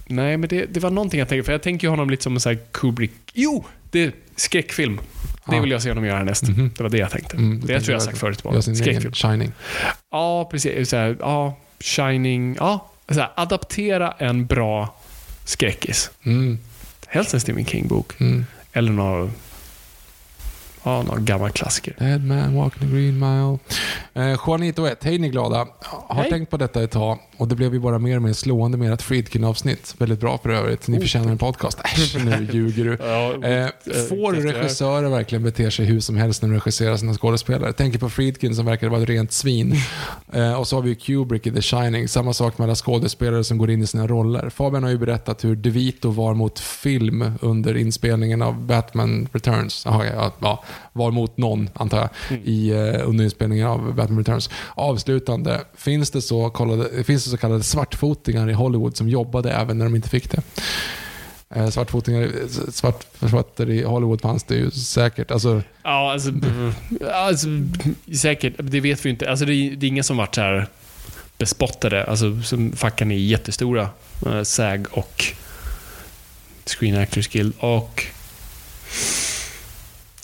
[0.07, 1.45] Nej, men det, det var någonting jag tänkte.
[1.45, 3.11] För jag tänker ju honom lite som en sån här Kubrick.
[3.33, 3.65] Jo!
[3.91, 4.99] Det är skräckfilm.
[5.49, 6.43] Det vill jag se honom göra härnäst.
[6.43, 6.71] Mhm.
[6.77, 7.37] Det var det jag tänkte.
[7.37, 8.43] Mm, det jag tror jag har sagt förut.
[8.43, 8.61] Bara.
[8.61, 9.13] Skräckfilm.
[9.13, 9.51] Shining.
[10.11, 10.89] Ja, precis.
[10.89, 12.55] Så här, ja, Shining.
[12.59, 14.95] Ja, så här, adaptera en bra
[15.45, 16.11] skräckis.
[16.23, 16.59] Mm,
[17.07, 18.13] Helst en Stephen King-bok.
[18.21, 18.45] mm.
[18.73, 19.31] Eller någon
[20.83, 21.95] Ja, någon gammal klassiker.
[21.99, 23.57] Dead man walking the green mile.
[24.13, 25.67] Eh, Juanito 1, hej ni glada.
[25.81, 26.29] Har Hej.
[26.29, 28.93] tänkt på detta ett tag och det blev ju bara mer och mer slående med
[28.93, 29.95] ert Friedkin-avsnitt.
[29.97, 30.87] Väldigt bra för övrigt.
[30.87, 31.79] Ni förtjänar en podcast.
[31.79, 32.97] Äsch, nu ljuger du.
[33.03, 33.67] Ja, Eh,
[34.09, 37.73] får regissörer verkligen bete sig hur som helst när de regisserar sina skådespelare?
[37.73, 39.75] Tänker på Friedkin som verkar vara ett rent svin.
[40.33, 42.07] Eh, och så har vi ju Kubrick i The Shining.
[42.07, 44.49] Samma sak med alla skådespelare som går in i sina roller.
[44.49, 49.85] Fabian har ju berättat hur DeVito var mot film under inspelningen av Batman Returns.
[49.85, 50.63] Aha, ja, ja,
[50.93, 54.49] var mot någon, antar jag, i, eh, under inspelningen av Batman Returns.
[54.75, 59.77] Avslutande, finns det, så kallade, finns det så kallade svartfotingar i Hollywood som jobbade även
[59.77, 60.41] när de inte fick det?
[61.55, 62.31] Eh, Svartfotingar,
[62.71, 65.31] svartfötter i Hollywood fanns det ju säkert.
[65.31, 66.31] Alltså, Ja, alltså,
[67.13, 67.47] alltså
[68.17, 68.53] säkert.
[68.57, 69.29] Det vet vi inte.
[69.29, 70.67] Alltså, det, det är ingen som varit så här
[71.37, 72.03] bespottade.
[72.03, 73.89] Alltså, som facken är jättestora.
[74.25, 75.23] Eh, SAG och
[76.65, 78.05] Screen Actors Guild och...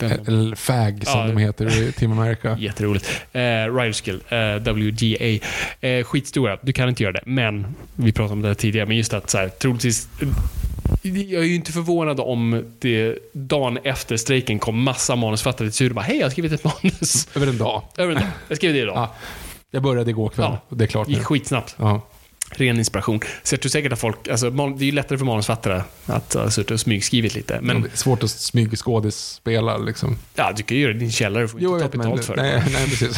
[0.02, 1.28] Eller FAG som Ja.
[1.28, 2.58] de heter i Team America.
[2.60, 3.22] Jätteroligt.
[3.32, 3.42] Eh,
[4.04, 5.40] Guild, eh, WGA.
[5.88, 6.58] Eh, skitstora.
[6.62, 8.86] Du kan inte göra det, men vi pratade om det tidigare.
[8.88, 10.08] Men just att så här, troligtvis...
[11.04, 15.96] Jag är ju inte förvånad om det dagen efter strejken kom massa manusfattare till och
[15.96, 17.28] bara Hej, jag har skrivit ett manus.
[17.36, 17.84] Över en dag.
[17.98, 18.30] Över en dag.
[18.48, 18.96] Jag skrev det idag.
[18.98, 19.16] Ja.
[19.72, 20.76] Jag började igår kväll Ja.
[20.76, 21.14] det är klart nu.
[21.14, 21.76] gick skitsnabbt.
[21.80, 22.02] Ja.
[22.52, 23.20] Ren inspiration.
[23.44, 24.28] Så jag tror säkert att folk...
[24.28, 27.60] Alltså, det är ju lättare för manusfattare att ha suttit och smygskrivit lite.
[27.62, 30.18] Men Det är svårt att smygskådisspela liksom.
[30.36, 31.44] ja, du kan ju göra det i din källare.
[31.44, 32.42] Du får Jo, inte ta betalt för det.
[32.42, 33.18] Nej, nej, precis.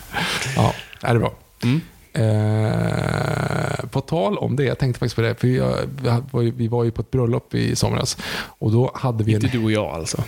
[0.56, 1.34] ja, det är bra.
[1.62, 1.80] Mm.
[2.12, 6.50] Eh, på tal om det, jag tänkte faktiskt på det, för jag, vi var ju-
[6.56, 8.16] vi var ju på ett bröllop i somras
[8.58, 9.44] och då hade vi en...
[9.44, 10.24] Inte du och jag alltså.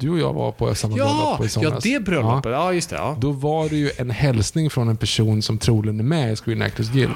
[0.00, 1.84] Du och jag var på samma Ja, bröllop i somras.
[1.84, 2.52] ja, det bröllopet.
[2.52, 2.96] Ja, just det.
[2.96, 3.16] Ja.
[3.20, 6.62] Då var det ju en hälsning från en person som troligen är med i Screen
[6.62, 7.14] Actors Guild.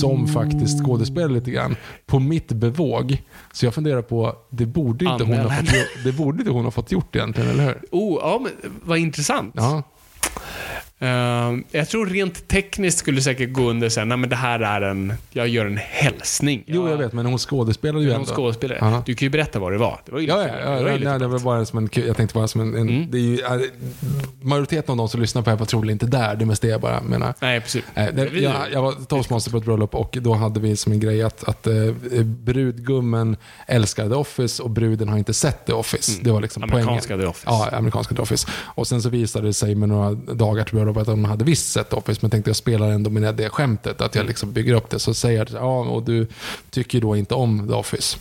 [0.00, 1.76] Som faktiskt skådespelar lite grann.
[2.06, 3.22] På mitt bevåg.
[3.52, 6.70] Så jag funderar på, det borde inte, hon ha, fått, det borde inte hon ha
[6.70, 7.80] fått gjort egentligen, eller hur?
[7.90, 9.54] Oh, ja, men vad intressant.
[9.56, 9.82] Ja.
[10.98, 11.08] Eh,
[11.70, 15.12] jag tror rent tekniskt skulle säkert gå under sen, nej men det här är en,
[15.30, 16.64] jag gör en hälsning.
[16.66, 18.32] Jo, jag vet, men hon skådespelade ju Någon ändå.
[18.34, 18.78] skådespelare.
[18.80, 19.02] Ja.
[19.06, 20.00] Du kan ju berätta vad det var.
[20.06, 21.64] Det var ju Ja, lite- ja, det ja, var ju ja nej, det var bara
[21.64, 23.10] som en, jag tänkte bara som en, en Mm.
[23.10, 23.60] det är ju, äh,
[24.42, 26.62] majoriteten av de som lyssnar på det här var troligen inte där, det är mest
[26.62, 27.34] det jag bara menar.
[27.40, 27.84] Nej, precis.
[27.94, 31.00] Nej, det, jag, jag var toastmaster på ett bröllop och då hade vi som en
[31.00, 31.74] grej att, att eh,
[32.24, 33.36] brudgummen
[33.66, 36.20] älskade The Office och bruden har inte sett The Office.
[36.22, 36.74] Det var liksom Mm.
[36.74, 37.24] Amerikanska poängen.
[37.24, 37.46] The Office.
[37.46, 38.48] Ja, amerikanska The Office.
[38.52, 41.72] Och sen så visade det sig med några dagar till bröllopet att de hade visst
[41.72, 44.28] sett Office, men tänkte jag spelar ändå med det skämtet, att jag Mm.
[44.28, 44.98] liksom bygger upp det.
[44.98, 46.26] Så säger jag, ja, och du
[46.70, 48.18] tycker då inte om The Office.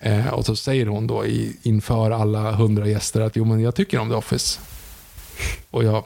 [0.00, 3.74] Eh, och så säger hon då i, inför alla hundra gäster att jo, men jag
[3.74, 4.60] tycker om The Office.
[5.70, 6.04] Och jag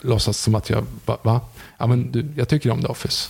[0.00, 1.40] låtsas som att jag, va?
[1.78, 3.28] Ja, men du, jag tycker om The Office.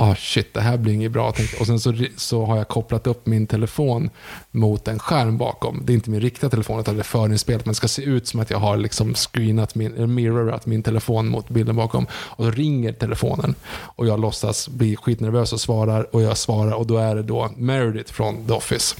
[0.00, 1.32] Ah shit, det här blir inget bra.
[1.60, 4.10] Och sen så, så har jag kopplat upp min telefon
[4.50, 5.82] mot en skärm bakom.
[5.84, 7.66] Det är inte min riktiga telefon, utan det är förinspelat.
[7.66, 10.82] Men det ska se ut som att jag har liksom screenat min, eller mirrorat min
[10.82, 12.06] telefon mot bilden bakom.
[12.12, 13.54] Och då ringer telefonen.
[13.70, 16.14] Och jag låtsas bli skitnervös och svarar.
[16.14, 18.96] Och jag svarar och då är det då Meredith från The Office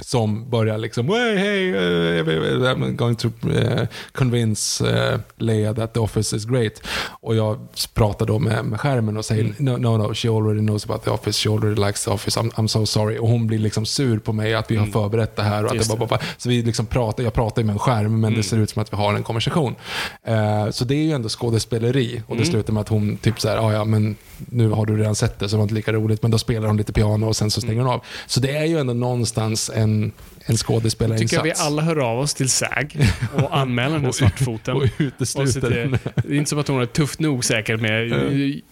[0.00, 6.00] som börjar liksom hey, hey, uh, I'm going to uh, convince uh, Leia that the
[6.00, 6.82] office is great.
[7.20, 7.58] Och jag
[7.94, 11.10] pratar då med, med skärmen och säger no, no, no, she already knows about the
[11.10, 13.18] office, she already likes the office, I'm, I'm so sorry.
[13.18, 15.64] Och hon blir liksom sur på mig att vi har förberett det här.
[15.64, 17.78] Och att Just det bara, bara, så vi liksom pratar, jag pratar ju med en
[17.78, 19.74] skärm, men det ser ut som att vi har en konversation.
[20.22, 22.22] Eh, så det är ju ändå skådespeleri.
[22.26, 24.96] Och det slutar med att hon typ så här, "Ah, ja men nu har du
[24.96, 27.26] redan sett det så det var inte lika roligt, men då spelar hon lite piano
[27.26, 28.00] och sen så stänger hon av.
[28.26, 30.12] Så det är ju ändå någonstans en, en
[30.46, 31.32] tycker skådespelarinsats.
[31.32, 32.98] jag vi alla hör av oss till SAG
[33.34, 34.76] och anmäler den svartfoten.
[34.76, 35.98] och utesluter den.
[36.16, 38.12] Det är inte som att hon är tufft nog säkert med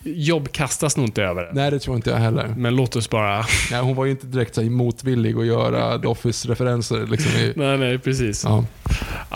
[0.02, 1.51] jobb kastas nog inte över.
[1.52, 2.55] Nej, det tror inte jag heller.
[2.56, 3.44] Men låt oss bara...
[3.70, 7.06] Nej, hon var ju inte direkt så motvillig att göra The Office-referenser.
[7.06, 8.44] Liksom i, Nej, nej, precis.
[8.44, 8.64] ja,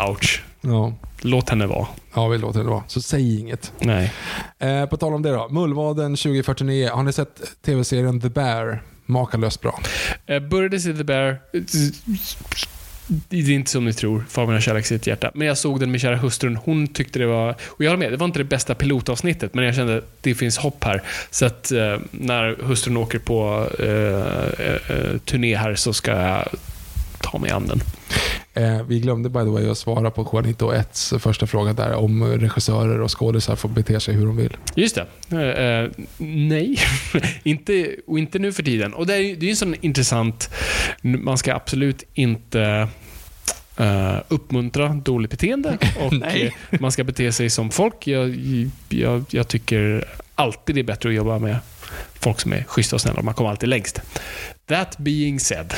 [0.08, 0.42] Ouch.
[0.60, 1.86] ja, Låt henne vara.
[2.14, 2.82] ja, vi låter det vara.
[2.86, 3.72] Så säg inget.
[3.78, 4.12] Nej.
[4.58, 5.48] Eh, på tal om det då.
[5.50, 6.90] Mullvaden 2049.
[6.92, 8.82] Har ni sett tv-serien The Bear?
[9.06, 9.80] Makalöst bra.
[10.30, 11.38] Uh, började se The Bear.
[13.08, 15.30] Det är inte som ni tror, Fabian har kärlek sitt hjärta.
[15.34, 16.56] Men jag såg den med kära hustrun.
[16.56, 17.50] Hon tyckte det var...
[17.66, 20.34] Och jag håller med, det var inte det bästa pilotavsnittet, men jag kände att det
[20.34, 21.02] finns hopp här.
[21.30, 26.48] Så att eh, när hustrun åker på eh, eh, eh turné här så ska jag
[27.20, 27.80] ta mig an den.
[28.54, 32.24] Eh, vi glömde by the way att svara på Juanito 1 första fråga där om
[32.24, 34.56] regissörer och skådisar får bete sig hur de vill.
[34.74, 35.06] Just det.
[35.30, 36.78] Eh, eh, nej,
[37.42, 38.94] inte, och inte nu för tiden.
[38.94, 40.50] Och det är, ju- en sån intressant...
[41.02, 42.88] Man ska absolut inte
[43.76, 48.06] eh, uppmuntra dåligt beteende och eh, man ska bete sig som folk.
[48.06, 48.36] Jag,
[48.88, 51.56] jag, jag tycker alltid det är bättre att jobba med
[52.20, 53.22] folk som är schyssta och snälla.
[53.22, 54.00] Man kommer alltid längst.
[54.66, 55.74] That being said.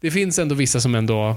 [0.00, 1.36] Det finns ändå vissa som ändå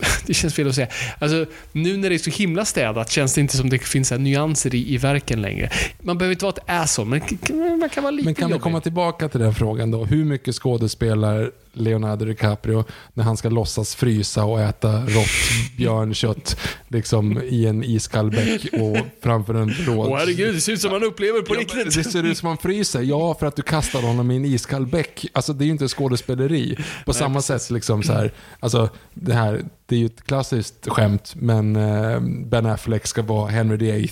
[0.26, 0.88] det känns fel att säga.
[1.18, 4.16] Alltså, nu när det är så himla städat känns det inte som det finns så
[4.16, 5.70] nyanser i, i verken längre.
[6.02, 8.62] Man behöver inte vara ett asshole, men man kan vara lite Men kan vi jobbig.
[8.62, 10.04] komma tillbaka till den frågan då?
[10.04, 12.84] Hur mycket skådespelar Leonardo DiCaprio
[13.14, 16.56] när han ska låtsas frysa och äta rått björnkött
[16.88, 20.08] liksom, i en iskall bäck och framför en råd?
[20.08, 21.94] Åh herregud, det ser ut som man upplever på Ja, riktigt.
[21.94, 23.02] det ser ut som han fryser.
[23.02, 25.26] Ja, för att du kastar honom i en iskall bäck.
[25.32, 26.76] Alltså det är ju inte skådespeleri.
[27.06, 31.32] På samma sätt, liksom så här, alltså det här, det är ju ett klassiskt skämt,
[31.36, 34.10] men eh, Ben Affleck ska vara Henry VIII.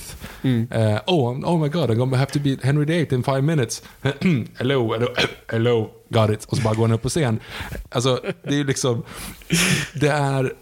[0.70, 3.82] Eh, oh, oh my god, I'm gonna have to be Henry VIII in five minutes.
[4.58, 5.08] hello, hello,
[5.48, 6.44] hello, got it.
[6.44, 7.40] Och så bara går han upp på scen.
[7.88, 9.02] Alltså, det är ju liksom,
[9.94, 10.52] det är,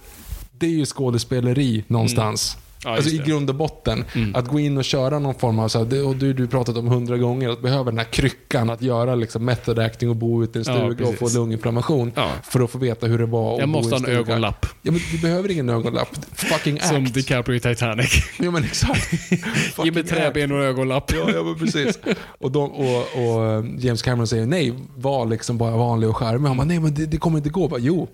[0.53, 2.55] det är ju skådespeleri någonstans.
[2.55, 2.66] Mm.
[2.87, 4.05] Ja, alltså i grund och botten.
[4.35, 6.87] Att gå in och köra någon form av, så här, och du du pratat om
[6.87, 10.59] hundra gånger, att behöva den här kryckan, att göra liksom method acting och bo ute
[10.59, 12.13] i en Ja, stuga och få lunginflammation.
[12.15, 12.31] Ja.
[12.43, 14.19] För att få veta hur det var att Jag måste ha en stuga.
[14.19, 14.67] ögonlapp.
[14.83, 16.09] Ja, men du behöver ingen ögonlapp.
[16.33, 16.87] Fucking act.
[16.89, 18.23] Som DiCaprio i Titanic.
[18.39, 19.13] Ja men exakt.
[19.85, 21.13] Ge mig träben och ögonlapp.
[21.13, 21.99] Ja, ja men precis.
[22.39, 26.49] Och, de, och, och eh, James Cameron säger nej, var liksom bara vanlig och charmig.
[26.49, 27.63] Han bara, nej men det, det kommer inte gå.
[27.63, 28.09] Jag Bara, jo,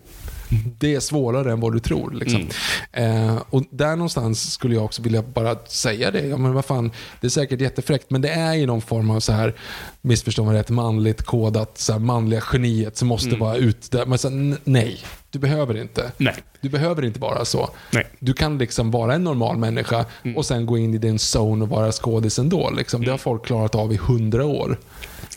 [0.79, 2.11] det är svårare än vad du tror.
[2.11, 2.49] Liksom.
[2.93, 6.27] Eh, och där någonstans skulle jag också vilja bara säga det.
[6.27, 9.21] Ja, men vad fan, det är säkert jättefräckt, men det är ju någon form av
[9.21, 9.55] så här,
[10.01, 14.07] missförstå mig rätt, manligt kodat, så här, manliga geniet som måste vara ute där.
[14.07, 14.31] Men så,
[14.65, 15.01] nej,
[15.31, 16.13] du behöver inte.
[16.17, 16.35] Nej.
[16.61, 17.71] Du behöver inte vara så.
[17.91, 18.07] Nej.
[18.19, 20.05] Du kan liksom vara en normal människa
[20.37, 22.71] och sen gå in i din zone och vara skådis ändå.
[22.71, 23.05] Liksom.
[23.05, 24.79] Det har folk klarat av i hundra år.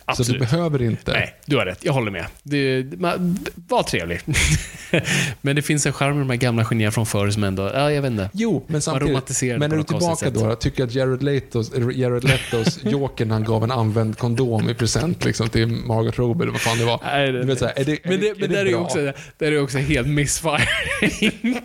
[0.07, 0.41] Så du Absolut.
[0.41, 1.11] behöver inte.
[1.11, 1.79] Nej, du har rätt.
[1.81, 2.25] Jag håller med.
[2.43, 4.19] Det, man, var trevlig.
[5.41, 7.91] men det finns en charm i de här gamla genierna från förr som ändå, ja,
[7.91, 8.29] jag vet inte.
[8.33, 9.41] Jo, men samtidigt.
[9.41, 10.39] Men det är du tillbaka konstigt då?
[10.39, 10.49] sätt.
[10.49, 15.25] Jag tycker att Jared Letos, Jared Letos Jokern han gav en använd kondom i present
[15.25, 16.99] liksom, till Margot Robbie eller vad fan det var.
[17.03, 18.71] Nej, det- du vet, så här, är det, Men, det, är men där, är ju
[18.71, 18.81] bra?
[18.81, 18.97] också,
[19.37, 21.61] där är ju också helt missfiring.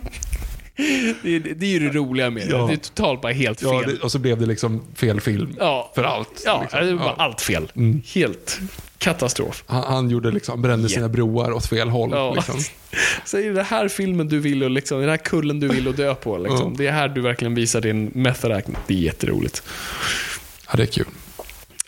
[1.23, 2.51] Det, är, det är ju det roliga med det.
[2.51, 2.67] Ja.
[2.67, 3.69] Det är totalt bara helt fel.
[3.71, 5.91] Ja, det, och så blev det liksom fel film Ja.
[5.95, 6.43] för allt.
[6.45, 6.85] Ja, liksom.
[6.85, 7.15] det var Ja.
[7.17, 7.71] allt fel.
[8.13, 8.59] Helt
[8.97, 9.63] katastrof.
[9.67, 12.09] Han, han gjorde liksom, brände sina broar åt fel håll.
[12.13, 12.33] Ja.
[12.33, 12.55] Liksom.
[13.25, 15.87] Så är det den här filmen du vill och liksom, den här kullen du vill
[15.87, 16.37] och dö på.
[16.37, 16.77] Liksom.
[16.77, 18.75] Det är här du verkligen visar din method acting.
[18.87, 19.63] Det är jätteroligt.
[20.71, 21.05] Ja, det är kul.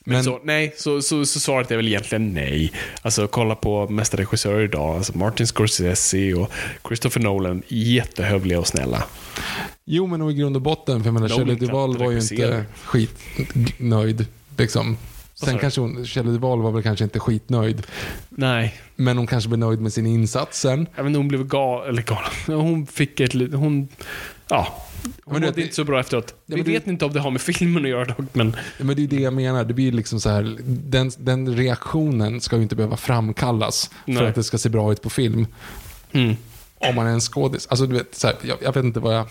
[0.04, 2.72] Men, Så, nej, så, så, så svaret är väl egentligen nej.
[3.02, 4.96] Alltså kolla på mästerregissörer idag.
[4.96, 6.52] Alltså Martin Scorsese och
[6.88, 7.62] Christopher Nolan.
[7.68, 9.04] Jättehövliga och snälla.
[9.86, 12.66] jo, men i grund och botten, för jag menar, Shelley Duvall inte var ju inte
[12.84, 14.26] skitnöjd.
[14.58, 14.98] Liksom.
[15.34, 17.88] Sen kanske hon, Shelley Duvall var väl kanske inte skitnöjd.
[18.30, 20.88] Nej, Men hon kanske blev nöjd med sin insats sen.
[20.96, 22.32] även hon blev gal, eller galen.
[22.62, 23.88] Hon fick ett hon,
[24.54, 24.80] ja.
[25.26, 26.34] Hon mådde inte så bra efteråt.
[26.46, 28.84] Ja, Vi du- vet inte om det har med filmen att göra dock, men Ja,
[28.86, 29.64] Men det är det jag menar.
[29.64, 34.28] Det blir liksom så här, den, den reaktionen ska ju inte behöva framkallas för Nej.
[34.28, 35.48] att det ska se bra ut på film.
[36.12, 36.36] mm.
[36.78, 37.68] Om man är en skådis.
[37.68, 39.28] Alltså, du vet, så här, jag, jag vet inte vad jag...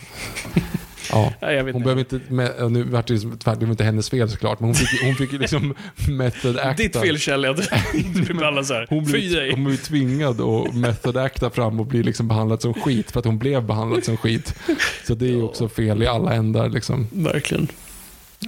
[1.13, 1.33] Ja.
[1.43, 1.95] Nej, jag vet hon inte.
[1.95, 5.03] behöver inte, med, ja, nu vart det tvärtom inte hennes fel såklart, men hon fick,
[5.03, 5.75] hon fick liksom
[6.09, 6.83] method acta.
[6.83, 7.57] Ditt fel Kjell, att
[8.15, 8.87] du blir behandlad så här.
[8.89, 13.11] Hon blev, hon blev tvingad att method acta fram och bli liksom behandlad som skit
[13.11, 14.55] för att hon blev behandlad som skit.
[15.07, 16.69] Så det är ju också fel i alla ändar.
[16.69, 17.07] Liksom.
[17.13, 17.69] Verkligen.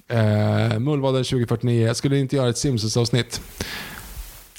[0.08, 3.40] Eh, Mullvaden 2049, jag skulle inte göra ett Simpsons-avsnitt.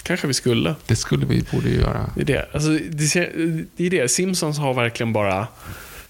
[0.03, 0.75] Kanske vi skulle.
[0.85, 2.09] Det skulle vi borde ju göra.
[2.15, 2.49] Det är det.
[2.53, 2.69] Alltså,
[3.75, 4.11] det är det.
[4.11, 5.47] Simpsons har verkligen bara...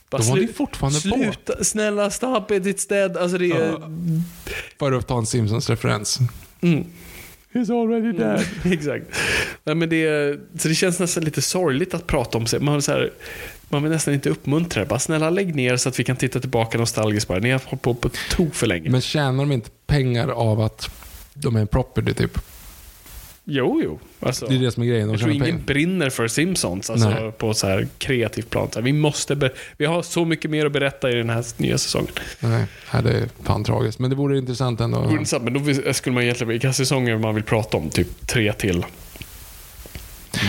[0.10, 1.16] bara De håller ju fortfarande på.
[1.16, 3.18] Sluta, snälla, stop it, it's dead.
[3.18, 3.82] Alltså det är...
[4.80, 6.20] För att ta en Simpsons-referens.
[6.62, 6.86] Mm.
[7.54, 8.46] He's already dead.
[8.74, 9.06] Exakt.
[9.64, 12.60] Nej, men det, så det känns nästan lite sorgligt att prata om sig.
[12.60, 13.12] Man, så här,
[13.70, 14.90] man vill nästan inte uppmuntra det.
[14.90, 17.40] Bara snälla lägg ner så att vi kan titta tillbaka nostalgiskt bara.
[17.40, 18.90] Ni har hållit på på tok för länge.
[18.90, 20.90] Men tjänar de inte pengar av att
[21.34, 22.40] de är en property typ?
[23.46, 24.00] Jo, jo.
[24.20, 25.08] Alltså, Det är det som är grejen.
[25.08, 25.60] De jag tror ingen pengar.
[25.66, 27.32] brinner för Simpsons alltså, Nej.
[27.32, 28.68] på så här kreativt plan.
[28.72, 31.78] Så här, vi, måste vi har så mycket mer att berätta i den här nya
[31.78, 32.12] säsongen.
[32.40, 32.66] Nej,
[33.04, 34.00] det är fan tragiskt.
[34.00, 34.98] Men det vore intressant ändå.
[34.98, 35.54] Det vore intressant, Men
[35.86, 37.90] då skulle man egentligen, vilka säsonger man vill prata om?
[37.90, 38.86] Typ tre till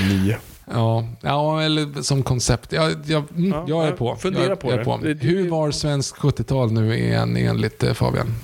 [0.08, 0.36] nio.
[0.70, 2.72] Ja, ja, eller som koncept.
[2.72, 4.16] Jag, jag, mm, Ja, jag är på.
[4.16, 5.14] fundera jag, på jag det.
[5.14, 8.34] Det- Hur var svensk 70-tal nu igen enligt eh, Fabian?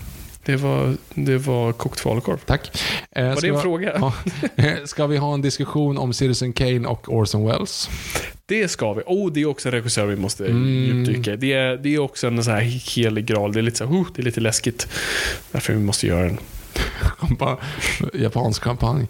[0.44, 2.39] Det var, det var kokt falukorv.
[2.47, 2.82] Tack.
[3.10, 3.93] Eh, Var det en vi- fråga?
[4.01, 4.12] Ja.
[4.64, 7.90] Eh, Ska vi ha en diskussion om Citizen Kane och Orson Welles?
[8.47, 9.02] Det ska vi.
[9.06, 10.66] Oh, det är också en regissör vi måste Mm.
[10.69, 11.36] djupdyka i.
[11.36, 12.60] det är, det är också en så här
[12.97, 13.52] helig graal.
[13.52, 14.89] Det är lite, så här, oh, det är lite läskigt.
[15.52, 16.39] Därför vi måste göra den.
[17.20, 17.56] Kampa-
[18.14, 19.06] Japansk kampanj.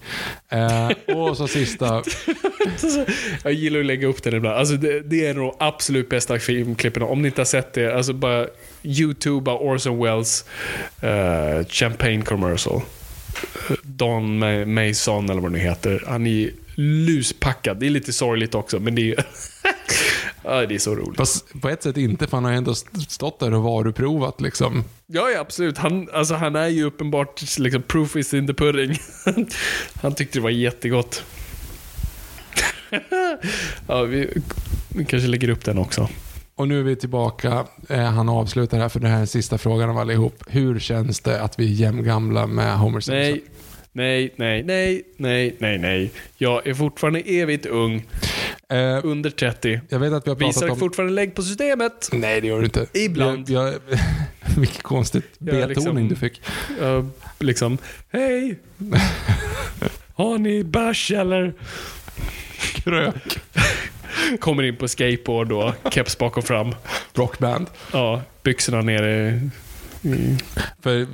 [0.49, 2.03] Eh, och så sista.
[3.45, 4.57] Jag gillar att lägga upp den ibland.
[4.57, 7.03] Alltså det, det är nog absolut bästa filmklippen.
[7.03, 8.47] Om ni inte har sett det, alltså bara
[8.83, 10.45] YouTubea Orson Welles
[11.01, 12.83] eh, Champagne Commercial.
[13.83, 16.05] Don Ma- Mason eller vad det nu heter.
[16.07, 17.77] Han är luspackad.
[17.81, 19.25] Det är lite sorgligt också, men det är.
[20.45, 21.17] Ja, det är så roligt.
[21.17, 22.75] Fast på ett sätt inte, för han har ändå
[23.09, 24.85] stått där och varuprovat liksom.
[25.07, 25.79] Ja, ja absolut.
[25.79, 28.99] Han, alltså, han är ju uppenbart liksom, proof is in the pudding.
[30.03, 31.25] han tyckte det var jättegott.
[33.87, 34.29] ja, vi,
[34.89, 36.09] vi kanske lägger upp den också.
[36.63, 37.67] Och nu är vi tillbaka.
[37.89, 40.45] Eh, han avslutar här för det här är sista frågan av allihop.
[40.49, 43.15] Hur känns det att vi är jämngamla med Homer Simpson?
[43.21, 43.45] Nej,
[43.93, 46.11] nej, nej, nej, nej, nej, nej.
[46.37, 48.07] Jag är fortfarande evigt ung.
[48.69, 49.81] Eh, Under 30.
[49.89, 50.77] jag vet att vi har pratat Visar om...
[50.77, 52.09] fortfarande lägg på systemet.
[52.13, 52.87] Nej, det gör du inte.
[52.95, 53.51] Ibland.
[53.51, 53.75] Jag, jag,
[54.59, 56.43] vilken konstigt Jag är betoning liksom- du fick.
[56.83, 57.07] Uh,
[57.39, 57.79] liksom,
[58.11, 58.59] hej!
[60.15, 61.55] Har ni bärs eller?
[62.75, 63.39] Krök.
[64.41, 66.75] Kommer in på skateboard och keps bakom fram.
[67.15, 67.67] Rockband.
[67.93, 69.41] Ja, byxorna nere.
[70.83, 71.07] För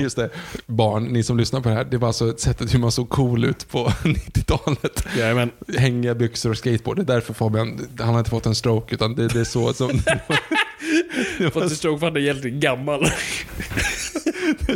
[0.00, 0.30] just det,
[0.66, 3.44] barn, ni som lyssnar på det här, det var alltså sättet hur man såg cool
[3.44, 5.04] ut på 90-talet.
[5.16, 5.50] Jajamän.
[5.76, 6.96] Hängiga byxor och skateboard.
[6.96, 9.72] Det är därför Fabian, han har inte fått en stroke, utan det, det är så
[9.72, 9.90] som...
[11.52, 13.06] Fått en stroke för att han är jävligt gammal.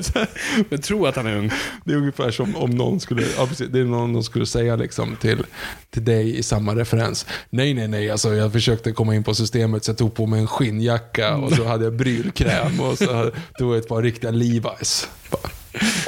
[0.68, 1.50] Men tror att han är ung.
[1.84, 4.76] Det är ungefär som om någon skulle, ja, precis, det är någon som skulle säga
[4.76, 5.42] liksom till,
[5.90, 7.26] till dig i samma referens.
[7.50, 10.40] Nej, nej, nej, alltså jag försökte komma in på systemet så jag tog på mig
[10.40, 14.30] en skinnjacka och så hade jag brylkräm och så hade- tog jag ett par riktiga
[14.30, 15.06] Levi's.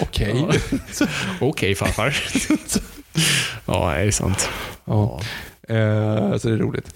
[0.00, 0.46] Okej.
[1.40, 2.16] Okej farfar.
[3.66, 4.48] ja, är det sant?
[4.84, 5.20] Ja.
[5.68, 6.94] Eh, så det är roligt.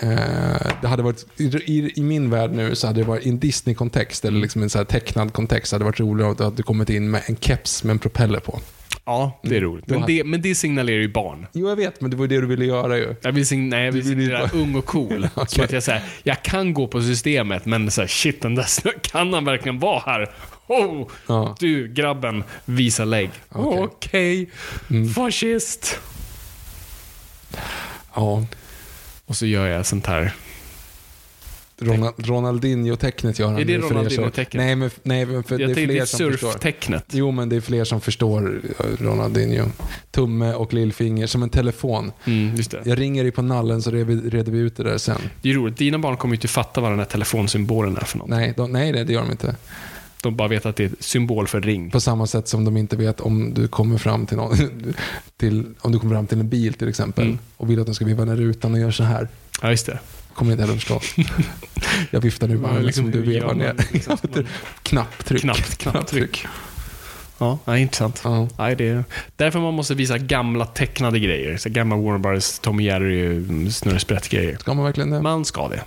[0.00, 3.38] Eh, det hade varit, i, i, min värld nu så hade det varit i en
[3.38, 6.90] Disney-kontext eller liksom en så tecknad kontext hade det varit roligare om du hade kommit
[6.90, 8.60] in med en keps med en propeller på.
[9.04, 9.86] Ja, det är roligt.
[9.86, 11.46] Då Men det, men det signalerar ju barn.
[11.52, 13.14] Jo, jag vet, men det var det du ville göra ju.
[13.22, 15.28] Jag vill, sign- nej, jag vill ju signalera ung och cool.
[15.34, 15.64] Som Okej.
[15.64, 18.66] att jag, säger, jag kan gå på systemet, men så här, shit, den där
[19.02, 20.30] kan han verkligen vara här?
[20.66, 21.56] Oh, Ja.
[21.60, 23.30] Du, grabben, visa lägg.
[23.48, 23.82] Okej.
[23.82, 24.50] Okej,
[24.90, 25.08] Mm.
[25.08, 26.00] fascist.
[28.14, 28.44] Ja.
[29.26, 30.34] Och så gör jag sånt här.
[31.82, 34.64] Ronald, Ronaldinho-tecknet gör han Är det som- Ronaldinho-tecknet?
[34.64, 36.50] Nej, men, nej, men för det Jag är fler som förstår.
[36.52, 37.04] surftecknet.
[37.10, 39.66] Jo, men det är fler som förstår eh, Ronaldinho.
[40.10, 42.12] Tumme och lillfinger, som en telefon.
[42.24, 42.82] Mm, just det.
[42.84, 45.20] Jag ringer dig på nallen så reder vi ut det där sen.
[45.42, 45.76] Det är roligt.
[45.76, 48.28] Dina barn kommer ju inte fatta vad den här telefonsymbolen är för något.
[48.28, 49.56] Nej, de, nej, det gör de inte.
[50.22, 51.90] De bara vet att det är symbol för ring.
[51.90, 54.56] På samma sätt som de inte vet om du kommer fram till, någon,
[55.36, 57.38] till, om du kommer fram till en bil till exempel Mm.
[57.56, 59.28] och vill att de ska veva ner rutan och gör så här.
[59.62, 59.98] Ja, just det.
[60.34, 61.00] Kommer inte heller förstå.
[62.10, 63.74] Jag viftar nu Ja, armen liksom, som du vevar ner.
[63.92, 64.16] liksom?
[64.82, 65.40] Knapptryck.
[65.42, 66.46] Knappt, knapptryck.
[67.38, 68.20] Ja, ja intressant.
[68.24, 68.48] Ja.
[68.58, 69.04] Nej, det är
[69.36, 71.56] därför man måste visa gamla tecknade grejer.
[71.56, 74.56] Så gamla Warner Brothers, Tom och Jerry, Snurre Sprätt-grejer.
[74.60, 75.22] Ska man verkligen det?
[75.22, 75.82] Man ska det.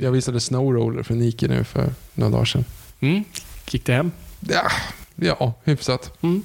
[0.00, 2.64] Jag visade Snowroller för Nike nu för några dagar sedan.
[3.00, 3.24] Mm.
[3.70, 4.10] Gick det hem?
[4.40, 4.70] Ja,
[5.16, 6.12] ja hyfsat.
[6.20, 6.42] Mm.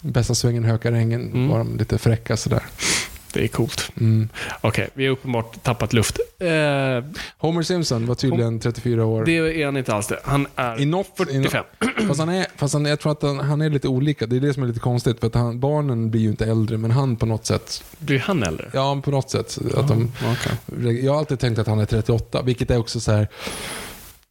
[0.00, 1.48] Bästa svängen Hökarängen Mm.
[1.48, 2.62] var de lite fräcka sådär.
[3.32, 3.92] Det är coolt.
[4.00, 4.28] Mm.
[4.60, 6.18] Okej, vi har uppenbart tappat luft.
[6.38, 6.48] Eh,
[7.38, 9.24] Homer Simpson var tydligen 34 år.
[9.24, 10.20] det är han inte alls det.
[10.24, 11.64] Han är något, 45.
[12.08, 14.26] Fast, han är, fast han, jag tror att han, han är lite olika.
[14.26, 15.20] Det är det som är lite konstigt.
[15.20, 17.84] För att han, barnen blir ju inte äldre, men han på något sätt.
[17.98, 18.70] Blir han äldre?
[18.72, 19.58] Ja, på något sätt.
[19.76, 21.04] Att de, Okej.
[21.04, 23.28] jag har alltid tänkt att han är 38, vilket är också så här.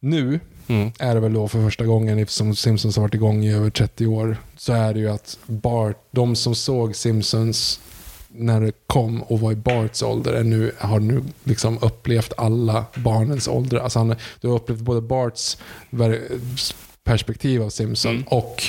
[0.00, 0.92] Nu Mm.
[0.98, 4.06] är det väl då för första gången, eftersom Simpsons har varit igång i över 30
[4.06, 7.80] år, så är det ju att Bart, de som såg Simpsons
[8.34, 12.84] när det kom och var i Barts ålder är nu, har nu liksom upplevt alla
[12.94, 13.80] barnens åldrar.
[13.80, 15.58] Alltså han, du har upplevt både Barts
[17.04, 18.24] perspektiv av Simpson Mm.
[18.26, 18.62] och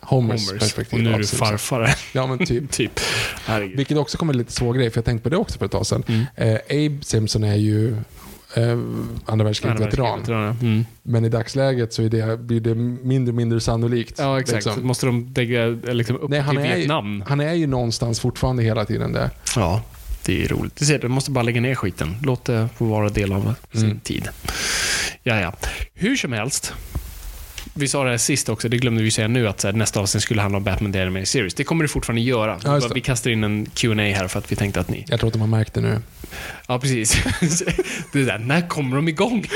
[0.00, 0.60] Homers, Homers.
[0.62, 1.94] perspektiv Och nu är du farfare.
[2.12, 2.70] Ja, men typ.
[2.70, 3.00] typ.
[3.44, 3.76] Herregud.
[3.76, 5.86] Vilket också kommer lite svår grej, för jag tänkte på det också för ett tag
[5.86, 6.04] sedan.
[6.08, 6.24] Mm.
[6.36, 6.54] Eh,
[6.86, 7.96] Abe Simpson är ju
[8.56, 8.78] eh,
[9.26, 10.18] andra världskriget-veteran.
[10.20, 10.84] Veteran, Mm.
[11.02, 14.18] Men i dagsläget så är det, blir det mindre och mindre sannolikt.
[14.18, 14.66] Ja, exakt.
[14.66, 14.86] liksom.
[14.86, 17.24] Måste de lägga liksom, upp Nej, han, till är, ju- Vietnam?
[17.28, 19.30] han är ju någonstans fortfarande hela tiden där.
[19.56, 19.82] Ja,
[20.26, 20.76] det är roligt.
[20.76, 22.16] Du ser, de måste bara lägga ner skiten.
[22.22, 24.00] Låt det få vara del av sin Mm.
[24.00, 24.28] tid.
[25.22, 25.52] Ja, ja.
[25.94, 26.72] Hur som helst.
[27.74, 30.00] Vi sa det här sist också, det glömde vi säga nu, att så här, nästa
[30.00, 31.54] avsnitt skulle handla om Batman The Animated Series.
[31.54, 32.60] Det kommer det fortfarande göra.
[32.64, 35.04] Ja, vi kastar in en Q&A här för att vi tänkte att ni...
[35.08, 35.98] Jag tror att de har märkt det nu.
[36.68, 37.22] Ja, precis.
[38.12, 39.46] det där, när kommer de igång?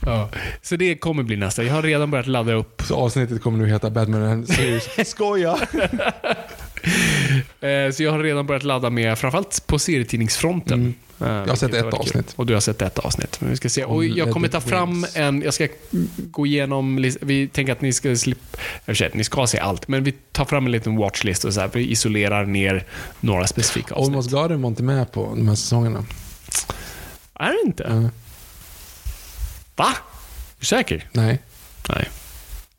[0.00, 0.30] ja.
[0.62, 1.62] Så det kommer bli nästa.
[1.64, 2.82] Jag har redan börjat ladda upp.
[2.82, 4.88] Så avsnittet kommer nu heta Batman Series.
[5.10, 5.58] Skoja!
[7.60, 10.80] Eh, Så jag har redan börjat ladda med, framförallt på serietidningsfronten.
[10.80, 10.94] Mm.
[11.20, 12.32] Eh, Jag har sett ett avsnitt.
[12.36, 13.40] Och du har sett ett avsnitt.
[13.40, 13.84] Men vi ska se.
[13.84, 15.68] Och jag kommer ta fram en, jag ska
[16.16, 18.58] gå igenom, vi tänker att ni ska slippa,
[19.12, 21.90] ni ska se allt, men vi tar fram en liten watchlist och så här, vi
[21.90, 22.84] isolerar ner
[23.20, 24.08] några specifika avsnitt.
[24.08, 26.04] Almost Garden var inte med på de här säsongerna.
[27.34, 27.82] Är det inte?
[27.88, 28.10] Ja.
[29.76, 29.88] Va?
[29.88, 31.08] Är du säker?
[31.12, 31.38] nej.
[31.88, 32.08] Nej.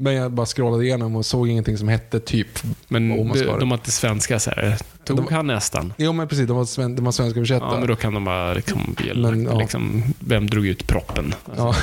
[0.01, 2.47] Men jag bara scrollade igenom och såg ingenting som hette typ
[2.87, 4.77] Men de, har inte svenska så här.
[5.03, 5.93] Tog De- han nästan?
[5.97, 7.65] Jo men precis, de var, sven, de var svenska översatta.
[7.65, 9.59] Ja, men då kan de bara liksom, Men, ja.
[9.59, 11.33] liksom vem drog ut proppen?
[11.57, 11.75] Ja.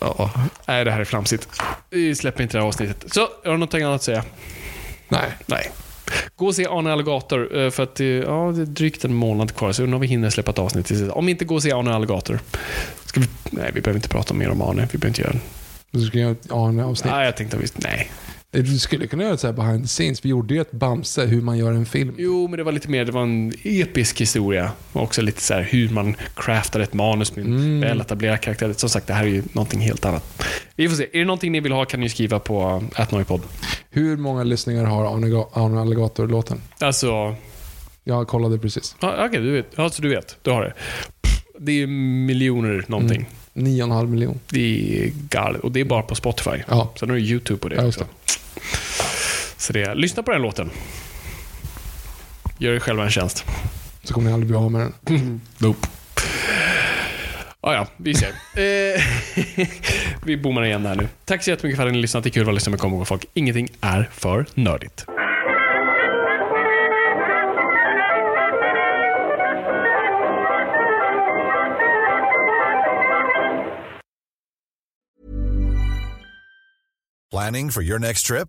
[0.00, 0.30] Ja.
[0.66, 1.48] Nej, det här är flamsigt.
[1.90, 3.14] Vi släpper inte det här avsnittet.
[3.14, 4.24] Så, har du någonting annat att säga?
[5.08, 5.32] Nej.
[5.46, 5.70] Nej.
[6.36, 9.54] Gå och se Arne Alligator, eh, för att det, ja, det är drygt en månad
[9.54, 11.10] kvar, så undrar om vi hinner släppa ett avsnitt till.
[11.10, 12.38] Om inte, gå och se Arne Alligator.
[13.04, 14.88] Ska vi, nej, vi behöver inte prata mer om Arne.
[14.92, 15.40] Vi behöver inte göra det.
[15.90, 17.12] Du ska göra ett Arne-avsnitt.
[17.12, 17.66] Nej, jag tänkte att vi...
[17.76, 18.10] Nej.
[18.62, 20.24] Du skulle kunna göra ett så här behind the scenes.
[20.24, 22.14] Vi gjorde ju ett Bamse, hur man gör en film.
[22.18, 24.70] Jo, men det var lite mer, det var en episk historia.
[24.92, 27.80] Och också lite så här hur man craftar ett manus med en Mm.
[27.80, 28.72] väl etablerad karaktär.
[28.76, 30.42] Som sagt, det här är ju någonting helt annat.
[30.76, 31.04] Vi får se.
[31.12, 33.40] Är det någonting ni vill ha kan ni skriva på atnoipod.
[33.90, 36.60] Hur många lyssningar har Arne, Ga- Arne Alligator-låten?
[36.78, 37.36] Alltså,
[38.04, 38.96] Jag kollade precis.
[39.00, 39.66] ja, okej, du vet.
[39.76, 40.36] Ja, så du vet.
[40.42, 40.72] Du har det.
[41.58, 43.16] Det är miljoner någonting.
[43.16, 43.64] Mm.
[43.72, 44.38] Nio och en halv miljon.
[44.50, 44.60] Det
[45.04, 45.60] är galet.
[45.60, 46.50] Och det är bara på Spotify.
[46.68, 46.92] Ja.
[47.00, 48.04] Sen har du YouTube på det Ja, också.
[49.56, 50.70] Så det lyssna på den låten.
[52.58, 53.44] Gör er själva en tjänst.
[54.02, 55.40] Så kommer ni aldrig bli av med den.
[55.58, 55.88] Nope.
[57.60, 58.28] Ja, ja, vi ser.
[58.56, 59.02] eh,
[60.24, 61.08] vi bommar igen här nu.
[61.24, 62.24] Tack så jättemycket för att ni lyssnat.
[62.24, 63.26] Det är kul att lyssna med Kom ihåg folk.
[63.34, 65.06] Ingenting är för nördigt.
[77.30, 78.48] Planning for your next trip?